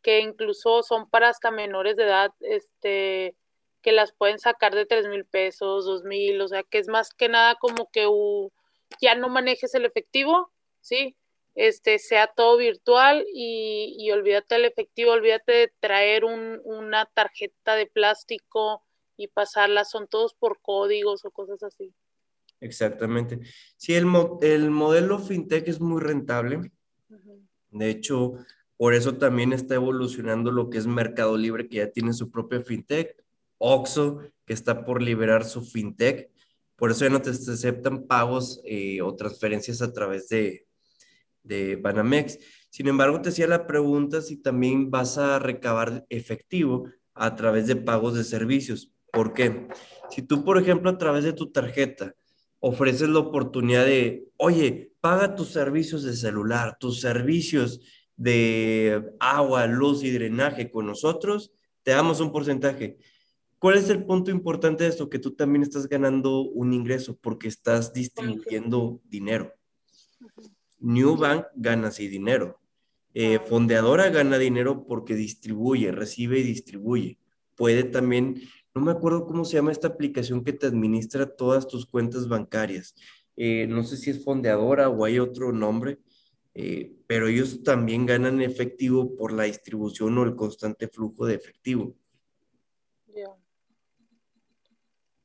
que 0.02 0.20
incluso 0.20 0.82
son 0.82 1.08
para 1.08 1.28
hasta 1.28 1.50
menores 1.50 1.96
de 1.96 2.04
edad, 2.04 2.32
este, 2.40 3.36
que 3.82 3.92
las 3.92 4.12
pueden 4.12 4.38
sacar 4.38 4.74
de 4.74 4.86
tres 4.86 5.06
mil 5.08 5.24
pesos, 5.24 5.84
dos 5.86 6.04
mil, 6.04 6.40
o 6.40 6.48
sea 6.48 6.62
que 6.64 6.78
es 6.78 6.88
más 6.88 7.14
que 7.14 7.28
nada 7.28 7.56
como 7.56 7.88
que 7.92 8.06
ya 9.00 9.14
no 9.14 9.28
manejes 9.28 9.74
el 9.74 9.84
efectivo, 9.84 10.50
¿sí? 10.80 11.16
Este, 11.54 11.98
sea 11.98 12.28
todo 12.28 12.56
virtual 12.56 13.26
y, 13.32 13.94
y 13.98 14.10
olvídate 14.10 14.54
del 14.56 14.64
efectivo, 14.64 15.12
olvídate 15.12 15.52
de 15.52 15.72
traer 15.80 16.24
un, 16.24 16.60
una 16.64 17.06
tarjeta 17.06 17.76
de 17.76 17.86
plástico 17.86 18.82
y 19.16 19.28
pasarla, 19.28 19.84
son 19.84 20.08
todos 20.08 20.34
por 20.34 20.60
códigos 20.62 21.24
o 21.24 21.30
cosas 21.30 21.62
así. 21.62 21.94
Exactamente. 22.62 23.40
Sí, 23.76 23.94
el, 23.94 24.06
el 24.40 24.70
modelo 24.70 25.18
fintech 25.18 25.66
es 25.68 25.80
muy 25.80 26.00
rentable. 26.00 26.72
De 27.70 27.90
hecho, 27.90 28.34
por 28.76 28.94
eso 28.94 29.16
también 29.16 29.52
está 29.52 29.74
evolucionando 29.74 30.52
lo 30.52 30.70
que 30.70 30.78
es 30.78 30.86
Mercado 30.86 31.36
Libre, 31.36 31.68
que 31.68 31.78
ya 31.78 31.90
tiene 31.90 32.12
su 32.12 32.30
propia 32.30 32.62
fintech. 32.62 33.16
Oxo, 33.58 34.20
que 34.44 34.54
está 34.54 34.84
por 34.84 35.02
liberar 35.02 35.44
su 35.44 35.62
fintech. 35.62 36.30
Por 36.76 36.92
eso 36.92 37.04
ya 37.04 37.10
no 37.10 37.20
te, 37.20 37.30
aceptan 37.30 38.06
pagos 38.06 38.60
eh, 38.64 39.02
o 39.02 39.14
transferencias 39.14 39.82
a 39.82 39.92
través 39.92 40.28
de, 40.28 40.66
de 41.42 41.76
Banamex. 41.76 42.38
Sin 42.70 42.86
embargo, 42.86 43.20
te 43.20 43.30
hacía 43.30 43.46
la 43.48 43.66
pregunta 43.66 44.22
si 44.22 44.36
también 44.36 44.90
vas 44.90 45.18
a 45.18 45.38
recabar 45.38 46.06
efectivo 46.08 46.88
a 47.14 47.34
través 47.34 47.66
de 47.66 47.76
pagos 47.76 48.14
de 48.14 48.24
servicios. 48.24 48.92
¿Por 49.12 49.32
qué? 49.34 49.68
Si 50.10 50.22
tú, 50.22 50.44
por 50.44 50.58
ejemplo, 50.58 50.90
a 50.90 50.98
través 50.98 51.24
de 51.24 51.32
tu 51.32 51.52
tarjeta 51.52 52.14
ofreces 52.64 53.08
la 53.08 53.18
oportunidad 53.18 53.84
de, 53.84 54.28
oye, 54.36 54.92
paga 55.00 55.34
tus 55.34 55.48
servicios 55.48 56.04
de 56.04 56.14
celular, 56.14 56.76
tus 56.78 57.00
servicios 57.00 57.80
de 58.16 59.02
agua, 59.18 59.66
luz 59.66 60.04
y 60.04 60.12
drenaje 60.12 60.70
con 60.70 60.86
nosotros, 60.86 61.50
te 61.82 61.90
damos 61.90 62.20
un 62.20 62.30
porcentaje. 62.30 62.98
¿Cuál 63.58 63.78
es 63.78 63.90
el 63.90 64.04
punto 64.04 64.30
importante 64.30 64.84
de 64.84 64.90
esto? 64.90 65.10
Que 65.10 65.18
tú 65.18 65.32
también 65.32 65.64
estás 65.64 65.88
ganando 65.88 66.42
un 66.42 66.72
ingreso 66.72 67.18
porque 67.20 67.48
estás 67.48 67.92
distribuyendo 67.92 69.00
dinero. 69.08 69.52
New 70.78 71.16
Bank 71.16 71.46
gana 71.56 71.88
así 71.88 72.06
dinero. 72.06 72.60
Eh, 73.12 73.40
fondeadora 73.40 74.08
gana 74.10 74.38
dinero 74.38 74.86
porque 74.86 75.16
distribuye, 75.16 75.90
recibe 75.90 76.38
y 76.38 76.44
distribuye. 76.44 77.18
Puede 77.56 77.82
también 77.82 78.40
no 78.74 78.82
me 78.82 78.92
acuerdo 78.92 79.26
cómo 79.26 79.44
se 79.44 79.54
llama 79.54 79.72
esta 79.72 79.88
aplicación 79.88 80.44
que 80.44 80.52
te 80.52 80.66
administra 80.66 81.26
todas 81.26 81.68
tus 81.68 81.86
cuentas 81.86 82.28
bancarias. 82.28 82.94
Eh, 83.36 83.66
no 83.68 83.82
sé 83.82 83.96
si 83.96 84.10
es 84.10 84.24
fondeadora 84.24 84.88
o 84.88 85.04
hay 85.04 85.18
otro 85.18 85.52
nombre, 85.52 85.98
eh, 86.54 86.94
pero 87.06 87.28
ellos 87.28 87.62
también 87.62 88.06
ganan 88.06 88.40
efectivo 88.42 89.14
por 89.16 89.32
la 89.32 89.44
distribución 89.44 90.16
o 90.18 90.24
el 90.24 90.34
constante 90.34 90.88
flujo 90.88 91.26
de 91.26 91.34
efectivo. 91.34 91.94
Ya. 93.06 93.28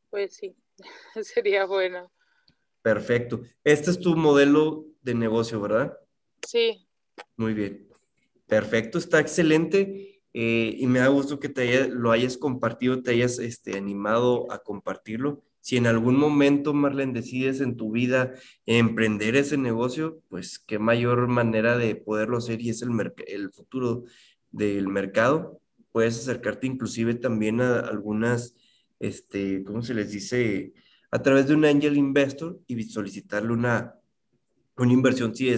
Pues 0.10 0.36
sí, 0.36 0.56
sería 1.22 1.66
bueno. 1.66 2.12
Perfecto. 2.82 3.42
Este 3.64 3.92
es 3.92 4.00
tu 4.00 4.16
modelo 4.16 4.86
de 5.02 5.14
negocio, 5.14 5.60
¿verdad? 5.60 5.98
Sí. 6.46 6.88
Muy 7.36 7.54
bien. 7.54 7.90
Perfecto, 8.46 8.98
está 8.98 9.20
excelente. 9.20 10.17
Eh, 10.40 10.76
y 10.78 10.86
me 10.86 11.00
da 11.00 11.08
gusto 11.08 11.40
que 11.40 11.50
te 11.50 11.88
lo 11.88 12.12
hayas 12.12 12.38
compartido, 12.38 13.02
te 13.02 13.10
hayas 13.10 13.40
este, 13.40 13.76
animado 13.76 14.46
a 14.52 14.60
compartirlo. 14.60 15.42
Si 15.62 15.78
en 15.78 15.88
algún 15.88 16.16
momento, 16.16 16.76
Marlene, 16.76 17.12
decides 17.12 17.60
en 17.60 17.76
tu 17.76 17.92
vida 17.92 18.36
emprender 18.68 19.36
ese 19.36 19.58
negocio, 19.58 20.22
pues 20.30 20.60
qué 20.60 20.78
mayor 20.78 21.28
manera 21.28 21.76
de 21.76 21.96
poderlo 21.96 22.38
hacer 22.38 22.62
y 22.62 22.70
es 22.70 22.84
el, 22.84 22.92
el 23.26 23.52
futuro 23.52 24.04
del 24.52 24.88
mercado. 24.90 25.60
Puedes 25.92 26.20
acercarte 26.20 26.68
inclusive 26.68 27.16
también 27.16 27.60
a 27.60 27.80
algunas, 27.80 28.54
este, 29.00 29.64
¿cómo 29.64 29.82
se 29.82 29.96
les 29.96 30.12
dice? 30.12 30.72
A 31.10 31.20
través 31.24 31.48
de 31.48 31.56
un 31.56 31.66
angel 31.66 31.98
investor 31.98 32.60
y 32.68 32.84
solicitarle 32.84 33.54
una, 33.54 33.96
una 34.78 34.94
inversión 34.94 35.34
si 35.34 35.52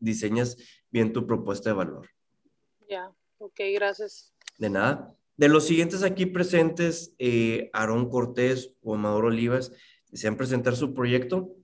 diseñas 0.00 0.56
bien 0.90 1.12
tu 1.12 1.24
propuesta 1.24 1.70
de 1.70 1.76
valor. 1.76 2.08
Ya. 2.90 3.14
Ok, 3.54 3.60
gracias. 3.72 4.34
De 4.58 4.68
nada. 4.68 5.14
De 5.36 5.48
los 5.48 5.64
siguientes 5.64 6.02
aquí 6.02 6.26
presentes, 6.26 7.14
eh, 7.20 7.70
Aarón 7.72 8.10
Cortés 8.10 8.74
o 8.82 8.96
Amador 8.96 9.26
Olivas, 9.26 9.70
¿desean 10.10 10.36
presentar 10.36 10.74
su 10.74 10.92
proyecto? 10.92 11.54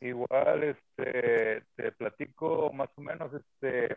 Igual, 0.00 0.62
este, 0.62 1.64
te 1.74 1.90
platico 1.90 2.72
más 2.72 2.90
o 2.94 3.00
menos, 3.00 3.32
este, 3.34 3.96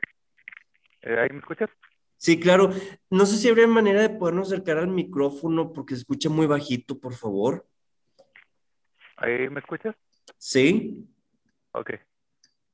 eh, 1.03 1.19
¿ahí 1.19 1.29
me 1.29 1.39
escuchas? 1.39 1.69
Sí, 2.17 2.39
claro. 2.39 2.71
No 3.11 3.27
sé 3.27 3.37
si 3.37 3.49
habría 3.49 3.67
manera 3.67 4.01
de 4.01 4.09
podernos 4.09 4.51
acercar 4.51 4.79
al 4.79 4.87
micrófono 4.87 5.73
porque 5.73 5.93
se 5.93 6.01
escucha 6.01 6.29
muy 6.29 6.47
bajito, 6.47 6.99
por 6.99 7.13
favor. 7.13 7.67
¿Ahí 9.17 9.47
me 9.49 9.59
escuchas? 9.59 9.95
Sí. 10.37 11.07
Ok, 11.71 11.91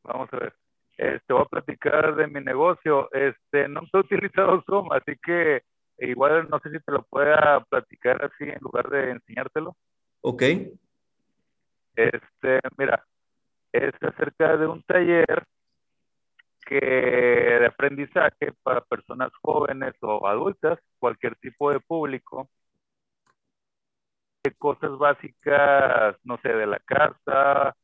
vamos 0.04 0.30
a 0.34 0.38
ver. 0.38 0.54
Este, 0.98 1.34
voy 1.34 1.44
a 1.44 1.46
platicar 1.46 2.16
de 2.16 2.28
mi 2.28 2.42
negocio. 2.42 3.10
Este, 3.14 3.68
no 3.70 3.82
he 3.92 3.98
utilizado 3.98 4.62
Zoom, 4.66 4.92
así 4.92 5.14
que 5.24 5.62
igual 6.00 6.50
no 6.50 6.60
sé 6.60 6.72
si 6.72 6.80
te 6.80 6.92
lo 6.92 7.04
pueda 7.04 7.64
platicar 7.70 8.24
así 8.26 8.44
en 8.44 8.60
lugar 8.60 8.90
de 8.90 9.12
enseñártelo. 9.12 9.78
Ok. 10.22 10.44
Este, 11.96 12.60
mira, 12.78 13.06
es 13.72 13.94
acerca 14.02 14.58
de 14.58 14.68
un 14.68 14.84
taller 14.84 15.46
que 16.66 16.80
de 16.80 17.66
aprendizaje 17.66 18.54
para 18.62 18.82
personas 18.82 19.32
jóvenes 19.42 19.94
o 20.02 20.28
adultas, 20.28 20.80
cualquier 21.00 21.36
tipo 21.38 21.72
de 21.72 21.80
público, 21.80 22.50
de 24.44 24.54
cosas 24.56 24.98
básicas, 24.98 26.16
no 26.24 26.38
sé, 26.42 26.50
de 26.50 26.66
la 26.66 26.80
casa 26.80 27.76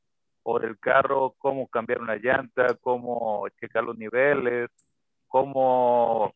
o 0.43 0.59
del 0.59 0.79
carro, 0.79 1.35
cómo 1.37 1.67
cambiar 1.67 2.01
una 2.01 2.15
llanta, 2.15 2.75
cómo 2.81 3.47
checar 3.59 3.83
los 3.83 3.97
niveles, 3.97 4.69
cómo 5.27 6.33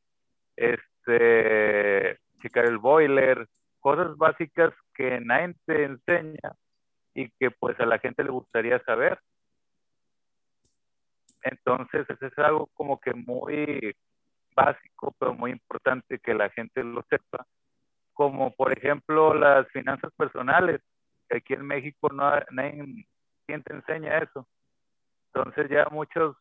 este, 0.55 2.17
checar 2.41 2.65
el 2.65 2.79
boiler, 2.79 3.47
cosas 3.79 4.17
básicas 4.17 4.73
que 4.93 5.19
nadie 5.21 5.55
te 5.65 5.83
enseña 5.85 6.53
y 7.13 7.29
que 7.31 7.51
pues 7.51 7.79
a 7.79 7.85
la 7.85 7.99
gente 7.99 8.23
le 8.23 8.31
gustaría 8.31 8.79
saber. 8.83 9.19
Entonces, 11.43 12.05
eso 12.09 12.25
es 12.25 12.37
algo 12.39 12.67
como 12.73 12.99
que 12.99 13.13
muy 13.13 13.95
básico, 14.55 15.15
pero 15.17 15.33
muy 15.33 15.51
importante 15.51 16.19
que 16.19 16.33
la 16.33 16.49
gente 16.49 16.83
lo 16.83 17.03
sepa. 17.03 17.45
Como 18.19 18.51
por 18.51 18.77
ejemplo 18.77 19.33
las 19.33 19.65
finanzas 19.69 20.11
personales. 20.17 20.81
Aquí 21.29 21.53
en 21.53 21.65
México 21.65 22.09
no 22.11 22.29
nadie 22.51 23.07
te 23.47 23.73
enseña 23.73 24.17
eso. 24.17 24.45
Entonces 25.27 25.69
ya 25.69 25.87
muchos 25.89 26.35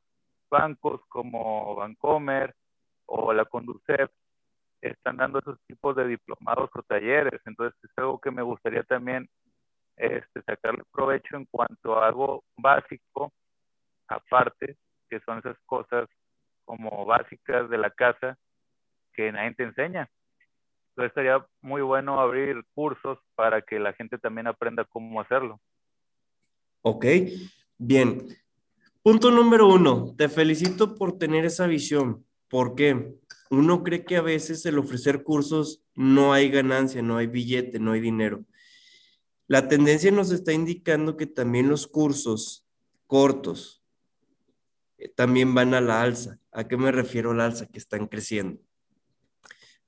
bancos 0.51 1.01
como 1.09 1.77
Bancomer 1.77 2.53
o 3.07 3.33
la 3.33 3.45
Conducef 3.45 4.11
están 4.81 5.19
dando 5.19 5.39
esos 5.39 5.57
tipos 5.69 5.95
de 5.95 6.09
diplomados 6.09 6.69
o 6.75 6.83
talleres. 6.83 7.41
Entonces 7.47 7.79
es 7.85 7.97
algo 7.97 8.19
que 8.19 8.33
me 8.33 8.43
gustaría 8.43 8.83
también 8.83 9.29
este, 9.95 10.43
sacarle 10.43 10.83
provecho 10.91 11.37
en 11.37 11.45
cuanto 11.45 11.97
a 11.97 12.09
algo 12.09 12.43
básico, 12.57 13.33
aparte, 14.09 14.77
que 15.09 15.21
son 15.21 15.39
esas 15.39 15.57
cosas 15.65 16.09
como 16.65 17.07
básicas 17.07 17.71
de 17.71 17.79
la 17.79 17.91
casa 17.93 18.37
que 19.13 19.31
nadie 19.31 19.55
te 19.55 19.63
enseña. 19.63 20.11
Entonces 20.99 21.11
estaría 21.11 21.47
muy 21.61 21.81
bueno 21.81 22.19
abrir 22.19 22.57
cursos 22.75 23.21
para 23.37 23.63
que 23.63 23.79
la 23.79 23.93
gente 23.93 24.19
también 24.19 24.49
aprenda 24.49 24.85
cómo 24.85 25.21
hacerlo. 25.21 25.61
Ok, 26.83 27.07
bien. 27.77 28.27
Punto 29.01 29.31
número 29.31 29.69
uno, 29.69 30.13
te 30.19 30.29
felicito 30.29 30.97
por 30.97 31.17
tener 31.17 31.45
esa 31.45 31.69
visión. 31.69 32.27
¿Por 32.49 32.75
qué? 32.75 33.15
Uno 33.49 33.85
cree 33.85 34.05
que 34.05 34.17
a 34.17 34.23
veces 34.23 34.67
el 34.67 34.77
ofrecer 34.77 35.23
cursos 35.23 35.85
no 35.95 36.33
hay 36.33 36.51
ganancia, 36.51 37.01
no 37.01 37.17
hay 37.17 37.29
billete, 37.29 37.79
no 37.79 37.93
hay 37.93 38.01
dinero. 38.01 38.45
La 39.47 39.69
tendencia 39.69 40.11
nos 40.11 40.33
está 40.33 40.53
indicando 40.53 41.17
que 41.17 41.27
también 41.29 41.69
los 41.69 41.87
cursos 41.87 42.67
cortos 43.07 43.85
eh, 44.99 45.09
también 45.09 45.55
van 45.55 45.75
a 45.75 45.81
la 45.81 46.03
alza. 46.03 46.41
¿A 46.51 46.67
qué 46.67 46.77
me 46.77 46.91
refiero 46.91 47.31
a 47.31 47.37
la 47.37 47.45
alza? 47.45 47.69
Que 47.69 47.79
están 47.79 48.09
creciendo. 48.09 48.61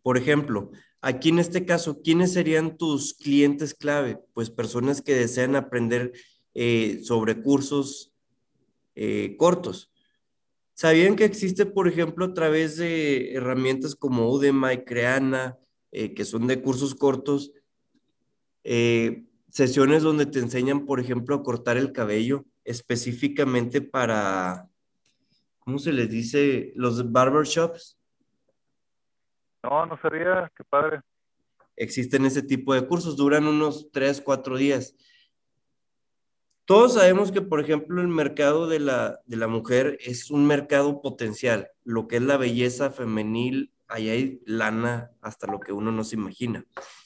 Por 0.02 0.16
ejemplo, 0.16 0.70
aquí 1.00 1.30
en 1.30 1.38
este 1.38 1.64
caso, 1.64 2.00
¿quiénes 2.02 2.32
serían 2.32 2.76
tus 2.76 3.14
clientes 3.14 3.74
clave? 3.74 4.18
Pues 4.32 4.50
personas 4.50 5.02
que 5.02 5.14
desean 5.14 5.56
aprender 5.56 6.12
eh, 6.54 7.00
sobre 7.02 7.40
cursos 7.40 8.12
eh, 8.94 9.36
cortos. 9.38 9.90
¿Sabían 10.74 11.16
que 11.16 11.24
existe, 11.24 11.66
por 11.66 11.88
ejemplo, 11.88 12.24
a 12.24 12.34
través 12.34 12.76
de 12.76 13.34
herramientas 13.34 13.94
como 13.94 14.30
Udemy, 14.30 14.84
Creana, 14.84 15.58
que 15.92 16.24
son 16.24 16.46
de 16.46 16.62
cursos 16.62 16.94
cortos, 16.94 17.52
sesiones 19.50 20.02
donde 20.02 20.26
te 20.26 20.38
enseñan, 20.38 20.86
por 20.86 21.00
ejemplo, 21.00 21.34
a 21.34 21.42
cortar 21.42 21.76
el 21.76 21.92
cabello 21.92 22.46
específicamente 22.64 23.80
para, 23.80 24.68
¿cómo 25.58 25.78
se 25.78 25.92
les 25.92 26.08
dice? 26.08 26.72
Los 26.76 27.10
barbershops. 27.10 27.98
No, 29.62 29.86
no 29.86 29.98
sabía, 30.00 30.50
qué 30.56 30.64
padre. 30.64 31.00
Existen 31.76 32.26
ese 32.26 32.42
tipo 32.42 32.74
de 32.74 32.86
cursos, 32.86 33.16
duran 33.16 33.46
unos 33.46 33.90
3, 33.92 34.20
4 34.20 34.56
días. 34.56 34.94
Todos 36.64 36.94
sabemos 36.94 37.32
que, 37.32 37.42
por 37.42 37.60
ejemplo, 37.60 38.00
el 38.00 38.08
mercado 38.08 38.68
de 38.68 38.78
la, 38.78 39.20
de 39.26 39.36
la 39.36 39.48
mujer 39.48 39.98
es 40.00 40.30
un 40.30 40.46
mercado 40.46 41.02
potencial. 41.02 41.68
Lo 41.84 42.06
que 42.06 42.16
es 42.16 42.22
la 42.22 42.36
belleza 42.36 42.90
femenil, 42.90 43.72
ahí 43.88 44.08
hay 44.08 44.40
lana 44.46 45.10
hasta 45.20 45.46
lo 45.46 45.58
que 45.58 45.72
uno 45.72 45.90
no 45.90 46.04
se 46.04 46.16
imagina. 46.16 46.64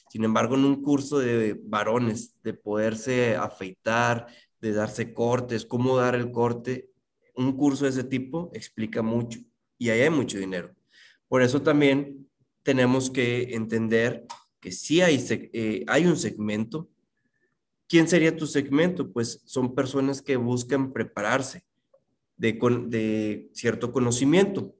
Sin 0.09 0.23
embargo, 0.23 0.55
en 0.55 0.65
un 0.65 0.81
curso 0.83 1.19
de 1.19 1.59
varones, 1.63 2.35
de 2.43 2.53
poderse 2.53 3.35
afeitar, 3.35 4.27
de 4.61 4.71
darse 4.71 5.13
cortes, 5.13 5.65
cómo 5.65 5.97
dar 5.97 6.15
el 6.15 6.31
corte, 6.31 6.89
un 7.35 7.57
curso 7.57 7.85
de 7.85 7.91
ese 7.91 8.03
tipo 8.03 8.51
explica 8.53 9.01
mucho 9.01 9.39
y 9.77 9.89
ahí 9.89 10.01
hay 10.01 10.09
mucho 10.09 10.37
dinero. 10.37 10.73
Por 11.27 11.41
eso 11.41 11.61
también 11.61 12.24
tenemos 12.65 13.11
que 13.11 13.53
entender 13.53 14.25
que 14.59 14.71
sí 14.71 14.99
hay, 14.99 15.23
eh, 15.29 15.85
hay 15.87 16.07
un 16.07 16.17
segmento. 16.17 16.89
¿Quién 17.87 18.07
sería 18.07 18.35
tu 18.35 18.47
segmento? 18.47 19.11
Pues 19.13 19.43
son 19.45 19.75
personas 19.75 20.23
que 20.23 20.35
buscan 20.35 20.91
prepararse 20.91 21.63
de, 22.35 22.53
de 22.87 23.49
cierto 23.53 23.91
conocimiento. 23.91 24.75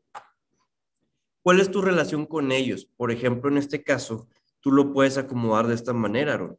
¿Cuál 1.43 1.59
es 1.59 1.69
tu 1.69 1.83
relación 1.83 2.25
con 2.25 2.51
ellos? 2.51 2.89
Por 2.97 3.11
ejemplo, 3.11 3.51
en 3.51 3.59
este 3.59 3.83
caso, 3.83 4.27
tú 4.61 4.71
lo 4.71 4.91
puedes 4.91 5.19
acomodar 5.19 5.67
de 5.67 5.75
esta 5.75 5.93
manera, 5.93 6.33
Aaron. 6.33 6.57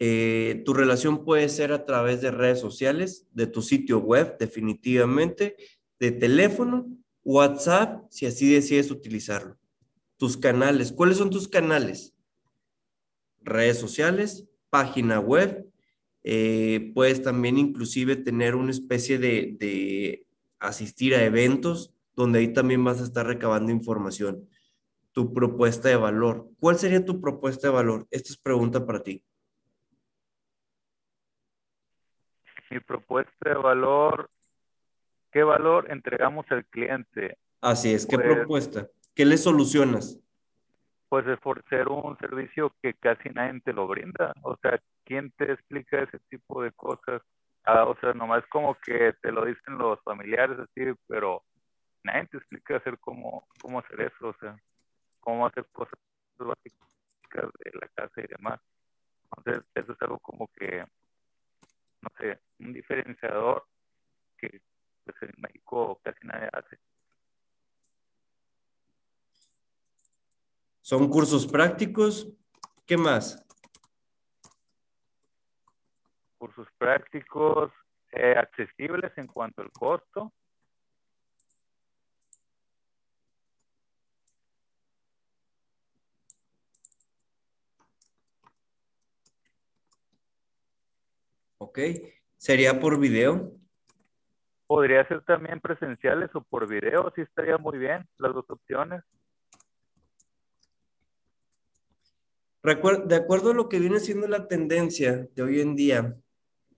Eh, 0.00 0.62
tu 0.66 0.74
relación 0.74 1.24
puede 1.24 1.48
ser 1.48 1.72
a 1.72 1.84
través 1.84 2.20
de 2.22 2.32
redes 2.32 2.58
sociales, 2.58 3.28
de 3.30 3.46
tu 3.46 3.62
sitio 3.62 4.00
web, 4.00 4.36
definitivamente, 4.36 5.54
de 6.00 6.10
teléfono, 6.10 6.88
WhatsApp, 7.22 8.04
si 8.10 8.26
así 8.26 8.52
decides 8.52 8.90
utilizarlo. 8.90 9.56
Tus 10.16 10.36
canales, 10.36 10.92
¿cuáles 10.92 11.18
son 11.18 11.30
tus 11.30 11.48
canales? 11.48 12.14
Redes 13.42 13.78
sociales, 13.78 14.48
página 14.70 15.20
web, 15.20 15.66
eh, 16.24 16.92
puedes 16.94 17.22
también 17.22 17.58
inclusive 17.58 18.16
tener 18.16 18.54
una 18.54 18.70
especie 18.70 19.18
de, 19.18 19.56
de 19.58 20.26
asistir 20.58 21.14
a 21.14 21.24
eventos 21.24 21.94
donde 22.14 22.40
ahí 22.40 22.52
también 22.52 22.82
vas 22.82 23.00
a 23.00 23.04
estar 23.04 23.26
recabando 23.26 23.70
información 23.70 24.48
tu 25.16 25.32
propuesta 25.32 25.88
de 25.88 25.96
valor. 25.96 26.50
¿Cuál 26.60 26.76
sería 26.76 27.02
tu 27.02 27.22
propuesta 27.22 27.68
de 27.68 27.72
valor? 27.72 28.06
Esta 28.10 28.28
es 28.28 28.36
pregunta 28.36 28.84
para 28.84 29.02
ti. 29.02 29.24
Mi 32.70 32.80
propuesta 32.80 33.48
de 33.48 33.54
valor, 33.54 34.28
¿qué 35.32 35.42
valor 35.42 35.90
entregamos 35.90 36.44
al 36.50 36.66
cliente? 36.66 37.38
Así 37.62 37.94
es, 37.94 38.04
¿qué 38.04 38.18
pues, 38.18 38.34
propuesta? 38.34 38.90
¿Qué 39.16 39.24
le 39.24 39.38
solucionas? 39.38 40.20
Pues 41.08 41.24
ser 41.70 41.88
un 41.88 42.18
servicio 42.18 42.70
que 42.82 42.92
casi 42.92 43.30
nadie 43.30 43.58
te 43.62 43.72
lo 43.72 43.88
brinda. 43.88 44.34
O 44.42 44.58
sea, 44.58 44.78
¿quién 45.06 45.30
te 45.38 45.52
explica 45.52 46.02
ese 46.02 46.18
tipo 46.28 46.62
de 46.62 46.70
cosas? 46.72 47.22
Ah, 47.64 47.86
o 47.86 47.96
sea, 47.98 48.12
nomás 48.12 48.46
como 48.48 48.74
que 48.74 49.14
te 49.22 49.32
lo 49.32 49.46
dicen 49.46 49.78
los 49.78 49.98
familiares 50.02 50.58
así, 50.58 50.82
pero 51.08 51.42
nadie 52.04 52.26
te 52.26 52.36
explica 52.36 52.76
hacer 52.76 52.98
cómo, 52.98 53.48
cómo 53.62 53.78
hacer 53.78 54.02
eso. 54.02 54.28
O 54.28 54.34
sea, 54.38 54.54
cómo 55.20 55.46
hacer 55.46 55.64
cosas 55.72 55.98
básicas 56.38 57.50
de 57.64 57.70
la 57.80 57.88
casa 57.94 58.20
y 58.20 58.26
demás. 58.26 58.60
Entonces, 59.38 59.64
eso 59.74 59.92
es 59.92 60.02
algo 60.02 60.18
como 60.18 60.46
que, 60.48 60.84
no 62.02 62.10
sé, 62.18 62.38
un 62.58 62.74
diferenciador 62.74 63.64
que 64.36 64.60
pues, 65.04 65.16
en 65.22 65.32
México 65.38 65.98
casi 66.04 66.18
nadie 66.26 66.50
hace. 66.52 66.78
Son 70.86 71.08
cursos 71.08 71.48
prácticos. 71.48 72.28
¿Qué 72.86 72.96
más? 72.96 73.44
Cursos 76.38 76.68
prácticos, 76.78 77.72
eh, 78.12 78.36
accesibles 78.38 79.10
en 79.18 79.26
cuanto 79.26 79.62
al 79.62 79.72
costo, 79.72 80.32
Ok. 91.58 91.80
¿Sería 92.36 92.78
por 92.78 93.00
video? 93.00 93.50
Podría 94.68 95.04
ser 95.08 95.24
también 95.24 95.60
presenciales 95.60 96.30
o 96.34 96.42
por 96.42 96.68
video, 96.68 97.12
sí 97.16 97.22
estaría 97.22 97.58
muy 97.58 97.76
bien, 97.76 98.08
las 98.18 98.32
dos 98.32 98.48
opciones. 98.48 99.02
De 102.66 103.14
acuerdo 103.14 103.50
a 103.50 103.54
lo 103.54 103.68
que 103.68 103.78
viene 103.78 104.00
siendo 104.00 104.26
la 104.26 104.48
tendencia 104.48 105.28
de 105.34 105.42
hoy 105.42 105.60
en 105.60 105.76
día 105.76 106.16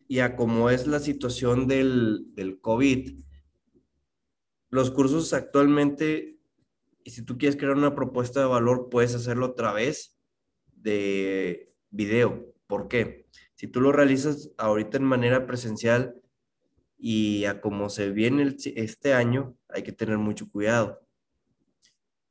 y 0.06 0.19
a 0.19 0.36
cómo 0.36 0.69
es 0.69 0.86
la 0.86 1.01
situación 1.01 1.66
del, 1.66 2.59
COVID, 2.60 3.20
los 4.70 4.90
cursos 4.90 5.32
actualmente, 5.32 6.39
y 7.05 7.10
si 7.10 7.23
tú 7.23 7.39
quieres 7.39 7.56
crear 7.56 7.74
una 7.74 7.94
propuesta 7.94 8.40
de 8.40 8.47
valor, 8.47 8.90
puedes 8.90 9.15
hacerlo 9.15 9.47
a 9.47 9.55
través 9.55 10.19
de 10.74 11.73
video. 11.90 12.52
¿Por 12.66 12.89
qué? 12.89 13.27
Si 13.55 13.66
tú 13.66 13.81
lo 13.81 13.90
realizas 13.90 14.51
ahorita 14.59 14.98
en 14.98 15.05
manera 15.05 15.47
presencial 15.47 16.20
y 16.98 17.47
a 17.47 17.62
como 17.62 17.89
se 17.89 18.10
viene 18.10 18.55
este 18.77 19.15
año, 19.15 19.56
hay 19.70 19.82
que 19.82 19.93
tener 19.93 20.19
mucho 20.19 20.51
cuidado. 20.51 21.07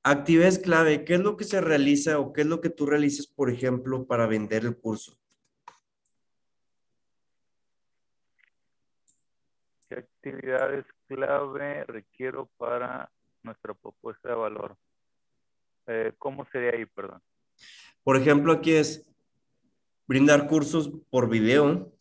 Actividades 0.10 0.58
clave, 0.60 1.04
¿qué 1.04 1.16
es 1.16 1.20
lo 1.20 1.36
que 1.36 1.44
se 1.44 1.60
realiza 1.60 2.18
o 2.18 2.32
qué 2.32 2.42
es 2.42 2.48
lo 2.48 2.62
que 2.62 2.70
tú 2.70 2.86
realizas, 2.86 3.28
por 3.28 3.50
ejemplo, 3.50 4.06
para 4.06 4.26
vender 4.26 4.64
el 4.64 4.78
curso? 4.78 5.18
¿Qué 9.90 9.96
actividades 9.96 10.86
clave 11.08 11.84
requiero 11.84 12.50
para 12.56 13.12
nuestra 13.44 13.74
propuesta 13.74 14.30
de 14.30 14.36
valor? 14.36 14.78
eh, 15.88 16.14
¿cómo 16.18 16.48
sería 16.54 16.72
ahí, 16.72 16.86
perdón? 16.86 17.22
Por 18.02 18.16
ejemplo, 18.16 18.54
aquí 18.54 18.76
es 18.76 19.06
brindar 20.08 20.48
cursos 20.48 20.90
por 21.10 21.28
video. 21.30 21.92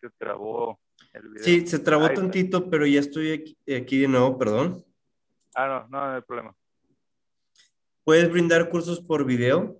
Que 0.00 0.08
se 0.08 0.14
trabó 0.18 0.80
el 1.12 1.28
video. 1.28 1.44
Sí, 1.44 1.66
se 1.66 1.78
trabó 1.78 2.04
Ahí 2.04 2.10
está. 2.10 2.20
tantito, 2.22 2.70
pero 2.70 2.86
ya 2.86 3.00
estoy 3.00 3.32
aquí, 3.32 3.56
aquí 3.74 3.98
de 4.00 4.08
nuevo, 4.08 4.38
perdón. 4.38 4.84
Ah, 5.54 5.66
no, 5.66 5.88
no, 5.88 6.06
no 6.06 6.14
hay 6.14 6.22
problema. 6.22 6.54
Puedes 8.04 8.30
brindar 8.30 8.68
cursos 8.68 9.00
por 9.00 9.24
video. 9.24 9.76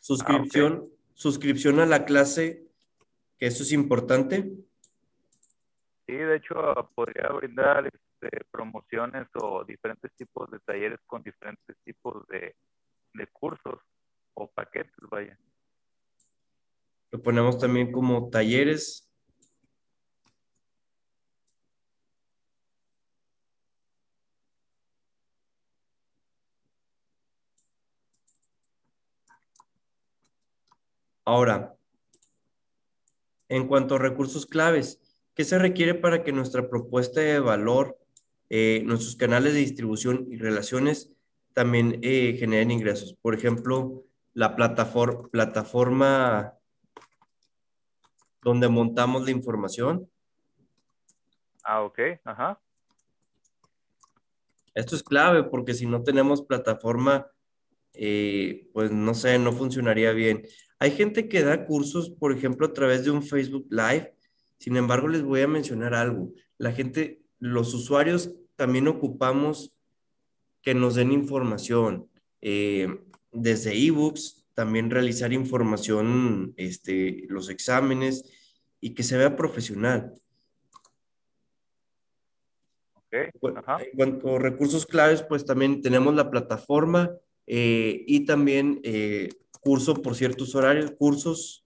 Suscripción, 0.00 0.88
suscripción 1.12 1.80
a 1.80 1.86
la 1.86 2.04
clase, 2.04 2.66
que 3.38 3.46
eso 3.46 3.62
es 3.62 3.72
importante. 3.72 4.50
Sí, 6.06 6.14
de 6.14 6.36
hecho, 6.36 6.54
podría 6.94 7.28
brindar 7.28 7.86
este, 7.86 8.44
promociones 8.50 9.28
o 9.34 9.64
diferentes 9.64 10.10
tipos 10.16 10.50
de 10.50 10.58
talleres 10.60 10.98
con 11.06 11.22
diferentes 11.22 11.76
tipos 11.84 12.26
de, 12.28 12.56
de 13.12 13.26
cursos 13.28 13.80
o 14.32 14.46
paquetes, 14.50 14.94
vaya. 15.10 15.38
Lo 17.10 17.22
ponemos 17.22 17.58
también 17.58 17.90
como 17.92 18.28
talleres. 18.30 19.08
Ahora, 31.24 31.76
en 33.48 33.66
cuanto 33.68 33.96
a 33.96 33.98
recursos 33.98 34.46
claves, 34.46 35.00
¿qué 35.34 35.44
se 35.44 35.58
requiere 35.58 35.94
para 35.94 36.24
que 36.24 36.32
nuestra 36.32 36.68
propuesta 36.68 37.20
de 37.20 37.38
valor, 37.40 37.98
eh, 38.50 38.82
nuestros 38.84 39.16
canales 39.16 39.52
de 39.54 39.60
distribución 39.60 40.26
y 40.30 40.36
relaciones 40.36 41.12
también 41.54 41.98
eh, 42.02 42.36
generen 42.38 42.70
ingresos? 42.70 43.14
Por 43.20 43.34
ejemplo, 43.34 44.04
la 44.34 44.56
plataforma, 44.56 45.28
plataforma 45.28 46.57
donde 48.48 48.68
montamos 48.68 49.24
la 49.24 49.30
información. 49.30 50.08
Ah, 51.62 51.82
ok, 51.82 51.98
ajá. 52.24 52.60
Esto 54.74 54.96
es 54.96 55.02
clave 55.02 55.44
porque 55.44 55.74
si 55.74 55.86
no 55.86 56.02
tenemos 56.02 56.42
plataforma, 56.42 57.26
eh, 57.94 58.68
pues 58.72 58.90
no 58.90 59.14
sé, 59.14 59.38
no 59.38 59.52
funcionaría 59.52 60.12
bien. 60.12 60.46
Hay 60.78 60.92
gente 60.92 61.28
que 61.28 61.42
da 61.42 61.66
cursos, 61.66 62.10
por 62.10 62.32
ejemplo, 62.32 62.66
a 62.66 62.72
través 62.72 63.04
de 63.04 63.10
un 63.10 63.22
Facebook 63.22 63.66
Live. 63.70 64.14
Sin 64.58 64.76
embargo, 64.76 65.08
les 65.08 65.22
voy 65.22 65.40
a 65.42 65.48
mencionar 65.48 65.94
algo. 65.94 66.32
La 66.58 66.72
gente, 66.72 67.22
los 67.38 67.74
usuarios 67.74 68.34
también 68.56 68.88
ocupamos 68.88 69.72
que 70.62 70.74
nos 70.74 70.94
den 70.94 71.12
información. 71.12 72.08
eh, 72.40 72.88
desde 73.32 73.76
ebooks, 73.76 74.46
también 74.54 74.90
realizar 74.90 75.32
información, 75.32 76.54
este, 76.56 77.26
los 77.28 77.48
exámenes 77.48 78.24
y 78.80 78.94
que 78.94 79.02
se 79.02 79.16
vea 79.16 79.36
profesional. 79.36 80.14
Ok, 82.94 83.16
Bueno, 83.40 83.60
ajá. 83.60 83.82
en 83.82 83.96
cuanto 83.96 84.36
a 84.36 84.38
recursos 84.38 84.86
claves, 84.86 85.22
pues 85.22 85.44
también 85.44 85.80
tenemos 85.82 86.14
la 86.14 86.30
plataforma 86.30 87.10
eh, 87.46 88.04
y 88.06 88.26
también 88.26 88.80
eh, 88.84 89.30
curso 89.60 89.94
por 89.94 90.14
ciertos 90.14 90.54
horarios, 90.54 90.92
cursos, 90.92 91.64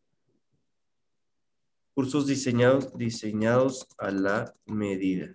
cursos 1.95 2.27
diseñados, 2.27 2.97
diseñados 2.97 3.87
a 3.99 4.11
la 4.11 4.55
medida. 4.67 5.35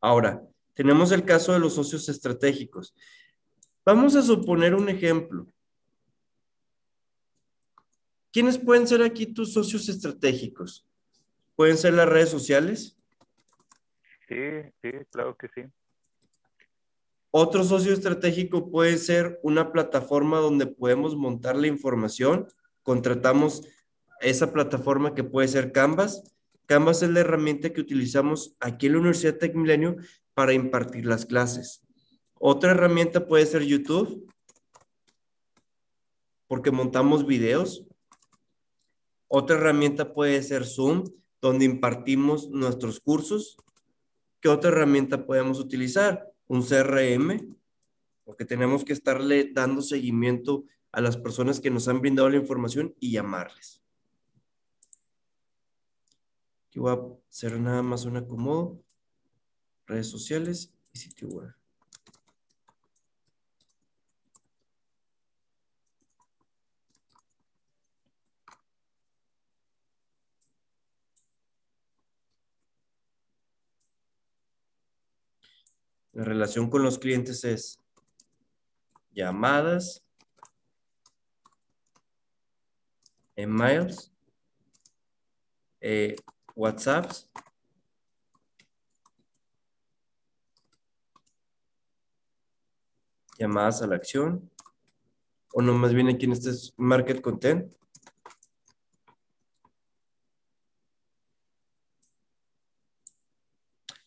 Ahora, 0.00 0.42
tenemos 0.74 1.12
el 1.12 1.24
caso 1.24 1.52
de 1.52 1.58
los 1.58 1.74
socios 1.74 2.08
estratégicos. 2.08 2.94
Vamos 3.84 4.14
a 4.16 4.22
suponer 4.22 4.74
un 4.74 4.88
ejemplo. 4.88 5.46
¿Quiénes 8.32 8.58
pueden 8.58 8.86
ser 8.86 9.02
aquí 9.02 9.26
tus 9.26 9.52
socios 9.52 9.88
estratégicos? 9.88 10.86
¿Pueden 11.56 11.76
ser 11.76 11.94
las 11.94 12.08
redes 12.08 12.28
sociales? 12.28 12.96
Sí, 14.28 14.36
sí, 14.82 14.90
claro 15.10 15.36
que 15.36 15.48
sí. 15.54 15.62
Otro 17.32 17.64
socio 17.64 17.92
estratégico 17.92 18.70
puede 18.70 18.98
ser 18.98 19.38
una 19.42 19.72
plataforma 19.72 20.38
donde 20.38 20.66
podemos 20.66 21.16
montar 21.16 21.56
la 21.56 21.66
información. 21.66 22.46
Contratamos 22.82 23.62
esa 24.20 24.52
plataforma 24.52 25.14
que 25.14 25.24
puede 25.24 25.48
ser 25.48 25.72
Canvas. 25.72 26.22
Canvas 26.66 27.02
es 27.02 27.10
la 27.10 27.20
herramienta 27.20 27.72
que 27.72 27.80
utilizamos 27.80 28.56
aquí 28.60 28.86
en 28.86 28.92
la 28.92 28.98
Universidad 28.98 29.38
Tec 29.38 29.54
Milenio 29.54 29.96
para 30.34 30.52
impartir 30.52 31.06
las 31.06 31.26
clases. 31.26 31.82
Otra 32.34 32.70
herramienta 32.70 33.26
puede 33.26 33.44
ser 33.46 33.62
YouTube, 33.62 34.32
porque 36.46 36.70
montamos 36.70 37.26
videos. 37.26 37.86
Otra 39.32 39.54
herramienta 39.54 40.12
puede 40.12 40.42
ser 40.42 40.66
Zoom, 40.66 41.04
donde 41.40 41.64
impartimos 41.64 42.50
nuestros 42.50 42.98
cursos. 42.98 43.56
¿Qué 44.40 44.48
otra 44.48 44.70
herramienta 44.70 45.24
podemos 45.24 45.60
utilizar? 45.60 46.32
Un 46.48 46.64
CRM, 46.64 47.56
porque 48.24 48.44
tenemos 48.44 48.84
que 48.84 48.92
estarle 48.92 49.52
dando 49.52 49.82
seguimiento 49.82 50.64
a 50.90 51.00
las 51.00 51.16
personas 51.16 51.60
que 51.60 51.70
nos 51.70 51.86
han 51.86 52.00
brindado 52.00 52.28
la 52.28 52.38
información 52.38 52.92
y 52.98 53.12
llamarles. 53.12 53.80
Aquí 56.66 56.80
voy 56.80 56.90
a 56.90 57.28
hacer 57.28 57.60
nada 57.60 57.82
más 57.82 58.06
un 58.06 58.16
acomodo. 58.16 58.82
Redes 59.86 60.08
sociales 60.08 60.72
y 60.92 60.98
sitio 60.98 61.28
web. 61.28 61.59
La 76.20 76.26
relación 76.26 76.68
con 76.68 76.82
los 76.82 76.98
clientes 76.98 77.44
es 77.44 77.80
llamadas, 79.10 80.04
emails, 83.36 84.12
eh, 85.80 86.16
WhatsApps, 86.54 87.26
llamadas 93.38 93.80
a 93.80 93.86
la 93.86 93.96
acción, 93.96 94.50
o 95.54 95.62
no 95.62 95.72
más 95.72 95.94
bien 95.94 96.08
aquí 96.08 96.26
en 96.26 96.32
este 96.32 96.50
es 96.50 96.74
market 96.76 97.22
content. 97.22 97.72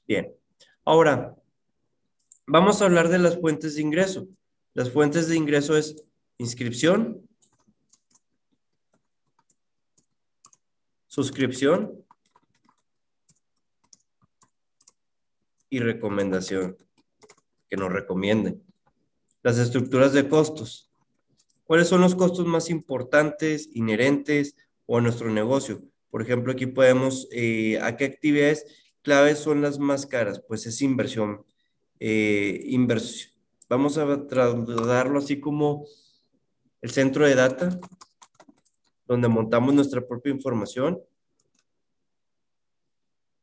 Bien, 0.05 0.31
ahora 0.85 1.35
vamos 2.45 2.81
a 2.81 2.85
hablar 2.85 3.09
de 3.09 3.19
las 3.19 3.39
fuentes 3.39 3.75
de 3.75 3.81
ingreso. 3.81 4.27
Las 4.73 4.91
fuentes 4.91 5.27
de 5.27 5.35
ingreso 5.35 5.77
es 5.77 5.95
inscripción, 6.37 7.27
suscripción 11.07 12.03
y 15.69 15.79
recomendación, 15.79 16.77
que 17.69 17.77
nos 17.77 17.91
recomienden. 17.91 18.63
Las 19.43 19.57
estructuras 19.57 20.13
de 20.13 20.27
costos. 20.27 20.91
¿Cuáles 21.65 21.87
son 21.87 22.01
los 22.01 22.15
costos 22.15 22.45
más 22.45 22.69
importantes, 22.69 23.69
inherentes 23.73 24.55
o 24.85 24.97
a 24.97 25.01
nuestro 25.01 25.29
negocio? 25.29 25.83
Por 26.09 26.21
ejemplo, 26.21 26.51
aquí 26.51 26.65
podemos, 26.67 27.27
eh, 27.31 27.79
¿a 27.81 27.95
qué 27.95 28.05
actividades 28.05 28.65
claves 29.01 29.39
son 29.39 29.61
las 29.61 29.79
más 29.79 30.05
caras? 30.05 30.43
Pues 30.47 30.65
es 30.65 30.81
inversión. 30.81 31.45
Eh, 32.05 32.65
inversión. 32.65 33.31
Vamos 33.69 33.97
a 33.97 34.27
trasladarlo 34.27 35.19
así 35.19 35.39
como 35.39 35.85
el 36.81 36.91
centro 36.91 37.25
de 37.25 37.33
data, 37.33 37.79
donde 39.05 39.29
montamos 39.29 39.73
nuestra 39.73 40.05
propia 40.05 40.33
información 40.33 41.01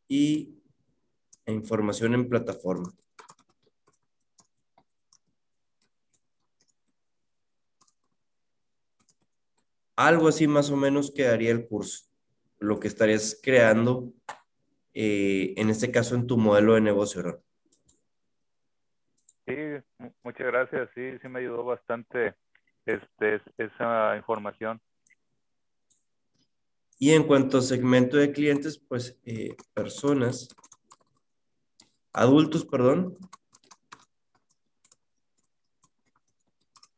y 0.08 0.60
información 1.46 2.12
en 2.12 2.28
plataforma. 2.28 2.92
Algo 9.96 10.28
así 10.28 10.46
más 10.46 10.68
o 10.68 10.76
menos 10.76 11.10
quedaría 11.10 11.50
el 11.50 11.66
curso. 11.66 12.04
lo 12.58 12.78
que 12.78 12.88
estarías 12.88 13.40
creando, 13.42 14.12
eh, 14.92 15.54
en 15.56 15.70
este 15.70 15.90
caso 15.90 16.14
en 16.14 16.26
tu 16.26 16.36
modelo 16.36 16.74
de 16.74 16.82
negocio, 16.82 17.22
¿no? 17.22 17.49
Sí, 19.50 20.12
muchas 20.22 20.46
gracias. 20.46 20.90
Sí, 20.94 21.18
sí 21.20 21.28
me 21.28 21.40
ayudó 21.40 21.64
bastante 21.64 22.36
este, 22.86 23.42
esa 23.58 24.16
información. 24.16 24.80
Y 26.98 27.12
en 27.12 27.24
cuanto 27.24 27.58
a 27.58 27.62
segmento 27.62 28.16
de 28.16 28.30
clientes, 28.30 28.78
pues 28.78 29.18
eh, 29.24 29.56
personas, 29.74 30.54
adultos, 32.12 32.64
perdón. 32.64 33.16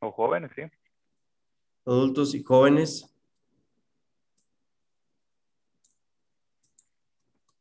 O 0.01 0.11
jóvenes, 0.11 0.51
sí. 0.55 0.63
Adultos 1.87 2.35
y 2.35 2.43
jóvenes. 2.43 3.09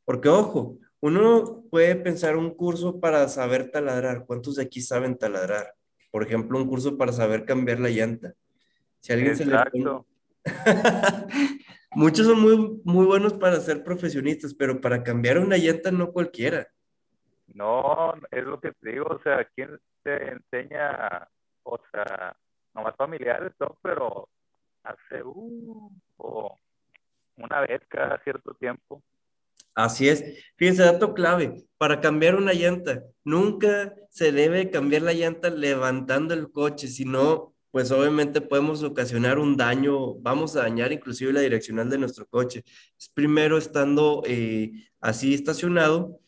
Porque 0.03 0.27
ojo, 0.27 0.77
uno 1.01 1.63
puede 1.69 1.95
pensar 1.95 2.37
un 2.37 2.53
curso 2.53 2.99
para 2.99 3.27
saber 3.27 3.71
taladrar. 3.71 4.25
¿Cuántos 4.25 4.55
de 4.55 4.63
aquí 4.63 4.81
saben 4.81 5.17
taladrar? 5.17 5.73
Por 6.11 6.23
ejemplo, 6.23 6.57
un 6.57 6.67
curso 6.67 6.97
para 6.97 7.11
saber 7.11 7.43
cambiar 7.45 7.79
la 7.79 7.89
llanta. 7.89 8.33
Si 8.99 9.11
alguien 9.11 9.31
Exacto. 9.31 10.05
se 10.43 10.51
le 10.51 10.51
Muchos 11.93 12.25
son 12.25 12.39
muy, 12.39 12.81
muy 12.85 13.05
buenos 13.05 13.33
para 13.33 13.57
ser 13.57 13.83
profesionistas, 13.83 14.53
pero 14.53 14.79
para 14.79 15.03
cambiar 15.03 15.39
una 15.39 15.57
llanta 15.57 15.91
no 15.91 16.11
cualquiera. 16.11 16.67
No, 17.47 18.13
es 18.29 18.45
lo 18.45 18.61
que 18.61 18.71
te 18.71 18.91
digo, 18.91 19.07
o 19.07 19.21
sea, 19.21 19.43
¿quién 19.55 19.77
te 20.03 20.31
enseña? 20.31 21.27
O 21.63 21.77
sea, 21.91 22.37
nomás 22.73 22.95
familiares, 22.95 23.51
todo, 23.57 23.77
pero 23.81 24.29
hace 24.83 25.21
uh, 25.21 25.91
una 27.37 27.61
vez 27.61 27.81
cada 27.89 28.17
cierto 28.23 28.53
tiempo. 28.53 29.03
Así 29.75 30.09
es. 30.09 30.23
Fíjense, 30.57 30.83
dato 30.83 31.13
clave, 31.13 31.65
para 31.77 32.01
cambiar 32.01 32.35
una 32.35 32.53
llanta, 32.53 33.03
nunca 33.23 33.95
se 34.09 34.31
debe 34.31 34.69
cambiar 34.69 35.03
la 35.03 35.13
llanta 35.13 35.49
levantando 35.49 36.33
el 36.33 36.51
coche, 36.51 36.87
sino, 36.87 37.55
pues 37.71 37.91
obviamente 37.91 38.41
podemos 38.41 38.83
ocasionar 38.83 39.39
un 39.39 39.55
daño, 39.57 40.15
vamos 40.15 40.55
a 40.55 40.63
dañar 40.63 40.91
inclusive 40.91 41.31
la 41.33 41.39
direccional 41.41 41.89
de 41.89 41.97
nuestro 41.97 42.27
coche. 42.27 42.63
Es 42.99 43.09
primero 43.09 43.57
estando 43.57 44.23
eh, 44.25 44.71
así 44.99 45.33
estacionado, 45.33 46.19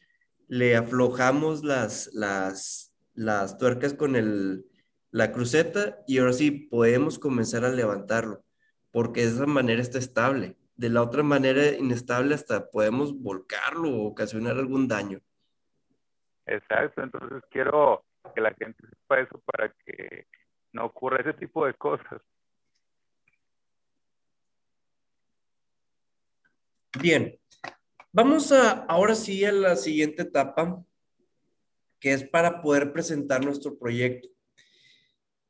le 0.47 0.75
aflojamos 0.75 1.63
las, 1.63 2.09
las, 2.13 2.93
las 3.13 3.57
tuercas 3.57 3.93
con 3.93 4.15
el, 4.15 4.65
la 5.11 5.31
cruceta 5.31 5.99
y 6.07 6.19
ahora 6.19 6.33
sí 6.33 6.51
podemos 6.51 7.19
comenzar 7.19 7.65
a 7.65 7.71
levantarlo, 7.71 8.43
porque 8.91 9.21
de 9.21 9.33
esa 9.33 9.45
manera 9.45 9.81
está 9.81 9.99
estable 9.99 10.55
de 10.75 10.89
la 10.89 11.01
otra 11.01 11.23
manera 11.23 11.67
inestable 11.67 12.35
hasta 12.35 12.69
podemos 12.69 13.13
volcarlo 13.19 13.89
o 13.89 14.07
ocasionar 14.07 14.57
algún 14.57 14.87
daño. 14.87 15.21
Exacto, 16.45 17.01
entonces 17.01 17.43
quiero 17.49 18.05
que 18.33 18.41
la 18.41 18.53
gente 18.53 18.87
sepa 18.87 19.19
eso 19.19 19.41
para 19.45 19.73
que 19.85 20.27
no 20.71 20.85
ocurra 20.85 21.21
ese 21.21 21.33
tipo 21.33 21.65
de 21.65 21.73
cosas. 21.75 22.21
Bien, 26.99 27.39
vamos 28.11 28.51
a 28.51 28.85
ahora 28.85 29.15
sí 29.15 29.43
a 29.45 29.51
la 29.51 29.75
siguiente 29.75 30.23
etapa, 30.23 30.83
que 31.99 32.13
es 32.13 32.23
para 32.23 32.61
poder 32.61 32.91
presentar 32.93 33.43
nuestro 33.43 33.77
proyecto. 33.77 34.29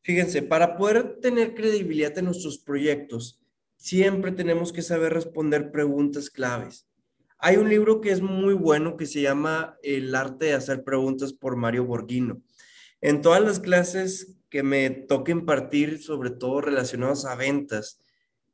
Fíjense, 0.04 0.42
para 0.42 0.78
poder 0.78 1.20
tener 1.20 1.54
credibilidad 1.54 2.18
en 2.18 2.26
nuestros 2.26 2.58
proyectos, 2.58 3.43
siempre 3.84 4.32
tenemos 4.32 4.72
que 4.72 4.82
saber 4.82 5.12
responder 5.12 5.70
preguntas 5.70 6.30
claves. 6.30 6.88
Hay 7.38 7.58
un 7.58 7.68
libro 7.68 8.00
que 8.00 8.12
es 8.12 8.22
muy 8.22 8.54
bueno 8.54 8.96
que 8.96 9.06
se 9.06 9.22
llama 9.22 9.78
El 9.84 10.16
arte 10.16 10.46
de 10.46 10.54
hacer 10.54 10.86
preguntas 10.86 11.34
por 11.34 11.58
Mario 11.58 11.84
Borghino. 11.84 12.42
En 13.02 13.22
todas 13.22 13.42
las 13.42 13.60
clases 13.60 14.38
que 14.50 14.64
me 14.64 14.90
toque 14.90 15.34
impartir, 15.34 16.02
sobre 16.02 16.30
todo 16.30 16.62
relacionadas 16.62 17.26
a 17.26 17.36
ventas 17.36 18.02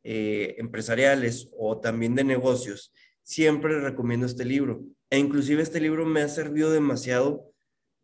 eh, 0.04 0.56
empresariales 0.58 1.52
o 1.56 1.80
también 1.80 2.16
de 2.16 2.24
negocios, 2.24 2.92
siempre 3.22 3.80
recomiendo 3.82 4.26
este 4.26 4.46
libro. 4.46 4.82
E 5.12 5.20
inclusive 5.20 5.62
este 5.62 5.80
libro 5.80 6.08
me 6.08 6.24
ha 6.24 6.28
servido 6.28 6.72
demasiado 6.72 7.54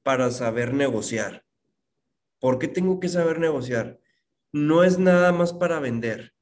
para 0.04 0.30
saber 0.30 0.76
negociar. 0.76 1.44
¿Por 2.38 2.60
qué 2.60 2.68
tengo 2.68 3.00
que 3.00 3.10
saber 3.10 3.40
negociar? 3.40 4.00
No 4.52 4.84
es 4.84 5.00
nada 5.00 5.32
más 5.32 5.54
para 5.54 5.80
vender 5.80 6.35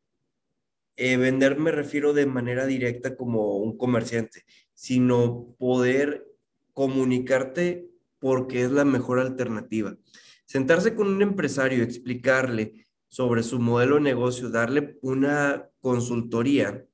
eh, 0.96 1.18
vender 1.18 1.58
me 1.58 1.72
refiero 1.72 2.14
de 2.14 2.26
manera 2.26 2.66
directa 2.66 3.16
como 3.16 3.58
un 3.58 3.78
comerciante, 3.78 4.44
sino 4.74 5.56
poder 5.58 6.28
comunicarte 6.74 7.90
porque 8.20 8.64
es 8.64 8.72
la 8.72 8.86
mejor 8.86 9.20
alternativa. 9.20 9.98
Sentarse 10.46 10.96
con 10.96 11.08
un 11.08 11.22
empresario, 11.22 11.84
explicarle 11.84 12.86
sobre 13.08 13.44
su 13.44 13.60
modelo 13.60 13.96
de 13.96 14.02
negocio, 14.02 14.50
darle 14.50 14.98
una 15.02 15.70
consultoría, 15.82 16.86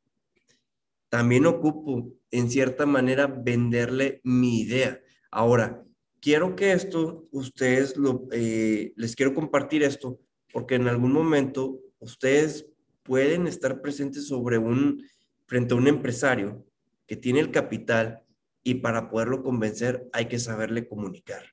también 1.10 1.46
ocupo 1.46 2.12
en 2.32 2.50
cierta 2.50 2.86
manera 2.86 3.28
venderle 3.28 4.22
mi 4.24 4.62
idea. 4.62 5.02
Ahora, 5.32 5.84
quiero 6.20 6.56
que 6.56 6.72
esto, 6.72 7.28
ustedes 7.32 7.98
lo, 7.98 8.28
eh, 8.32 8.94
les 8.96 9.16
quiero 9.16 9.34
compartir 9.34 9.84
esto, 9.84 10.20
porque 10.54 10.76
en 10.76 10.88
algún 10.88 11.12
momento 11.12 11.80
ustedes 12.00 12.69
pueden 13.10 13.48
estar 13.48 13.82
presentes 13.82 14.28
sobre 14.28 14.60
un, 14.60 15.04
frente 15.48 15.74
a 15.74 15.78
un 15.78 15.88
empresario 15.88 16.64
que 17.08 17.16
tiene 17.16 17.40
el 17.40 17.50
capital 17.50 18.24
y 18.62 18.76
para 18.76 19.10
poderlo 19.10 19.42
convencer 19.42 20.08
hay 20.14 20.28
que 20.28 20.38
saberle 20.38 20.88
comunicar. 20.88 21.44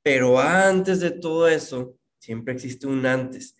Pero 0.00 0.38
antes 0.38 1.00
de 1.00 1.10
todo 1.10 1.48
eso, 1.48 1.98
siempre 2.20 2.54
existe 2.54 2.86
un 2.86 3.04
antes. 3.04 3.56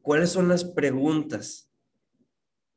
¿Cuáles 0.00 0.30
son 0.30 0.46
las 0.46 0.64
preguntas 0.64 1.68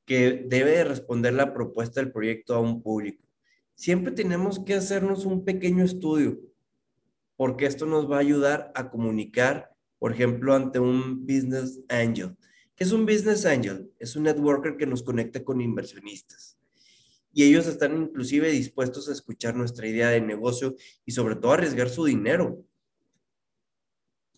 que 0.06 0.44
debe 0.48 0.84
responder 0.86 1.36
la 1.36 1.54
propuesta 1.54 2.02
del 2.02 2.12
proyecto 2.12 2.56
a 2.56 2.62
un 2.62 2.82
público? 2.82 3.24
Siempre 3.76 4.12
tenemos 4.12 4.60
que 4.66 4.74
hacernos 4.74 5.26
un 5.26 5.46
pequeño 5.46 5.84
estudio, 5.84 6.40
porque 7.36 7.68
esto 7.68 7.86
nos 7.86 8.10
va 8.10 8.16
a 8.16 8.22
ayudar 8.22 8.72
a 8.74 8.90
comunicar 8.90 9.76
por 10.00 10.14
ejemplo, 10.14 10.56
ante 10.56 10.80
un 10.80 11.26
business 11.26 11.82
angel. 11.90 12.36
¿Qué 12.76 12.86
es 12.86 12.92
un 12.94 13.06
business 13.06 13.46
angel? 13.46 13.92
Es 14.00 14.16
un 14.16 14.24
networker 14.24 14.78
que 14.78 14.86
nos 14.86 15.04
conecta 15.04 15.44
con 15.44 15.60
inversionistas. 15.60 16.58
Y 17.34 17.44
ellos 17.44 17.68
están 17.68 17.96
inclusive 17.96 18.50
dispuestos 18.50 19.10
a 19.10 19.12
escuchar 19.12 19.56
nuestra 19.56 19.88
idea 19.88 20.10
de 20.10 20.22
negocio 20.22 20.76
y 21.06 21.12
sobre 21.12 21.36
todo 21.36 21.52
arriesgar 21.52 21.90
su 21.90 22.06
dinero. 22.06 22.66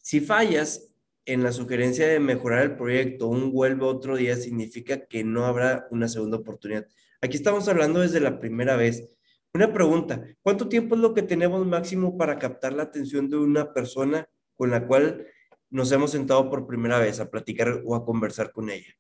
Si 0.02 0.20
fallas 0.20 0.92
en 1.26 1.44
la 1.44 1.52
sugerencia 1.52 2.08
de 2.08 2.20
mejorar 2.20 2.64
el 2.64 2.76
proyecto, 2.76 3.28
un 3.28 3.52
vuelve 3.52 3.86
otro 3.86 4.18
día 4.18 4.36
significa 4.36 5.06
que 5.06 5.24
no 5.24 5.46
habrá 5.46 5.88
una 5.92 6.08
segunda 6.08 6.38
oportunidad. 6.38 6.88
Aquí 7.22 7.38
estamos 7.38 7.68
hablando 7.68 8.00
desde 8.00 8.20
la 8.20 8.40
primera 8.40 8.76
vez. 8.76 9.08
Una 9.54 9.72
pregunta, 9.72 10.24
¿cuánto 10.42 10.68
tiempo 10.68 10.96
es 10.96 11.02
lo 11.02 11.14
que 11.14 11.22
tenemos 11.22 11.66
máximo 11.68 12.18
para 12.18 12.40
captar 12.40 12.74
la 12.74 12.84
atención 12.84 13.30
de 13.30 13.38
una 13.38 13.74
persona 13.74 14.28
con 14.56 14.72
la 14.72 14.88
cual 14.88 15.28
nos 15.72 15.92
hemos 15.92 16.12
sentado 16.12 16.50
por 16.50 16.68
primera 16.68 17.00
vez 17.00 17.20
a 17.20 17.30
platicar 17.30 17.82
o 17.86 17.96
a 17.96 18.06
conversar 18.06 18.52
con 18.52 18.70
ella. 18.70 18.94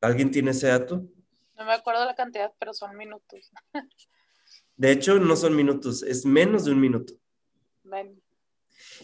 ¿Alguien 0.00 0.30
tiene 0.30 0.50
ese 0.50 0.66
dato? 0.66 1.06
No 1.56 1.64
me 1.64 1.74
acuerdo 1.74 2.04
la 2.04 2.14
cantidad, 2.14 2.52
pero 2.58 2.72
son 2.72 2.96
minutos. 2.96 3.52
De 4.76 4.90
hecho, 4.90 5.20
no 5.20 5.36
son 5.36 5.54
minutos, 5.54 6.02
es 6.02 6.26
menos 6.26 6.64
de 6.64 6.72
un 6.72 6.80
minuto. 6.80 7.12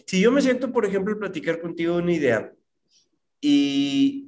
Si 0.05 0.19
yo 0.19 0.31
me 0.31 0.41
siento, 0.41 0.73
por 0.73 0.85
ejemplo, 0.85 1.13
a 1.13 1.19
platicar 1.19 1.61
contigo 1.61 1.95
una 1.95 2.11
idea 2.11 2.53
y 3.39 4.27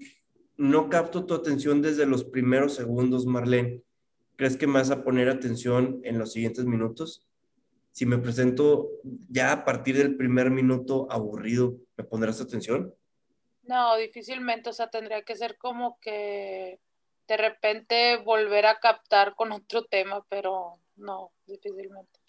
no 0.55 0.89
capto 0.89 1.25
tu 1.25 1.33
atención 1.33 1.81
desde 1.81 2.05
los 2.05 2.23
primeros 2.23 2.75
segundos, 2.75 3.25
Marlene, 3.25 3.81
¿crees 4.37 4.55
que 4.55 4.67
me 4.67 4.73
vas 4.73 4.91
a 4.91 5.03
poner 5.03 5.27
atención 5.27 5.99
en 6.03 6.19
los 6.19 6.31
siguientes 6.31 6.65
minutos? 6.65 7.27
Si 7.91 8.05
me 8.05 8.17
presento 8.17 8.89
ya 9.29 9.51
a 9.51 9.65
partir 9.65 9.97
del 9.97 10.15
primer 10.15 10.49
minuto 10.49 11.07
aburrido, 11.11 11.75
¿me 11.97 12.03
pondrás 12.03 12.39
atención? 12.41 12.93
No, 13.63 13.95
difícilmente, 13.97 14.69
o 14.69 14.73
sea, 14.73 14.89
tendría 14.89 15.21
que 15.23 15.35
ser 15.35 15.57
como 15.57 15.99
que 15.99 16.79
de 17.27 17.37
repente 17.37 18.17
volver 18.17 18.65
a 18.65 18.79
captar 18.79 19.35
con 19.35 19.51
otro 19.51 19.85
tema, 19.85 20.25
pero 20.29 20.79
no, 20.95 21.31
difícilmente. 21.45 22.19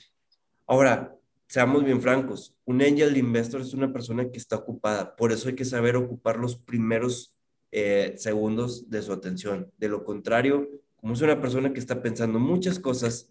Ahora, 0.67 1.17
seamos 1.47 1.85
bien 1.85 2.01
francos, 2.01 2.55
un 2.65 2.83
angel 2.83 3.17
investor 3.17 3.61
es 3.61 3.75
una 3.75 3.93
persona 3.93 4.31
que 4.31 4.39
está 4.39 4.57
ocupada, 4.57 5.17
por 5.17 5.33
eso 5.33 5.49
hay 5.49 5.55
que 5.55 5.65
saber 5.65 5.97
ocupar 5.97 6.37
los 6.37 6.57
primeros 6.57 7.35
eh, 7.73 8.15
segundos 8.17 8.91
de 8.91 9.03
su 9.03 9.13
atención. 9.13 9.73
De 9.79 9.89
lo 9.89 10.05
contrario, 10.05 10.69
como 10.97 11.15
es 11.15 11.21
una 11.21 11.41
persona 11.41 11.73
que 11.73 11.81
está 11.81 12.01
pensando 12.01 12.39
muchas 12.39 12.79
cosas, 12.79 13.29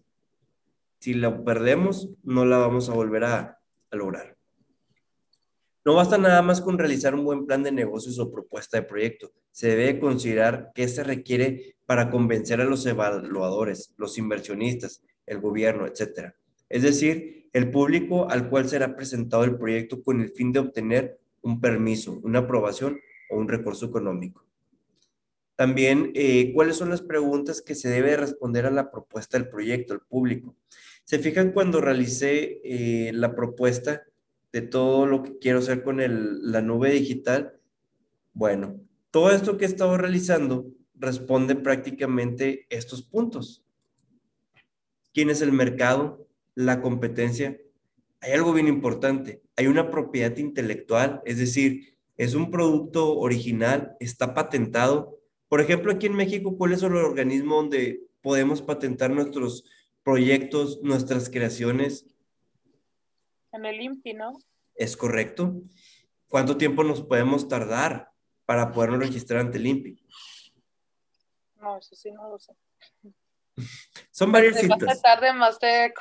si 1.02 1.14
la 1.14 1.42
perdemos, 1.42 2.10
no 2.22 2.44
la 2.44 2.58
vamos 2.58 2.88
a 2.88 2.92
volver 2.92 3.24
a, 3.24 3.58
lograr. 3.90 4.36
No 5.84 5.94
basta 5.94 6.16
nada 6.16 6.42
más 6.42 6.60
con 6.60 6.78
realizar 6.78 7.12
un 7.16 7.24
buen 7.24 7.44
plan 7.44 7.64
de 7.64 7.72
negocios 7.72 8.20
o 8.20 8.30
propuesta 8.30 8.76
de 8.76 8.84
proyecto. 8.84 9.32
Se 9.50 9.74
debe 9.74 9.98
considerar 9.98 10.70
qué 10.76 10.86
se 10.86 11.02
requiere 11.02 11.74
para 11.86 12.08
convencer 12.08 12.60
a 12.60 12.64
los 12.64 12.86
evaluadores, 12.86 13.94
los 13.98 14.16
inversionistas, 14.16 15.02
el 15.26 15.40
gobierno, 15.40 15.88
etc. 15.88 16.34
Es 16.68 16.84
decir, 16.84 17.48
el 17.52 17.72
público 17.72 18.30
al 18.30 18.48
cual 18.48 18.68
será 18.68 18.94
presentado 18.94 19.42
el 19.42 19.58
proyecto 19.58 20.04
con 20.04 20.20
el 20.20 20.30
fin 20.30 20.52
de 20.52 20.60
obtener 20.60 21.18
un 21.40 21.60
permiso, 21.60 22.20
una 22.22 22.38
aprobación 22.38 23.00
o 23.28 23.38
un 23.38 23.48
recurso 23.48 23.86
económico. 23.86 24.46
También, 25.56 26.12
eh, 26.14 26.52
¿cuáles 26.54 26.76
son 26.76 26.90
las 26.90 27.02
preguntas 27.02 27.60
que 27.60 27.74
se 27.74 27.88
debe 27.88 28.16
responder 28.16 28.66
a 28.66 28.70
la 28.70 28.90
propuesta 28.90 29.36
del 29.36 29.48
proyecto, 29.48 29.94
al 29.94 30.00
público? 30.00 30.54
Se 31.12 31.18
fijan 31.18 31.52
cuando 31.52 31.82
realicé 31.82 32.62
eh, 32.64 33.12
la 33.12 33.34
propuesta, 33.34 34.04
de 34.50 34.62
todo 34.62 35.04
lo 35.04 35.22
que 35.22 35.36
quiero 35.36 35.58
hacer 35.58 35.82
con 35.82 35.98
la 35.98 36.62
nube 36.62 36.90
digital, 36.90 37.52
bueno, 38.32 38.80
todo 39.10 39.30
esto 39.30 39.58
que 39.58 39.66
he 39.66 39.68
estado 39.68 39.98
realizando 39.98 40.68
responde 40.94 41.54
prácticamente 41.54 42.64
estos 42.70 43.02
puntos. 43.02 43.62
¿Quién 45.12 45.28
es 45.28 45.42
el 45.42 45.52
mercado? 45.52 46.26
La 46.54 46.80
competencia. 46.80 47.58
Hay 48.22 48.32
algo 48.32 48.54
bien 48.54 48.68
importante. 48.68 49.42
Hay 49.56 49.66
una 49.66 49.90
propiedad 49.90 50.34
intelectual, 50.38 51.20
es 51.26 51.36
decir, 51.36 51.94
es 52.16 52.34
un 52.34 52.50
producto 52.50 53.18
original, 53.18 53.98
está 54.00 54.32
patentado. 54.32 55.18
Por 55.50 55.60
ejemplo, 55.60 55.92
aquí 55.92 56.06
en 56.06 56.14
México, 56.14 56.56
¿cuál 56.56 56.72
es 56.72 56.82
el 56.82 56.96
organismo 56.96 57.56
donde 57.56 58.00
podemos 58.22 58.62
patentar 58.62 59.10
nuestros 59.10 59.64
proyectos, 60.02 60.80
nuestras 60.82 61.30
creaciones? 61.30 62.06
En 63.52 63.64
el 63.66 63.80
INPI, 63.80 64.14
¿no? 64.14 64.38
Es 64.74 64.96
correcto. 64.96 65.62
¿Cuánto 66.28 66.56
tiempo 66.56 66.82
nos 66.84 67.02
podemos 67.02 67.48
tardar 67.48 68.12
para 68.46 68.72
podernos 68.72 69.00
registrar 69.00 69.40
ante 69.40 69.58
el 69.58 69.66
INPI? 69.66 70.06
No, 71.56 71.78
eso 71.78 71.94
sí 71.94 72.10
no 72.10 72.28
lo 72.30 72.38
sé. 72.38 72.54
Son 74.10 74.32
varias 74.32 74.58
citas. 74.58 74.80
Más 74.80 75.02
tarde, 75.02 75.32
más 75.32 75.58
te, 75.58 75.92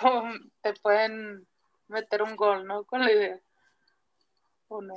te 0.61 0.73
pueden 0.81 1.47
meter 1.87 2.23
un 2.23 2.35
gol, 2.35 2.65
¿no? 2.65 2.85
Con 2.85 3.01
la 3.01 3.11
idea. 3.11 3.41
¿O 4.69 4.81
no? 4.81 4.95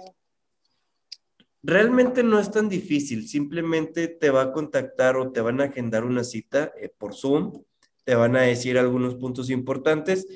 Realmente 1.63 2.23
no 2.23 2.39
es 2.39 2.51
tan 2.51 2.69
difícil, 2.69 3.27
simplemente 3.27 4.09
te 4.09 4.29
va 4.29 4.43
a 4.43 4.53
contactar 4.53 5.17
o 5.17 5.33
te 5.33 5.41
van 5.41 5.63
a 5.63 5.65
agendar 5.65 6.05
una 6.05 6.23
cita 6.23 6.73
eh, 6.79 6.91
por 6.91 7.15
Zoom, 7.15 7.65
te 8.05 8.15
van 8.15 8.37
a 8.37 8.43
decir 8.43 8.79
algunos 8.79 9.15
puntos 9.15 9.51
importantes 9.51 10.27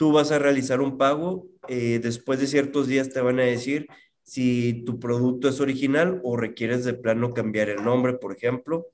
tú 0.00 0.12
vas 0.12 0.32
a 0.32 0.38
realizar 0.38 0.80
un 0.80 0.96
pago, 0.96 1.46
eh, 1.68 2.00
después 2.02 2.40
de 2.40 2.46
ciertos 2.46 2.86
días 2.86 3.10
te 3.10 3.20
van 3.20 3.38
a 3.38 3.42
decir 3.42 3.86
si 4.22 4.82
tu 4.86 4.98
producto 4.98 5.46
es 5.46 5.60
original 5.60 6.22
o 6.24 6.38
requieres 6.38 6.86
de 6.86 6.94
plano 6.94 7.34
cambiar 7.34 7.68
el 7.68 7.84
nombre, 7.84 8.14
por 8.14 8.34
ejemplo. 8.34 8.86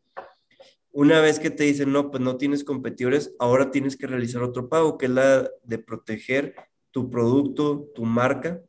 Una 0.90 1.20
vez 1.20 1.38
que 1.38 1.50
te 1.50 1.62
dicen, 1.62 1.92
no, 1.92 2.10
pues 2.10 2.20
no 2.24 2.38
tienes 2.38 2.64
competidores, 2.64 3.36
ahora 3.38 3.70
tienes 3.70 3.96
que 3.96 4.08
realizar 4.08 4.42
otro 4.42 4.68
pago, 4.68 4.98
que 4.98 5.06
es 5.06 5.12
la 5.12 5.48
de 5.62 5.78
proteger 5.78 6.56
tu 6.90 7.08
producto, 7.08 7.88
tu 7.94 8.04
marca 8.04 8.60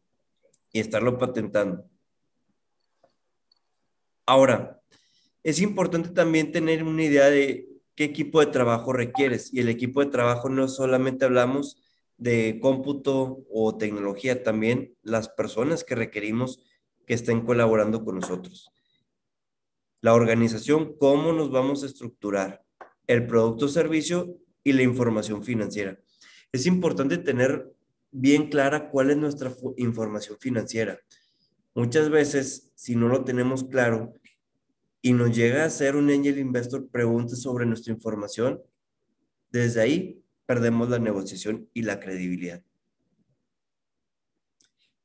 y 0.71 0.79
estarlo 0.79 1.17
patentando. 1.17 1.89
Ahora, 4.27 4.79
es 5.41 5.59
importante 5.59 6.09
también 6.09 6.51
tener 6.51 6.83
una 6.83 7.03
idea 7.03 7.31
de 7.31 7.67
qué 7.97 8.05
equipo 8.05 8.39
de 8.39 8.45
trabajo 8.45 8.93
requieres. 8.93 9.51
Y 9.53 9.59
el 9.59 9.67
equipo 9.67 9.99
de 9.99 10.11
trabajo 10.11 10.47
no 10.47 10.69
solamente 10.69 11.25
hablamos 11.25 11.81
de 12.17 12.59
cómputo 12.61 13.43
o 13.51 13.75
tecnología, 13.75 14.43
también 14.43 14.95
las 15.01 15.27
personas 15.27 15.83
que 15.83 15.95
requerimos 15.95 16.63
que 17.05 17.15
estén 17.15 17.41
colaborando 17.41 18.05
con 18.05 18.15
nosotros. 18.15 18.69
La 20.01 20.13
organización, 20.13 20.95
cómo 20.97 21.33
nos 21.33 21.51
vamos 21.51 21.83
a 21.83 21.87
estructurar, 21.87 22.63
el 23.07 23.25
producto 23.25 23.65
o 23.65 23.69
servicio 23.69 24.37
y 24.63 24.73
la 24.73 24.83
información 24.83 25.43
financiera. 25.43 25.97
Es 26.51 26.65
importante 26.67 27.17
tener 27.17 27.73
bien 28.11 28.49
clara 28.49 28.89
cuál 28.89 29.09
es 29.09 29.17
nuestra 29.17 29.51
información 29.77 30.37
financiera. 30.39 30.99
Muchas 31.73 32.09
veces, 32.09 32.71
si 32.75 32.95
no 32.95 33.07
lo 33.07 33.23
tenemos 33.23 33.63
claro 33.63 34.13
y 35.07 35.13
nos 35.13 35.33
llega 35.33 35.63
a 35.63 35.67
hacer 35.67 35.95
un 35.95 36.09
angel 36.09 36.37
investor 36.37 36.89
pregunte 36.89 37.37
sobre 37.37 37.65
nuestra 37.65 37.93
información, 37.93 38.61
desde 39.49 39.79
ahí 39.79 40.21
perdemos 40.45 40.89
la 40.89 40.99
negociación 40.99 41.69
y 41.73 41.83
la 41.83 42.01
credibilidad. 42.01 42.61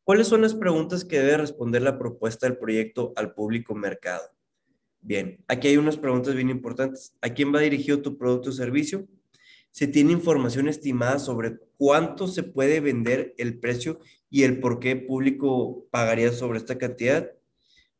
¿Cuáles 0.03 0.27
son 0.27 0.41
las 0.41 0.57
preguntas 0.57 1.05
que 1.05 1.21
debe 1.21 1.37
responder 1.37 1.83
la 1.83 2.01
propuesta 2.01 2.49
del 2.49 2.59
proyecto 2.59 3.13
al 3.15 3.33
público 3.33 3.77
mercado? 3.77 4.25
Bien, 5.01 5.39
aquí 5.47 5.69
hay 5.69 5.77
unas 5.77 5.97
preguntas 5.97 6.35
bien 6.35 6.51
importantes. 6.51 7.15
¿A 7.21 7.29
quién 7.29 7.55
va 7.55 7.61
dirigido 7.61 8.03
tu 8.03 8.19
producto 8.19 8.51
o 8.51 8.53
servicio? 8.53 9.07
¿Se 9.71 9.87
tiene 9.87 10.11
información 10.11 10.67
estimada 10.67 11.21
sobre 11.21 11.61
cuánto 11.77 12.27
se 12.27 12.43
puede 12.43 12.81
vender 12.81 13.37
el 13.39 13.61
precio 13.61 14.01
y 14.31 14.43
el 14.43 14.59
por 14.59 14.81
qué 14.81 14.97
público 14.97 15.87
pagaría 15.93 16.33
sobre 16.33 16.59
esta 16.59 16.77
cantidad? 16.77 17.31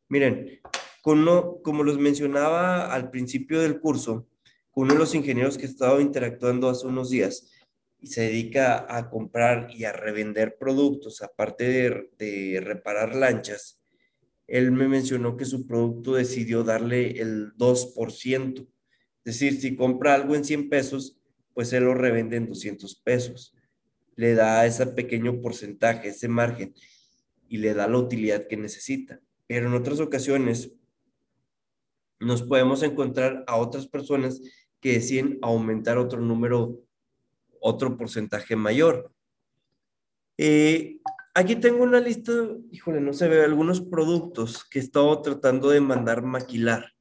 Miren, 0.09 0.59
como, 1.03 1.61
como 1.61 1.83
los 1.83 1.99
mencionaba 1.99 2.93
al 2.93 3.11
principio 3.11 3.61
del 3.61 3.81
curso, 3.81 4.25
uno 4.73 4.93
de 4.93 4.99
los 4.99 5.13
ingenieros 5.13 5.57
que 5.57 5.65
he 5.65 5.69
estado 5.69 5.99
interactuando 5.99 6.69
hace 6.69 6.87
unos 6.87 7.09
días 7.09 7.51
y 7.99 8.07
se 8.07 8.21
dedica 8.21 8.85
a 8.87 9.09
comprar 9.09 9.67
y 9.75 9.83
a 9.83 9.91
revender 9.91 10.57
productos, 10.57 11.21
aparte 11.21 11.65
de, 11.65 12.09
de 12.17 12.61
reparar 12.61 13.15
lanchas, 13.15 13.81
él 14.47 14.71
me 14.71 14.87
mencionó 14.87 15.35
que 15.35 15.43
su 15.43 15.67
producto 15.67 16.13
decidió 16.13 16.63
darle 16.63 17.19
el 17.19 17.53
2%. 17.57 18.59
Es 18.61 18.67
decir, 19.25 19.59
si 19.59 19.75
compra 19.75 20.13
algo 20.13 20.35
en 20.35 20.45
100 20.45 20.69
pesos, 20.69 21.19
pues 21.53 21.73
él 21.73 21.83
lo 21.83 21.95
revende 21.95 22.37
en 22.37 22.47
200 22.47 22.95
pesos. 23.03 23.53
Le 24.15 24.35
da 24.35 24.65
ese 24.65 24.87
pequeño 24.87 25.41
porcentaje, 25.41 26.07
ese 26.07 26.29
margen, 26.29 26.73
y 27.49 27.57
le 27.57 27.73
da 27.73 27.89
la 27.89 27.97
utilidad 27.97 28.47
que 28.47 28.55
necesita. 28.55 29.19
Pero 29.47 29.67
en 29.67 29.73
otras 29.73 29.99
ocasiones 29.99 30.71
nos 32.19 32.43
podemos 32.43 32.83
encontrar 32.83 33.43
a 33.47 33.57
otras 33.57 33.87
personas 33.87 34.41
que 34.79 34.93
deciden 34.93 35.39
aumentar 35.41 35.97
otro 35.97 36.21
número, 36.21 36.81
otro 37.59 37.97
porcentaje 37.97 38.55
mayor. 38.55 39.11
Eh, 40.37 40.99
aquí 41.33 41.55
tengo 41.55 41.83
una 41.83 41.99
lista, 41.99 42.31
híjole, 42.71 43.01
no 43.01 43.13
se 43.13 43.27
ve, 43.27 43.43
algunos 43.43 43.81
productos 43.81 44.65
que 44.65 44.79
he 44.79 44.81
estado 44.81 45.21
tratando 45.21 45.69
de 45.69 45.81
mandar 45.81 46.23
maquilar. 46.23 46.93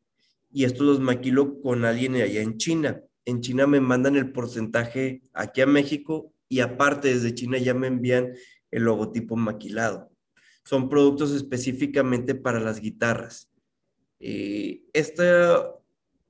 Y 0.51 0.65
estos 0.65 0.87
los 0.87 1.01
maquilo 1.01 1.61
con 1.61 1.85
alguien 1.85 2.15
allá 2.17 2.43
en 2.43 2.59
China. 2.59 3.03
En 3.25 3.41
China 3.41 3.67
me 3.67 3.81
mandan 3.81 4.17
el 4.17 4.33
porcentaje 4.33 5.23
aquí 5.33 5.61
a 5.61 5.67
México 5.67 6.33
y 6.49 6.61
aparte 6.61 7.09
desde 7.15 7.35
China 7.35 7.59
ya 7.59 7.73
me 7.73 7.87
envían 7.87 8.33
el 8.71 8.83
logotipo 8.83 9.37
maquilado. 9.37 10.11
Son 10.65 10.89
productos 10.89 11.33
específicamente 11.33 12.35
para 12.35 12.61
las 12.61 12.81
guitarras. 12.81 13.52
Eh, 14.25 14.85
esta 14.93 15.75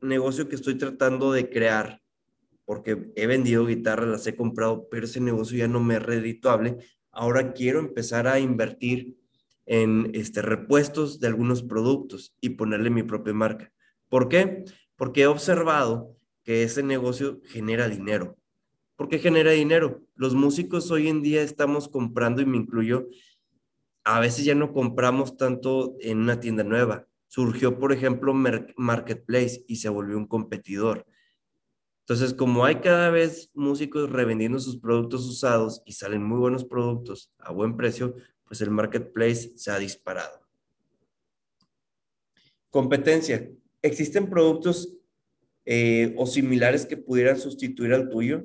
negocio 0.01 0.49
que 0.49 0.57
estoy 0.57 0.77
tratando 0.77 1.31
de 1.31 1.51
crear, 1.51 2.03
porque 2.65 3.13
he 3.17 3.27
vendido 3.27 3.67
guitarras, 3.67 4.09
las 4.09 4.27
he 4.27 4.35
comprado, 4.35 4.89
pero 4.91 5.05
ese 5.05 5.21
negocio 5.21 5.59
ya 5.59 5.69
no 5.69 5.79
me 5.81 5.97
es 5.97 6.03
redituable. 6.03 6.79
Ahora 7.11 7.53
quiero 7.53 7.81
empezar 7.81 8.27
a 8.27 8.41
invertir 8.41 9.17
en 9.67 10.11
este, 10.15 10.41
repuestos 10.41 11.21
de 11.21 11.29
algunos 11.29 11.63
productos 11.63 12.35
y 12.41 12.51
ponerle 12.51 12.91
mi 12.91 13.03
propia 13.03 13.35
marca. 13.35 13.73
¿Por 14.09 14.29
qué? 14.29 14.65
Porque 14.97 15.23
he 15.23 15.27
observado 15.27 16.17
que 16.45 16.63
ese 16.63 16.83
negocio 16.83 17.41
genera 17.45 17.89
dinero. 17.89 18.37
¿Por 18.97 19.09
qué 19.09 19.19
genera 19.19 19.51
dinero? 19.53 20.03
Los 20.15 20.35
músicos 20.35 20.91
hoy 20.91 21.09
en 21.09 21.23
día 21.23 21.43
estamos 21.43 21.89
comprando, 21.89 22.41
y 22.41 22.47
me 22.47 22.57
incluyo, 22.57 23.09
a 24.05 24.19
veces 24.19 24.45
ya 24.45 24.55
no 24.55 24.73
compramos 24.73 25.37
tanto 25.37 25.95
en 26.01 26.19
una 26.19 26.41
tienda 26.41 26.65
nueva, 26.65 27.07
surgió, 27.33 27.79
por 27.79 27.95
ejemplo, 27.95 28.35
Marketplace 28.35 29.65
y 29.67 29.77
se 29.77 29.89
volvió 29.89 30.19
un 30.19 30.27
competidor. 30.27 31.07
Entonces, 32.01 32.35
como 32.35 32.67
hay 32.67 32.83
cada 32.83 33.09
vez 33.09 33.51
músicos 33.55 34.11
revendiendo 34.11 34.59
sus 34.59 34.77
productos 34.77 35.25
usados 35.25 35.81
y 35.87 35.93
salen 35.93 36.23
muy 36.23 36.39
buenos 36.39 36.67
productos 36.67 37.33
a 37.39 37.51
buen 37.51 37.75
precio, 37.79 38.15
pues 38.45 38.61
el 38.61 38.71
marketplace 38.71 39.55
se 39.57 39.71
ha 39.71 39.79
disparado. 39.79 40.47
Competencia. 42.69 43.51
¿Existen 43.81 44.29
productos 44.29 44.95
eh, 45.65 46.15
o 46.19 46.27
similares 46.27 46.85
que 46.85 46.99
pudieran 46.99 47.41
sustituir 47.41 47.95
al 47.95 48.11
tuyo? 48.11 48.45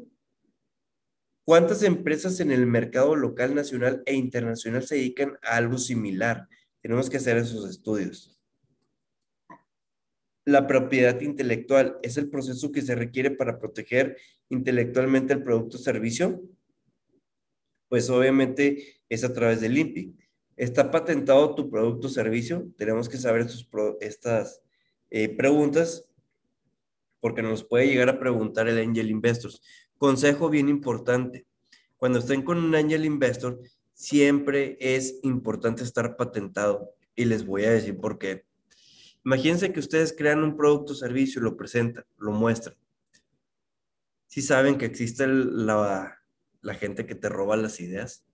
¿Cuántas 1.44 1.84
empresas 1.84 2.40
en 2.40 2.54
el 2.54 2.66
mercado 2.66 3.18
local, 3.18 3.54
nacional 3.54 4.02
e 4.06 4.16
internacional 4.16 4.84
se 4.84 4.96
dedican 4.96 5.38
a 5.44 5.58
algo 5.58 5.78
similar? 5.78 6.48
Tenemos 6.80 7.10
que 7.10 7.18
hacer 7.18 7.36
esos 7.36 7.70
estudios. 7.70 8.37
La 10.48 10.66
propiedad 10.66 11.20
intelectual 11.20 12.00
es 12.02 12.16
el 12.16 12.30
proceso 12.30 12.72
que 12.72 12.82
se 12.82 12.96
requiere 12.96 13.32
para 13.32 13.60
proteger 13.60 14.16
intelectualmente 14.48 15.34
el 15.34 15.44
producto 15.44 15.76
o 15.76 15.80
servicio. 15.82 16.42
Pues 17.90 18.10
obviamente 18.10 19.02
es 19.10 19.26
a 19.26 19.34
través 19.34 19.60
del 19.60 19.78
INPI. 19.78 20.16
¿Está 20.56 20.90
patentado 20.90 21.54
tu 21.54 21.70
producto 21.70 22.08
o 22.08 22.10
servicio? 22.10 22.66
Tenemos 22.78 23.10
que 23.10 23.18
saber 23.18 23.46
estas 24.00 24.62
eh, 25.10 25.28
preguntas 25.28 26.10
porque 27.20 27.42
nos 27.42 27.66
puede 27.66 27.88
llegar 27.88 28.08
a 28.08 28.18
preguntar 28.18 28.70
el 28.70 28.80
Angel 28.80 29.12
Investors. 29.12 29.62
Consejo 29.98 30.50
bien 30.50 30.70
importante. 30.70 31.46
Cuando 31.98 32.20
estén 32.20 32.42
con 32.42 32.58
un 32.58 32.74
Angel 32.74 33.04
Investor, 33.04 33.60
siempre 33.92 34.78
es 34.80 35.20
importante 35.24 35.84
estar 35.84 36.16
patentado. 36.16 36.94
Y 37.18 37.26
les 37.26 37.46
voy 37.46 37.66
a 37.66 37.72
decir 37.72 37.98
por 37.98 38.18
qué. 38.18 38.47
Imagínense 39.28 39.74
que 39.74 39.82
ustedes 39.82 40.16
crean 40.18 40.42
un 40.42 40.56
producto 40.56 40.94
o 40.94 40.96
servicio, 40.96 41.42
lo 41.42 41.58
presentan, 41.58 42.06
lo 42.16 42.32
muestran. 42.32 42.78
Si 44.26 44.42
saben 44.42 44.78
que 44.78 44.86
existe 44.86 45.28
la, 45.28 46.24
la 46.62 46.74
gente 46.76 47.06
que 47.06 47.14
te 47.14 47.28
roba 47.28 47.58
las 47.58 47.82
ideas. 47.82 48.26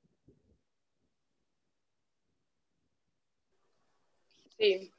Sí. 4.60 4.92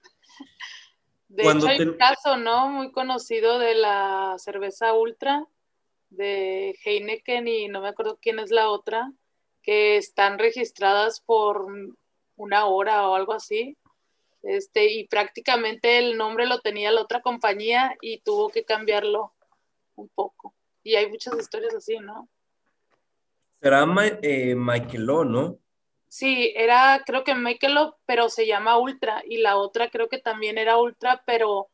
De 1.28 1.44
hecho, 1.44 1.68
hay 1.68 1.82
un 1.82 1.96
caso, 1.96 2.38
¿no? 2.38 2.68
Muy 2.70 2.90
conocido 2.90 3.60
de 3.60 3.76
la 3.76 4.34
cerveza 4.38 4.94
Ultra, 4.94 5.46
de 6.10 6.76
Heineken 6.84 7.46
y 7.46 7.68
no 7.68 7.80
me 7.80 7.86
acuerdo 7.90 8.18
quién 8.20 8.40
es 8.40 8.50
la 8.50 8.68
otra, 8.68 9.12
que 9.62 9.96
están 9.96 10.40
registradas 10.40 11.20
por 11.20 11.68
una 12.34 12.66
hora 12.66 13.08
o 13.08 13.14
algo 13.14 13.32
así. 13.32 13.78
Este, 14.44 14.92
y 14.92 15.08
prácticamente 15.08 15.98
el 15.98 16.18
nombre 16.18 16.46
lo 16.46 16.60
tenía 16.60 16.92
la 16.92 17.00
otra 17.00 17.22
compañía 17.22 17.96
y 18.02 18.18
tuvo 18.18 18.50
que 18.50 18.64
cambiarlo 18.64 19.32
un 19.96 20.10
poco. 20.10 20.54
Y 20.82 20.96
hay 20.96 21.08
muchas 21.08 21.38
historias 21.38 21.74
así, 21.74 21.98
¿no? 21.98 22.28
Será 23.62 23.86
eh, 24.20 24.54
Michaelo, 24.54 25.24
¿no? 25.24 25.58
Sí, 26.08 26.52
era 26.54 27.02
creo 27.06 27.24
que 27.24 27.34
Michaelo, 27.34 27.96
pero 28.04 28.28
se 28.28 28.46
llama 28.46 28.76
Ultra. 28.76 29.22
Y 29.26 29.38
la 29.38 29.56
otra 29.56 29.88
creo 29.88 30.10
que 30.10 30.18
también 30.18 30.58
era 30.58 30.76
Ultra, 30.76 31.22
pero, 31.24 31.70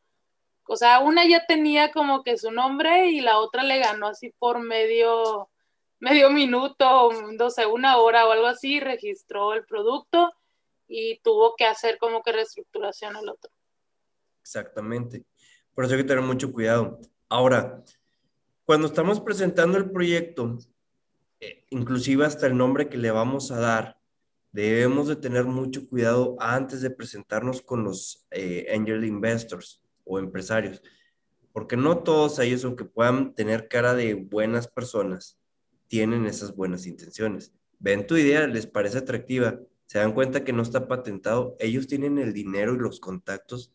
o 0.65 0.75
sea, 0.77 0.99
una 0.99 1.27
ya 1.27 1.45
tenía 1.45 1.91
como 1.91 2.23
que 2.23 2.37
su 2.37 2.51
nombre 2.51 3.07
y 3.07 3.19
la 3.19 3.37
otra 3.39 3.63
le 3.63 3.79
ganó 3.79 4.07
así 4.07 4.33
por 4.39 4.59
medio, 4.59 5.49
medio 5.99 6.29
minuto, 6.29 7.11
no 7.37 7.49
sé, 7.49 7.65
una 7.65 7.97
hora 7.97 8.25
o 8.25 8.31
algo 8.31 8.47
así, 8.47 8.79
registró 8.79 9.53
el 9.53 9.65
producto 9.65 10.33
y 10.93 11.21
tuvo 11.23 11.55
que 11.55 11.63
hacer 11.63 11.97
como 11.97 12.21
que 12.21 12.33
reestructuración 12.33 13.15
al 13.15 13.29
otro. 13.29 13.49
Exactamente. 14.41 15.23
Por 15.73 15.85
eso 15.85 15.93
hay 15.93 16.01
que 16.01 16.07
tener 16.07 16.23
mucho 16.23 16.51
cuidado. 16.51 16.99
Ahora, 17.29 17.81
cuando 18.65 18.87
estamos 18.87 19.21
presentando 19.21 19.77
el 19.77 19.89
proyecto, 19.89 20.57
eh, 21.39 21.65
inclusive 21.69 22.25
hasta 22.25 22.45
el 22.45 22.57
nombre 22.57 22.89
que 22.89 22.97
le 22.97 23.09
vamos 23.09 23.51
a 23.51 23.59
dar, 23.59 23.99
debemos 24.51 25.07
de 25.07 25.15
tener 25.15 25.45
mucho 25.45 25.87
cuidado 25.87 26.35
antes 26.39 26.81
de 26.81 26.89
presentarnos 26.89 27.61
con 27.61 27.85
los 27.85 28.27
eh, 28.31 28.67
angel 28.75 29.05
investors 29.05 29.81
o 30.03 30.19
empresarios, 30.19 30.81
porque 31.53 31.77
no 31.77 32.03
todos 32.03 32.37
ellos, 32.39 32.65
aunque 32.65 32.83
puedan 32.83 33.33
tener 33.33 33.69
cara 33.69 33.93
de 33.93 34.15
buenas 34.15 34.67
personas, 34.67 35.39
tienen 35.87 36.25
esas 36.25 36.53
buenas 36.53 36.85
intenciones. 36.85 37.53
Ven 37.79 38.05
tu 38.05 38.17
idea, 38.17 38.45
les 38.45 38.67
parece 38.67 38.97
atractiva, 38.97 39.57
se 39.91 39.99
dan 39.99 40.13
cuenta 40.13 40.45
que 40.45 40.53
no 40.53 40.61
está 40.61 40.87
patentado, 40.87 41.57
ellos 41.59 41.85
tienen 41.85 42.17
el 42.17 42.31
dinero 42.31 42.73
y 42.73 42.77
los 42.77 43.01
contactos 43.01 43.73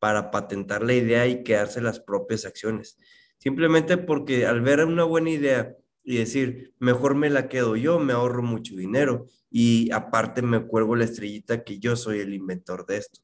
para 0.00 0.32
patentar 0.32 0.82
la 0.82 0.94
idea 0.94 1.28
y 1.28 1.44
quedarse 1.44 1.80
las 1.80 2.00
propias 2.00 2.44
acciones. 2.44 2.98
Simplemente 3.38 3.96
porque 3.96 4.44
al 4.44 4.60
ver 4.60 4.84
una 4.84 5.04
buena 5.04 5.30
idea 5.30 5.76
y 6.02 6.16
decir, 6.16 6.74
mejor 6.80 7.14
me 7.14 7.30
la 7.30 7.48
quedo 7.48 7.76
yo, 7.76 8.00
me 8.00 8.12
ahorro 8.12 8.42
mucho 8.42 8.74
dinero 8.74 9.26
y 9.52 9.88
aparte 9.92 10.42
me 10.42 10.66
cuelgo 10.66 10.96
la 10.96 11.04
estrellita 11.04 11.62
que 11.62 11.78
yo 11.78 11.94
soy 11.94 12.18
el 12.18 12.34
inventor 12.34 12.84
de 12.84 12.96
esto. 12.96 13.20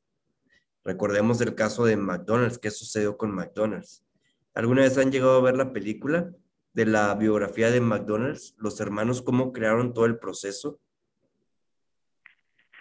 Recordemos 0.84 1.40
el 1.40 1.56
caso 1.56 1.84
de 1.86 1.96
McDonald's, 1.96 2.58
¿qué 2.58 2.70
sucedió 2.70 3.16
con 3.16 3.32
McDonald's? 3.32 4.04
¿Alguna 4.54 4.82
vez 4.82 4.96
han 4.96 5.10
llegado 5.10 5.38
a 5.38 5.42
ver 5.42 5.56
la 5.56 5.72
película 5.72 6.30
de 6.72 6.86
la 6.86 7.12
biografía 7.16 7.68
de 7.72 7.80
McDonald's? 7.80 8.54
Los 8.58 8.78
hermanos, 8.78 9.22
cómo 9.22 9.52
crearon 9.52 9.92
todo 9.92 10.04
el 10.06 10.20
proceso. 10.20 10.78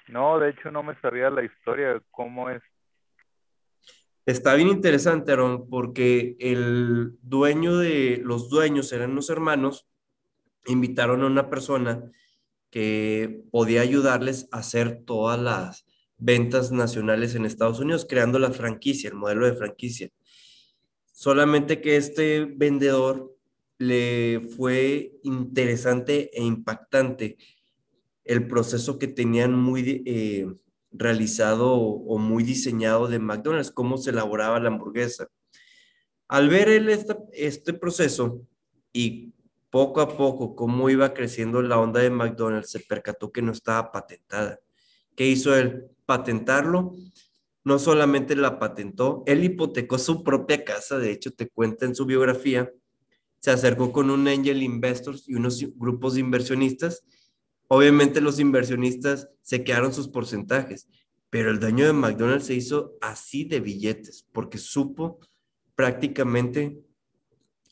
No, 0.10 0.40
de 0.40 0.50
hecho 0.50 0.72
no 0.72 0.84
me 0.84 1.00
sabía 1.02 1.30
la 1.30 1.44
historia, 1.44 2.02
cómo 2.12 2.50
es 2.50 2.62
Está 4.30 4.54
bien 4.54 4.68
interesante, 4.68 5.32
Aaron, 5.32 5.68
porque 5.70 6.36
el 6.40 7.18
dueño 7.24 7.78
de 7.78 8.22
los 8.24 8.48
dueños 8.48 8.94
eran 8.94 9.16
los 9.16 9.32
hermanos, 9.32 9.88
invitaron 10.68 11.24
a 11.24 11.26
una 11.26 11.50
persona 11.50 12.12
que 12.70 13.42
podía 13.50 13.82
ayudarles 13.82 14.48
a 14.52 14.60
hacer 14.60 15.02
todas 15.04 15.40
las 15.40 15.88
ventas 16.20 16.72
nacionales 16.72 17.34
en 17.34 17.46
Estados 17.46 17.80
Unidos, 17.80 18.06
creando 18.08 18.38
la 18.38 18.52
franquicia, 18.52 19.10
el 19.10 19.16
modelo 19.16 19.48
de 19.48 19.56
franquicia. 19.56 20.10
Solamente 21.12 21.82
que 21.82 21.96
este 21.96 22.46
vendedor 22.46 23.36
le 23.80 24.42
fue 24.56 25.14
interesante 25.24 26.30
e 26.34 26.44
impactante 26.44 27.38
el 28.30 28.46
proceso 28.46 29.00
que 29.00 29.08
tenían 29.08 29.56
muy 29.56 30.04
eh, 30.06 30.48
realizado 30.92 31.74
o, 31.74 32.20
muy 32.20 32.44
diseñado 32.44 33.08
de 33.08 33.18
McDonald's, 33.18 33.72
cómo 33.72 33.98
se 33.98 34.12
elaboraba 34.12 34.60
la 34.60 34.68
hamburguesa. 34.68 35.30
Al 36.28 36.48
ver 36.48 36.70
él 36.70 36.90
este 36.90 37.74
proceso 37.74 38.46
y 38.94 39.34
poco 39.72 40.00
a 40.02 40.16
poco 40.16 40.56
cómo 40.56 40.92
iba 40.92 41.16
creciendo 41.16 41.64
la 41.64 41.80
onda 41.80 42.02
de 42.02 42.12
McDonald's, 42.12 42.70
se 42.70 42.82
percató 42.82 43.32
que 43.32 43.42
no 43.42 43.52
estaba 43.52 43.92
patentada. 43.92 44.60
¿Qué 45.16 45.26
hizo 45.26 45.56
él? 45.56 45.88
Patentarlo. 46.06 46.94
No 47.64 47.80
solamente 47.80 48.36
la 48.36 48.60
patentó, 48.60 49.24
él 49.26 49.44
hipotecó 49.44 49.98
su 49.98 50.24
propia 50.24 50.64
casa, 50.64 51.00
de 51.00 51.12
hecho 51.12 51.32
te 51.32 51.50
cuenta 51.50 51.88
en 51.88 51.96
su 51.96 52.06
biografía, 52.06 52.72
se 53.40 53.50
acercó 53.50 53.92
con 53.92 54.12
un 54.12 54.28
angel 54.28 54.62
investors 54.62 55.28
y 55.28 55.34
unos 55.34 55.66
grupos 55.76 56.14
de 56.14 56.20
inversionistas 56.20 57.04
Obviamente 57.72 58.20
los 58.20 58.40
inversionistas 58.40 59.30
se 59.44 59.64
quedaron 59.64 59.94
sus 59.94 60.08
porcentajes, 60.08 60.90
pero 61.30 61.52
el 61.52 61.60
dueño 61.60 61.86
de 61.86 61.94
McDonald's 61.94 62.48
se 62.48 62.56
hizo 62.56 62.98
así 63.00 63.44
de 63.44 63.60
billetes 63.60 64.26
porque 64.32 64.58
supo 64.58 65.20
prácticamente 65.76 66.82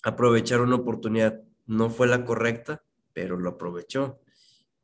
aprovechar 0.04 0.62
una 0.62 0.76
oportunidad. 0.76 1.42
No 1.66 1.90
fue 1.90 2.06
la 2.06 2.26
correcta, 2.26 2.84
pero 3.14 3.38
lo 3.38 3.50
aprovechó. 3.50 4.22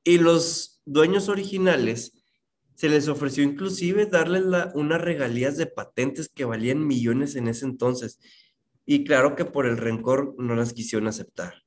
Y 0.04 0.18
los 0.18 0.82
dueños 0.84 1.30
originales 1.30 2.24
se 2.74 2.90
les 2.90 3.08
ofreció 3.08 3.44
inclusive 3.44 4.08
darles 4.08 4.44
unas 4.74 5.00
regalías 5.00 5.58
de 5.58 5.68
patentes 5.68 6.28
que 6.28 6.46
valían 6.46 6.86
millones 6.86 7.36
en 7.36 7.48
ese 7.48 7.66
entonces. 7.66 8.20
Y 8.84 9.04
claro 9.04 9.36
que 9.36 9.46
por 9.46 9.68
el 9.68 9.78
rencor 9.78 10.34
no 10.40 10.56
las 10.56 10.74
quisieron 10.74 11.08
aceptar. 11.08 11.63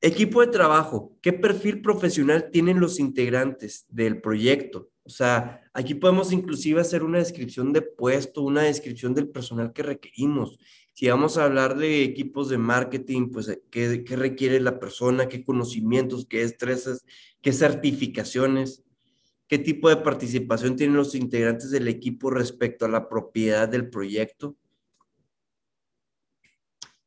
Equipo 0.00 0.40
de 0.42 0.46
trabajo, 0.46 1.16
¿qué 1.20 1.32
perfil 1.32 1.82
profesional 1.82 2.50
tienen 2.52 2.78
los 2.78 3.00
integrantes 3.00 3.84
del 3.88 4.20
proyecto? 4.20 4.90
O 5.02 5.10
sea, 5.10 5.62
aquí 5.72 5.94
podemos 5.94 6.32
inclusive 6.32 6.80
hacer 6.80 7.02
una 7.02 7.18
descripción 7.18 7.72
de 7.72 7.82
puesto, 7.82 8.42
una 8.42 8.62
descripción 8.62 9.12
del 9.12 9.28
personal 9.28 9.72
que 9.72 9.82
requerimos. 9.82 10.60
Si 10.92 11.08
vamos 11.08 11.36
a 11.36 11.44
hablar 11.44 11.76
de 11.76 12.04
equipos 12.04 12.48
de 12.48 12.58
marketing, 12.58 13.30
pues 13.32 13.60
qué, 13.70 14.04
qué 14.04 14.16
requiere 14.16 14.60
la 14.60 14.78
persona, 14.78 15.28
qué 15.28 15.42
conocimientos, 15.42 16.26
qué 16.26 16.42
estresas, 16.42 17.04
qué 17.40 17.52
certificaciones, 17.52 18.84
qué 19.48 19.58
tipo 19.58 19.88
de 19.88 19.96
participación 19.96 20.76
tienen 20.76 20.96
los 20.96 21.16
integrantes 21.16 21.72
del 21.72 21.88
equipo 21.88 22.30
respecto 22.30 22.84
a 22.84 22.88
la 22.88 23.08
propiedad 23.08 23.68
del 23.68 23.88
proyecto. 23.90 24.56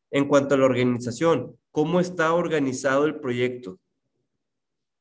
En 0.09 0.27
cuanto 0.27 0.55
a 0.55 0.57
la 0.57 0.65
organización, 0.65 1.55
¿cómo 1.72 1.99
está 1.99 2.34
organizado 2.34 3.06
el 3.06 3.19
proyecto? 3.19 3.80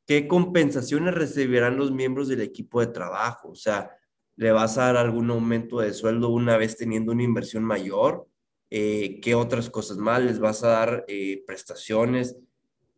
¿Qué 0.06 0.26
compensaciones 0.26 1.14
recibirán 1.14 1.76
los 1.76 1.92
miembros 1.92 2.28
del 2.28 2.40
equipo 2.40 2.80
de 2.80 2.88
trabajo? 2.88 3.51
O 3.51 3.55
sea, 3.55 3.97
¿le 4.36 4.51
vas 4.52 4.78
a 4.78 4.86
dar 4.86 4.97
algún 4.97 5.30
aumento 5.30 5.80
de 5.80 5.92
sueldo 5.92 6.30
una 6.30 6.56
vez 6.56 6.76
teniendo 6.76 7.12
una 7.12 7.22
inversión 7.22 7.64
mayor? 7.64 8.26
Eh, 8.70 9.20
¿Qué 9.20 9.34
otras 9.34 9.70
cosas 9.70 9.98
más? 9.98 10.22
¿Les 10.22 10.38
vas 10.38 10.64
a 10.64 10.68
dar 10.68 11.05
eh, 11.09 11.42
prestaciones? 11.47 12.36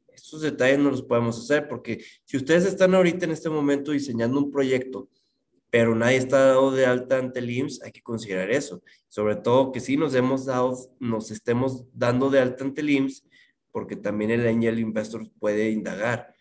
Estos 0.09 0.43
detalles 0.43 0.79
no 0.79 0.91
los 0.91 1.03
podemos 1.03 1.39
hacer 1.39 1.69
porque 1.69 2.05
si 2.25 2.37
ustedes 2.37 2.65
están 2.65 2.95
ahorita 2.95 3.25
en 3.25 3.33
este 3.33 3.51
momento 3.51 3.93
diseñando 3.93 4.39
un 4.39 4.51
proyecto 4.51 5.09
pero 5.73 5.95
nadie 5.95 6.19
está 6.19 6.49
dado 6.49 6.71
de 6.71 6.85
alta 6.85 7.17
ante 7.17 7.39
el 7.39 7.51
IMSS, 7.51 7.81
hay 7.83 7.93
que 7.93 8.03
considerar 8.03 8.51
eso. 8.51 8.83
Sobre 9.09 9.37
todo 9.37 9.73
que 9.73 9.81
sí 9.81 9.97
nos 9.97 10.15
hemos 10.15 10.45
dado, 10.45 10.77
nos 11.01 11.31
estemos 11.31 11.87
dando 11.95 12.29
de 12.29 12.41
alta 12.41 12.65
ante 12.65 12.83
el 12.83 12.91
IMSS, 12.91 13.25
porque 13.73 13.97
también 13.97 14.31
el 14.31 14.47
angel 14.47 14.79
investor 14.79 15.29
puede 15.41 15.71
indagar. 15.71 16.35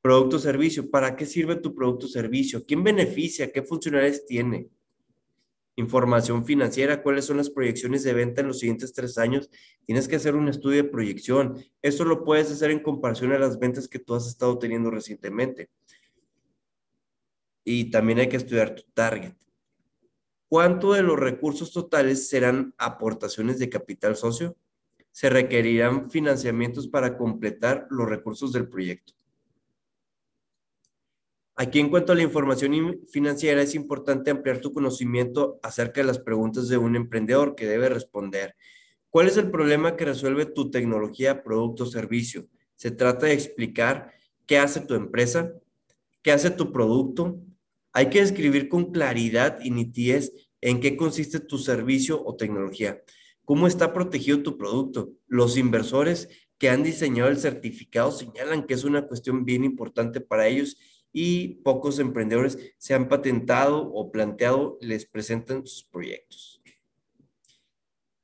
Producto 0.00 0.36
o 0.36 0.38
servicio, 0.38 0.90
¿para 0.90 1.16
qué 1.16 1.26
sirve 1.26 1.56
tu 1.56 1.74
producto 1.74 2.06
o 2.06 2.08
servicio? 2.08 2.64
¿Quién 2.64 2.84
beneficia? 2.84 3.50
¿Qué 3.50 3.62
funcionalidades 3.62 4.24
tiene? 4.24 4.70
información 5.80 6.44
financiera, 6.44 7.02
cuáles 7.02 7.24
son 7.24 7.38
las 7.38 7.50
proyecciones 7.50 8.04
de 8.04 8.12
venta 8.12 8.40
en 8.40 8.48
los 8.48 8.60
siguientes 8.60 8.92
tres 8.92 9.18
años. 9.18 9.50
Tienes 9.84 10.06
que 10.06 10.16
hacer 10.16 10.36
un 10.36 10.48
estudio 10.48 10.82
de 10.82 10.88
proyección. 10.88 11.58
Esto 11.82 12.04
lo 12.04 12.24
puedes 12.24 12.50
hacer 12.50 12.70
en 12.70 12.80
comparación 12.80 13.32
a 13.32 13.38
las 13.38 13.58
ventas 13.58 13.88
que 13.88 13.98
tú 13.98 14.14
has 14.14 14.26
estado 14.26 14.58
teniendo 14.58 14.90
recientemente. 14.90 15.70
Y 17.64 17.90
también 17.90 18.20
hay 18.20 18.28
que 18.28 18.36
estudiar 18.36 18.74
tu 18.74 18.82
target. 18.94 19.34
¿Cuánto 20.48 20.92
de 20.92 21.02
los 21.02 21.18
recursos 21.18 21.72
totales 21.72 22.28
serán 22.28 22.74
aportaciones 22.76 23.58
de 23.58 23.68
capital 23.68 24.16
socio? 24.16 24.56
Se 25.12 25.30
requerirán 25.30 26.10
financiamientos 26.10 26.88
para 26.88 27.16
completar 27.16 27.86
los 27.90 28.08
recursos 28.08 28.52
del 28.52 28.68
proyecto. 28.68 29.14
Aquí 31.60 31.78
en 31.78 31.90
cuanto 31.90 32.12
a 32.12 32.14
la 32.14 32.22
información 32.22 33.00
financiera, 33.12 33.60
es 33.60 33.74
importante 33.74 34.30
ampliar 34.30 34.60
tu 34.60 34.72
conocimiento 34.72 35.60
acerca 35.62 36.00
de 36.00 36.06
las 36.06 36.18
preguntas 36.18 36.68
de 36.68 36.78
un 36.78 36.96
emprendedor 36.96 37.54
que 37.54 37.66
debe 37.66 37.90
responder. 37.90 38.56
¿Cuál 39.10 39.26
es 39.26 39.36
el 39.36 39.50
problema 39.50 39.94
que 39.94 40.06
resuelve 40.06 40.46
tu 40.46 40.70
tecnología, 40.70 41.42
producto 41.42 41.84
o 41.84 41.86
servicio? 41.86 42.46
Se 42.76 42.90
trata 42.90 43.26
de 43.26 43.34
explicar 43.34 44.12
qué 44.46 44.58
hace 44.58 44.80
tu 44.80 44.94
empresa, 44.94 45.52
qué 46.22 46.32
hace 46.32 46.50
tu 46.50 46.72
producto. 46.72 47.40
Hay 47.92 48.08
que 48.08 48.20
describir 48.20 48.70
con 48.70 48.90
claridad 48.90 49.58
y 49.62 49.70
nitidez 49.70 50.32
en 50.62 50.80
qué 50.80 50.96
consiste 50.96 51.40
tu 51.40 51.58
servicio 51.58 52.24
o 52.24 52.36
tecnología. 52.36 53.02
¿Cómo 53.50 53.66
está 53.66 53.92
protegido 53.92 54.44
tu 54.44 54.56
producto? 54.56 55.10
Los 55.26 55.56
inversores 55.56 56.28
que 56.56 56.70
han 56.70 56.84
diseñado 56.84 57.30
el 57.30 57.36
certificado 57.36 58.12
señalan 58.12 58.64
que 58.64 58.74
es 58.74 58.84
una 58.84 59.08
cuestión 59.08 59.44
bien 59.44 59.64
importante 59.64 60.20
para 60.20 60.46
ellos 60.46 60.76
y 61.12 61.56
pocos 61.64 61.98
emprendedores 61.98 62.74
se 62.78 62.94
han 62.94 63.08
patentado 63.08 63.92
o 63.92 64.12
planteado, 64.12 64.78
les 64.80 65.04
presentan 65.04 65.66
sus 65.66 65.82
proyectos. 65.82 66.62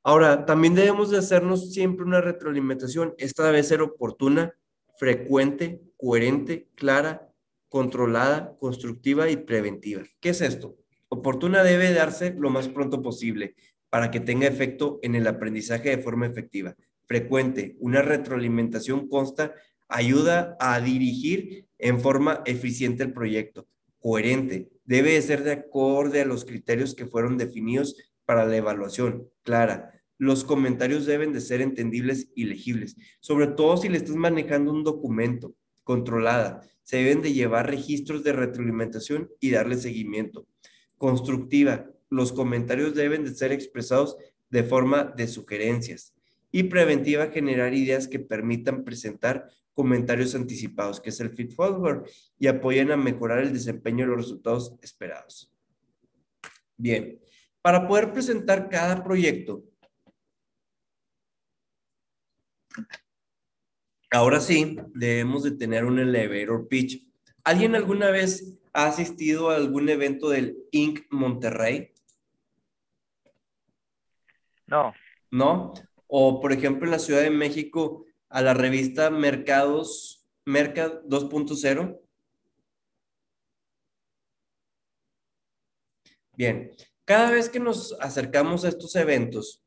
Ahora, 0.05 0.47
también 0.47 0.77
debemos 0.77 1.11
de 1.11 1.19
hacernos 1.19 1.73
siempre 1.73 2.07
una 2.07 2.21
retroalimentación. 2.21 3.13
Esta 3.19 3.47
debe 3.47 3.65
ser 3.65 3.83
oportuna, 3.83 4.55
frecuente, 4.97 5.83
coherente, 5.97 6.69
clara, 6.77 7.33
controlada, 7.69 8.55
constructiva 8.59 9.29
y 9.29 9.39
preventiva. 9.39 10.05
¿Qué 10.21 10.29
es 10.29 10.41
esto? 10.41 10.77
Oportuna 11.09 11.65
debe 11.65 11.93
darse 11.93 12.33
lo 12.39 12.49
más 12.49 12.69
pronto 12.69 13.03
posible 13.03 13.57
para 13.97 14.11
que 14.11 14.21
tenga 14.21 14.47
efecto 14.47 14.99
en 15.01 15.15
el 15.15 15.27
aprendizaje 15.27 15.89
de 15.89 16.03
forma 16.03 16.27
efectiva. 16.27 16.77
Frecuente, 17.07 17.77
una 17.79 18.03
retroalimentación 18.03 19.09
consta 19.09 19.55
ayuda 19.89 20.55
a 20.61 20.79
dirigir 20.83 21.65
en 21.79 21.99
forma 21.99 22.43
eficiente 22.45 23.05
el 23.05 23.15
proyecto, 23.15 23.67
coherente, 23.99 24.69
debe 24.85 25.19
ser 25.23 25.45
de 25.45 25.53
acorde 25.53 26.21
a 26.21 26.27
los 26.27 26.45
criterios 26.45 26.95
que 26.95 27.07
fueron 27.07 27.39
definidos 27.39 27.97
para 28.27 28.45
la 28.45 28.59
evaluación, 28.59 29.31
clara. 29.43 29.95
Los 30.19 30.45
comentarios 30.45 31.07
deben 31.07 31.33
de 31.33 31.41
ser 31.41 31.63
entendibles 31.63 32.29
y 32.35 32.45
legibles, 32.45 32.97
sobre 33.21 33.47
todo 33.47 33.79
si 33.79 33.89
le 33.89 33.97
estás 33.97 34.17
manejando 34.17 34.73
un 34.73 34.85
documento 34.85 35.55
controlada. 35.85 36.61
Se 36.83 36.99
deben 36.99 37.23
de 37.23 37.33
llevar 37.33 37.71
registros 37.71 38.23
de 38.25 38.35
retroalimentación 38.35 39.31
y 39.41 39.53
darle 39.53 39.79
seguimiento. 39.79 40.47
Constructiva, 40.99 41.96
los 42.11 42.33
comentarios 42.33 42.95
deben 42.95 43.25
de 43.25 43.35
ser 43.35 43.53
expresados 43.53 44.17
de 44.51 44.63
forma 44.63 45.05
de 45.05 45.29
sugerencias. 45.29 46.15
Y 46.53 46.65
preventiva, 46.65 47.29
generar 47.29 47.75
ideas 47.75 48.09
que 48.09 48.19
permitan 48.19 48.85
presentar 48.85 49.51
comentarios 49.77 50.35
anticipados, 50.35 51.01
que 51.01 51.11
es 51.11 51.21
el 51.21 51.31
feed 51.31 51.53
forward, 51.53 52.09
y 52.39 52.47
apoyan 52.47 52.91
a 52.91 52.97
mejorar 52.97 53.41
el 53.41 53.53
desempeño 53.53 54.07
de 54.07 54.13
los 54.13 54.23
resultados 54.23 54.75
esperados. 54.81 55.53
Bien, 56.79 57.21
para 57.61 57.87
poder 57.87 58.13
presentar 58.13 58.71
cada 58.71 59.05
proyecto, 59.05 59.65
ahora 64.11 64.41
sí, 64.41 64.79
debemos 64.95 65.43
de 65.43 65.51
tener 65.51 65.85
un 65.85 65.99
elevator 65.99 66.69
pitch. 66.69 67.07
¿Alguien 67.45 67.75
alguna 67.75 68.11
vez 68.11 68.59
ha 68.73 68.87
asistido 68.87 69.51
a 69.51 69.57
algún 69.57 69.89
evento 69.89 70.31
del 70.31 70.57
Inc. 70.71 71.01
Monterrey? 71.11 71.93
No. 74.67 74.93
¿No? 75.31 75.73
O, 76.07 76.41
por 76.41 76.53
ejemplo, 76.53 76.87
en 76.87 76.93
la 76.93 76.99
Ciudad 76.99 77.23
de 77.23 77.31
México 77.31 78.05
a 78.29 78.43
la 78.43 78.55
revista 78.55 79.11
Mercados, 79.11 80.27
Mercad 80.45 81.03
2.0? 81.05 82.01
Bien, 86.33 86.73
cada 87.05 87.31
vez 87.31 87.49
que 87.49 87.61
nos 87.61 87.97
acercamos 88.01 88.65
a 88.65 88.69
estos 88.69 88.95
eventos 88.97 89.65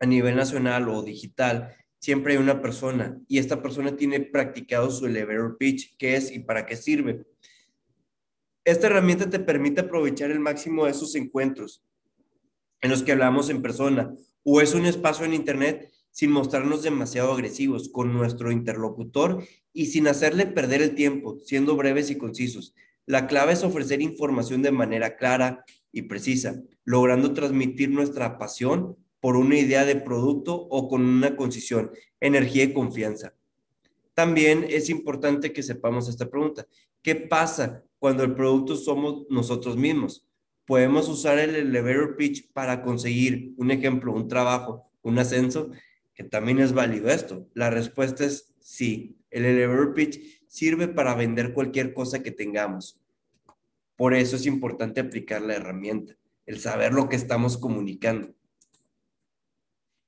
a 0.00 0.06
nivel 0.06 0.36
nacional 0.36 0.88
o 0.88 1.02
digital, 1.02 1.76
siempre 2.00 2.32
hay 2.32 2.38
una 2.38 2.62
persona 2.62 3.20
y 3.28 3.38
esta 3.38 3.62
persona 3.62 3.96
tiene 3.96 4.20
practicado 4.20 4.90
su 4.90 5.06
elevator 5.06 5.58
pitch, 5.58 5.96
qué 5.98 6.16
es 6.16 6.32
y 6.32 6.40
para 6.40 6.64
qué 6.64 6.76
sirve. 6.76 7.24
Esta 8.64 8.86
herramienta 8.86 9.28
te 9.28 9.38
permite 9.38 9.82
aprovechar 9.82 10.30
el 10.30 10.40
máximo 10.40 10.84
de 10.84 10.92
esos 10.92 11.14
encuentros 11.14 11.84
en 12.82 12.90
los 12.90 13.02
que 13.02 13.12
hablamos 13.12 13.48
en 13.48 13.62
persona 13.62 14.14
o 14.42 14.60
es 14.60 14.74
un 14.74 14.84
espacio 14.84 15.24
en 15.24 15.34
internet 15.34 15.90
sin 16.10 16.30
mostrarnos 16.30 16.82
demasiado 16.82 17.32
agresivos 17.32 17.88
con 17.88 18.12
nuestro 18.12 18.52
interlocutor 18.52 19.42
y 19.72 19.86
sin 19.86 20.06
hacerle 20.08 20.46
perder 20.46 20.82
el 20.82 20.94
tiempo, 20.94 21.38
siendo 21.40 21.74
breves 21.74 22.10
y 22.10 22.18
concisos. 22.18 22.74
La 23.06 23.26
clave 23.26 23.54
es 23.54 23.64
ofrecer 23.64 24.02
información 24.02 24.62
de 24.62 24.72
manera 24.72 25.16
clara 25.16 25.64
y 25.90 26.02
precisa, 26.02 26.62
logrando 26.84 27.32
transmitir 27.32 27.90
nuestra 27.90 28.38
pasión 28.38 28.96
por 29.20 29.36
una 29.36 29.56
idea 29.56 29.84
de 29.84 29.96
producto 29.96 30.54
o 30.54 30.88
con 30.88 31.02
una 31.02 31.36
concisión, 31.36 31.92
energía 32.20 32.64
y 32.64 32.72
confianza. 32.72 33.34
También 34.14 34.66
es 34.68 34.90
importante 34.90 35.52
que 35.52 35.62
sepamos 35.62 36.08
esta 36.08 36.28
pregunta. 36.28 36.66
¿Qué 37.00 37.14
pasa 37.14 37.82
cuando 37.98 38.24
el 38.24 38.34
producto 38.34 38.76
somos 38.76 39.24
nosotros 39.30 39.76
mismos? 39.76 40.26
Podemos 40.66 41.08
usar 41.08 41.38
el 41.38 41.54
elevator 41.54 42.16
pitch 42.16 42.52
para 42.52 42.82
conseguir, 42.82 43.54
un 43.56 43.70
ejemplo, 43.70 44.12
un 44.12 44.28
trabajo, 44.28 44.90
un 45.02 45.18
ascenso 45.18 45.70
que 46.14 46.24
también 46.24 46.60
es 46.60 46.72
válido 46.72 47.08
esto. 47.08 47.48
La 47.54 47.70
respuesta 47.70 48.24
es 48.24 48.54
sí. 48.60 49.16
El 49.30 49.44
elevator 49.44 49.94
pitch 49.94 50.42
sirve 50.46 50.88
para 50.88 51.14
vender 51.14 51.52
cualquier 51.52 51.94
cosa 51.94 52.22
que 52.22 52.30
tengamos. 52.30 53.00
Por 53.96 54.14
eso 54.14 54.36
es 54.36 54.46
importante 54.46 55.00
aplicar 55.00 55.42
la 55.42 55.54
herramienta, 55.54 56.14
el 56.46 56.60
saber 56.60 56.92
lo 56.92 57.08
que 57.08 57.16
estamos 57.16 57.56
comunicando. 57.56 58.34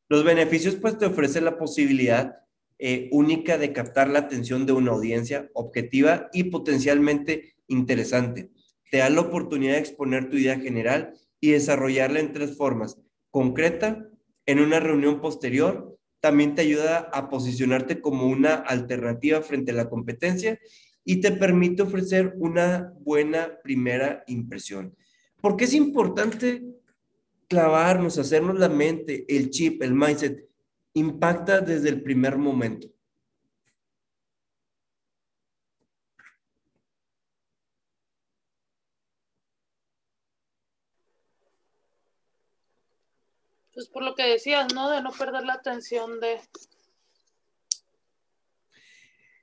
Los 0.09 0.25
beneficios 0.25 0.77
pues 0.77 0.99
te 0.99 1.07
ofrecen 1.07 1.45
la 1.45 1.57
posibilidad 1.59 2.45
eh, 2.79 3.09
única 3.13 3.57
de 3.57 3.73
captar 3.73 4.09
la 4.09 4.19
atención 4.19 4.67
de 4.67 4.73
una 4.73 4.93
audiencia 4.93 5.49
objetiva 5.55 6.29
y 6.33 6.45
potencialmente 6.45 7.55
interesante. 7.69 8.51
Te 8.95 8.99
da 8.99 9.11
la 9.11 9.23
oportunidad 9.23 9.73
de 9.73 9.81
exponer 9.81 10.31
tu 10.31 10.37
idea 10.37 10.57
general 10.57 11.15
y 11.41 11.51
desarrollarla 11.51 12.21
en 12.21 12.31
tres 12.31 12.57
formas. 12.57 12.97
Concreta, 13.33 14.09
en 14.47 14.61
una 14.61 14.79
reunión 14.79 15.21
posterior, 15.21 15.99
también 16.21 16.55
te 16.55 16.63
ayuda 16.63 17.11
a 17.13 17.29
posicionarte 17.29 18.01
como 18.01 18.29
una 18.29 18.55
alternativa 18.55 19.43
frente 19.43 19.73
a 19.73 19.75
la 19.75 19.91
competencia 19.91 20.61
y 21.05 21.21
te 21.21 21.33
permite 21.33 21.83
ofrecer 21.83 22.35
una 22.39 22.95
buena 23.01 23.59
primera 23.65 24.23
impresión. 24.29 24.95
Porque 25.41 25.65
es 25.65 25.75
importante 25.75 26.63
clavarnos, 27.49 28.17
hacernos 28.17 28.61
la 28.61 28.69
mente, 28.69 29.25
el 29.27 29.51
chip, 29.51 29.83
el 29.83 29.93
mindset, 29.93 30.49
impacta 30.93 31.61
desde 31.61 31.89
el 31.89 32.01
primer 32.01 32.39
momento. 32.39 32.94
Pues 43.75 43.89
por 43.89 44.05
lo 44.05 44.15
que 44.15 44.25
decías, 44.25 44.73
¿no? 44.73 44.91
De 44.91 45.03
no 45.03 45.11
perder 45.11 45.45
la 45.45 45.55
atención 45.55 46.21
de... 46.21 46.41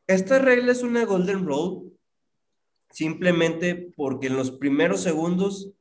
Esta 0.08 0.40
regla 0.40 0.72
es 0.72 0.84
una 0.84 1.06
golden 1.06 1.46
rule, 1.46 1.92
simplemente 2.90 3.94
porque 3.96 4.28
en 4.28 4.38
los 4.38 4.52
primeros 4.52 5.02
segundos 5.02 5.72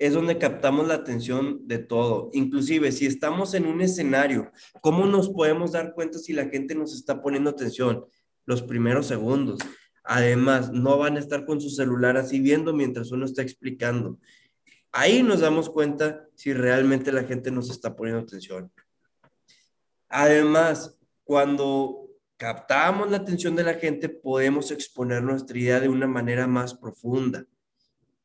es 0.00 0.14
donde 0.14 0.38
captamos 0.38 0.88
la 0.88 0.94
atención 0.94 1.68
de 1.68 1.78
todo. 1.78 2.30
Inclusive, 2.32 2.90
si 2.90 3.04
estamos 3.04 3.52
en 3.52 3.66
un 3.66 3.82
escenario, 3.82 4.50
¿cómo 4.80 5.04
nos 5.04 5.28
podemos 5.28 5.72
dar 5.72 5.92
cuenta 5.94 6.18
si 6.18 6.32
la 6.32 6.48
gente 6.48 6.74
nos 6.74 6.94
está 6.94 7.20
poniendo 7.20 7.50
atención? 7.50 8.06
Los 8.46 8.62
primeros 8.62 9.06
segundos. 9.06 9.58
Además, 10.02 10.72
no 10.72 10.96
van 10.96 11.16
a 11.16 11.20
estar 11.20 11.44
con 11.44 11.60
su 11.60 11.68
celular 11.68 12.16
así 12.16 12.40
viendo 12.40 12.72
mientras 12.72 13.12
uno 13.12 13.26
está 13.26 13.42
explicando. 13.42 14.18
Ahí 14.92 15.22
nos 15.22 15.40
damos 15.40 15.70
cuenta 15.70 16.26
si 16.34 16.52
realmente 16.52 17.12
la 17.12 17.24
gente 17.24 17.50
nos 17.50 17.70
está 17.70 17.94
poniendo 17.94 18.22
atención. 18.22 18.72
Además, 20.08 20.98
cuando 21.22 22.08
captamos 22.36 23.10
la 23.10 23.18
atención 23.18 23.54
de 23.54 23.62
la 23.62 23.74
gente, 23.74 24.08
podemos 24.08 24.70
exponer 24.70 25.22
nuestra 25.22 25.56
idea 25.56 25.80
de 25.80 25.88
una 25.88 26.08
manera 26.08 26.46
más 26.46 26.74
profunda. 26.74 27.46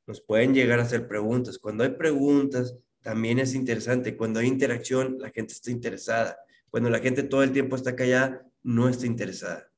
Nos 0.07 0.21
pueden 0.21 0.53
llegar 0.53 0.79
a 0.79 0.83
hacer 0.83 1.07
preguntas. 1.07 1.59
Cuando 1.59 1.83
hay 1.83 1.91
preguntas, 1.91 2.75
también 3.01 3.37
es 3.37 3.53
interesante. 3.53 4.17
Cuando 4.17 4.39
hay 4.39 4.47
interacción, 4.47 5.17
la 5.19 5.29
gente 5.29 5.53
está 5.53 5.69
interesada. 5.69 6.39
Cuando 6.71 6.89
la 6.89 6.99
gente 6.99 7.21
todo 7.21 7.43
el 7.43 7.51
tiempo 7.51 7.75
está 7.75 7.95
callada, 7.95 8.43
no 8.63 8.89
está 8.89 9.05
interesada. 9.05 9.69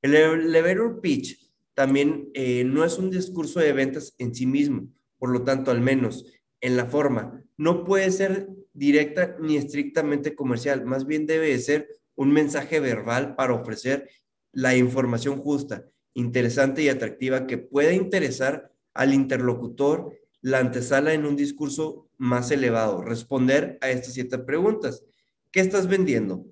El 0.00 0.14
elevator 0.14 1.00
pitch 1.00 1.43
también 1.74 2.30
eh, 2.34 2.64
no 2.64 2.84
es 2.84 2.98
un 2.98 3.10
discurso 3.10 3.60
de 3.60 3.72
ventas 3.72 4.14
en 4.18 4.34
sí 4.34 4.46
mismo. 4.46 4.88
Por 5.18 5.30
lo 5.30 5.42
tanto, 5.42 5.70
al 5.70 5.80
menos 5.80 6.24
en 6.60 6.76
la 6.76 6.86
forma, 6.86 7.42
no 7.56 7.84
puede 7.84 8.10
ser 8.10 8.48
directa 8.72 9.36
ni 9.40 9.56
estrictamente 9.56 10.34
comercial. 10.34 10.84
Más 10.84 11.06
bien 11.06 11.26
debe 11.26 11.58
ser 11.58 11.88
un 12.14 12.32
mensaje 12.32 12.80
verbal 12.80 13.34
para 13.34 13.54
ofrecer 13.54 14.08
la 14.52 14.76
información 14.76 15.38
justa, 15.38 15.84
interesante 16.14 16.82
y 16.82 16.88
atractiva 16.88 17.46
que 17.46 17.58
pueda 17.58 17.92
interesar 17.92 18.72
al 18.94 19.12
interlocutor 19.12 20.16
la 20.40 20.58
antesala 20.58 21.14
en 21.14 21.24
un 21.24 21.36
discurso 21.36 22.08
más 22.18 22.50
elevado, 22.50 23.02
responder 23.02 23.78
a 23.80 23.90
estas 23.90 24.14
siete 24.14 24.38
preguntas. 24.38 25.04
¿Qué 25.50 25.60
estás 25.60 25.88
vendiendo? 25.88 26.46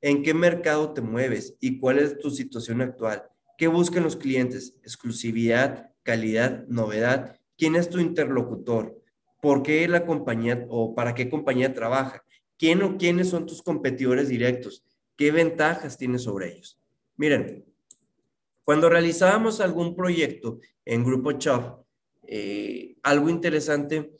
¿En 0.00 0.22
qué 0.22 0.34
mercado 0.34 0.92
te 0.92 1.02
mueves? 1.02 1.56
¿Y 1.60 1.78
cuál 1.78 1.98
es 1.98 2.18
tu 2.18 2.30
situación 2.30 2.80
actual? 2.80 3.28
¿Qué 3.56 3.68
buscan 3.68 4.02
los 4.02 4.16
clientes? 4.16 4.78
Exclusividad, 4.82 5.90
calidad, 6.02 6.66
novedad. 6.68 7.38
¿Quién 7.56 7.76
es 7.76 7.88
tu 7.88 7.98
interlocutor? 7.98 9.02
¿Por 9.40 9.62
qué 9.62 9.88
la 9.88 10.04
compañía 10.04 10.66
o 10.68 10.94
para 10.94 11.14
qué 11.14 11.30
compañía 11.30 11.72
trabaja? 11.72 12.22
¿Quién 12.58 12.82
o 12.82 12.96
quiénes 12.98 13.30
son 13.30 13.46
tus 13.46 13.62
competidores 13.62 14.28
directos? 14.28 14.84
¿Qué 15.16 15.30
ventajas 15.30 15.96
tienes 15.96 16.22
sobre 16.22 16.52
ellos? 16.52 16.78
Miren, 17.16 17.64
cuando 18.64 18.88
realizábamos 18.88 19.60
algún 19.60 19.94
proyecto 19.94 20.60
en 20.84 21.04
Grupo 21.04 21.32
Chop, 21.32 21.84
eh, 22.26 22.96
algo 23.02 23.30
interesante. 23.30 24.10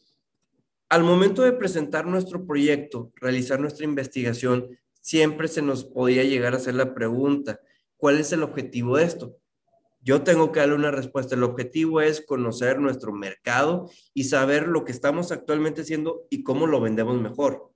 Al 0.89 1.03
momento 1.03 1.43
de 1.43 1.53
presentar 1.53 2.07
nuestro 2.07 2.47
proyecto, 2.47 3.13
realizar 3.17 3.61
nuestra 3.61 3.85
investigación, 3.85 4.79
siempre 5.01 5.49
se 5.49 5.63
nos 5.63 5.85
podía 5.85 6.23
llegar 6.23 6.55
a 6.55 6.59
hacer 6.59 6.75
la 6.75 6.95
pregunta, 6.95 7.61
¿cuál 7.97 8.19
es 8.19 8.33
el 8.33 8.43
objetivo 8.43 8.97
de 8.97 9.05
esto? 9.05 9.37
Yo 10.03 10.23
tengo 10.23 10.53
que 10.53 10.61
darle 10.61 10.77
una 10.77 10.91
respuesta. 10.91 11.35
El 11.35 11.43
objetivo 11.43 12.01
es 12.01 12.21
conocer 12.21 12.79
nuestro 12.79 13.13
mercado 13.13 13.91
y 14.15 14.25
saber 14.25 14.69
lo 14.69 14.85
que 14.85 14.93
estamos 14.93 15.33
actualmente 15.33 15.83
haciendo 15.83 16.27
y 16.31 16.43
cómo 16.43 16.67
lo 16.67 16.81
vendemos 16.81 17.21
mejor. 17.21 17.73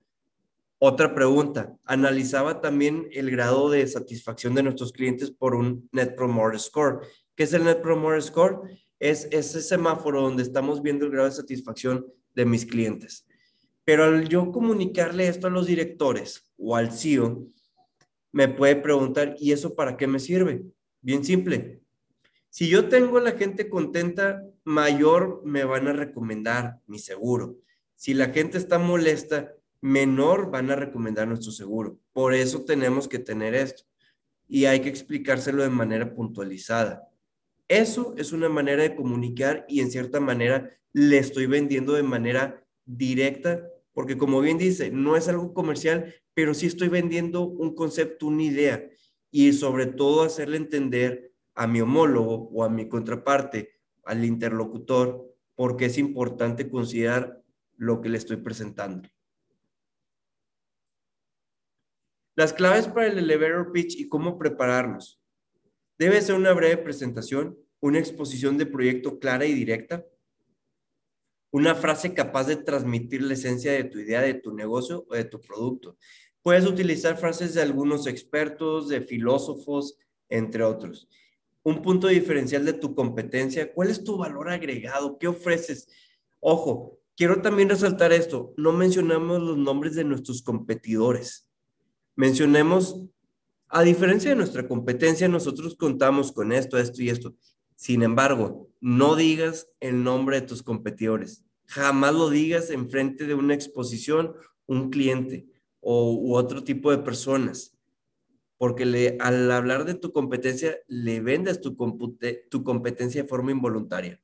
Otra 0.79 1.15
pregunta, 1.15 1.77
analizaba 1.85 2.61
también 2.61 3.09
el 3.13 3.31
grado 3.31 3.69
de 3.69 3.87
satisfacción 3.87 4.55
de 4.55 4.63
nuestros 4.63 4.93
clientes 4.93 5.31
por 5.31 5.55
un 5.55 5.89
Net 5.93 6.15
Promoter 6.15 6.59
Score. 6.59 7.01
¿Qué 7.35 7.43
es 7.43 7.53
el 7.53 7.65
Net 7.65 7.83
Promoter 7.83 8.23
Score? 8.23 8.63
es 9.01 9.27
ese 9.31 9.63
semáforo 9.63 10.21
donde 10.21 10.43
estamos 10.43 10.83
viendo 10.83 11.07
el 11.07 11.11
grado 11.11 11.29
de 11.29 11.35
satisfacción 11.35 12.07
de 12.35 12.45
mis 12.45 12.67
clientes. 12.67 13.27
Pero 13.85 14.05
al 14.05 14.29
yo 14.29 14.53
comunicarle 14.53 15.27
esto 15.27 15.47
a 15.47 15.51
los 15.51 15.67
directores 15.67 16.53
o 16.59 16.77
al 16.77 16.93
CEO, 16.93 17.47
me 18.33 18.49
puede 18.49 18.77
preguntar, 18.77 19.37
¿y 19.39 19.53
eso 19.53 19.75
para 19.75 19.97
qué 19.97 20.07
me 20.07 20.19
sirve? 20.19 20.63
Bien 21.01 21.25
simple. 21.25 21.81
Si 22.49 22.69
yo 22.69 22.89
tengo 22.89 23.19
a 23.19 23.23
la 23.23 23.33
gente 23.33 23.69
contenta, 23.69 24.43
mayor 24.65 25.43
me 25.45 25.65
van 25.65 25.89
a 25.89 25.93
recomendar 25.93 26.81
mi 26.87 26.99
seguro. 26.99 27.57
Si 27.95 28.15
la 28.15 28.31
gente 28.31 28.59
está 28.59 28.79
molesta, 28.79 29.55
menor 29.81 30.51
van 30.51 30.71
a 30.71 30.77
recomendar 30.77 31.29
nuestro 31.29 31.53
seguro. 31.53 31.99
Por 32.13 32.35
eso 32.35 32.65
tenemos 32.65 33.09
que 33.09 33.19
tener 33.19 33.55
esto. 33.55 33.85
Y 34.49 34.65
hay 34.65 34.81
que 34.81 34.89
explicárselo 34.89 35.63
de 35.63 35.71
manera 35.71 36.13
puntualizada. 36.15 37.09
Eso 37.69 38.15
es 38.19 38.33
una 38.33 38.49
manera 38.49 38.83
de 38.83 38.97
comunicar 38.97 39.65
y 39.69 39.81
en 39.81 39.93
cierta 39.93 40.19
manera 40.19 40.71
le 40.93 41.19
estoy 41.19 41.47
vendiendo 41.47 41.93
de 41.93 42.03
manera 42.03 42.65
directa, 42.85 43.63
porque 43.93 44.17
como 44.17 44.41
bien 44.41 44.59
dice, 44.59 44.91
no 44.91 45.17
es 45.17 45.29
algo 45.29 45.53
comercial, 45.53 46.15
pero 46.35 46.55
sí 46.55 46.67
estoy 46.67 46.89
vendiendo 46.89 47.43
un 47.43 47.75
concepto, 47.75 48.27
una 48.27 48.45
idea 48.45 48.89
y 49.31 49.53
sobre 49.53 49.87
todo 49.87 50.23
hacerle 50.23 50.57
entender 50.57 51.33
a 51.55 51.67
mi 51.67 51.81
homólogo 51.81 52.49
o 52.53 52.65
a 52.65 52.69
mi 52.69 52.89
contraparte, 52.89 53.81
al 54.05 54.25
interlocutor, 54.25 55.35
porque 55.55 55.87
es 55.87 55.99
importante 55.99 56.71
considerar 56.71 57.43
lo 57.77 58.01
que 58.01 58.09
le 58.09 58.19
estoy 58.19 58.39
presentando. 58.39 59.09
Las 62.37 62.53
claves 62.53 62.89
para 62.89 63.09
el 63.09 63.19
elevator 63.19 63.73
pitch 63.73 63.97
y 63.97 64.09
cómo 64.09 64.39
prepararnos. 64.39 65.21
Debe 65.99 66.23
ser 66.23 66.37
una 66.37 66.53
breve 66.55 66.79
presentación, 66.79 67.59
una 67.81 67.99
exposición 67.99 68.57
de 68.57 68.67
proyecto 68.67 69.19
clara 69.19 69.45
y 69.45 69.53
directa, 69.53 70.07
una 71.51 71.75
frase 71.75 72.15
capaz 72.15 72.45
de 72.45 72.57
transmitir 72.57 73.23
la 73.23 73.35
esencia 73.35 73.73
de 73.73 73.85
tu 73.85 73.99
idea, 73.99 74.21
de 74.21 74.35
tu 74.35 74.55
negocio 74.55 75.07
o 75.09 75.15
de 75.15 75.25
tu 75.25 75.41
producto. 75.41 75.97
Puedes 76.43 76.67
utilizar 76.67 77.19
frases 77.19 77.55
de 77.55 77.63
algunos 77.63 78.07
expertos, 78.07 78.89
de 78.89 79.01
filósofos, 79.01 79.99
entre 80.29 80.63
otros. 80.63 81.09
Un 81.63 81.83
punto 81.83 82.07
diferencial 82.07 82.65
de 82.65 82.73
tu 82.73 82.95
competencia, 82.95 83.73
¿cuál 83.73 83.91
es 83.91 84.03
tu 84.03 84.17
valor 84.17 84.49
agregado? 84.49 85.19
¿Qué 85.19 85.29
ofreces? 85.29 85.89
Ojo, 86.39 86.99
quiero 87.17 87.43
también 87.43 87.69
resaltar 87.69 88.13
esto, 88.13 88.55
no 88.57 88.73
mencionamos 88.73 89.43
los 89.43 89.59
nombres 89.59 89.95
de 89.95 90.05
nuestros 90.05 90.41
competidores. 90.43 91.47
Mencionemos 92.17 93.03
a 93.69 93.83
diferencia 93.83 94.31
de 94.31 94.37
nuestra 94.37 94.67
competencia, 94.67 95.29
nosotros 95.29 95.77
contamos 95.77 96.33
con 96.33 96.53
esto, 96.53 96.79
esto 96.79 97.03
y 97.03 97.11
esto. 97.11 97.35
Sin 97.81 98.03
embargo, 98.03 98.69
no 98.83 99.17
digas 99.17 99.73
el 99.81 100.05
nombre 100.05 100.39
de 100.39 100.47
tus 100.47 100.63
competidores. 100.63 101.47
Jamás 101.65 102.13
lo 102.15 102.29
digas 102.29 102.69
en 102.69 102.91
frente 102.91 103.25
de 103.25 103.33
una 103.33 103.55
exposición, 103.55 104.35
un 104.67 104.91
cliente 104.91 105.49
o 105.81 106.13
u 106.13 106.35
otro 106.35 106.63
tipo 106.63 106.91
de 106.91 106.99
personas. 106.99 107.75
Porque 108.59 109.17
al 109.19 109.51
hablar 109.51 109.87
de 109.87 109.95
tu 109.95 110.13
competencia, 110.13 110.77
le 110.89 111.21
vendes 111.21 111.63
tu, 111.63 111.75
tu 112.51 112.65
competencia 112.65 113.23
de 113.23 113.29
forma 113.29 113.51
involuntaria. 113.51 114.21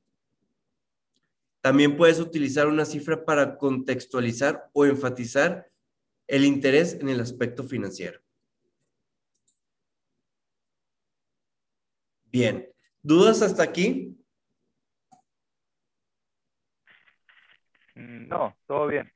También 1.59 1.97
puedes 1.97 2.19
utilizar 2.19 2.67
una 2.67 2.85
cifra 2.85 3.25
para 3.25 3.57
contextualizar 3.57 4.69
o 4.71 4.85
enfatizar 4.85 5.67
el 6.27 6.45
interés 6.45 6.93
en 6.93 7.09
el 7.09 7.19
aspecto 7.19 7.63
financiero. 7.63 8.21
Bien, 12.25 12.71
¿dudas 13.07 13.41
hasta 13.41 13.63
aquí? 13.63 14.17
Mm, 17.95 18.27
no, 18.27 18.55
todo 18.67 18.87
bien. 18.87 19.09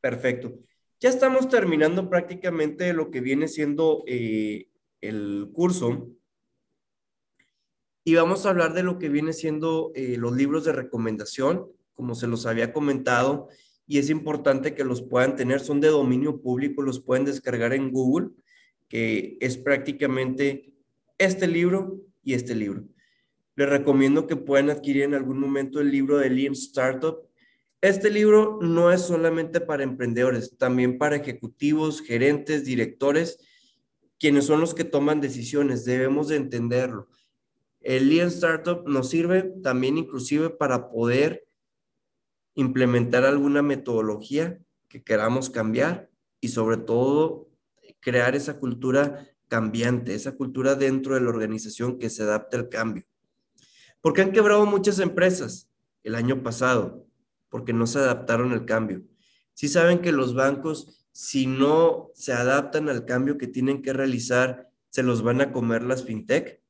Perfecto. 0.00 0.52
Ya 1.00 1.08
estamos 1.08 1.48
terminando 1.48 2.10
prácticamente 2.10 2.92
lo 2.92 3.10
que 3.10 3.22
viene 3.22 3.48
siendo 3.48 4.04
eh, 4.06 4.68
el 5.00 5.48
curso 5.54 6.10
y 8.04 8.14
vamos 8.14 8.44
a 8.44 8.50
hablar 8.50 8.74
de 8.74 8.82
lo 8.82 8.98
que 8.98 9.08
viene 9.08 9.32
siendo 9.32 9.92
eh, 9.94 10.16
los 10.18 10.36
libros 10.36 10.64
de 10.66 10.72
recomendación, 10.72 11.66
como 11.94 12.14
se 12.14 12.26
los 12.26 12.44
había 12.44 12.74
comentado, 12.74 13.48
y 13.86 13.98
es 13.98 14.10
importante 14.10 14.74
que 14.74 14.84
los 14.84 15.00
puedan 15.00 15.34
tener, 15.34 15.60
son 15.60 15.80
de 15.80 15.88
dominio 15.88 16.42
público, 16.42 16.82
los 16.82 17.00
pueden 17.00 17.24
descargar 17.24 17.72
en 17.72 17.90
Google, 17.90 18.30
que 18.88 19.38
es 19.40 19.56
prácticamente 19.56 20.74
este 21.18 21.46
libro 21.46 22.09
y 22.22 22.34
este 22.34 22.54
libro. 22.54 22.84
Les 23.56 23.68
recomiendo 23.68 24.26
que 24.26 24.36
puedan 24.36 24.70
adquirir 24.70 25.02
en 25.02 25.14
algún 25.14 25.38
momento 25.38 25.80
el 25.80 25.90
libro 25.90 26.18
de 26.18 26.30
Lean 26.30 26.52
Startup. 26.52 27.18
Este 27.80 28.10
libro 28.10 28.58
no 28.62 28.92
es 28.92 29.02
solamente 29.02 29.60
para 29.60 29.82
emprendedores, 29.82 30.56
también 30.56 30.98
para 30.98 31.16
ejecutivos, 31.16 32.00
gerentes, 32.00 32.64
directores, 32.64 33.38
quienes 34.18 34.44
son 34.44 34.60
los 34.60 34.74
que 34.74 34.84
toman 34.84 35.20
decisiones. 35.20 35.84
Debemos 35.84 36.28
de 36.28 36.36
entenderlo. 36.36 37.08
El 37.80 38.10
Lean 38.10 38.28
Startup 38.28 38.86
nos 38.86 39.08
sirve 39.08 39.42
también 39.62 39.96
inclusive 39.96 40.50
para 40.50 40.90
poder 40.90 41.46
implementar 42.54 43.24
alguna 43.24 43.62
metodología 43.62 44.58
que 44.88 45.02
queramos 45.02 45.50
cambiar 45.50 46.10
y 46.40 46.48
sobre 46.48 46.76
todo 46.76 47.48
crear 48.00 48.34
esa 48.34 48.58
cultura 48.58 49.26
cambiante, 49.50 50.14
esa 50.14 50.36
cultura 50.36 50.76
dentro 50.76 51.16
de 51.16 51.20
la 51.20 51.28
organización 51.28 51.98
que 51.98 52.08
se 52.08 52.22
adapte 52.22 52.56
al 52.56 52.68
cambio. 52.68 53.04
Porque 54.00 54.22
han 54.22 54.32
quebrado 54.32 54.64
muchas 54.64 55.00
empresas 55.00 55.68
el 56.04 56.14
año 56.14 56.42
pasado, 56.42 57.04
porque 57.48 57.72
no 57.72 57.86
se 57.88 57.98
adaptaron 57.98 58.52
al 58.52 58.64
cambio. 58.64 59.02
Si 59.52 59.68
saben 59.68 60.00
que 60.00 60.12
los 60.12 60.34
bancos, 60.34 61.04
si 61.10 61.48
no 61.48 62.12
se 62.14 62.32
adaptan 62.32 62.88
al 62.88 63.04
cambio 63.04 63.36
que 63.36 63.48
tienen 63.48 63.82
que 63.82 63.92
realizar, 63.92 64.70
se 64.88 65.02
los 65.02 65.22
van 65.22 65.40
a 65.40 65.52
comer 65.52 65.82
las 65.82 66.04
fintech. 66.04 66.62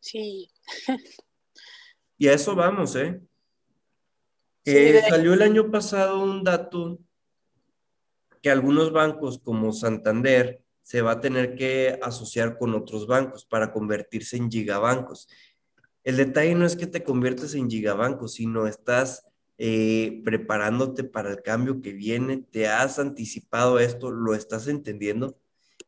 Sí. 0.00 0.50
y 2.18 2.26
a 2.26 2.32
eso 2.32 2.56
vamos, 2.56 2.96
¿eh? 2.96 3.22
eh 4.64 5.00
salió 5.08 5.32
el 5.32 5.42
año 5.42 5.70
pasado 5.70 6.20
un 6.20 6.42
dato 6.42 6.98
que 8.44 8.50
algunos 8.50 8.92
bancos 8.92 9.38
como 9.38 9.72
Santander 9.72 10.60
se 10.82 11.00
va 11.00 11.12
a 11.12 11.20
tener 11.22 11.54
que 11.54 11.98
asociar 12.02 12.58
con 12.58 12.74
otros 12.74 13.06
bancos 13.06 13.46
para 13.46 13.72
convertirse 13.72 14.36
en 14.36 14.50
gigabancos. 14.50 15.30
El 16.02 16.18
detalle 16.18 16.54
no 16.54 16.66
es 16.66 16.76
que 16.76 16.86
te 16.86 17.02
conviertes 17.02 17.54
en 17.54 17.70
gigabanco, 17.70 18.28
sino 18.28 18.66
estás 18.66 19.26
eh, 19.56 20.20
preparándote 20.26 21.04
para 21.04 21.30
el 21.30 21.40
cambio 21.40 21.80
que 21.80 21.94
viene, 21.94 22.44
te 22.50 22.68
has 22.68 22.98
anticipado 22.98 23.78
esto, 23.78 24.10
lo 24.10 24.34
estás 24.34 24.68
entendiendo. 24.68 25.38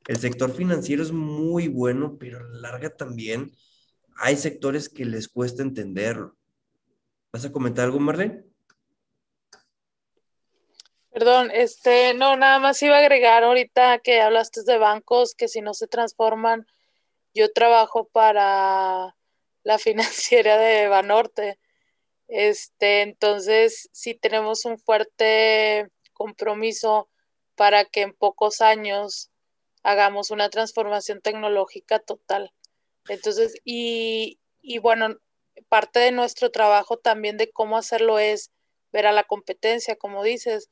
El 0.09 0.17
sector 0.17 0.51
financiero 0.51 1.03
es 1.03 1.13
muy 1.13 1.69
bueno, 1.69 2.17
pero 2.19 2.39
a 2.39 2.43
la 2.45 2.71
larga 2.71 2.89
también 2.89 3.53
hay 4.17 4.39
sectores 4.39 4.89
que 4.89 5.05
les 5.05 5.29
cuesta 5.29 5.63
entenderlo. 5.63 6.35
¿Vas 7.35 7.45
a 7.45 7.53
comentar 7.53 7.85
algo, 7.85 8.01
Marlene? 8.01 8.46
Perdón, 11.17 11.51
este, 11.55 12.13
no, 12.13 12.37
nada 12.37 12.59
más 12.59 12.83
iba 12.83 12.97
a 12.97 12.99
agregar 12.99 13.43
ahorita 13.43 14.01
que 14.01 14.21
hablaste 14.21 14.65
de 14.65 14.77
bancos 14.77 15.35
que 15.35 15.49
si 15.49 15.63
no 15.63 15.73
se 15.73 15.87
transforman, 15.87 16.67
yo 17.33 17.51
trabajo 17.55 18.07
para 18.13 19.17
la 19.63 19.79
financiera 19.79 20.59
de 20.59 20.89
Banorte. 20.89 21.59
Este, 22.29 23.01
entonces 23.01 23.89
sí 23.93 24.13
tenemos 24.13 24.67
un 24.67 24.79
fuerte 24.79 25.89
compromiso 26.13 27.09
para 27.55 27.87
que 27.87 28.03
en 28.03 28.13
pocos 28.13 28.61
años 28.61 29.31
hagamos 29.83 30.31
una 30.31 30.51
transformación 30.51 31.23
tecnológica 31.23 31.99
total. 31.99 32.53
Entonces, 33.09 33.55
y, 33.65 34.39
y 34.61 34.81
bueno, 34.81 35.17
parte 35.71 35.99
de 35.99 36.13
nuestro 36.13 36.51
trabajo 36.51 36.99
también 36.99 37.39
de 37.39 37.51
cómo 37.51 37.79
hacerlo 37.79 38.19
es 38.19 38.53
ver 38.93 39.07
a 39.07 39.13
la 39.13 39.25
competencia, 39.25 39.97
como 39.97 40.23
dices. 40.23 40.69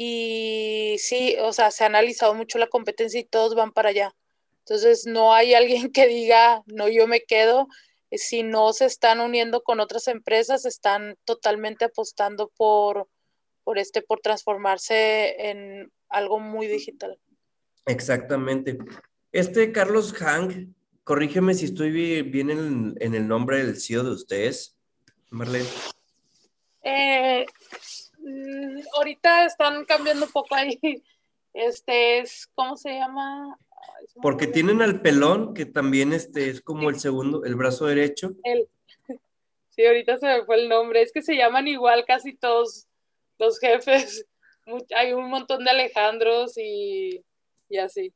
Y 0.00 0.94
sí, 1.00 1.34
o 1.40 1.52
sea, 1.52 1.72
se 1.72 1.82
ha 1.82 1.88
analizado 1.88 2.32
mucho 2.32 2.56
la 2.58 2.68
competencia 2.68 3.18
y 3.18 3.24
todos 3.24 3.56
van 3.56 3.72
para 3.72 3.88
allá. 3.88 4.14
Entonces, 4.60 5.06
no 5.06 5.34
hay 5.34 5.54
alguien 5.54 5.90
que 5.92 6.06
diga, 6.06 6.62
no, 6.66 6.88
yo 6.88 7.08
me 7.08 7.22
quedo. 7.22 7.66
Si 8.12 8.44
no 8.44 8.72
se 8.72 8.84
están 8.84 9.18
uniendo 9.18 9.64
con 9.64 9.80
otras 9.80 10.06
empresas, 10.06 10.66
están 10.66 11.16
totalmente 11.24 11.86
apostando 11.86 12.52
por, 12.56 13.08
por 13.64 13.76
este, 13.76 14.00
por 14.00 14.20
transformarse 14.20 15.34
en 15.50 15.90
algo 16.08 16.38
muy 16.38 16.68
digital. 16.68 17.18
Exactamente. 17.84 18.78
Este 19.32 19.72
Carlos 19.72 20.12
Hank 20.12 20.68
corrígeme 21.02 21.54
si 21.54 21.64
estoy 21.64 22.22
bien 22.22 22.50
en, 22.50 23.14
el 23.14 23.26
nombre 23.26 23.64
del 23.64 23.80
CEO 23.80 24.04
de 24.04 24.10
ustedes, 24.10 24.76
Marlene. 25.30 25.66
Eh, 26.84 27.46
mm, 28.28 28.80
ahorita 28.96 29.44
están 29.44 29.84
cambiando 29.84 30.26
un 30.26 30.32
poco 30.32 30.54
ahí. 30.54 31.02
Este 31.52 32.18
es, 32.18 32.46
¿cómo 32.54 32.76
se 32.76 32.94
llama? 32.94 33.58
Porque 34.20 34.46
tienen 34.46 34.82
al 34.82 35.00
pelón, 35.00 35.54
que 35.54 35.66
también 35.66 36.12
este 36.12 36.50
es 36.50 36.60
como 36.60 36.90
el 36.90 37.00
segundo, 37.00 37.44
el 37.44 37.56
brazo 37.56 37.86
derecho. 37.86 38.32
Sí, 39.70 39.86
ahorita 39.86 40.18
se 40.18 40.26
me 40.26 40.44
fue 40.44 40.60
el 40.60 40.68
nombre. 40.68 41.02
Es 41.02 41.12
que 41.12 41.22
se 41.22 41.36
llaman 41.36 41.68
igual 41.68 42.04
casi 42.04 42.34
todos 42.34 42.88
los 43.38 43.60
jefes. 43.60 44.26
Hay 44.96 45.12
un 45.12 45.30
montón 45.30 45.62
de 45.62 45.70
Alejandros 45.70 46.58
y, 46.58 47.24
y 47.68 47.78
así. 47.78 48.12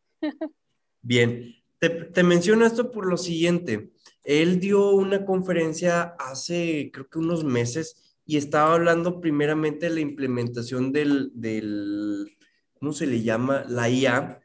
Bien, 1.03 1.55
te, 1.79 2.23
menciono 2.23 2.65
esto 2.65 2.91
por 2.91 3.07
lo 3.07 3.17
siguiente. 3.17 3.91
Él 4.23 4.61
dio 4.61 4.91
una 4.91 5.25
conferencia 5.25 6.15
hace, 6.19 6.91
creo 6.93 7.09
que 7.09 7.19
unos 7.19 7.43
meses, 7.43 8.12
y 8.33 8.39
estaba 8.39 8.73
hablando 8.73 9.21
primeramente 9.21 9.91
de 9.91 9.95
la 9.95 10.01
implementación 10.01 10.91
del, 10.91 11.33
del 11.35 12.35
¿cómo 12.73 12.95
se 12.95 13.07
le 13.07 13.23
llama? 13.23 13.67
La 13.69 13.91
IA, 13.91 14.41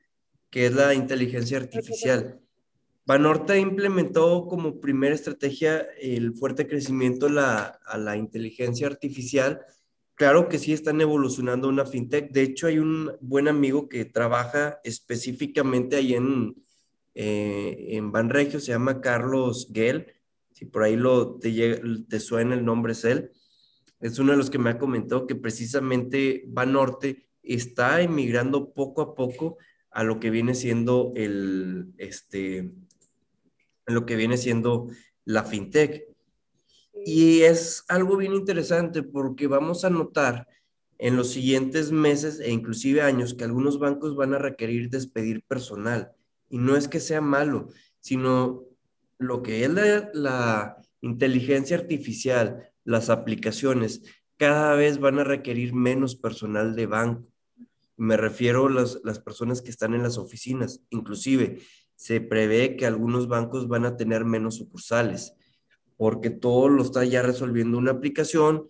que 0.50 0.66
es 0.66 0.74
la 0.74 0.94
inteligencia 0.94 1.58
artificial. 1.58 2.42
Banorte 3.06 3.58
implementó 3.58 4.46
como 4.48 4.82
primera 4.82 5.16
estrategia 5.16 5.88
el 6.02 6.34
fuerte 6.34 6.68
crecimiento 6.68 7.30
la, 7.30 7.80
a 7.86 7.98
la 7.98 8.18
inteligencia 8.18 8.88
artificial. 8.88 9.62
Claro 10.16 10.50
que 10.50 10.60
sí 10.60 10.74
están 10.74 11.00
evolucionando 11.00 11.70
una 11.70 11.86
fintech. 11.86 12.30
De 12.34 12.42
hecho, 12.42 12.68
hay 12.68 12.80
un 12.80 13.14
buen 13.22 13.48
amigo 13.48 13.88
que 13.88 14.04
trabaja 14.04 14.82
específicamente 14.84 15.96
ahí 15.96 16.14
en, 16.14 16.62
eh, 17.16 17.86
en 17.92 18.12
Banregio, 18.12 18.60
se 18.60 18.74
llama 18.74 19.00
Carlos 19.00 19.72
Gell, 19.74 20.08
si 20.52 20.66
por 20.66 20.84
ahí 20.84 20.98
lo, 20.98 21.40
te, 21.40 21.82
te 22.10 22.20
suena 22.20 22.54
el 22.54 22.66
nombre 22.66 22.92
es 22.92 23.06
él, 23.06 23.32
es 24.00 24.20
uno 24.20 24.32
de 24.32 24.38
los 24.38 24.50
que 24.50 24.60
me 24.60 24.70
ha 24.70 24.78
comentado 24.78 25.28
que 25.28 25.36
precisamente 25.36 26.44
Banorte 26.48 27.28
está 27.42 28.02
emigrando 28.02 28.74
poco 28.74 29.02
a 29.02 29.16
poco 29.16 29.58
a 29.92 30.04
lo 30.04 30.20
que 30.20 30.30
viene 30.30 30.54
siendo 30.54 31.14
el, 31.16 31.94
este, 31.98 32.72
lo 33.86 34.06
que 34.06 34.16
viene 34.16 34.38
siendo 34.38 34.88
la 35.26 35.44
fintech. 35.44 36.04
Y 37.06 37.42
es 37.42 37.84
algo 37.88 38.18
bien 38.18 38.34
interesante 38.34 39.04
porque 39.04 39.48
vamos 39.48 39.86
a 39.86 39.90
notar 39.90 40.48
en 41.00 41.16
los 41.16 41.30
siguientes 41.30 41.92
meses 41.92 42.40
e 42.40 42.52
inclusive 42.52 43.02
años 43.02 43.34
que 43.34 43.44
algunos 43.44 43.80
bancos 43.80 44.16
van 44.16 44.34
a 44.34 44.40
requerir 44.40 44.90
despedir 44.90 45.44
personal. 45.44 46.12
Y 46.50 46.58
no 46.58 46.76
es 46.76 46.88
que 46.88 47.00
sea 47.00 47.22
malo, 47.22 47.70
sino 48.00 48.64
lo 49.18 49.42
que 49.42 49.64
es 49.64 49.72
la, 50.14 50.78
inteligencia 51.00 51.78
artificial, 51.78 52.72
las 52.88 53.10
aplicaciones, 53.10 54.02
cada 54.38 54.74
vez 54.76 55.00
van 55.00 55.20
a 55.20 55.26
requerir 55.26 55.74
menos 55.74 56.16
personal 56.16 56.74
de 56.74 56.86
banco. 56.86 57.28
Me 57.98 58.16
refiero 58.16 58.68
a 58.68 58.70
las, 58.70 59.02
las 59.04 59.20
personas 59.20 59.62
que 59.62 59.72
están 59.72 59.94
en 59.94 60.04
las 60.04 60.18
oficinas. 60.18 60.82
Inclusive, 60.90 61.60
se 61.98 62.22
prevé 62.22 62.78
que 62.78 62.86
algunos 62.86 63.28
bancos 63.28 63.68
van 63.68 63.86
a 63.86 63.98
tener 63.98 64.24
menos 64.24 64.56
sucursales, 64.56 65.34
porque 65.98 66.30
todo 66.30 66.70
lo 66.70 66.82
está 66.82 67.04
ya 67.04 67.22
resolviendo 67.24 67.78
una 67.78 67.92
aplicación, 67.92 68.68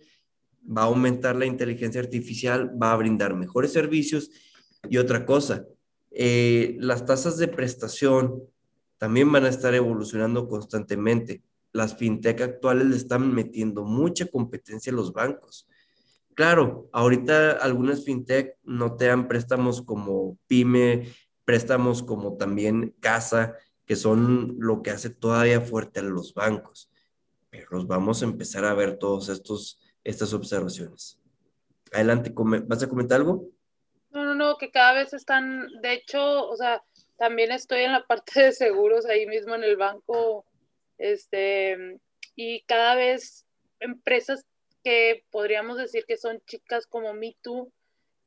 va 0.66 0.82
a 0.82 0.86
aumentar 0.86 1.36
la 1.36 1.46
inteligencia 1.46 2.00
artificial, 2.00 2.72
va 2.82 2.92
a 2.92 2.96
brindar 2.96 3.36
mejores 3.36 3.72
servicios. 3.72 4.30
Y 4.90 4.96
otra 4.96 5.24
cosa, 5.24 5.64
eh, 6.10 6.76
las 6.80 7.06
tasas 7.06 7.36
de 7.36 7.46
prestación 7.46 8.42
también 8.96 9.30
van 9.30 9.44
a 9.44 9.48
estar 9.48 9.74
evolucionando 9.74 10.48
constantemente. 10.48 11.44
Las 11.72 11.96
fintech 11.96 12.40
actuales 12.40 12.86
le 12.86 12.96
están 12.96 13.34
metiendo 13.34 13.84
mucha 13.84 14.26
competencia 14.26 14.92
a 14.92 14.96
los 14.96 15.12
bancos. 15.12 15.68
Claro, 16.34 16.88
ahorita 16.92 17.52
algunas 17.52 18.04
fintech 18.04 18.56
no 18.62 18.96
te 18.96 19.06
dan 19.06 19.28
préstamos 19.28 19.82
como 19.82 20.38
pyme, 20.46 21.08
préstamos 21.44 22.02
como 22.02 22.36
también 22.36 22.94
casa, 23.00 23.56
que 23.84 23.96
son 23.96 24.56
lo 24.58 24.82
que 24.82 24.90
hace 24.90 25.10
todavía 25.10 25.60
fuerte 25.60 26.00
a 26.00 26.02
los 26.02 26.34
bancos. 26.34 26.90
Pero 27.50 27.84
vamos 27.86 28.22
a 28.22 28.26
empezar 28.26 28.64
a 28.64 28.74
ver 28.74 28.98
estos 29.28 29.80
estas 30.04 30.32
observaciones. 30.32 31.18
Adelante, 31.92 32.32
¿vas 32.34 32.82
a 32.82 32.88
comentar 32.88 33.18
algo? 33.18 33.48
No, 34.10 34.24
no, 34.24 34.34
no, 34.34 34.56
que 34.56 34.70
cada 34.70 34.94
vez 34.94 35.12
están, 35.12 35.68
de 35.82 35.92
hecho, 35.92 36.48
o 36.48 36.56
sea, 36.56 36.82
también 37.18 37.52
estoy 37.52 37.80
en 37.80 37.92
la 37.92 38.06
parte 38.06 38.42
de 38.42 38.52
seguros 38.52 39.04
ahí 39.04 39.26
mismo 39.26 39.54
en 39.54 39.64
el 39.64 39.76
banco, 39.76 40.46
este, 40.98 41.98
y 42.34 42.62
cada 42.62 42.94
vez 42.94 43.46
empresas 43.80 44.44
que 44.84 45.24
podríamos 45.30 45.78
decir 45.78 46.04
que 46.06 46.16
son 46.16 46.42
chicas 46.46 46.86
como 46.86 47.14
MeToo, 47.14 47.72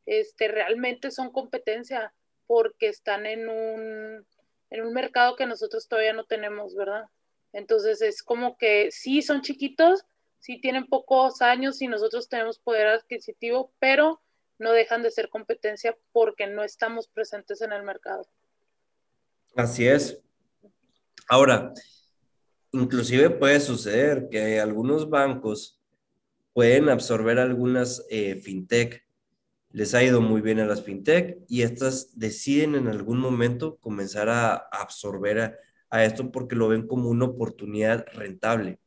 este, 0.06 0.48
realmente 0.48 1.11
son 1.11 1.31
competencia 1.31 2.14
porque 2.48 2.88
están 2.88 3.26
en 3.26 3.48
un, 3.48 4.26
en 4.69 4.85
un 4.85 4.93
mercado 4.93 5.35
que 5.35 5.45
nosotros 5.45 5.88
todavía 5.88 6.14
no 6.14 6.26
tenemos, 6.26 6.76
¿verdad? 6.76 7.06
Entonces 7.53 8.02
es 8.02 8.23
como 8.23 8.57
que 8.57 8.91
sí 8.91 9.22
son 9.22 9.41
chiquitos, 9.41 10.06
sí 10.39 10.60
tienen 10.60 10.88
pocos 10.88 11.41
años 11.41 11.81
y 11.81 11.88
nosotros 11.88 12.27
tenemos 12.27 12.60
poder 12.60 12.88
adquisitivo, 12.88 13.72
pero 13.80 14.22
no 14.57 14.72
dejan 14.72 15.02
de 15.03 15.11
ser 15.11 15.30
competencia 15.30 15.98
porque 16.11 16.48
no 16.48 16.64
estamos 16.64 17.07
presentes 17.07 17.61
en 17.61 17.73
el 17.73 17.84
mercado. 17.84 18.27
Así 19.56 19.88
es. 19.88 20.22
Ahora, 21.27 21.73
inclusive 22.72 23.30
puede 23.30 23.60
suceder 23.60 24.30
que 24.30 24.60
algunos 24.60 25.10
bancos 25.10 25.80
pueden 26.53 26.89
absorber 26.89 27.39
algunas 27.39 28.06
eh, 28.10 28.35
fintech. 28.35 29.06
Les 29.72 29.93
ha 29.93 30.03
ido 30.03 30.22
muy 30.22 30.41
bien 30.41 30.60
a 30.60 30.65
las 30.65 30.84
fintech 30.84 31.38
y 31.48 31.61
estas 31.61 32.18
deciden 32.18 32.76
en 32.76 32.88
algún 32.88 33.19
momento 33.19 33.77
comenzar 33.77 34.30
a 34.30 34.56
absorber 34.56 35.60
a 35.89 36.03
esto 36.03 36.31
porque 36.31 36.56
lo 36.56 36.68
ven 36.68 36.88
como 36.88 37.10
una 37.10 37.26
oportunidad 37.26 38.06
rentable 38.14 38.80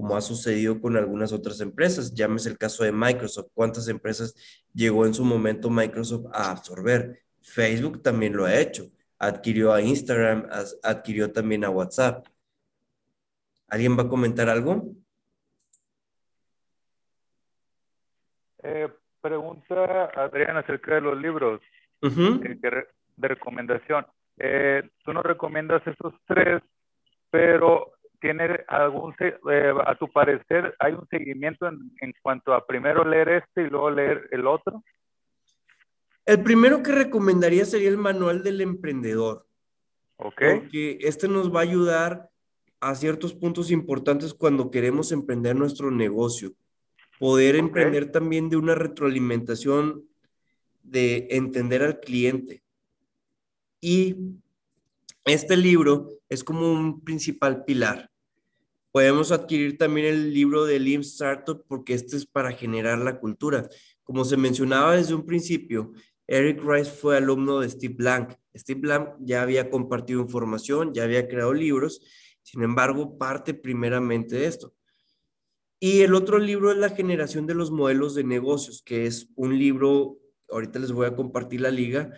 como 0.00 0.16
ha 0.16 0.22
sucedido 0.22 0.80
con 0.80 0.96
algunas 0.96 1.30
otras 1.30 1.60
empresas. 1.60 2.14
Llámese 2.14 2.48
el 2.48 2.56
caso 2.56 2.84
de 2.84 2.90
Microsoft. 2.90 3.50
¿Cuántas 3.52 3.86
empresas 3.86 4.34
llegó 4.72 5.04
en 5.04 5.12
su 5.12 5.24
momento 5.24 5.68
Microsoft 5.68 6.24
a 6.32 6.50
absorber? 6.50 7.20
Facebook 7.42 8.02
también 8.02 8.34
lo 8.34 8.46
ha 8.46 8.58
hecho. 8.58 8.90
Adquirió 9.18 9.74
a 9.74 9.82
Instagram, 9.82 10.48
adquirió 10.82 11.30
también 11.30 11.66
a 11.66 11.70
WhatsApp. 11.70 12.26
¿Alguien 13.70 13.96
va 13.96 14.02
a 14.02 14.08
comentar 14.08 14.48
algo? 14.48 14.82
Eh, 18.62 18.88
pregunta 19.20 20.10
Adrián 20.16 20.56
acerca 20.56 20.96
de 20.96 21.00
los 21.00 21.20
libros 21.20 21.60
eh, 22.02 22.58
de 23.16 23.28
recomendación. 23.28 24.06
Eh, 24.38 24.82
tú 25.04 25.12
nos 25.12 25.22
recomiendas 25.22 25.86
esos 25.86 26.14
tres, 26.26 26.62
pero 27.30 27.92
¿tiene 28.20 28.64
algún, 28.68 29.14
eh, 29.20 29.74
a 29.86 29.94
tu 29.94 30.08
parecer, 30.08 30.74
hay 30.78 30.94
un 30.94 31.06
seguimiento 31.08 31.68
en, 31.68 31.92
en, 32.00 32.12
cuanto 32.22 32.52
a 32.54 32.66
primero 32.66 33.04
leer 33.04 33.28
este 33.28 33.62
y 33.62 33.70
luego 33.70 33.90
leer 33.90 34.28
el 34.32 34.46
otro? 34.46 34.82
El 36.24 36.42
primero 36.42 36.82
que 36.82 36.92
recomendaría 36.92 37.64
sería 37.64 37.88
el 37.88 37.98
manual 37.98 38.42
del 38.42 38.60
emprendedor. 38.60 39.46
Ok. 40.16 40.42
Porque 40.60 40.98
este 41.00 41.28
nos 41.28 41.54
va 41.54 41.60
a 41.60 41.64
ayudar 41.64 42.29
a 42.80 42.94
ciertos 42.94 43.34
puntos 43.34 43.70
importantes 43.70 44.34
cuando 44.34 44.70
queremos 44.70 45.12
emprender 45.12 45.54
nuestro 45.54 45.90
negocio. 45.90 46.52
Poder 47.18 47.56
emprender 47.56 48.10
también 48.10 48.48
de 48.48 48.56
una 48.56 48.74
retroalimentación 48.74 50.04
de 50.82 51.28
entender 51.30 51.82
al 51.82 52.00
cliente. 52.00 52.62
Y 53.80 54.16
este 55.24 55.56
libro 55.56 56.08
es 56.28 56.42
como 56.42 56.72
un 56.72 57.02
principal 57.02 57.64
pilar. 57.64 58.10
Podemos 58.92 59.30
adquirir 59.30 59.78
también 59.78 60.06
el 60.06 60.34
libro 60.34 60.64
de 60.64 60.80
Lean 60.80 61.02
Startup 61.02 61.62
porque 61.68 61.94
este 61.94 62.16
es 62.16 62.26
para 62.26 62.52
generar 62.52 62.98
la 62.98 63.20
cultura. 63.20 63.68
Como 64.02 64.24
se 64.24 64.36
mencionaba 64.36 64.96
desde 64.96 65.14
un 65.14 65.24
principio, 65.24 65.92
Eric 66.26 66.62
Rice 66.64 66.90
fue 66.90 67.16
alumno 67.16 67.60
de 67.60 67.68
Steve 67.68 67.94
Blank. 67.94 68.32
Steve 68.56 68.80
Blank 68.80 69.10
ya 69.20 69.42
había 69.42 69.70
compartido 69.70 70.20
información, 70.20 70.92
ya 70.92 71.04
había 71.04 71.28
creado 71.28 71.52
libros, 71.52 72.00
sin 72.50 72.62
embargo, 72.64 73.16
parte 73.16 73.54
primeramente 73.54 74.34
de 74.34 74.46
esto. 74.46 74.74
Y 75.78 76.00
el 76.00 76.14
otro 76.14 76.40
libro 76.40 76.72
es 76.72 76.78
La 76.78 76.88
generación 76.90 77.46
de 77.46 77.54
los 77.54 77.70
modelos 77.70 78.16
de 78.16 78.24
negocios, 78.24 78.82
que 78.84 79.06
es 79.06 79.28
un 79.36 79.56
libro, 79.56 80.18
ahorita 80.50 80.80
les 80.80 80.90
voy 80.90 81.06
a 81.06 81.14
compartir 81.14 81.60
la 81.60 81.70
liga, 81.70 82.12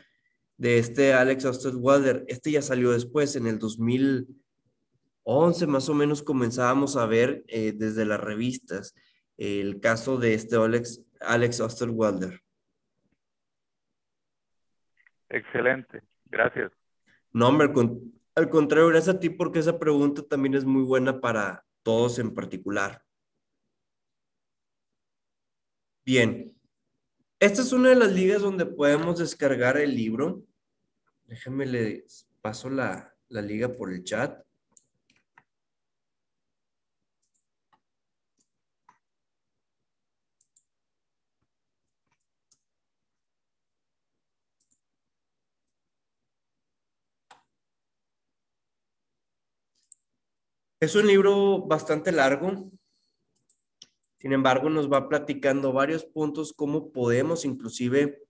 de 0.57 0.79
este 0.79 1.13
Alex 1.13 1.45
Osterwalder. 1.45 2.25
Este 2.29 2.51
ya 2.51 2.63
salió 2.63 2.93
después, 2.93 3.37
en 3.37 3.47
el 3.47 3.59
2011 3.59 5.67
más 5.67 5.91
o 5.91 5.95
menos 5.95 6.23
comenzábamos 6.23 6.97
a 6.97 7.05
ver 7.05 7.45
eh, 7.49 7.75
desde 7.77 8.07
las 8.07 8.21
revistas 8.21 8.95
eh, 9.37 9.61
el 9.61 9.81
caso 9.81 10.17
de 10.17 10.33
este 10.33 10.57
Alex, 10.57 11.03
Alex 11.21 11.61
Osterwalder. 11.61 12.41
Excelente, 15.29 16.01
gracias. 16.31 16.73
No, 17.33 17.49
hombre, 17.49 17.71
con- 17.71 18.22
al 18.35 18.49
contrario, 18.49 18.89
gracias 18.89 19.17
a 19.17 19.21
ti 19.21 19.31
porque 19.31 19.59
esa 19.59 19.79
pregunta 19.79 20.23
también 20.23 20.55
es 20.55 20.65
muy 20.65 20.83
buena 20.83 21.21
para 21.21 21.65
todos 21.83 22.19
en 22.19 22.35
particular. 22.35 23.05
Bien, 26.05 26.57
esta 27.39 27.63
es 27.63 27.73
una 27.73 27.91
de 27.91 27.97
las 27.97 28.13
ligas 28.13 28.43
donde 28.43 28.67
podemos 28.67 29.19
descargar 29.19 29.77
el 29.77 29.95
libro. 29.95 30.45
Déjenme 31.25 31.67
le 31.67 32.05
paso 32.41 32.71
la, 32.71 33.15
la 33.29 33.43
liga 33.43 33.69
por 33.69 33.93
el 33.93 34.03
chat. 34.03 34.45
Es 50.83 50.97
un 50.97 51.07
libro 51.07 51.61
bastante 51.61 52.11
largo. 52.11 52.69
Sin 54.19 54.33
embargo, 54.33 54.69
nos 54.69 54.93
va 54.93 55.09
platicando 55.09 55.73
varios 55.73 56.05
puntos, 56.05 56.53
cómo 56.53 56.91
podemos 56.91 57.45
inclusive 57.45 58.21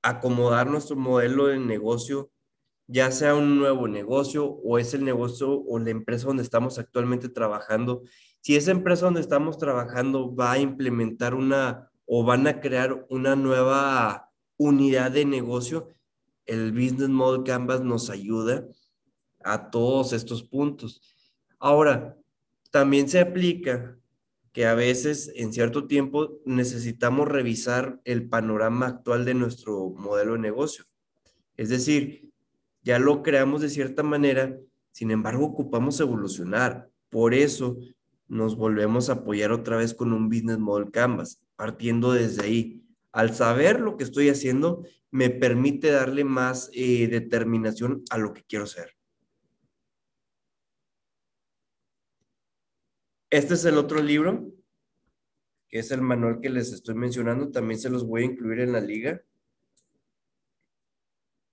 acomodar 0.00 0.68
nuestro 0.68 0.96
modelo 0.96 1.48
de 1.48 1.58
negocio, 1.58 2.30
ya 2.86 3.10
sea 3.10 3.34
un 3.34 3.58
nuevo 3.58 3.88
negocio 3.88 4.46
o 4.46 4.78
es 4.78 4.94
el 4.94 5.04
negocio 5.04 5.50
o 5.68 5.78
la 5.78 5.90
empresa 5.90 6.28
donde 6.28 6.44
estamos 6.44 6.78
actualmente 6.78 7.28
trabajando. 7.28 8.04
Si 8.40 8.56
esa 8.56 8.70
empresa 8.70 9.04
donde 9.04 9.20
estamos 9.20 9.58
trabajando 9.58 10.34
va 10.34 10.52
a 10.52 10.58
implementar 10.58 11.34
una 11.34 11.90
o 12.06 12.24
van 12.24 12.46
a 12.46 12.58
crear 12.58 13.04
una 13.10 13.36
nueva 13.36 14.30
unidad 14.56 15.10
de 15.10 15.26
negocio, 15.26 15.88
el 16.46 16.72
Business 16.72 17.10
Model 17.10 17.44
Canvas 17.44 17.82
nos 17.82 18.08
ayuda 18.08 18.66
a 19.44 19.68
todos 19.70 20.14
estos 20.14 20.42
puntos. 20.42 21.17
Ahora, 21.58 22.16
también 22.70 23.08
se 23.08 23.20
aplica 23.20 23.98
que 24.52 24.66
a 24.66 24.74
veces 24.74 25.32
en 25.36 25.52
cierto 25.52 25.86
tiempo 25.86 26.40
necesitamos 26.44 27.28
revisar 27.28 28.00
el 28.04 28.28
panorama 28.28 28.86
actual 28.86 29.24
de 29.24 29.34
nuestro 29.34 29.90
modelo 29.90 30.32
de 30.34 30.40
negocio. 30.40 30.84
Es 31.56 31.68
decir, 31.68 32.30
ya 32.82 32.98
lo 32.98 33.22
creamos 33.22 33.60
de 33.60 33.68
cierta 33.68 34.02
manera, 34.02 34.56
sin 34.92 35.10
embargo 35.10 35.46
ocupamos 35.46 36.00
evolucionar. 36.00 36.90
Por 37.08 37.34
eso 37.34 37.78
nos 38.28 38.56
volvemos 38.56 39.08
a 39.08 39.14
apoyar 39.14 39.52
otra 39.52 39.76
vez 39.76 39.94
con 39.94 40.12
un 40.12 40.28
Business 40.28 40.58
Model 40.58 40.90
Canvas, 40.90 41.40
partiendo 41.56 42.12
desde 42.12 42.44
ahí. 42.44 42.82
Al 43.12 43.34
saber 43.34 43.80
lo 43.80 43.96
que 43.96 44.04
estoy 44.04 44.28
haciendo, 44.28 44.84
me 45.10 45.30
permite 45.30 45.90
darle 45.90 46.24
más 46.24 46.70
eh, 46.74 47.08
determinación 47.08 48.04
a 48.10 48.18
lo 48.18 48.32
que 48.32 48.44
quiero 48.44 48.64
hacer. 48.64 48.97
Este 53.30 53.54
es 53.54 53.64
el 53.66 53.76
otro 53.76 54.02
libro, 54.02 54.50
que 55.68 55.80
es 55.80 55.90
el 55.90 56.00
manual 56.00 56.40
que 56.40 56.48
les 56.48 56.72
estoy 56.72 56.94
mencionando. 56.94 57.50
También 57.50 57.78
se 57.78 57.90
los 57.90 58.06
voy 58.06 58.22
a 58.22 58.26
incluir 58.26 58.60
en 58.60 58.72
la 58.72 58.80
liga. 58.80 59.22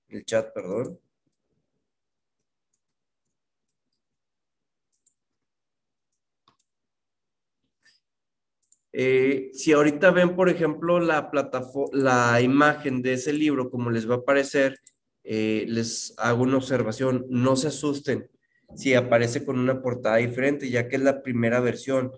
El 0.07 0.23
chat, 0.25 0.53
perdón. 0.53 0.99
Eh, 8.93 9.49
si 9.53 9.73
ahorita 9.73 10.11
ven, 10.11 10.37
por 10.37 10.47
ejemplo, 10.47 11.01
la 11.01 11.29
la 11.91 12.41
imagen 12.41 13.01
de 13.01 13.13
ese 13.13 13.33
libro, 13.33 13.69
como 13.69 13.91
les 13.91 14.09
va 14.09 14.15
a 14.15 14.17
aparecer, 14.19 14.79
eh, 15.25 15.65
les 15.67 16.13
hago 16.17 16.43
una 16.43 16.57
observación. 16.57 17.25
No 17.29 17.57
se 17.57 17.67
asusten 17.67 18.29
si 18.75 18.93
aparece 18.93 19.45
con 19.45 19.59
una 19.59 19.81
portada 19.81 20.17
diferente, 20.17 20.69
ya 20.69 20.87
que 20.87 20.95
es 20.95 21.01
la 21.01 21.21
primera 21.21 21.59
versión. 21.59 22.11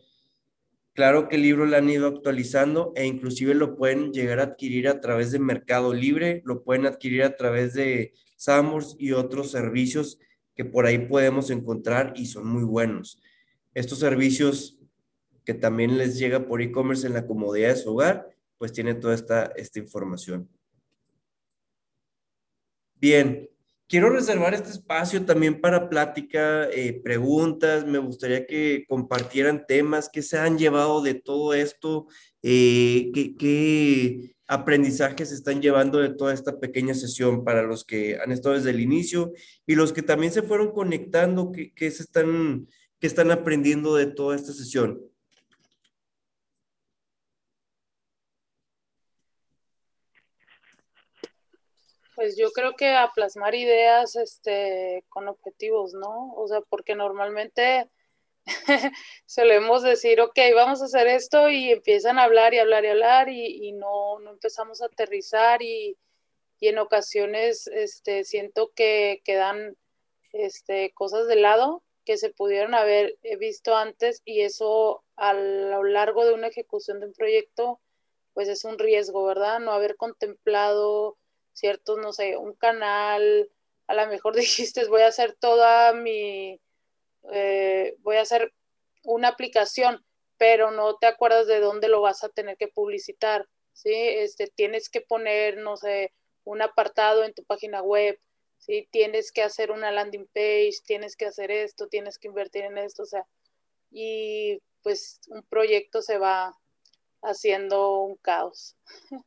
Claro 0.93 1.27
que 1.27 1.35
el 1.35 1.43
libro 1.43 1.65
lo 1.65 1.77
han 1.77 1.89
ido 1.89 2.07
actualizando 2.07 2.93
e 2.95 3.05
inclusive 3.05 3.53
lo 3.53 3.75
pueden 3.75 4.11
llegar 4.11 4.39
a 4.39 4.43
adquirir 4.43 4.87
a 4.87 4.99
través 4.99 5.31
de 5.31 5.39
Mercado 5.39 5.93
Libre, 5.93 6.41
lo 6.45 6.63
pueden 6.63 6.85
adquirir 6.85 7.23
a 7.23 7.35
través 7.35 7.73
de 7.73 8.13
Samos 8.35 8.95
y 8.99 9.11
otros 9.11 9.51
servicios 9.51 10.19
que 10.55 10.65
por 10.65 10.85
ahí 10.85 10.97
podemos 10.97 11.51
encontrar 11.51 12.13
y 12.15 12.25
son 12.25 12.47
muy 12.47 12.63
buenos. 12.63 13.21
Estos 13.75 13.99
servicios 13.99 14.79
que 15.45 15.53
también 15.53 15.97
les 15.97 16.17
llega 16.17 16.47
por 16.47 16.61
e-commerce 16.61 17.05
en 17.05 17.13
la 17.13 17.27
comodidad 17.27 17.69
de 17.69 17.75
su 17.75 17.93
hogar, 17.93 18.27
pues 18.57 18.73
tiene 18.73 18.95
toda 18.95 19.13
esta, 19.13 19.45
esta 19.55 19.79
información. 19.79 20.49
Bien, 22.95 23.47
quiero 23.87 24.09
reservar 24.09 24.53
este 24.53 24.69
espacio 24.69 25.25
también 25.25 25.61
para 25.61 25.89
plática, 25.89 26.69
eh, 26.69 26.99
preguntas. 27.03 27.85
Me 27.85 27.97
gustaría 27.97 28.45
que 28.45 28.85
compartieran 28.87 29.65
temas 29.67 30.09
que 30.09 30.21
se 30.21 30.37
han 30.37 30.57
llevado 30.57 31.01
de 31.01 31.15
todo 31.15 31.53
esto, 31.53 32.07
eh, 32.43 33.11
qué, 33.13 33.35
qué 33.35 34.35
aprendizajes 34.47 35.29
se 35.29 35.35
están 35.35 35.61
llevando 35.61 35.99
de 35.99 36.09
toda 36.09 36.33
esta 36.33 36.59
pequeña 36.59 36.93
sesión 36.93 37.43
para 37.43 37.63
los 37.63 37.83
que 37.83 38.17
han 38.19 38.31
estado 38.31 38.55
desde 38.55 38.69
el 38.69 38.79
inicio 38.79 39.33
y 39.65 39.75
los 39.75 39.91
que 39.93 40.01
también 40.01 40.31
se 40.31 40.41
fueron 40.41 40.71
conectando, 40.71 41.51
que, 41.51 41.73
que 41.73 41.91
se 41.91 42.03
están, 42.03 42.67
que 42.99 43.07
están 43.07 43.31
aprendiendo 43.31 43.95
de 43.95 44.07
toda 44.07 44.35
esta 44.35 44.53
sesión. 44.53 45.01
Pues 52.17 52.35
yo 52.35 52.51
creo 52.51 52.73
que 52.75 52.95
a 52.95 53.11
plasmar 53.13 53.53
ideas 53.53 54.15
este, 54.15 55.05
con 55.07 55.27
objetivos, 55.27 55.93
¿no? 55.93 56.33
O 56.33 56.47
sea, 56.47 56.61
porque 56.61 56.95
normalmente 56.95 57.91
solemos 59.27 59.83
decir, 59.83 60.19
ok, 60.21 60.35
vamos 60.55 60.81
a 60.81 60.85
hacer 60.85 61.05
esto 61.05 61.47
y 61.51 61.69
empiezan 61.69 62.17
a 62.17 62.23
hablar 62.23 62.55
y 62.55 62.57
hablar 62.57 62.85
y 62.85 62.87
hablar 62.87 63.29
y, 63.29 63.67
y 63.67 63.71
no, 63.73 64.17
no, 64.17 64.31
empezamos 64.31 64.81
a 64.81 64.87
aterrizar 64.87 65.61
y, 65.61 65.95
y 66.59 66.69
en 66.69 66.79
ocasiones 66.79 67.67
este, 67.67 68.23
siento 68.23 68.71
que 68.75 69.21
quedan 69.23 69.77
este, 70.33 70.91
cosas 70.95 71.27
de 71.27 71.35
lado 71.35 71.83
que 72.03 72.17
se 72.17 72.31
pudieron 72.31 72.73
haber 72.73 73.15
visto 73.39 73.77
antes 73.77 74.23
y 74.25 74.41
eso 74.41 75.03
a 75.17 75.33
lo 75.33 75.83
largo 75.83 76.25
de 76.25 76.33
una 76.33 76.47
ejecución 76.47 76.99
de 76.99 77.05
un 77.05 77.13
proyecto 77.13 77.79
pues 78.33 78.47
es 78.47 78.65
un 78.65 78.79
riesgo, 78.79 79.23
¿verdad? 79.23 79.59
No 79.59 79.71
haber 79.71 79.97
contemplado 79.97 81.15
ciertos, 81.57 81.97
no 81.97 82.13
sé, 82.13 82.37
un 82.37 82.53
canal, 82.53 83.49
a 83.87 83.93
lo 83.95 84.07
mejor 84.07 84.35
dijiste, 84.35 84.85
voy 84.87 85.01
a 85.01 85.07
hacer 85.07 85.35
toda 85.39 85.93
mi, 85.93 86.61
eh, 87.31 87.95
voy 87.99 88.17
a 88.17 88.21
hacer 88.21 88.53
una 89.03 89.29
aplicación, 89.29 90.05
pero 90.37 90.71
no 90.71 90.97
te 90.97 91.07
acuerdas 91.07 91.47
de 91.47 91.59
dónde 91.59 91.87
lo 91.87 92.01
vas 92.01 92.23
a 92.23 92.29
tener 92.29 92.57
que 92.57 92.67
publicitar, 92.67 93.47
¿sí? 93.73 93.93
Este, 93.93 94.47
tienes 94.47 94.89
que 94.89 95.01
poner, 95.01 95.57
no 95.57 95.77
sé, 95.77 96.13
un 96.43 96.61
apartado 96.61 97.23
en 97.23 97.33
tu 97.33 97.43
página 97.43 97.81
web, 97.81 98.19
¿sí? 98.57 98.87
Tienes 98.91 99.31
que 99.31 99.41
hacer 99.41 99.71
una 99.71 99.91
landing 99.91 100.27
page, 100.27 100.75
tienes 100.85 101.15
que 101.15 101.25
hacer 101.25 101.51
esto, 101.51 101.87
tienes 101.87 102.19
que 102.19 102.27
invertir 102.27 102.65
en 102.65 102.77
esto, 102.77 103.03
o 103.03 103.07
sea, 103.07 103.25
y 103.89 104.61
pues 104.83 105.19
un 105.29 105.43
proyecto 105.43 106.01
se 106.01 106.17
va 106.17 106.57
haciendo 107.21 108.01
un 108.01 108.15
caos. 108.17 108.75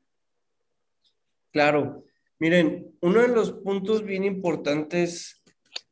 Claro, 1.53 2.05
miren, 2.41 2.97
uno 3.01 3.21
de 3.21 3.29
los 3.29 3.53
puntos 3.53 4.05
bien 4.05 4.25
importantes 4.25 5.41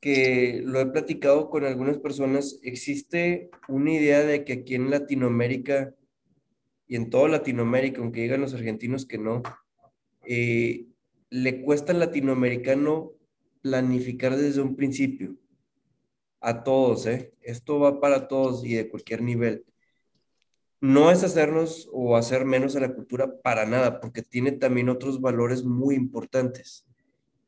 que 0.00 0.60
lo 0.64 0.80
he 0.80 0.86
platicado 0.86 1.50
con 1.50 1.64
algunas 1.64 1.98
personas, 1.98 2.58
existe 2.62 3.50
una 3.68 3.92
idea 3.92 4.24
de 4.24 4.44
que 4.44 4.54
aquí 4.54 4.74
en 4.74 4.90
Latinoamérica 4.90 5.94
y 6.86 6.96
en 6.96 7.10
toda 7.10 7.28
Latinoamérica, 7.28 8.00
aunque 8.00 8.22
digan 8.22 8.40
los 8.40 8.54
argentinos 8.54 9.06
que 9.06 9.18
no, 9.18 9.42
eh, 10.26 10.86
le 11.30 11.62
cuesta 11.62 11.92
al 11.92 12.00
latinoamericano 12.00 13.12
planificar 13.60 14.36
desde 14.36 14.62
un 14.62 14.74
principio. 14.74 15.36
A 16.40 16.62
todos, 16.62 17.06
¿eh? 17.06 17.34
Esto 17.42 17.80
va 17.80 18.00
para 18.00 18.28
todos 18.28 18.64
y 18.64 18.74
de 18.74 18.88
cualquier 18.88 19.22
nivel. 19.22 19.64
No 20.80 21.10
es 21.10 21.24
hacernos 21.24 21.88
o 21.92 22.16
hacer 22.16 22.44
menos 22.44 22.76
a 22.76 22.80
la 22.80 22.94
cultura 22.94 23.40
para 23.42 23.66
nada, 23.66 24.00
porque 24.00 24.22
tiene 24.22 24.52
también 24.52 24.88
otros 24.88 25.20
valores 25.20 25.64
muy 25.64 25.96
importantes 25.96 26.86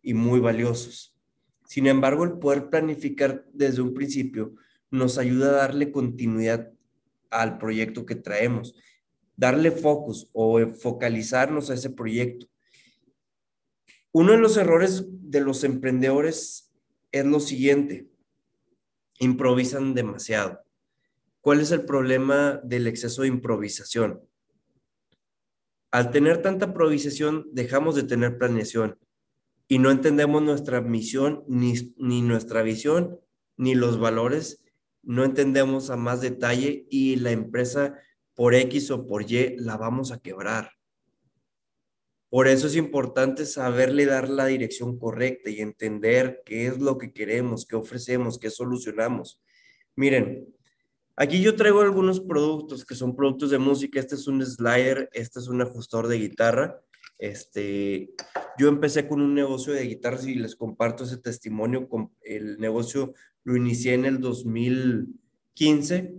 y 0.03 0.15
muy 0.15 0.41
valiosos. 0.41 1.17
Sin 1.67 1.87
embargo, 1.87 2.25
el 2.25 2.39
poder 2.39 2.69
planificar 2.69 3.45
desde 3.53 3.83
un 3.83 3.95
principio 3.95 4.55
nos 4.91 5.19
ayuda 5.19 5.51
a 5.51 5.57
darle 5.59 5.93
continuidad 5.93 6.73
al 7.31 7.59
proyecto 7.59 8.05
que 8.05 8.17
traemos, 8.17 8.75
darle 9.37 9.71
focus 9.71 10.29
o 10.33 10.59
focalizarnos 10.69 11.71
a 11.71 11.75
ese 11.75 11.91
proyecto. 11.91 12.47
Uno 14.11 14.33
de 14.33 14.39
los 14.39 14.57
errores 14.57 15.05
de 15.09 15.41
los 15.41 15.63
emprendedores 15.63 16.73
es 17.13 17.25
lo 17.25 17.39
siguiente, 17.39 18.09
improvisan 19.21 19.95
demasiado. 19.95 20.61
¿Cuál 21.41 21.61
es 21.61 21.71
el 21.71 21.85
problema 21.85 22.61
del 22.65 22.87
exceso 22.87 23.23
de 23.23 23.29
improvisación? 23.29 24.21
Al 25.91 26.11
tener 26.11 26.43
tanta 26.43 26.67
improvisación, 26.67 27.49
dejamos 27.53 27.97
de 27.97 28.03
tener 28.03 28.37
planeación 28.37 28.99
y 29.67 29.79
no 29.79 29.91
entendemos 29.91 30.43
nuestra 30.43 30.81
misión, 30.81 31.45
ni, 31.49 31.95
ni 31.97 32.23
nuestra 32.23 32.63
visión, 32.63 33.21
ni 33.57 33.75
los 33.75 33.99
valores, 33.99 34.63
no 35.03 35.25
entendemos 35.25 35.91
a 35.91 35.97
más 35.97 36.21
detalle 36.21 36.87
y 36.91 37.17
la 37.17 37.31
empresa 37.31 37.99
por 38.35 38.55
X 38.55 38.91
o 38.91 39.07
por 39.07 39.31
Y 39.31 39.57
la 39.57 39.77
vamos 39.77 40.13
a 40.13 40.21
quebrar. 40.21 40.73
Por 42.29 42.49
eso 42.49 42.67
es 42.67 42.77
importante 42.77 43.47
saberle 43.47 44.07
dar 44.07 44.29
la 44.29 44.47
dirección 44.47 44.99
correcta 44.99 45.51
y 45.51 45.61
entender 45.61 46.43
qué 46.45 46.67
es 46.67 46.79
lo 46.79 46.99
que 46.99 47.13
queremos, 47.13 47.67
qué 47.67 47.77
ofrecemos, 47.77 48.39
qué 48.39 48.51
solucionamos. 48.51 49.43
Miren, 49.97 50.47
aquí 51.21 51.43
yo 51.43 51.55
traigo 51.55 51.83
algunos 51.83 52.19
productos 52.19 52.87
que 52.87 52.95
son 52.95 53.15
productos 53.15 53.51
de 53.51 53.59
música. 53.59 54.01
Este 54.01 54.15
es 54.15 54.27
un 54.27 54.45
slider, 54.45 55.11
este 55.13 55.39
es 55.39 55.49
un 55.49 55.61
ajustador 55.61 56.09
de 56.09 56.19
guitarra. 56.19 56.81
Este, 57.19 58.15
yo 58.59 58.69
empecé 58.69 59.07
con 59.07 59.21
un 59.21 59.35
negocio 59.35 59.75
de 59.75 59.85
guitarras 59.85 60.27
y 60.27 60.35
les 60.35 60.57
comparto 60.57 61.05
ese 61.05 61.19
testimonio. 61.19 61.89
El 62.23 62.59
negocio 62.59 63.13
lo 63.45 63.55
inicié 63.55 63.93
en 63.93 64.07
el 64.07 64.19
2015. 64.19 66.15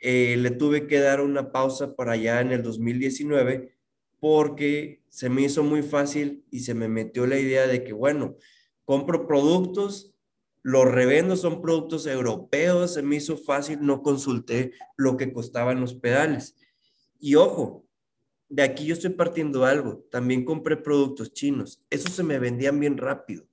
Eh, 0.00 0.36
le 0.36 0.50
tuve 0.50 0.88
que 0.88 0.98
dar 0.98 1.20
una 1.20 1.52
pausa 1.52 1.94
para 1.94 2.12
allá 2.12 2.40
en 2.40 2.50
el 2.50 2.64
2019 2.64 3.76
porque 4.18 5.04
se 5.08 5.28
me 5.28 5.42
hizo 5.42 5.62
muy 5.62 5.82
fácil 5.82 6.44
y 6.50 6.60
se 6.60 6.74
me 6.74 6.88
metió 6.88 7.24
la 7.24 7.38
idea 7.38 7.68
de 7.68 7.84
que, 7.84 7.92
bueno, 7.92 8.36
compro 8.84 9.28
productos, 9.28 10.12
los 10.62 10.84
revendo, 10.84 11.36
son 11.36 11.62
productos 11.62 12.06
europeos, 12.06 12.94
se 12.94 13.02
me 13.02 13.16
hizo 13.16 13.36
fácil, 13.36 13.78
no 13.82 14.02
consulté 14.02 14.72
lo 14.96 15.16
que 15.16 15.32
costaban 15.32 15.80
los 15.80 15.94
pedales. 15.94 16.56
Y 17.18 17.34
ojo, 17.34 17.86
de 18.48 18.62
aquí 18.62 18.86
yo 18.86 18.94
estoy 18.94 19.10
partiendo 19.10 19.64
algo, 19.64 20.06
también 20.10 20.44
compré 20.44 20.76
productos 20.76 21.32
chinos, 21.32 21.80
esos 21.90 22.12
se 22.12 22.22
me 22.22 22.38
vendían 22.38 22.78
bien 22.80 22.96
rápido, 22.96 23.46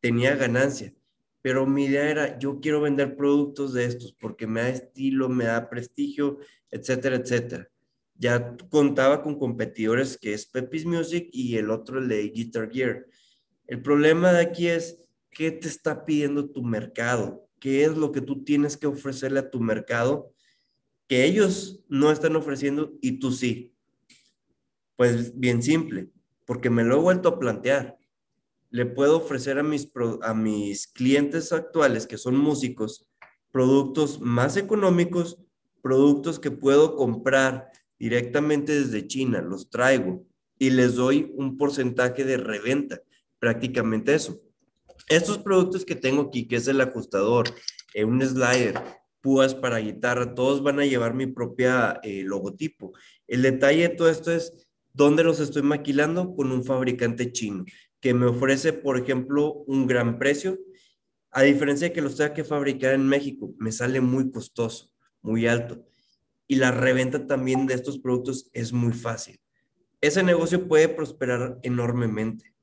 tenía 0.00 0.36
ganancia, 0.36 0.94
pero 1.42 1.66
mi 1.66 1.86
idea 1.86 2.10
era, 2.10 2.38
yo 2.38 2.60
quiero 2.60 2.80
vender 2.80 3.16
productos 3.16 3.72
de 3.72 3.84
estos 3.84 4.12
porque 4.12 4.46
me 4.46 4.62
da 4.62 4.68
estilo, 4.68 5.28
me 5.28 5.44
da 5.44 5.68
prestigio, 5.68 6.38
etcétera, 6.70 7.16
etcétera 7.16 7.70
ya 8.16 8.56
contaba 8.70 9.22
con 9.22 9.38
competidores 9.38 10.16
que 10.16 10.34
es 10.34 10.46
Pepis 10.46 10.86
Music 10.86 11.28
y 11.32 11.56
el 11.56 11.70
otro 11.70 11.98
el 11.98 12.08
de 12.08 12.28
Guitar 12.28 12.70
Gear. 12.70 13.06
El 13.66 13.82
problema 13.82 14.32
de 14.32 14.40
aquí 14.40 14.68
es 14.68 14.98
qué 15.34 15.50
te 15.50 15.68
está 15.68 16.06
pidiendo 16.06 16.48
tu 16.48 16.62
mercado, 16.62 17.46
qué 17.60 17.84
es 17.84 17.96
lo 17.96 18.12
que 18.12 18.22
tú 18.22 18.42
tienes 18.44 18.78
que 18.78 18.86
ofrecerle 18.86 19.40
a 19.40 19.50
tu 19.50 19.60
mercado 19.60 20.32
que 21.06 21.24
ellos 21.24 21.84
no 21.88 22.10
están 22.10 22.36
ofreciendo 22.36 22.94
y 23.00 23.18
tú 23.18 23.32
sí. 23.32 23.74
Pues 24.96 25.38
bien 25.38 25.62
simple, 25.62 26.08
porque 26.46 26.70
me 26.70 26.84
lo 26.84 26.96
he 26.96 27.00
vuelto 27.00 27.28
a 27.28 27.38
plantear. 27.38 27.98
Le 28.70 28.86
puedo 28.86 29.18
ofrecer 29.18 29.58
a 29.58 29.62
mis, 29.62 29.90
a 30.22 30.34
mis 30.34 30.86
clientes 30.86 31.52
actuales, 31.52 32.06
que 32.06 32.16
son 32.16 32.36
músicos, 32.36 33.06
productos 33.50 34.20
más 34.20 34.56
económicos, 34.56 35.38
productos 35.82 36.38
que 36.38 36.50
puedo 36.50 36.96
comprar 36.96 37.70
directamente 37.98 38.74
desde 38.74 39.06
China, 39.06 39.42
los 39.42 39.70
traigo 39.70 40.26
y 40.58 40.70
les 40.70 40.94
doy 40.94 41.32
un 41.36 41.56
porcentaje 41.56 42.24
de 42.24 42.36
reventa, 42.36 43.00
prácticamente 43.38 44.14
eso. 44.14 44.40
Estos 45.08 45.38
productos 45.38 45.84
que 45.84 45.94
tengo 45.94 46.22
aquí, 46.22 46.46
que 46.46 46.56
es 46.56 46.68
el 46.68 46.80
ajustador, 46.80 47.46
eh, 47.94 48.04
un 48.04 48.22
slider, 48.22 48.80
púas 49.20 49.54
para 49.54 49.78
guitarra, 49.78 50.34
todos 50.34 50.62
van 50.62 50.80
a 50.80 50.86
llevar 50.86 51.14
mi 51.14 51.26
propia 51.26 52.00
eh, 52.02 52.22
logotipo. 52.24 52.92
El 53.26 53.42
detalle 53.42 53.88
de 53.88 53.94
todo 53.94 54.10
esto 54.10 54.32
es 54.32 54.66
dónde 54.92 55.24
los 55.24 55.40
estoy 55.40 55.62
maquilando 55.62 56.34
con 56.34 56.52
un 56.52 56.64
fabricante 56.64 57.32
chino 57.32 57.64
que 58.00 58.14
me 58.14 58.26
ofrece, 58.26 58.72
por 58.72 58.98
ejemplo, 58.98 59.64
un 59.66 59.86
gran 59.86 60.18
precio. 60.18 60.58
A 61.30 61.42
diferencia 61.42 61.88
de 61.88 61.94
que 61.94 62.02
los 62.02 62.16
tenga 62.16 62.34
que 62.34 62.44
fabricar 62.44 62.92
en 62.92 63.06
México, 63.08 63.54
me 63.58 63.72
sale 63.72 64.00
muy 64.00 64.30
costoso, 64.30 64.92
muy 65.22 65.46
alto 65.46 65.84
y 66.46 66.56
la 66.56 66.70
reventa 66.70 67.26
también 67.26 67.66
de 67.66 67.74
estos 67.74 67.98
productos 67.98 68.50
es 68.52 68.72
muy 68.72 68.92
fácil. 68.92 69.40
Ese 70.00 70.22
negocio 70.22 70.68
puede 70.68 70.88
prosperar 70.88 71.58
enormemente. 71.62 72.53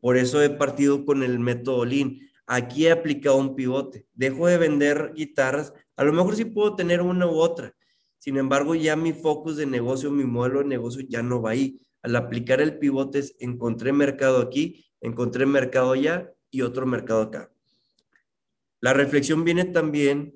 Por 0.00 0.16
eso 0.16 0.42
he 0.42 0.50
partido 0.50 1.04
con 1.04 1.22
el 1.22 1.38
método 1.38 1.84
Lean. 1.84 2.18
Aquí 2.46 2.86
he 2.86 2.92
aplicado 2.92 3.36
un 3.36 3.54
pivote. 3.54 4.06
Dejo 4.14 4.46
de 4.46 4.58
vender 4.58 5.12
guitarras. 5.14 5.72
A 5.96 6.04
lo 6.04 6.12
mejor 6.12 6.36
sí 6.36 6.44
puedo 6.44 6.74
tener 6.76 7.02
una 7.02 7.26
u 7.26 7.36
otra. 7.36 7.74
Sin 8.18 8.36
embargo, 8.36 8.74
ya 8.74 8.96
mi 8.96 9.12
focus 9.12 9.56
de 9.56 9.66
negocio, 9.66 10.10
mi 10.10 10.24
modelo 10.24 10.60
de 10.60 10.66
negocio 10.66 11.04
ya 11.08 11.22
no 11.22 11.40
va 11.40 11.50
ahí. 11.50 11.80
Al 12.02 12.16
aplicar 12.16 12.60
el 12.60 12.78
pivote, 12.78 13.22
encontré 13.38 13.92
mercado 13.92 14.40
aquí, 14.40 14.86
encontré 15.00 15.46
mercado 15.46 15.92
allá 15.92 16.32
y 16.50 16.62
otro 16.62 16.86
mercado 16.86 17.22
acá. 17.22 17.52
La 18.80 18.92
reflexión 18.92 19.44
viene 19.44 19.64
también 19.64 20.34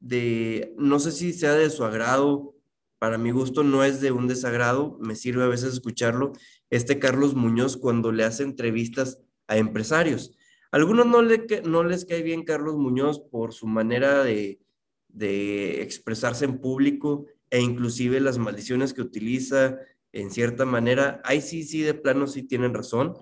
de, 0.00 0.74
no 0.78 1.00
sé 1.00 1.12
si 1.12 1.32
sea 1.32 1.54
de 1.54 1.70
su 1.70 1.84
agrado, 1.84 2.54
para 2.98 3.18
mi 3.18 3.32
gusto 3.32 3.64
no 3.64 3.84
es 3.84 4.00
de 4.00 4.12
un 4.12 4.28
desagrado, 4.28 4.96
me 5.00 5.16
sirve 5.16 5.42
a 5.42 5.48
veces 5.48 5.74
escucharlo, 5.74 6.32
este 6.76 6.98
Carlos 6.98 7.34
Muñoz 7.34 7.76
cuando 7.76 8.12
le 8.12 8.24
hace 8.24 8.42
entrevistas 8.42 9.20
a 9.46 9.56
empresarios. 9.58 10.36
algunos 10.70 11.06
no, 11.06 11.22
le, 11.22 11.46
no 11.64 11.84
les 11.84 12.04
cae 12.04 12.22
bien 12.22 12.44
Carlos 12.44 12.76
Muñoz 12.76 13.20
por 13.20 13.52
su 13.52 13.66
manera 13.66 14.24
de, 14.24 14.60
de 15.08 15.82
expresarse 15.82 16.44
en 16.44 16.58
público 16.58 17.26
e 17.50 17.60
inclusive 17.60 18.20
las 18.20 18.38
maldiciones 18.38 18.92
que 18.92 19.02
utiliza 19.02 19.78
en 20.12 20.30
cierta 20.30 20.64
manera. 20.64 21.20
Ahí 21.24 21.40
sí, 21.40 21.62
sí, 21.62 21.82
de 21.82 21.94
plano 21.94 22.26
sí 22.26 22.42
tienen 22.42 22.74
razón. 22.74 23.14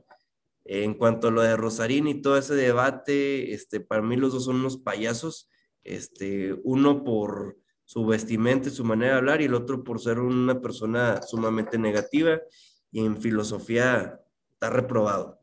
En 0.64 0.94
cuanto 0.94 1.28
a 1.28 1.30
lo 1.30 1.42
de 1.42 1.56
Rosarín 1.56 2.06
y 2.06 2.22
todo 2.22 2.38
ese 2.38 2.54
debate, 2.54 3.52
este, 3.52 3.80
para 3.80 4.00
mí 4.00 4.16
los 4.16 4.32
dos 4.32 4.44
son 4.44 4.56
unos 4.56 4.78
payasos 4.78 5.50
este, 5.84 6.54
uno 6.64 7.04
por 7.04 7.58
su 7.84 8.06
vestimenta 8.06 8.68
y 8.68 8.72
su 8.72 8.84
manera 8.84 9.12
de 9.12 9.18
hablar 9.18 9.42
y 9.42 9.46
el 9.46 9.54
otro 9.54 9.84
por 9.84 10.00
ser 10.00 10.20
una 10.20 10.60
persona 10.60 11.20
sumamente 11.22 11.76
negativa 11.78 12.40
y 12.92 13.04
en 13.04 13.20
filosofía 13.20 14.20
está 14.52 14.70
reprobado. 14.70 15.42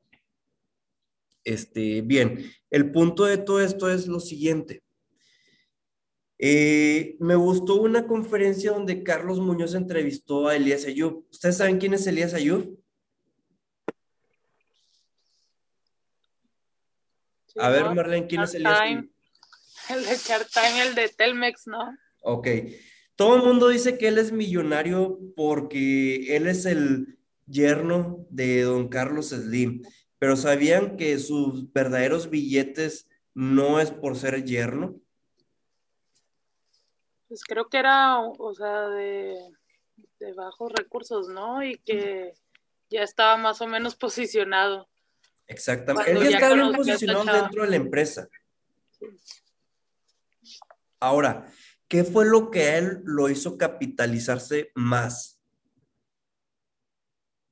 Este, 1.43 2.01
bien, 2.01 2.49
el 2.69 2.91
punto 2.91 3.25
de 3.25 3.39
todo 3.39 3.59
esto 3.59 3.89
es 3.89 4.07
lo 4.07 4.19
siguiente. 4.19 4.83
Eh, 6.37 7.17
me 7.19 7.35
gustó 7.35 7.81
una 7.81 8.07
conferencia 8.07 8.71
donde 8.71 9.03
Carlos 9.03 9.39
Muñoz 9.39 9.73
entrevistó 9.73 10.47
a 10.47 10.55
Elías 10.55 10.85
Ayub. 10.85 11.27
¿Ustedes 11.31 11.57
saben 11.57 11.79
quién 11.79 11.93
es 11.93 12.07
Elías 12.07 12.33
Ayub? 12.33 12.79
a 17.55 17.69
ver, 17.69 17.93
Marlene, 17.93 18.27
¿quién 18.27 18.43
es 18.43 18.53
Elías 18.53 18.79
Ayub? 18.79 19.09
El 19.89 20.05
de 20.05 20.17
Chartime, 20.17 20.81
el 20.87 20.95
de 20.95 21.09
Telmex, 21.09 21.67
¿no? 21.67 21.97
Ok. 22.21 22.47
Todo 23.15 23.35
el 23.35 23.41
mundo 23.41 23.67
dice 23.67 23.97
que 23.97 24.07
él 24.07 24.17
es 24.17 24.31
millonario 24.31 25.19
porque 25.35 26.37
él 26.37 26.47
es 26.47 26.65
el 26.65 27.18
yerno 27.49 28.25
de 28.29 28.63
don 28.63 28.87
Carlos 28.87 29.29
Slim. 29.29 29.81
pero 30.17 30.35
¿sabían 30.35 30.97
que 30.97 31.17
sus 31.17 31.71
verdaderos 31.71 32.29
billetes 32.29 33.09
no 33.33 33.79
es 33.79 33.91
por 33.91 34.17
ser 34.17 34.43
yerno? 34.43 34.99
Pues 37.27 37.43
creo 37.43 37.69
que 37.69 37.77
era, 37.77 38.19
o 38.19 38.53
sea, 38.53 38.89
de, 38.89 39.35
de 40.19 40.33
bajos 40.33 40.71
recursos, 40.73 41.29
¿no? 41.29 41.63
Y 41.63 41.77
que 41.77 42.33
ya 42.89 43.03
estaba 43.03 43.37
más 43.37 43.61
o 43.61 43.67
menos 43.67 43.95
posicionado. 43.95 44.89
Exactamente. 45.47 46.11
Él 46.11 46.23
ya 46.23 46.37
estaba 46.37 46.55
bien 46.55 46.73
posicionado 46.73 47.41
dentro 47.41 47.63
de 47.63 47.69
la 47.69 47.75
empresa. 47.75 48.27
Ahora, 50.99 51.47
¿qué 51.87 52.03
fue 52.03 52.25
lo 52.25 52.51
que 52.51 52.77
él 52.77 53.01
lo 53.05 53.29
hizo 53.29 53.57
capitalizarse 53.57 54.71
más? 54.75 55.38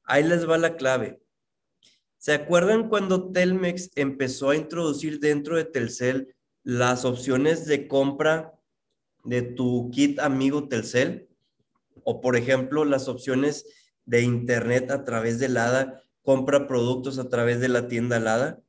Ahí 0.07 0.23
les 0.23 0.49
va 0.49 0.57
la 0.57 0.77
clave. 0.77 1.21
¿Se 2.17 2.33
acuerdan 2.33 2.87
cuando 2.87 3.31
Telmex 3.31 3.91
empezó 3.95 4.49
a 4.49 4.55
introducir 4.55 5.19
dentro 5.19 5.57
de 5.57 5.65
Telcel 5.65 6.33
las 6.63 7.03
opciones 7.03 7.65
de 7.65 7.89
compra 7.89 8.53
de 9.25 9.41
tu 9.41 9.91
kit 9.91 10.19
amigo 10.19 10.69
Telcel? 10.69 11.27
O 12.05 12.21
por 12.21 12.37
ejemplo, 12.37 12.85
las 12.85 13.09
opciones 13.09 13.65
de 14.05 14.21
internet 14.21 14.91
a 14.91 15.03
través 15.03 15.39
de 15.39 15.49
LADA, 15.49 16.01
compra 16.21 16.67
productos 16.67 17.19
a 17.19 17.27
través 17.27 17.59
de 17.59 17.67
la 17.67 17.89
tienda 17.89 18.19
LADA. 18.19 18.61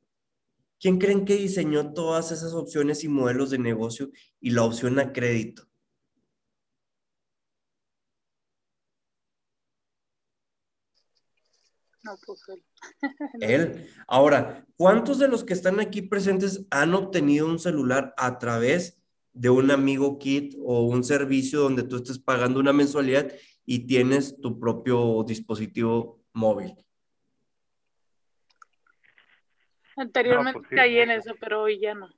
¿Quién 0.77 0.97
creen 0.97 1.23
que 1.23 1.37
diseñó 1.37 1.93
todas 1.93 2.33
esas 2.33 2.53
opciones 2.53 3.05
y 3.05 3.07
modelos 3.07 3.49
de 3.49 3.59
negocio 3.59 4.11
y 4.41 4.49
la 4.49 4.63
opción 4.63 4.99
a 4.99 5.13
crédito? 5.13 5.68
No, 12.03 12.17
pues 12.25 12.41
él. 12.47 12.63
él. 13.41 13.89
Ahora, 14.07 14.65
¿cuántos 14.77 15.19
de 15.19 15.27
los 15.27 15.43
que 15.43 15.53
están 15.53 15.79
aquí 15.79 16.01
presentes 16.01 16.65
han 16.71 16.93
obtenido 16.93 17.45
un 17.45 17.59
celular 17.59 18.13
a 18.17 18.39
través 18.39 19.01
de 19.33 19.49
un 19.49 19.71
amigo 19.71 20.17
kit 20.17 20.55
o 20.63 20.83
un 20.83 21.03
servicio 21.03 21.61
donde 21.61 21.83
tú 21.83 21.97
estés 21.97 22.19
pagando 22.19 22.59
una 22.59 22.73
mensualidad 22.73 23.31
y 23.65 23.85
tienes 23.85 24.39
tu 24.41 24.59
propio 24.59 25.23
dispositivo 25.27 26.23
móvil? 26.33 26.73
Anteriormente 29.95 30.59
pues 30.59 30.69
caí 30.69 30.97
en 30.97 31.11
eso, 31.11 31.33
pero 31.39 31.63
hoy 31.63 31.79
ya 31.79 31.93
no. 31.93 32.09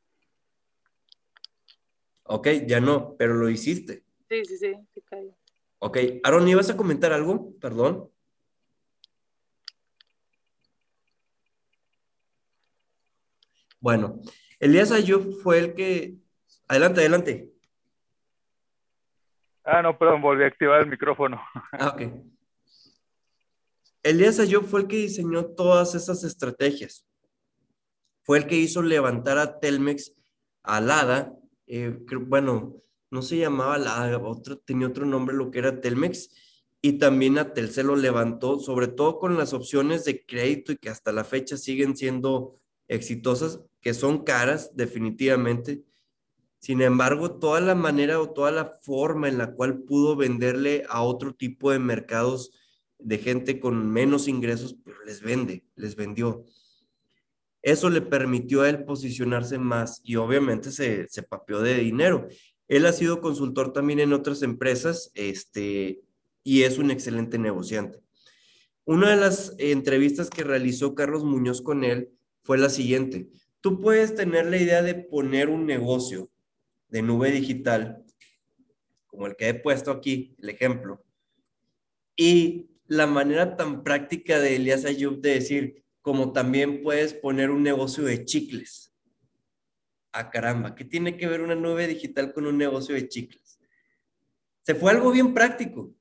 Ok, 2.24 2.48
ya 2.68 2.80
no, 2.80 3.16
pero 3.18 3.34
lo 3.34 3.50
hiciste. 3.50 4.06
Sí, 4.30 4.46
sí, 4.46 4.58
sí, 4.58 4.74
sí 4.94 5.02
caí. 5.02 5.34
Ok, 5.80 5.98
Aaron, 6.24 6.48
¿ibas 6.48 6.70
a 6.70 6.78
comentar 6.78 7.12
algo? 7.12 7.54
Perdón. 7.60 8.12
Bueno, 13.82 14.22
Elías 14.60 14.92
Ayub 14.92 15.42
fue 15.42 15.58
el 15.58 15.74
que... 15.74 16.16
Adelante, 16.68 17.02
adelante. 17.02 17.52
Ah, 19.64 19.82
no, 19.82 19.98
perdón, 19.98 20.22
volví 20.22 20.44
a 20.44 20.48
activar 20.48 20.82
el 20.82 20.88
micrófono. 20.88 21.42
Ah, 21.74 21.90
ok. 21.90 22.02
Elías 24.04 24.40
Ayub 24.40 24.66
fue 24.66 24.82
el 24.82 24.88
que 24.88 24.98
diseñó 24.98 25.46
todas 25.46 25.96
esas 25.96 26.24
estrategias. 26.24 27.06
Fue 28.24 28.38
el 28.38 28.48
que 28.48 28.56
hizo 28.56 28.82
levantar 28.84 29.38
a 29.40 29.60
Telmex 29.60 30.14
a 30.64 30.80
Lada. 30.80 31.34
Eh, 31.66 31.98
bueno, 32.28 32.76
no 33.10 33.22
se 33.24 33.38
llamaba 33.38 33.78
Lada, 33.78 34.20
otro, 34.20 34.58
tenía 34.60 34.88
otro 34.88 35.06
nombre 35.06 35.36
lo 35.36 35.50
que 35.50 35.60
era 35.60 35.82
Telmex. 35.82 36.30
Y 36.84 36.94
también 36.94 37.38
a 37.38 37.54
Telcel 37.54 37.88
lo 37.88 37.96
levantó, 37.96 38.60
sobre 38.60 38.88
todo 38.88 39.20
con 39.20 39.38
las 39.38 39.54
opciones 39.54 40.06
de 40.06 40.26
crédito 40.26 40.72
y 40.72 40.78
que 40.78 40.90
hasta 40.90 41.12
la 41.12 41.24
fecha 41.24 41.58
siguen 41.58 41.96
siendo 41.96 42.60
exitosas, 42.88 43.62
que 43.82 43.94
son 43.94 44.24
caras 44.24 44.72
definitivamente. 44.76 45.84
Sin 46.60 46.82
embargo, 46.82 47.40
toda 47.40 47.60
la 47.60 47.76
manera 47.76 48.22
o 48.22 48.30
toda 48.30 48.52
la 48.52 48.66
forma 48.66 49.28
en 49.28 49.38
la 49.38 49.54
cual 49.54 49.80
pudo 49.80 50.16
venderle 50.16 50.86
a 50.90 51.02
otro 51.02 51.34
tipo 51.34 51.72
de 51.72 51.80
mercados 51.80 52.52
de 53.00 53.18
gente 53.18 53.60
con 53.60 53.92
menos 53.92 54.28
ingresos, 54.28 54.76
pues 54.84 54.96
les 55.06 55.22
vende, 55.22 55.66
les 55.76 55.96
vendió. 55.96 56.46
Eso 57.64 57.90
le 57.90 58.02
permitió 58.02 58.62
a 58.62 58.70
él 58.70 58.86
posicionarse 58.86 59.58
más 59.58 60.02
y 60.04 60.16
obviamente 60.16 60.72
se, 60.72 61.08
se 61.08 61.24
papeó 61.24 61.62
de 61.62 61.80
dinero. 61.80 62.28
Él 62.68 62.86
ha 62.86 62.94
sido 62.94 63.22
consultor 63.22 63.74
también 63.74 64.00
en 64.00 64.14
otras 64.14 64.42
empresas 64.44 65.12
este, 65.14 66.02
y 66.44 66.64
es 66.64 66.78
un 66.78 66.92
excelente 66.92 67.38
negociante. 67.38 68.00
Una 68.86 69.12
de 69.12 69.18
las 69.18 69.56
entrevistas 69.58 70.30
que 70.30 70.44
realizó 70.44 70.96
Carlos 70.96 71.24
Muñoz 71.24 71.62
con 71.62 71.84
él 71.84 72.10
fue 72.44 72.58
la 72.58 72.70
siguiente. 72.70 73.30
Tú 73.62 73.80
puedes 73.80 74.16
tener 74.16 74.48
la 74.48 74.58
idea 74.58 74.82
de 74.82 74.96
poner 74.96 75.50
un 75.50 75.66
negocio 75.66 76.32
de 76.90 77.02
nube 77.02 77.32
digital, 77.32 78.04
como 79.06 79.28
el 79.28 79.36
que 79.36 79.50
he 79.50 79.54
puesto 79.54 79.92
aquí, 79.92 80.36
el 80.40 80.50
ejemplo, 80.50 81.06
y 82.16 82.72
la 82.88 83.08
manera 83.08 83.56
tan 83.56 83.84
práctica 83.84 84.40
de 84.40 84.56
Elias 84.56 84.84
Ayub 84.84 85.22
de 85.22 85.36
decir, 85.36 85.86
como 86.02 86.34
también 86.34 86.82
puedes 86.82 87.14
poner 87.14 87.52
un 87.52 87.64
negocio 87.64 88.04
de 88.04 88.26
chicles. 88.26 88.94
Ah, 90.12 90.30
caramba, 90.30 90.76
¿qué 90.76 90.84
tiene 90.84 91.16
que 91.16 91.28
ver 91.28 91.42
una 91.42 91.56
nube 91.56 91.88
digital 91.88 92.34
con 92.34 92.48
un 92.48 92.58
negocio 92.58 92.96
de 92.96 93.08
chicles? 93.08 93.60
Se 94.64 94.76
fue 94.76 94.92
algo 94.92 95.12
bien 95.12 95.34
práctico. 95.34 95.94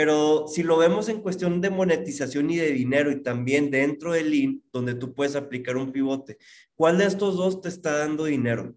Pero 0.00 0.46
si 0.48 0.62
lo 0.62 0.78
vemos 0.78 1.10
en 1.10 1.20
cuestión 1.20 1.60
de 1.60 1.68
monetización 1.68 2.48
y 2.48 2.56
de 2.56 2.72
dinero 2.72 3.10
y 3.10 3.22
también 3.22 3.70
dentro 3.70 4.14
del 4.14 4.30
Lean, 4.30 4.62
donde 4.72 4.94
tú 4.94 5.12
puedes 5.12 5.36
aplicar 5.36 5.76
un 5.76 5.92
pivote, 5.92 6.38
¿cuál 6.74 6.96
de 6.96 7.04
estos 7.04 7.36
dos 7.36 7.60
te 7.60 7.68
está 7.68 7.98
dando 7.98 8.24
dinero? 8.24 8.74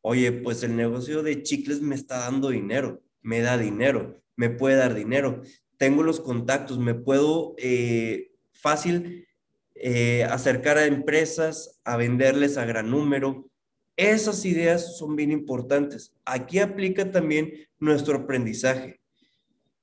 Oye, 0.00 0.30
pues 0.30 0.62
el 0.62 0.76
negocio 0.76 1.24
de 1.24 1.42
chicles 1.42 1.80
me 1.80 1.96
está 1.96 2.20
dando 2.20 2.50
dinero, 2.50 3.02
me 3.20 3.40
da 3.40 3.58
dinero, 3.58 4.22
me 4.36 4.48
puede 4.48 4.76
dar 4.76 4.94
dinero, 4.94 5.42
tengo 5.76 6.04
los 6.04 6.20
contactos, 6.20 6.78
me 6.78 6.94
puedo 6.94 7.56
eh, 7.58 8.30
fácil 8.52 9.26
eh, 9.74 10.22
acercar 10.22 10.78
a 10.78 10.86
empresas, 10.86 11.80
a 11.82 11.96
venderles 11.96 12.58
a 12.58 12.64
gran 12.64 12.92
número. 12.92 13.50
Esas 13.96 14.44
ideas 14.44 14.96
son 14.98 15.16
bien 15.16 15.32
importantes. 15.32 16.14
Aquí 16.24 16.60
aplica 16.60 17.10
también 17.10 17.54
nuestro 17.80 18.18
aprendizaje. 18.18 19.00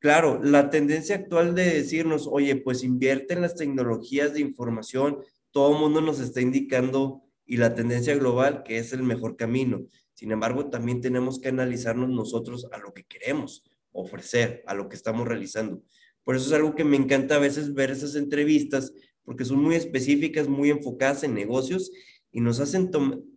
Claro, 0.01 0.41
la 0.43 0.71
tendencia 0.71 1.15
actual 1.15 1.53
de 1.53 1.75
decirnos, 1.75 2.27
oye, 2.27 2.55
pues 2.55 2.83
invierte 2.83 3.35
en 3.35 3.41
las 3.41 3.53
tecnologías 3.53 4.33
de 4.33 4.39
información, 4.39 5.19
todo 5.51 5.75
el 5.75 5.79
mundo 5.79 6.01
nos 6.01 6.19
está 6.19 6.41
indicando 6.41 7.21
y 7.45 7.57
la 7.57 7.75
tendencia 7.75 8.15
global 8.15 8.63
que 8.63 8.79
es 8.79 8.93
el 8.93 9.03
mejor 9.03 9.37
camino. 9.37 9.85
Sin 10.15 10.31
embargo, 10.31 10.71
también 10.71 11.01
tenemos 11.01 11.39
que 11.39 11.49
analizarnos 11.49 12.09
nosotros 12.09 12.67
a 12.71 12.79
lo 12.79 12.95
que 12.95 13.03
queremos 13.03 13.63
ofrecer, 13.91 14.63
a 14.65 14.73
lo 14.73 14.89
que 14.89 14.95
estamos 14.95 15.27
realizando. 15.27 15.83
Por 16.23 16.35
eso 16.35 16.47
es 16.47 16.53
algo 16.53 16.73
que 16.73 16.83
me 16.83 16.97
encanta 16.97 17.35
a 17.35 17.39
veces 17.39 17.75
ver 17.75 17.91
esas 17.91 18.15
entrevistas, 18.15 18.95
porque 19.23 19.45
son 19.45 19.61
muy 19.61 19.75
específicas, 19.75 20.47
muy 20.47 20.71
enfocadas 20.71 21.23
en 21.23 21.35
negocios 21.35 21.91
y 22.31 22.41
nos 22.41 22.59
hacen 22.59 22.89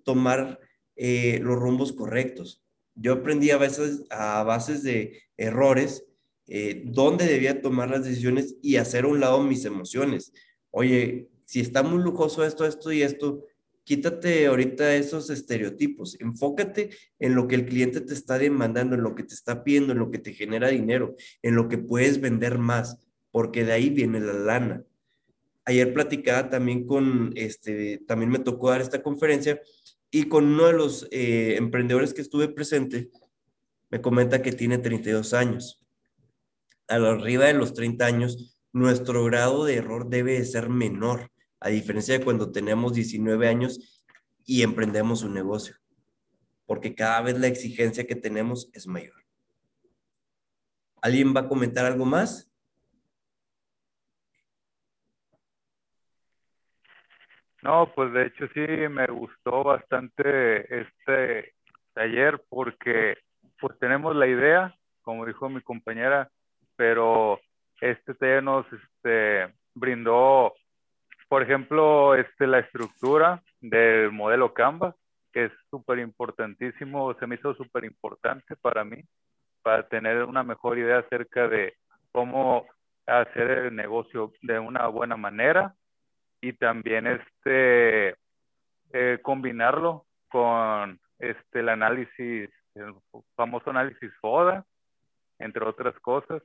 tomar 0.03 0.61
eh, 0.97 1.41
los 1.43 1.57
rumbos 1.59 1.93
correctos. 1.93 2.63
Yo 2.95 3.13
aprendí 3.13 3.51
a 3.51 3.59
veces 3.59 4.05
a 4.09 4.43
bases 4.45 4.83
de 4.83 5.21
errores 5.37 6.07
eh, 6.47 6.83
dónde 6.85 7.27
debía 7.27 7.63
tomar 7.63 7.91
las 7.91 8.05
decisiones 8.05 8.57
y 8.61 8.77
hacer 8.77 9.05
a 9.05 9.09
un 9.09 9.21
lado 9.21 9.43
mis 9.43 9.65
emociones. 9.65 10.33
Oye, 10.71 11.29
si 11.45 11.61
está 11.61 11.83
muy 11.83 12.03
lujoso 12.03 12.45
esto, 12.45 12.67
esto 12.67 12.93
y 12.93 13.03
esto, 13.03 13.47
quítate 13.85 14.47
ahorita 14.47 14.95
esos 14.97 15.31
estereotipos, 15.31 16.19
enfócate 16.21 16.91
en 17.19 17.35
lo 17.35 17.49
que 17.49 17.55
el 17.55 17.67
cliente 17.67 18.01
te 18.01 18.15
está 18.15 18.39
demandando, 18.39 18.95
en 18.95 19.03
lo 19.03 19.15
que 19.15 19.23
te 19.23 19.35
está 19.35 19.65
pidiendo, 19.65 19.93
en 19.93 19.99
lo 19.99 20.11
que 20.11 20.19
te 20.19 20.33
genera 20.33 20.69
dinero, 20.69 21.17
en 21.43 21.55
lo 21.55 21.69
que 21.69 21.79
puedes 21.79 22.21
vender 22.21 22.59
más, 22.59 22.99
porque 23.31 23.65
de 23.65 23.73
ahí 23.73 23.91
viene 23.91 24.21
la 24.21 24.35
lana. 24.35 24.85
Ayer 25.67 25.95
platicaba 25.95 26.51
también 26.51 26.87
con, 26.87 27.33
este, 27.37 27.99
también 28.07 28.31
me 28.31 28.39
tocó 28.39 28.71
dar 28.71 28.83
esta 28.83 29.03
conferencia 29.03 29.61
y 30.11 30.25
con 30.25 30.45
uno 30.45 30.67
de 30.67 30.73
los 30.75 31.09
eh, 31.11 31.57
emprendedores 31.57 32.13
que 32.13 32.21
estuve 32.21 32.49
presente, 32.49 33.11
me 33.91 34.01
comenta 34.01 34.43
que 34.43 34.53
tiene 34.53 34.79
32 34.79 35.33
años 35.35 35.84
arriba 36.89 37.47
de 37.47 37.55
los 37.55 37.75
30 37.75 38.05
años, 38.07 38.61
nuestro 38.73 39.25
grado 39.25 39.65
de 39.65 39.77
error 39.77 40.09
debe 40.09 40.35
de 40.35 40.45
ser 40.45 40.69
menor, 40.69 41.31
a 41.61 41.69
diferencia 41.69 42.19
de 42.19 42.25
cuando 42.25 42.53
tenemos 42.53 42.93
19 42.95 43.49
años 43.49 44.05
y 44.45 44.63
emprendemos 44.63 45.23
un 45.23 45.35
negocio, 45.35 45.77
porque 46.67 46.95
cada 46.95 47.23
vez 47.23 47.39
la 47.39 47.47
exigencia 47.47 48.07
que 48.07 48.17
tenemos 48.17 48.71
es 48.73 48.87
mayor. 48.87 49.15
¿Alguien 51.01 51.35
va 51.35 51.41
a 51.41 51.49
comentar 51.49 51.85
algo 51.85 52.05
más? 52.05 52.51
No, 57.63 57.91
pues 57.95 58.13
de 58.13 58.27
hecho 58.27 58.47
sí 58.53 58.61
me 58.91 59.07
gustó 59.07 59.65
bastante 59.65 60.81
este 60.81 61.55
taller 61.95 62.43
porque 62.51 63.17
pues 63.59 63.79
tenemos 63.79 64.15
la 64.15 64.27
idea, 64.27 64.79
como 65.01 65.25
dijo 65.25 65.49
mi 65.49 65.63
compañera, 65.63 66.31
pero 66.77 67.41
este 67.81 68.15
taller 68.15 68.43
nos 68.43 68.67
este, 68.73 69.55
brindó 69.75 70.55
por 71.29 71.43
ejemplo, 71.43 72.15
este, 72.15 72.47
la 72.47 72.61
estructura 72.61 73.43
del 73.61 74.13
modelo 74.13 74.55
Canvas, 74.55 74.95
que 75.33 75.47
es 75.47 75.53
súper 75.69 75.99
importantísimo, 75.99 77.13
se 77.15 77.27
me 77.27 77.35
hizo 77.35 77.55
súper 77.55 77.85
importante 77.85 78.55
para 78.55 78.85
mí, 78.85 79.03
para 79.63 79.89
tener 79.89 80.23
una 80.25 80.45
mejor 80.45 80.79
idea 80.79 80.99
acerca 80.99 81.49
de 81.49 81.75
cómo 82.13 82.67
hacer 83.07 83.51
el 83.51 83.75
negocio 83.75 84.33
de 84.43 84.59
una 84.61 84.87
buena 84.87 85.17
manera 85.17 85.75
y 86.41 86.53
también 86.53 87.07
este 87.09 88.17
eh, 88.93 89.19
combinarlo 89.21 90.07
con 90.29 91.01
este 91.19 91.61
el 91.61 91.69
análisis 91.69 92.49
el 92.77 92.95
famoso 93.35 93.71
análisis 93.71 94.13
FODA 94.21 94.65
entre 95.39 95.65
otras 95.65 95.99
cosas 96.01 96.43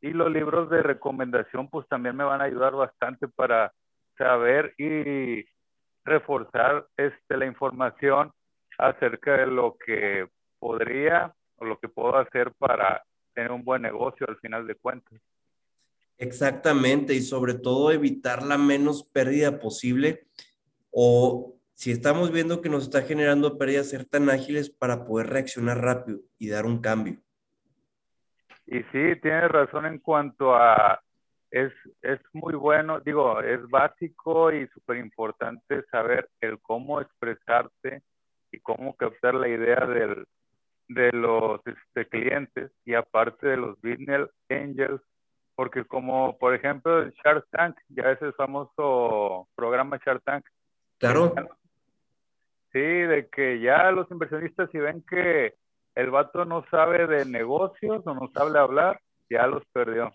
y 0.00 0.10
los 0.10 0.30
libros 0.30 0.70
de 0.70 0.82
recomendación 0.82 1.68
pues 1.68 1.86
también 1.88 2.16
me 2.16 2.24
van 2.24 2.40
a 2.40 2.44
ayudar 2.44 2.74
bastante 2.74 3.28
para 3.28 3.72
saber 4.16 4.74
y 4.78 5.44
reforzar 6.04 6.86
este 6.96 7.36
la 7.36 7.46
información 7.46 8.32
acerca 8.78 9.36
de 9.36 9.46
lo 9.46 9.76
que 9.84 10.28
podría 10.58 11.34
o 11.56 11.64
lo 11.64 11.78
que 11.78 11.88
puedo 11.88 12.16
hacer 12.16 12.52
para 12.58 13.02
tener 13.34 13.52
un 13.52 13.64
buen 13.64 13.82
negocio 13.82 14.26
al 14.28 14.38
final 14.38 14.66
de 14.66 14.74
cuentas. 14.74 15.20
Exactamente, 16.16 17.14
y 17.14 17.20
sobre 17.20 17.54
todo 17.54 17.92
evitar 17.92 18.42
la 18.42 18.58
menos 18.58 19.04
pérdida 19.04 19.58
posible 19.58 20.26
o 20.90 21.56
si 21.74 21.92
estamos 21.92 22.30
viendo 22.30 22.60
que 22.60 22.68
nos 22.68 22.82
está 22.82 23.02
generando 23.02 23.56
pérdidas, 23.56 23.88
ser 23.88 24.04
tan 24.04 24.28
ágiles 24.28 24.68
para 24.68 25.06
poder 25.06 25.28
reaccionar 25.28 25.80
rápido 25.80 26.20
y 26.38 26.50
dar 26.50 26.66
un 26.66 26.82
cambio. 26.82 27.22
Y 28.70 28.78
sí, 28.84 29.20
tienes 29.20 29.50
razón 29.50 29.84
en 29.84 29.98
cuanto 29.98 30.54
a, 30.54 31.00
es, 31.50 31.72
es 32.02 32.20
muy 32.32 32.54
bueno, 32.54 33.00
digo, 33.00 33.40
es 33.42 33.68
básico 33.68 34.52
y 34.52 34.68
súper 34.68 34.98
importante 34.98 35.84
saber 35.90 36.30
el 36.40 36.60
cómo 36.60 37.00
expresarte 37.00 38.02
y 38.52 38.60
cómo 38.60 38.94
captar 38.94 39.34
la 39.34 39.48
idea 39.48 39.84
del, 39.86 40.24
de 40.86 41.10
los 41.10 41.60
este, 41.66 42.08
clientes 42.08 42.70
y 42.84 42.94
aparte 42.94 43.48
de 43.48 43.56
los 43.56 43.80
business 43.82 44.30
angels 44.48 45.02
porque 45.60 45.84
como 45.84 46.38
por 46.38 46.54
ejemplo 46.54 47.02
el 47.02 47.12
Shark 47.22 47.46
Tank, 47.50 47.76
ya 47.88 48.12
es 48.12 48.22
el 48.22 48.32
famoso 48.32 49.46
programa 49.54 49.98
Shark 50.02 50.22
Tank. 50.24 50.46
Claro. 50.98 51.34
Sí, 52.72 52.78
de 52.78 53.28
que 53.28 53.60
ya 53.60 53.90
los 53.90 54.10
inversionistas 54.10 54.70
si 54.70 54.78
ven 54.78 55.02
que 55.02 55.56
el 56.00 56.10
vato 56.10 56.44
no 56.44 56.64
sabe 56.70 57.06
de 57.06 57.24
negocios 57.24 58.02
o 58.04 58.14
no 58.14 58.30
sabe 58.34 58.58
hablar, 58.58 59.00
ya 59.28 59.46
los 59.46 59.62
perdió. 59.72 60.10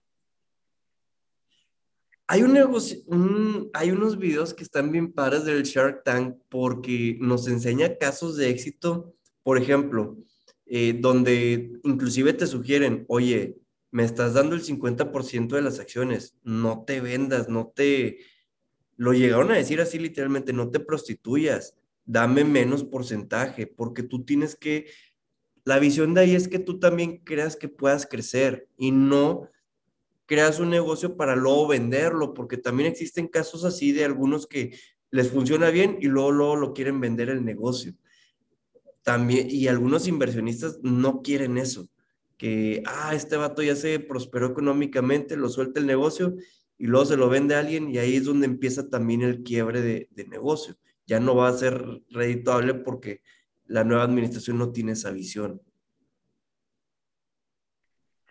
Hay 2.27 2.41
un 2.41 2.53
negocio, 2.53 2.97
hay 3.73 3.91
unos 3.91 4.17
videos 4.17 4.53
que 4.53 4.64
están 4.64 4.91
bien 4.91 5.14
padres 5.14 5.45
del 5.45 5.61
Shark 5.61 6.03
Tank 6.03 6.38
porque 6.49 7.17
nos 7.22 7.47
enseña 7.47 7.97
casos 7.97 8.35
de 8.35 8.49
éxito, 8.49 9.14
por 9.43 9.59
ejemplo, 9.59 10.17
eh, 10.65 10.97
donde 10.99 11.80
inclusive 11.83 12.33
te 12.33 12.47
sugieren, 12.47 13.05
oye, 13.07 13.59
me 13.91 14.03
estás 14.03 14.33
dando 14.33 14.55
el 14.55 14.64
50% 14.64 15.55
de 15.55 15.61
las 15.61 15.80
acciones, 15.80 16.35
no 16.43 16.83
te 16.83 16.99
vendas, 16.99 17.47
no 17.47 17.72
te... 17.73 18.19
Lo 18.97 19.14
llegaron 19.14 19.51
a 19.51 19.57
decir 19.57 19.80
así 19.80 19.99
literalmente, 19.99 20.51
no 20.51 20.72
te 20.72 20.80
prostituyas, 20.80 21.77
dame 22.05 22.43
menos 22.43 22.83
porcentaje, 22.83 23.67
porque 23.67 24.01
tú 24.03 24.25
tienes 24.25 24.55
que... 24.55 24.88
La 25.66 25.80
visión 25.80 26.14
de 26.14 26.22
ahí 26.22 26.35
es 26.35 26.48
que 26.48 26.60
tú 26.60 26.80
también 26.80 27.18
creas 27.18 27.56
que 27.56 27.68
puedas 27.68 28.06
crecer 28.06 28.69
y 28.77 28.92
no 28.92 29.50
creas 30.27 30.60
un 30.60 30.69
negocio 30.69 31.18
para 31.18 31.35
luego 31.35 31.68
venderlo, 31.68 32.34
porque 32.34 32.58
también 32.58 32.90
existen 32.90 33.27
casos 33.27 33.66
así 33.66 33.92
de 33.92 34.06
algunos 34.06 34.48
que 34.48 34.77
les 35.11 35.30
funciona 35.30 35.69
bien 35.72 35.98
y 36.00 36.06
luego, 36.06 36.32
luego 36.32 36.56
lo 36.56 36.74
quieren 36.74 37.00
vender 37.00 37.30
el 37.30 37.44
negocio. 37.44 37.94
También, 39.03 39.48
y 39.50 39.68
algunos 39.68 40.08
inversionistas 40.08 40.80
no 40.82 41.22
quieren 41.22 41.58
eso 41.58 41.90
que, 42.38 42.84
ah, 42.85 43.14
este 43.16 43.38
vato 43.38 43.61
ya 43.61 43.76
se 43.76 44.00
prosperó 44.00 44.48
económicamente, 44.48 45.38
lo 45.38 45.50
suelta 45.50 45.80
el 45.80 45.85
negocio 45.85 46.35
y 46.77 46.88
luego 46.88 47.06
se 47.06 47.18
lo 47.18 47.30
vende 47.30 47.56
a 47.56 47.60
alguien 47.60 47.90
y 47.90 47.98
ahí 47.98 48.16
es 48.16 48.26
donde 48.26 48.45
empieza 48.45 48.90
también 48.90 49.22
el 49.22 49.44
quiebre 49.44 49.82
de, 49.82 50.10
de 50.11 50.27
negocio. 50.27 50.76
Ya 51.08 51.19
no 51.19 51.35
va 51.35 51.50
a 51.50 51.58
ser 51.58 52.02
redituable 52.10 52.74
porque 52.74 53.22
la 53.68 53.84
nueva 53.84 54.03
administración 54.03 54.58
no 54.58 54.72
tiene 54.72 54.94
esa 54.94 55.11
visión. 55.11 55.61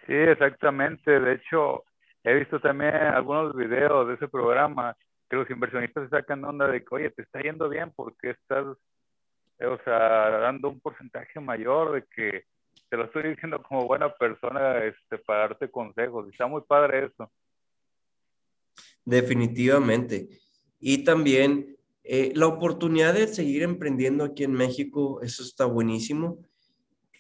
Sí, 0.07 0.13
exactamente. 0.13 1.19
De 1.19 1.35
hecho, 1.35 1.85
he 2.23 2.35
visto 2.35 2.61
también 2.61 2.95
algunos 2.95 3.55
videos 3.57 4.09
de 4.09 4.15
ese 4.15 4.29
programa 4.29 4.97
que 5.29 5.37
los 5.37 5.51
inversionistas 5.51 6.05
se 6.05 6.11
sacan 6.11 6.45
onda 6.45 6.67
de 6.69 6.81
que, 6.81 6.95
oye, 6.95 7.11
te 7.11 7.23
está 7.23 7.41
yendo 7.41 7.69
bien 7.69 7.93
porque 7.97 8.31
estás, 8.31 8.67
o 8.67 9.79
sea, 9.85 10.31
dando 10.41 10.69
un 10.69 10.81
porcentaje 10.81 11.41
mayor 11.41 11.93
de 11.93 12.05
que 12.15 12.45
te 12.91 12.97
lo 12.97 13.05
estoy 13.05 13.31
diciendo 13.31 13.63
como 13.63 13.87
buena 13.87 14.13
persona 14.13 14.85
este, 14.85 15.19
para 15.19 15.41
darte 15.41 15.71
consejos. 15.71 16.29
Está 16.29 16.47
muy 16.47 16.63
padre 16.63 17.07
eso. 17.07 17.31
Definitivamente. 19.05 20.29
Y 20.81 21.05
también 21.05 21.74
eh, 22.05 22.33
la 22.35 22.47
oportunidad 22.47 23.15
de 23.15 23.27
seguir 23.27 23.63
emprendiendo 23.63 24.25
aquí 24.25 24.45
en 24.45 24.53
México, 24.53 25.21
eso 25.23 25.43
está 25.43 25.65
buenísimo. 25.65 26.39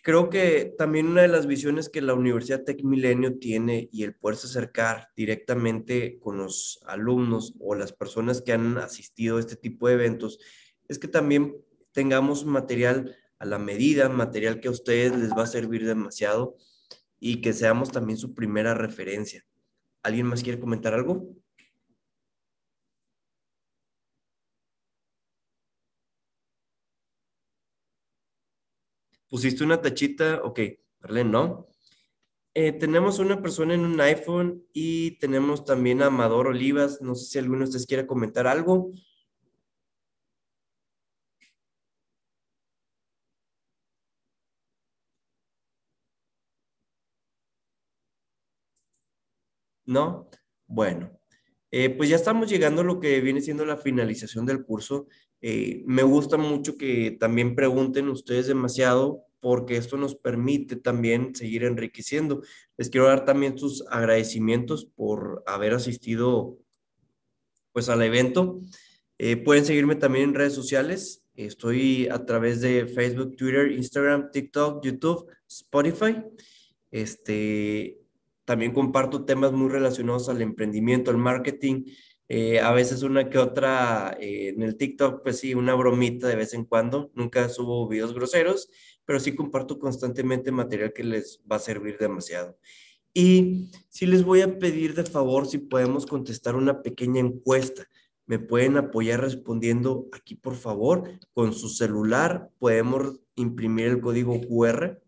Creo 0.02 0.28
que 0.28 0.74
también 0.76 1.06
una 1.06 1.22
de 1.22 1.28
las 1.28 1.46
visiones 1.46 1.88
que 1.88 2.02
la 2.02 2.12
Universidad 2.12 2.62
Tech 2.62 2.84
Milenio 2.84 3.38
tiene 3.38 3.88
y 3.90 4.02
el 4.02 4.14
poderse 4.14 4.46
acercar 4.46 5.08
directamente 5.16 6.18
con 6.18 6.36
los 6.36 6.80
alumnos 6.86 7.54
o 7.58 7.74
las 7.74 7.94
personas 7.94 8.42
que 8.42 8.52
han 8.52 8.76
asistido 8.76 9.38
a 9.38 9.40
este 9.40 9.56
tipo 9.56 9.88
de 9.88 9.94
eventos 9.94 10.38
es 10.88 10.98
que 10.98 11.08
también 11.08 11.56
tengamos 11.92 12.44
material 12.44 13.16
a 13.38 13.46
la 13.46 13.58
medida, 13.58 14.10
material 14.10 14.60
que 14.60 14.68
a 14.68 14.72
ustedes 14.72 15.16
les 15.16 15.30
va 15.30 15.44
a 15.44 15.46
servir 15.46 15.86
demasiado 15.86 16.58
y 17.18 17.40
que 17.40 17.54
seamos 17.54 17.90
también 17.90 18.18
su 18.18 18.34
primera 18.34 18.74
referencia. 18.74 19.46
¿Alguien 20.02 20.26
más 20.26 20.42
quiere 20.42 20.60
comentar 20.60 20.92
algo? 20.92 21.34
¿Pusiste 29.34 29.64
una 29.64 29.80
tachita? 29.80 30.42
Ok, 30.44 30.60
Marlene, 31.00 31.28
no. 31.28 31.66
Eh, 32.54 32.70
tenemos 32.70 33.18
una 33.18 33.42
persona 33.42 33.74
en 33.74 33.80
un 33.80 34.00
iPhone 34.00 34.64
y 34.72 35.18
tenemos 35.18 35.64
también 35.64 36.02
a 36.02 36.06
Amador 36.06 36.46
Olivas. 36.46 37.02
No 37.02 37.16
sé 37.16 37.24
si 37.26 37.38
alguno 37.40 37.58
de 37.60 37.64
ustedes 37.64 37.86
quiere 37.86 38.06
comentar 38.06 38.46
algo. 38.46 38.92
¿No? 49.86 50.28
Bueno, 50.66 51.10
eh, 51.72 51.90
pues 51.90 52.08
ya 52.08 52.16
estamos 52.16 52.48
llegando 52.48 52.82
a 52.82 52.84
lo 52.84 53.00
que 53.00 53.20
viene 53.20 53.40
siendo 53.40 53.66
la 53.66 53.76
finalización 53.76 54.46
del 54.46 54.64
curso. 54.64 55.08
Eh, 55.46 55.82
me 55.84 56.02
gusta 56.02 56.38
mucho 56.38 56.78
que 56.78 57.18
también 57.20 57.54
pregunten 57.54 58.08
ustedes 58.08 58.46
demasiado 58.46 59.26
porque 59.40 59.76
esto 59.76 59.98
nos 59.98 60.14
permite 60.14 60.74
también 60.74 61.34
seguir 61.34 61.64
enriqueciendo. 61.64 62.40
Les 62.78 62.88
quiero 62.88 63.08
dar 63.08 63.26
también 63.26 63.58
sus 63.58 63.84
agradecimientos 63.90 64.86
por 64.86 65.42
haber 65.46 65.74
asistido 65.74 66.56
pues 67.72 67.90
al 67.90 68.00
evento. 68.00 68.62
Eh, 69.18 69.36
pueden 69.36 69.66
seguirme 69.66 69.96
también 69.96 70.30
en 70.30 70.34
redes 70.34 70.54
sociales. 70.54 71.26
Estoy 71.34 72.08
a 72.08 72.24
través 72.24 72.62
de 72.62 72.86
Facebook, 72.86 73.36
Twitter, 73.36 73.70
Instagram, 73.70 74.30
TikTok, 74.30 74.82
YouTube, 74.82 75.26
Spotify. 75.46 76.22
Este, 76.90 78.00
también 78.46 78.72
comparto 78.72 79.26
temas 79.26 79.52
muy 79.52 79.68
relacionados 79.68 80.30
al 80.30 80.40
emprendimiento, 80.40 81.10
al 81.10 81.18
marketing. 81.18 81.84
Eh, 82.28 82.60
a 82.60 82.72
veces 82.72 83.02
una 83.02 83.28
que 83.28 83.38
otra 83.38 84.16
eh, 84.20 84.48
en 84.48 84.62
el 84.62 84.76
TikTok, 84.76 85.22
pues 85.22 85.40
sí, 85.40 85.54
una 85.54 85.74
bromita 85.74 86.26
de 86.28 86.36
vez 86.36 86.54
en 86.54 86.64
cuando. 86.64 87.10
Nunca 87.14 87.48
subo 87.48 87.86
videos 87.88 88.14
groseros, 88.14 88.70
pero 89.04 89.20
sí 89.20 89.34
comparto 89.34 89.78
constantemente 89.78 90.50
material 90.52 90.92
que 90.92 91.04
les 91.04 91.40
va 91.50 91.56
a 91.56 91.58
servir 91.60 91.98
demasiado. 91.98 92.58
Y 93.12 93.70
sí 93.88 94.06
les 94.06 94.24
voy 94.24 94.42
a 94.42 94.58
pedir 94.58 94.94
de 94.94 95.04
favor 95.04 95.46
si 95.46 95.58
podemos 95.58 96.06
contestar 96.06 96.56
una 96.56 96.82
pequeña 96.82 97.20
encuesta. 97.20 97.86
Me 98.26 98.38
pueden 98.38 98.76
apoyar 98.78 99.20
respondiendo 99.20 100.08
aquí, 100.12 100.34
por 100.34 100.56
favor, 100.56 101.10
con 101.34 101.52
su 101.52 101.68
celular. 101.68 102.50
Podemos 102.58 103.20
imprimir 103.36 103.88
el 103.88 104.00
código 104.00 104.40
QR 104.40 105.04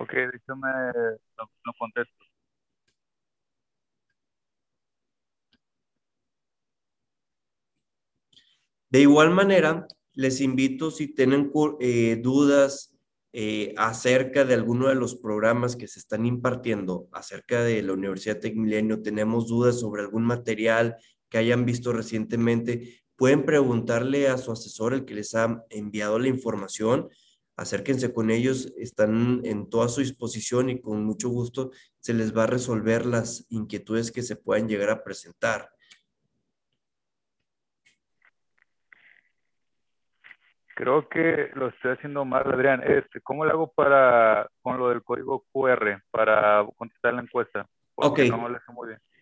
Ok, 0.00 0.12
déjame, 0.32 0.68
lo, 1.36 1.50
lo 1.64 1.72
contesto. 1.76 2.17
De 8.90 9.00
igual 9.00 9.30
manera, 9.30 9.86
les 10.14 10.40
invito 10.40 10.90
si 10.90 11.14
tienen 11.14 11.52
eh, 11.80 12.18
dudas 12.22 12.98
eh, 13.32 13.74
acerca 13.76 14.44
de 14.44 14.54
alguno 14.54 14.88
de 14.88 14.94
los 14.94 15.14
programas 15.14 15.76
que 15.76 15.86
se 15.86 15.98
están 15.98 16.24
impartiendo 16.24 17.06
acerca 17.12 17.62
de 17.62 17.82
la 17.82 17.92
Universidad 17.92 18.40
Tecmilenio, 18.40 19.02
tenemos 19.02 19.48
dudas 19.48 19.78
sobre 19.78 20.02
algún 20.02 20.24
material 20.24 20.96
que 21.28 21.36
hayan 21.38 21.66
visto 21.66 21.92
recientemente, 21.92 23.02
pueden 23.16 23.44
preguntarle 23.44 24.28
a 24.28 24.38
su 24.38 24.52
asesor, 24.52 24.94
el 24.94 25.04
que 25.04 25.14
les 25.14 25.34
ha 25.34 25.62
enviado 25.68 26.18
la 26.18 26.28
información, 26.28 27.10
acérquense 27.56 28.14
con 28.14 28.30
ellos, 28.30 28.72
están 28.78 29.42
en 29.44 29.68
toda 29.68 29.88
su 29.88 30.00
disposición 30.00 30.70
y 30.70 30.80
con 30.80 31.04
mucho 31.04 31.28
gusto 31.28 31.72
se 32.00 32.14
les 32.14 32.34
va 32.34 32.44
a 32.44 32.46
resolver 32.46 33.04
las 33.04 33.44
inquietudes 33.50 34.10
que 34.12 34.22
se 34.22 34.36
puedan 34.36 34.68
llegar 34.68 34.88
a 34.88 35.04
presentar. 35.04 35.68
Creo 40.78 41.08
que 41.08 41.50
lo 41.54 41.70
estoy 41.70 41.90
haciendo 41.90 42.24
mal, 42.24 42.44
Adrián. 42.46 42.80
Este, 42.84 43.20
¿Cómo 43.20 43.44
lo 43.44 43.50
hago 43.50 43.72
para, 43.72 44.48
con 44.62 44.78
lo 44.78 44.90
del 44.90 45.02
código 45.02 45.44
QR 45.50 46.04
para 46.12 46.64
contestar 46.76 47.14
la 47.14 47.22
encuesta? 47.22 47.68
ok. 47.96 48.20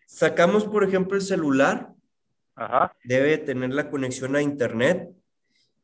Sacamos, 0.07 0.67
por 0.67 0.85
ejemplo, 0.85 1.17
el 1.17 1.23
celular. 1.23 1.95
Ajá. 2.57 2.93
Debe 3.05 3.39
tener 3.39 3.73
la 3.73 3.89
conexión 3.89 4.37
a 4.37 4.43
internet. 4.43 5.09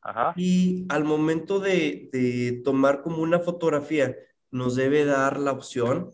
Ajá. 0.02 0.34
Y 0.36 0.84
al 0.90 1.04
momento 1.04 1.58
de, 1.58 2.10
de 2.12 2.60
tomar 2.62 3.00
como 3.00 3.22
una 3.22 3.38
fotografía, 3.38 4.14
nos 4.50 4.76
debe 4.76 5.06
dar 5.06 5.38
la 5.38 5.52
opción, 5.52 6.10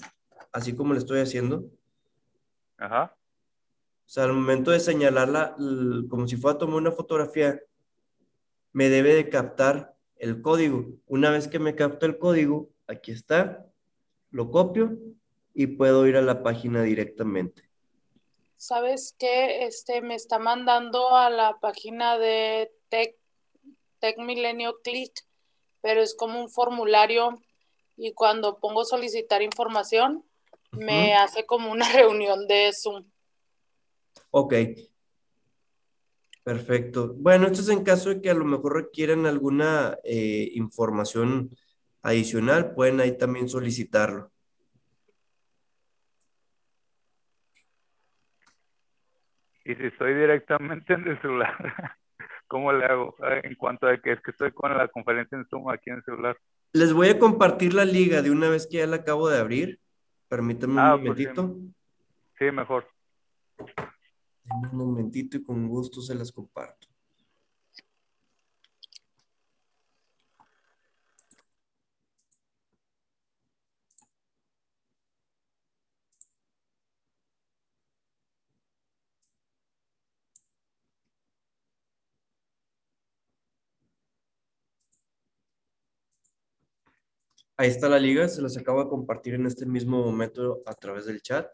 así 0.52 0.76
como 0.76 0.92
le 0.92 1.00
estoy 1.00 1.18
haciendo. 1.18 1.64
Ajá. 2.76 3.12
O 3.12 4.08
sea, 4.08 4.22
al 4.22 4.34
momento 4.34 4.70
de 4.70 4.78
señalarla, 4.78 5.56
como 6.08 6.28
si 6.28 6.36
fuera 6.36 6.54
a 6.54 6.58
tomar 6.58 6.76
una 6.76 6.92
fotografía, 6.92 7.60
me 8.78 8.90
debe 8.90 9.12
de 9.12 9.28
captar 9.28 9.96
el 10.14 10.40
código. 10.40 10.86
Una 11.08 11.30
vez 11.30 11.48
que 11.48 11.58
me 11.58 11.74
capta 11.74 12.06
el 12.06 12.16
código, 12.16 12.70
aquí 12.86 13.10
está, 13.10 13.66
lo 14.30 14.52
copio 14.52 14.96
y 15.52 15.66
puedo 15.66 16.06
ir 16.06 16.16
a 16.16 16.22
la 16.22 16.44
página 16.44 16.84
directamente. 16.84 17.68
¿Sabes 18.56 19.16
qué? 19.18 19.64
Este 19.64 20.00
me 20.00 20.14
está 20.14 20.38
mandando 20.38 21.16
a 21.16 21.28
la 21.28 21.58
página 21.58 22.18
de 22.18 22.70
Tech, 22.88 23.16
Tech 23.98 24.16
Milenio 24.18 24.78
Click, 24.84 25.26
pero 25.80 26.00
es 26.00 26.14
como 26.14 26.40
un 26.40 26.48
formulario 26.48 27.42
y 27.96 28.12
cuando 28.12 28.60
pongo 28.60 28.84
solicitar 28.84 29.42
información, 29.42 30.24
me 30.70 31.14
hace 31.14 31.44
como 31.46 31.72
una 31.72 31.88
reunión 31.92 32.46
de 32.46 32.70
Zoom. 32.72 33.10
Ok, 34.30 34.54
Perfecto. 36.48 37.12
Bueno, 37.14 37.46
esto 37.46 37.60
es 37.60 37.68
en 37.68 37.84
caso 37.84 38.08
de 38.08 38.22
que 38.22 38.30
a 38.30 38.34
lo 38.34 38.46
mejor 38.46 38.72
requieran 38.74 39.26
alguna 39.26 39.98
eh, 40.02 40.48
información 40.54 41.50
adicional, 42.00 42.72
pueden 42.72 43.00
ahí 43.00 43.18
también 43.18 43.50
solicitarlo. 43.50 44.32
Y 49.62 49.74
si 49.74 49.84
estoy 49.88 50.14
directamente 50.14 50.94
en 50.94 51.08
el 51.08 51.20
celular, 51.20 51.52
¿cómo 52.48 52.72
le 52.72 52.86
hago? 52.86 53.14
En 53.42 53.54
cuanto 53.56 53.86
a 53.86 53.98
que 53.98 54.12
es 54.12 54.20
que 54.22 54.30
estoy 54.30 54.50
con 54.52 54.74
la 54.74 54.88
conferencia 54.88 55.36
en 55.36 55.44
Zoom 55.50 55.68
aquí 55.68 55.90
en 55.90 55.96
el 55.96 56.04
celular. 56.04 56.38
Les 56.72 56.94
voy 56.94 57.10
a 57.10 57.18
compartir 57.18 57.74
la 57.74 57.84
liga 57.84 58.22
de 58.22 58.30
una 58.30 58.48
vez 58.48 58.66
que 58.66 58.78
ya 58.78 58.86
la 58.86 58.96
acabo 58.96 59.28
de 59.28 59.38
abrir. 59.38 59.80
Permítanme 60.28 60.72
un 60.72 60.78
Ah, 60.78 60.92
pues 60.92 61.10
momentito. 61.10 61.56
Sí, 62.38 62.50
mejor. 62.50 62.86
Un 64.50 64.76
momentito 64.76 65.36
y 65.36 65.42
con 65.42 65.68
gusto 65.68 66.00
se 66.02 66.14
las 66.14 66.32
comparto. 66.32 66.88
Ahí 87.60 87.68
está 87.70 87.88
la 87.88 87.98
liga, 87.98 88.28
se 88.28 88.40
las 88.40 88.56
acabo 88.56 88.84
de 88.84 88.88
compartir 88.88 89.34
en 89.34 89.44
este 89.46 89.66
mismo 89.66 90.00
momento 90.04 90.62
a 90.64 90.74
través 90.74 91.06
del 91.06 91.20
chat. 91.22 91.48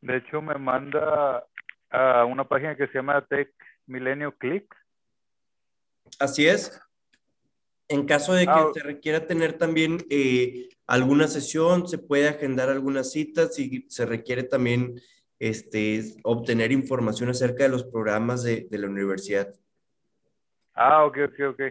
De 0.00 0.16
hecho, 0.16 0.40
me 0.40 0.54
manda 0.54 1.44
a 1.90 2.24
una 2.24 2.44
página 2.44 2.76
que 2.76 2.86
se 2.88 2.94
llama 2.94 3.24
Tech 3.26 3.52
Milenio 3.86 4.32
Click. 4.36 4.74
Así 6.18 6.46
es. 6.46 6.80
En 7.88 8.06
caso 8.06 8.32
de 8.34 8.44
que 8.44 8.52
Ah, 8.52 8.70
se 8.72 8.80
requiera 8.80 9.26
tener 9.26 9.58
también 9.58 9.98
eh, 10.10 10.68
alguna 10.86 11.26
sesión, 11.26 11.88
se 11.88 11.98
puede 11.98 12.28
agendar 12.28 12.68
algunas 12.68 13.10
citas 13.10 13.58
y 13.58 13.84
se 13.88 14.06
requiere 14.06 14.44
también 14.44 15.00
este, 15.40 16.02
obtener 16.22 16.70
información 16.70 17.30
acerca 17.30 17.64
de 17.64 17.70
los 17.70 17.84
programas 17.84 18.44
de, 18.44 18.68
de 18.70 18.78
la 18.78 18.86
universidad. 18.86 19.52
Ah, 20.74 21.04
ok, 21.04 21.18
ok, 21.26 21.40
ok. 21.50 21.62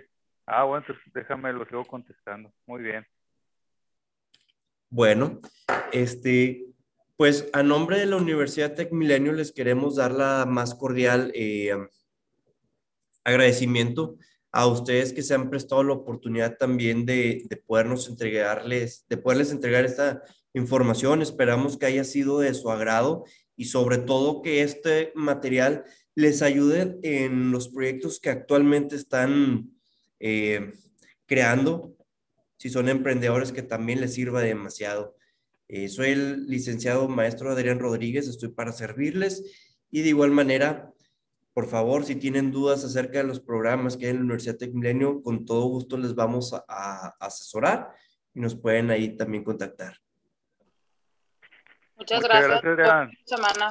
Ah, 0.46 0.64
bueno, 0.66 0.84
entonces 0.86 1.14
déjame, 1.14 1.54
lo 1.54 1.66
sigo 1.66 1.86
contestando. 1.86 2.52
Muy 2.66 2.82
bien. 2.84 3.06
Bueno, 4.90 5.40
este, 5.92 6.66
pues 7.20 7.50
a 7.52 7.64
nombre 7.64 8.00
de 8.00 8.06
la 8.06 8.16
Universidad 8.16 8.76
Tech 8.76 8.94
Milenio 8.94 9.34
les 9.34 9.52
queremos 9.52 9.98
dar 9.98 10.14
la 10.14 10.46
más 10.46 10.74
cordial 10.74 11.34
eh, 11.36 11.74
agradecimiento 13.26 14.16
a 14.54 14.68
ustedes 14.68 15.12
que 15.12 15.22
se 15.22 15.34
han 15.34 15.50
prestado 15.50 15.84
la 15.84 15.92
oportunidad 15.92 16.56
también 16.56 17.06
de, 17.06 17.44
de 17.50 17.58
podernos 17.58 18.08
entregarles, 18.08 19.06
de 19.10 19.18
poderles 19.18 19.52
entregar 19.52 19.84
esta 19.84 20.24
información. 20.54 21.22
Esperamos 21.22 21.76
que 21.76 21.88
haya 21.88 22.06
sido 22.06 22.40
de 22.40 22.54
su 22.54 22.72
agrado 22.72 23.26
y 23.58 23.66
sobre 23.66 23.98
todo 23.98 24.42
que 24.42 24.62
este 24.62 25.12
material 25.14 25.84
les 26.16 26.42
ayude 26.42 27.00
en 27.04 27.52
los 27.52 27.68
proyectos 27.68 28.22
que 28.22 28.30
actualmente 28.30 28.96
están 28.96 29.72
eh, 30.22 30.72
creando. 31.26 31.98
Si 32.56 32.70
son 32.70 32.88
emprendedores, 32.88 33.52
que 33.52 33.62
también 33.62 34.00
les 34.00 34.14
sirva 34.14 34.40
demasiado. 34.40 35.19
Eh, 35.72 35.88
soy 35.88 36.10
el 36.10 36.48
licenciado 36.48 37.08
maestro 37.08 37.52
Adrián 37.52 37.78
Rodríguez, 37.78 38.28
estoy 38.28 38.50
para 38.50 38.72
servirles 38.72 39.44
y 39.92 40.02
de 40.02 40.10
igual 40.10 40.32
manera, 40.32 40.92
por 41.54 41.68
favor, 41.68 42.06
si 42.06 42.16
tienen 42.16 42.52
dudas 42.52 42.84
acerca 42.84 43.20
de 43.20 43.26
los 43.26 43.40
programas 43.40 43.96
que 43.96 44.06
hay 44.06 44.12
en 44.12 44.18
la 44.18 44.24
Universidad 44.24 44.58
Tec 44.58 44.74
Milenio, 44.74 45.22
con 45.22 45.46
todo 45.46 45.68
gusto 45.68 45.96
les 45.96 46.16
vamos 46.16 46.54
a, 46.54 46.66
a 46.68 47.16
asesorar 47.20 47.92
y 48.34 48.40
nos 48.40 48.56
pueden 48.56 48.90
ahí 48.90 49.16
también 49.16 49.44
contactar. 49.44 49.96
Muchas, 51.96 52.18
Muchas 52.18 52.24
gracias. 52.24 52.50
gracias, 52.50 52.74
Adrián. 52.74 53.06
Buena 53.08 53.54
semana. 53.54 53.70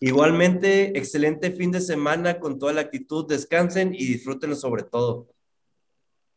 Igualmente, 0.00 0.98
excelente 0.98 1.50
fin 1.50 1.70
de 1.70 1.82
semana 1.82 2.40
con 2.40 2.58
toda 2.58 2.72
la 2.72 2.80
actitud, 2.80 3.28
descansen 3.28 3.92
y 3.92 4.06
disfrútenlo 4.06 4.56
sobre 4.56 4.84
todo. 4.84 5.28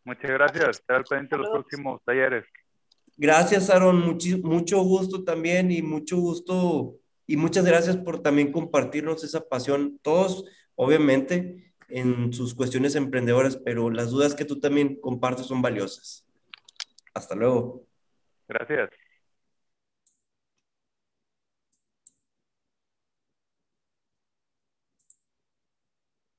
Muchas 0.04 0.32
gracias. 0.32 0.80
Estar 0.80 1.06
pendiente 1.06 1.38
de 1.38 1.42
los 1.44 1.52
próximos 1.52 2.02
talleres. 2.04 2.44
Gracias, 3.18 3.70
Aaron, 3.70 4.02
muchi- 4.04 4.42
mucho 4.42 4.82
gusto 4.82 5.24
también 5.24 5.72
y 5.72 5.82
mucho 5.82 6.18
gusto 6.18 6.96
y 7.28 7.38
muchas 7.38 7.64
gracias 7.66 7.96
por 7.98 8.22
también 8.22 8.52
compartirnos 8.52 9.24
esa 9.24 9.48
pasión. 9.48 10.00
Todos, 10.02 10.46
obviamente, 10.76 11.74
en 11.90 12.34
sus 12.34 12.56
cuestiones 12.56 12.96
emprendedoras, 12.96 13.58
pero 13.58 13.90
las 13.92 14.10
dudas 14.10 14.34
que 14.36 14.46
tú 14.46 14.60
también 14.60 15.00
compartes 15.00 15.46
son 15.46 15.62
valiosas. 15.62 16.26
Hasta 17.14 17.36
luego. 17.36 17.86
Gracias. 18.48 18.90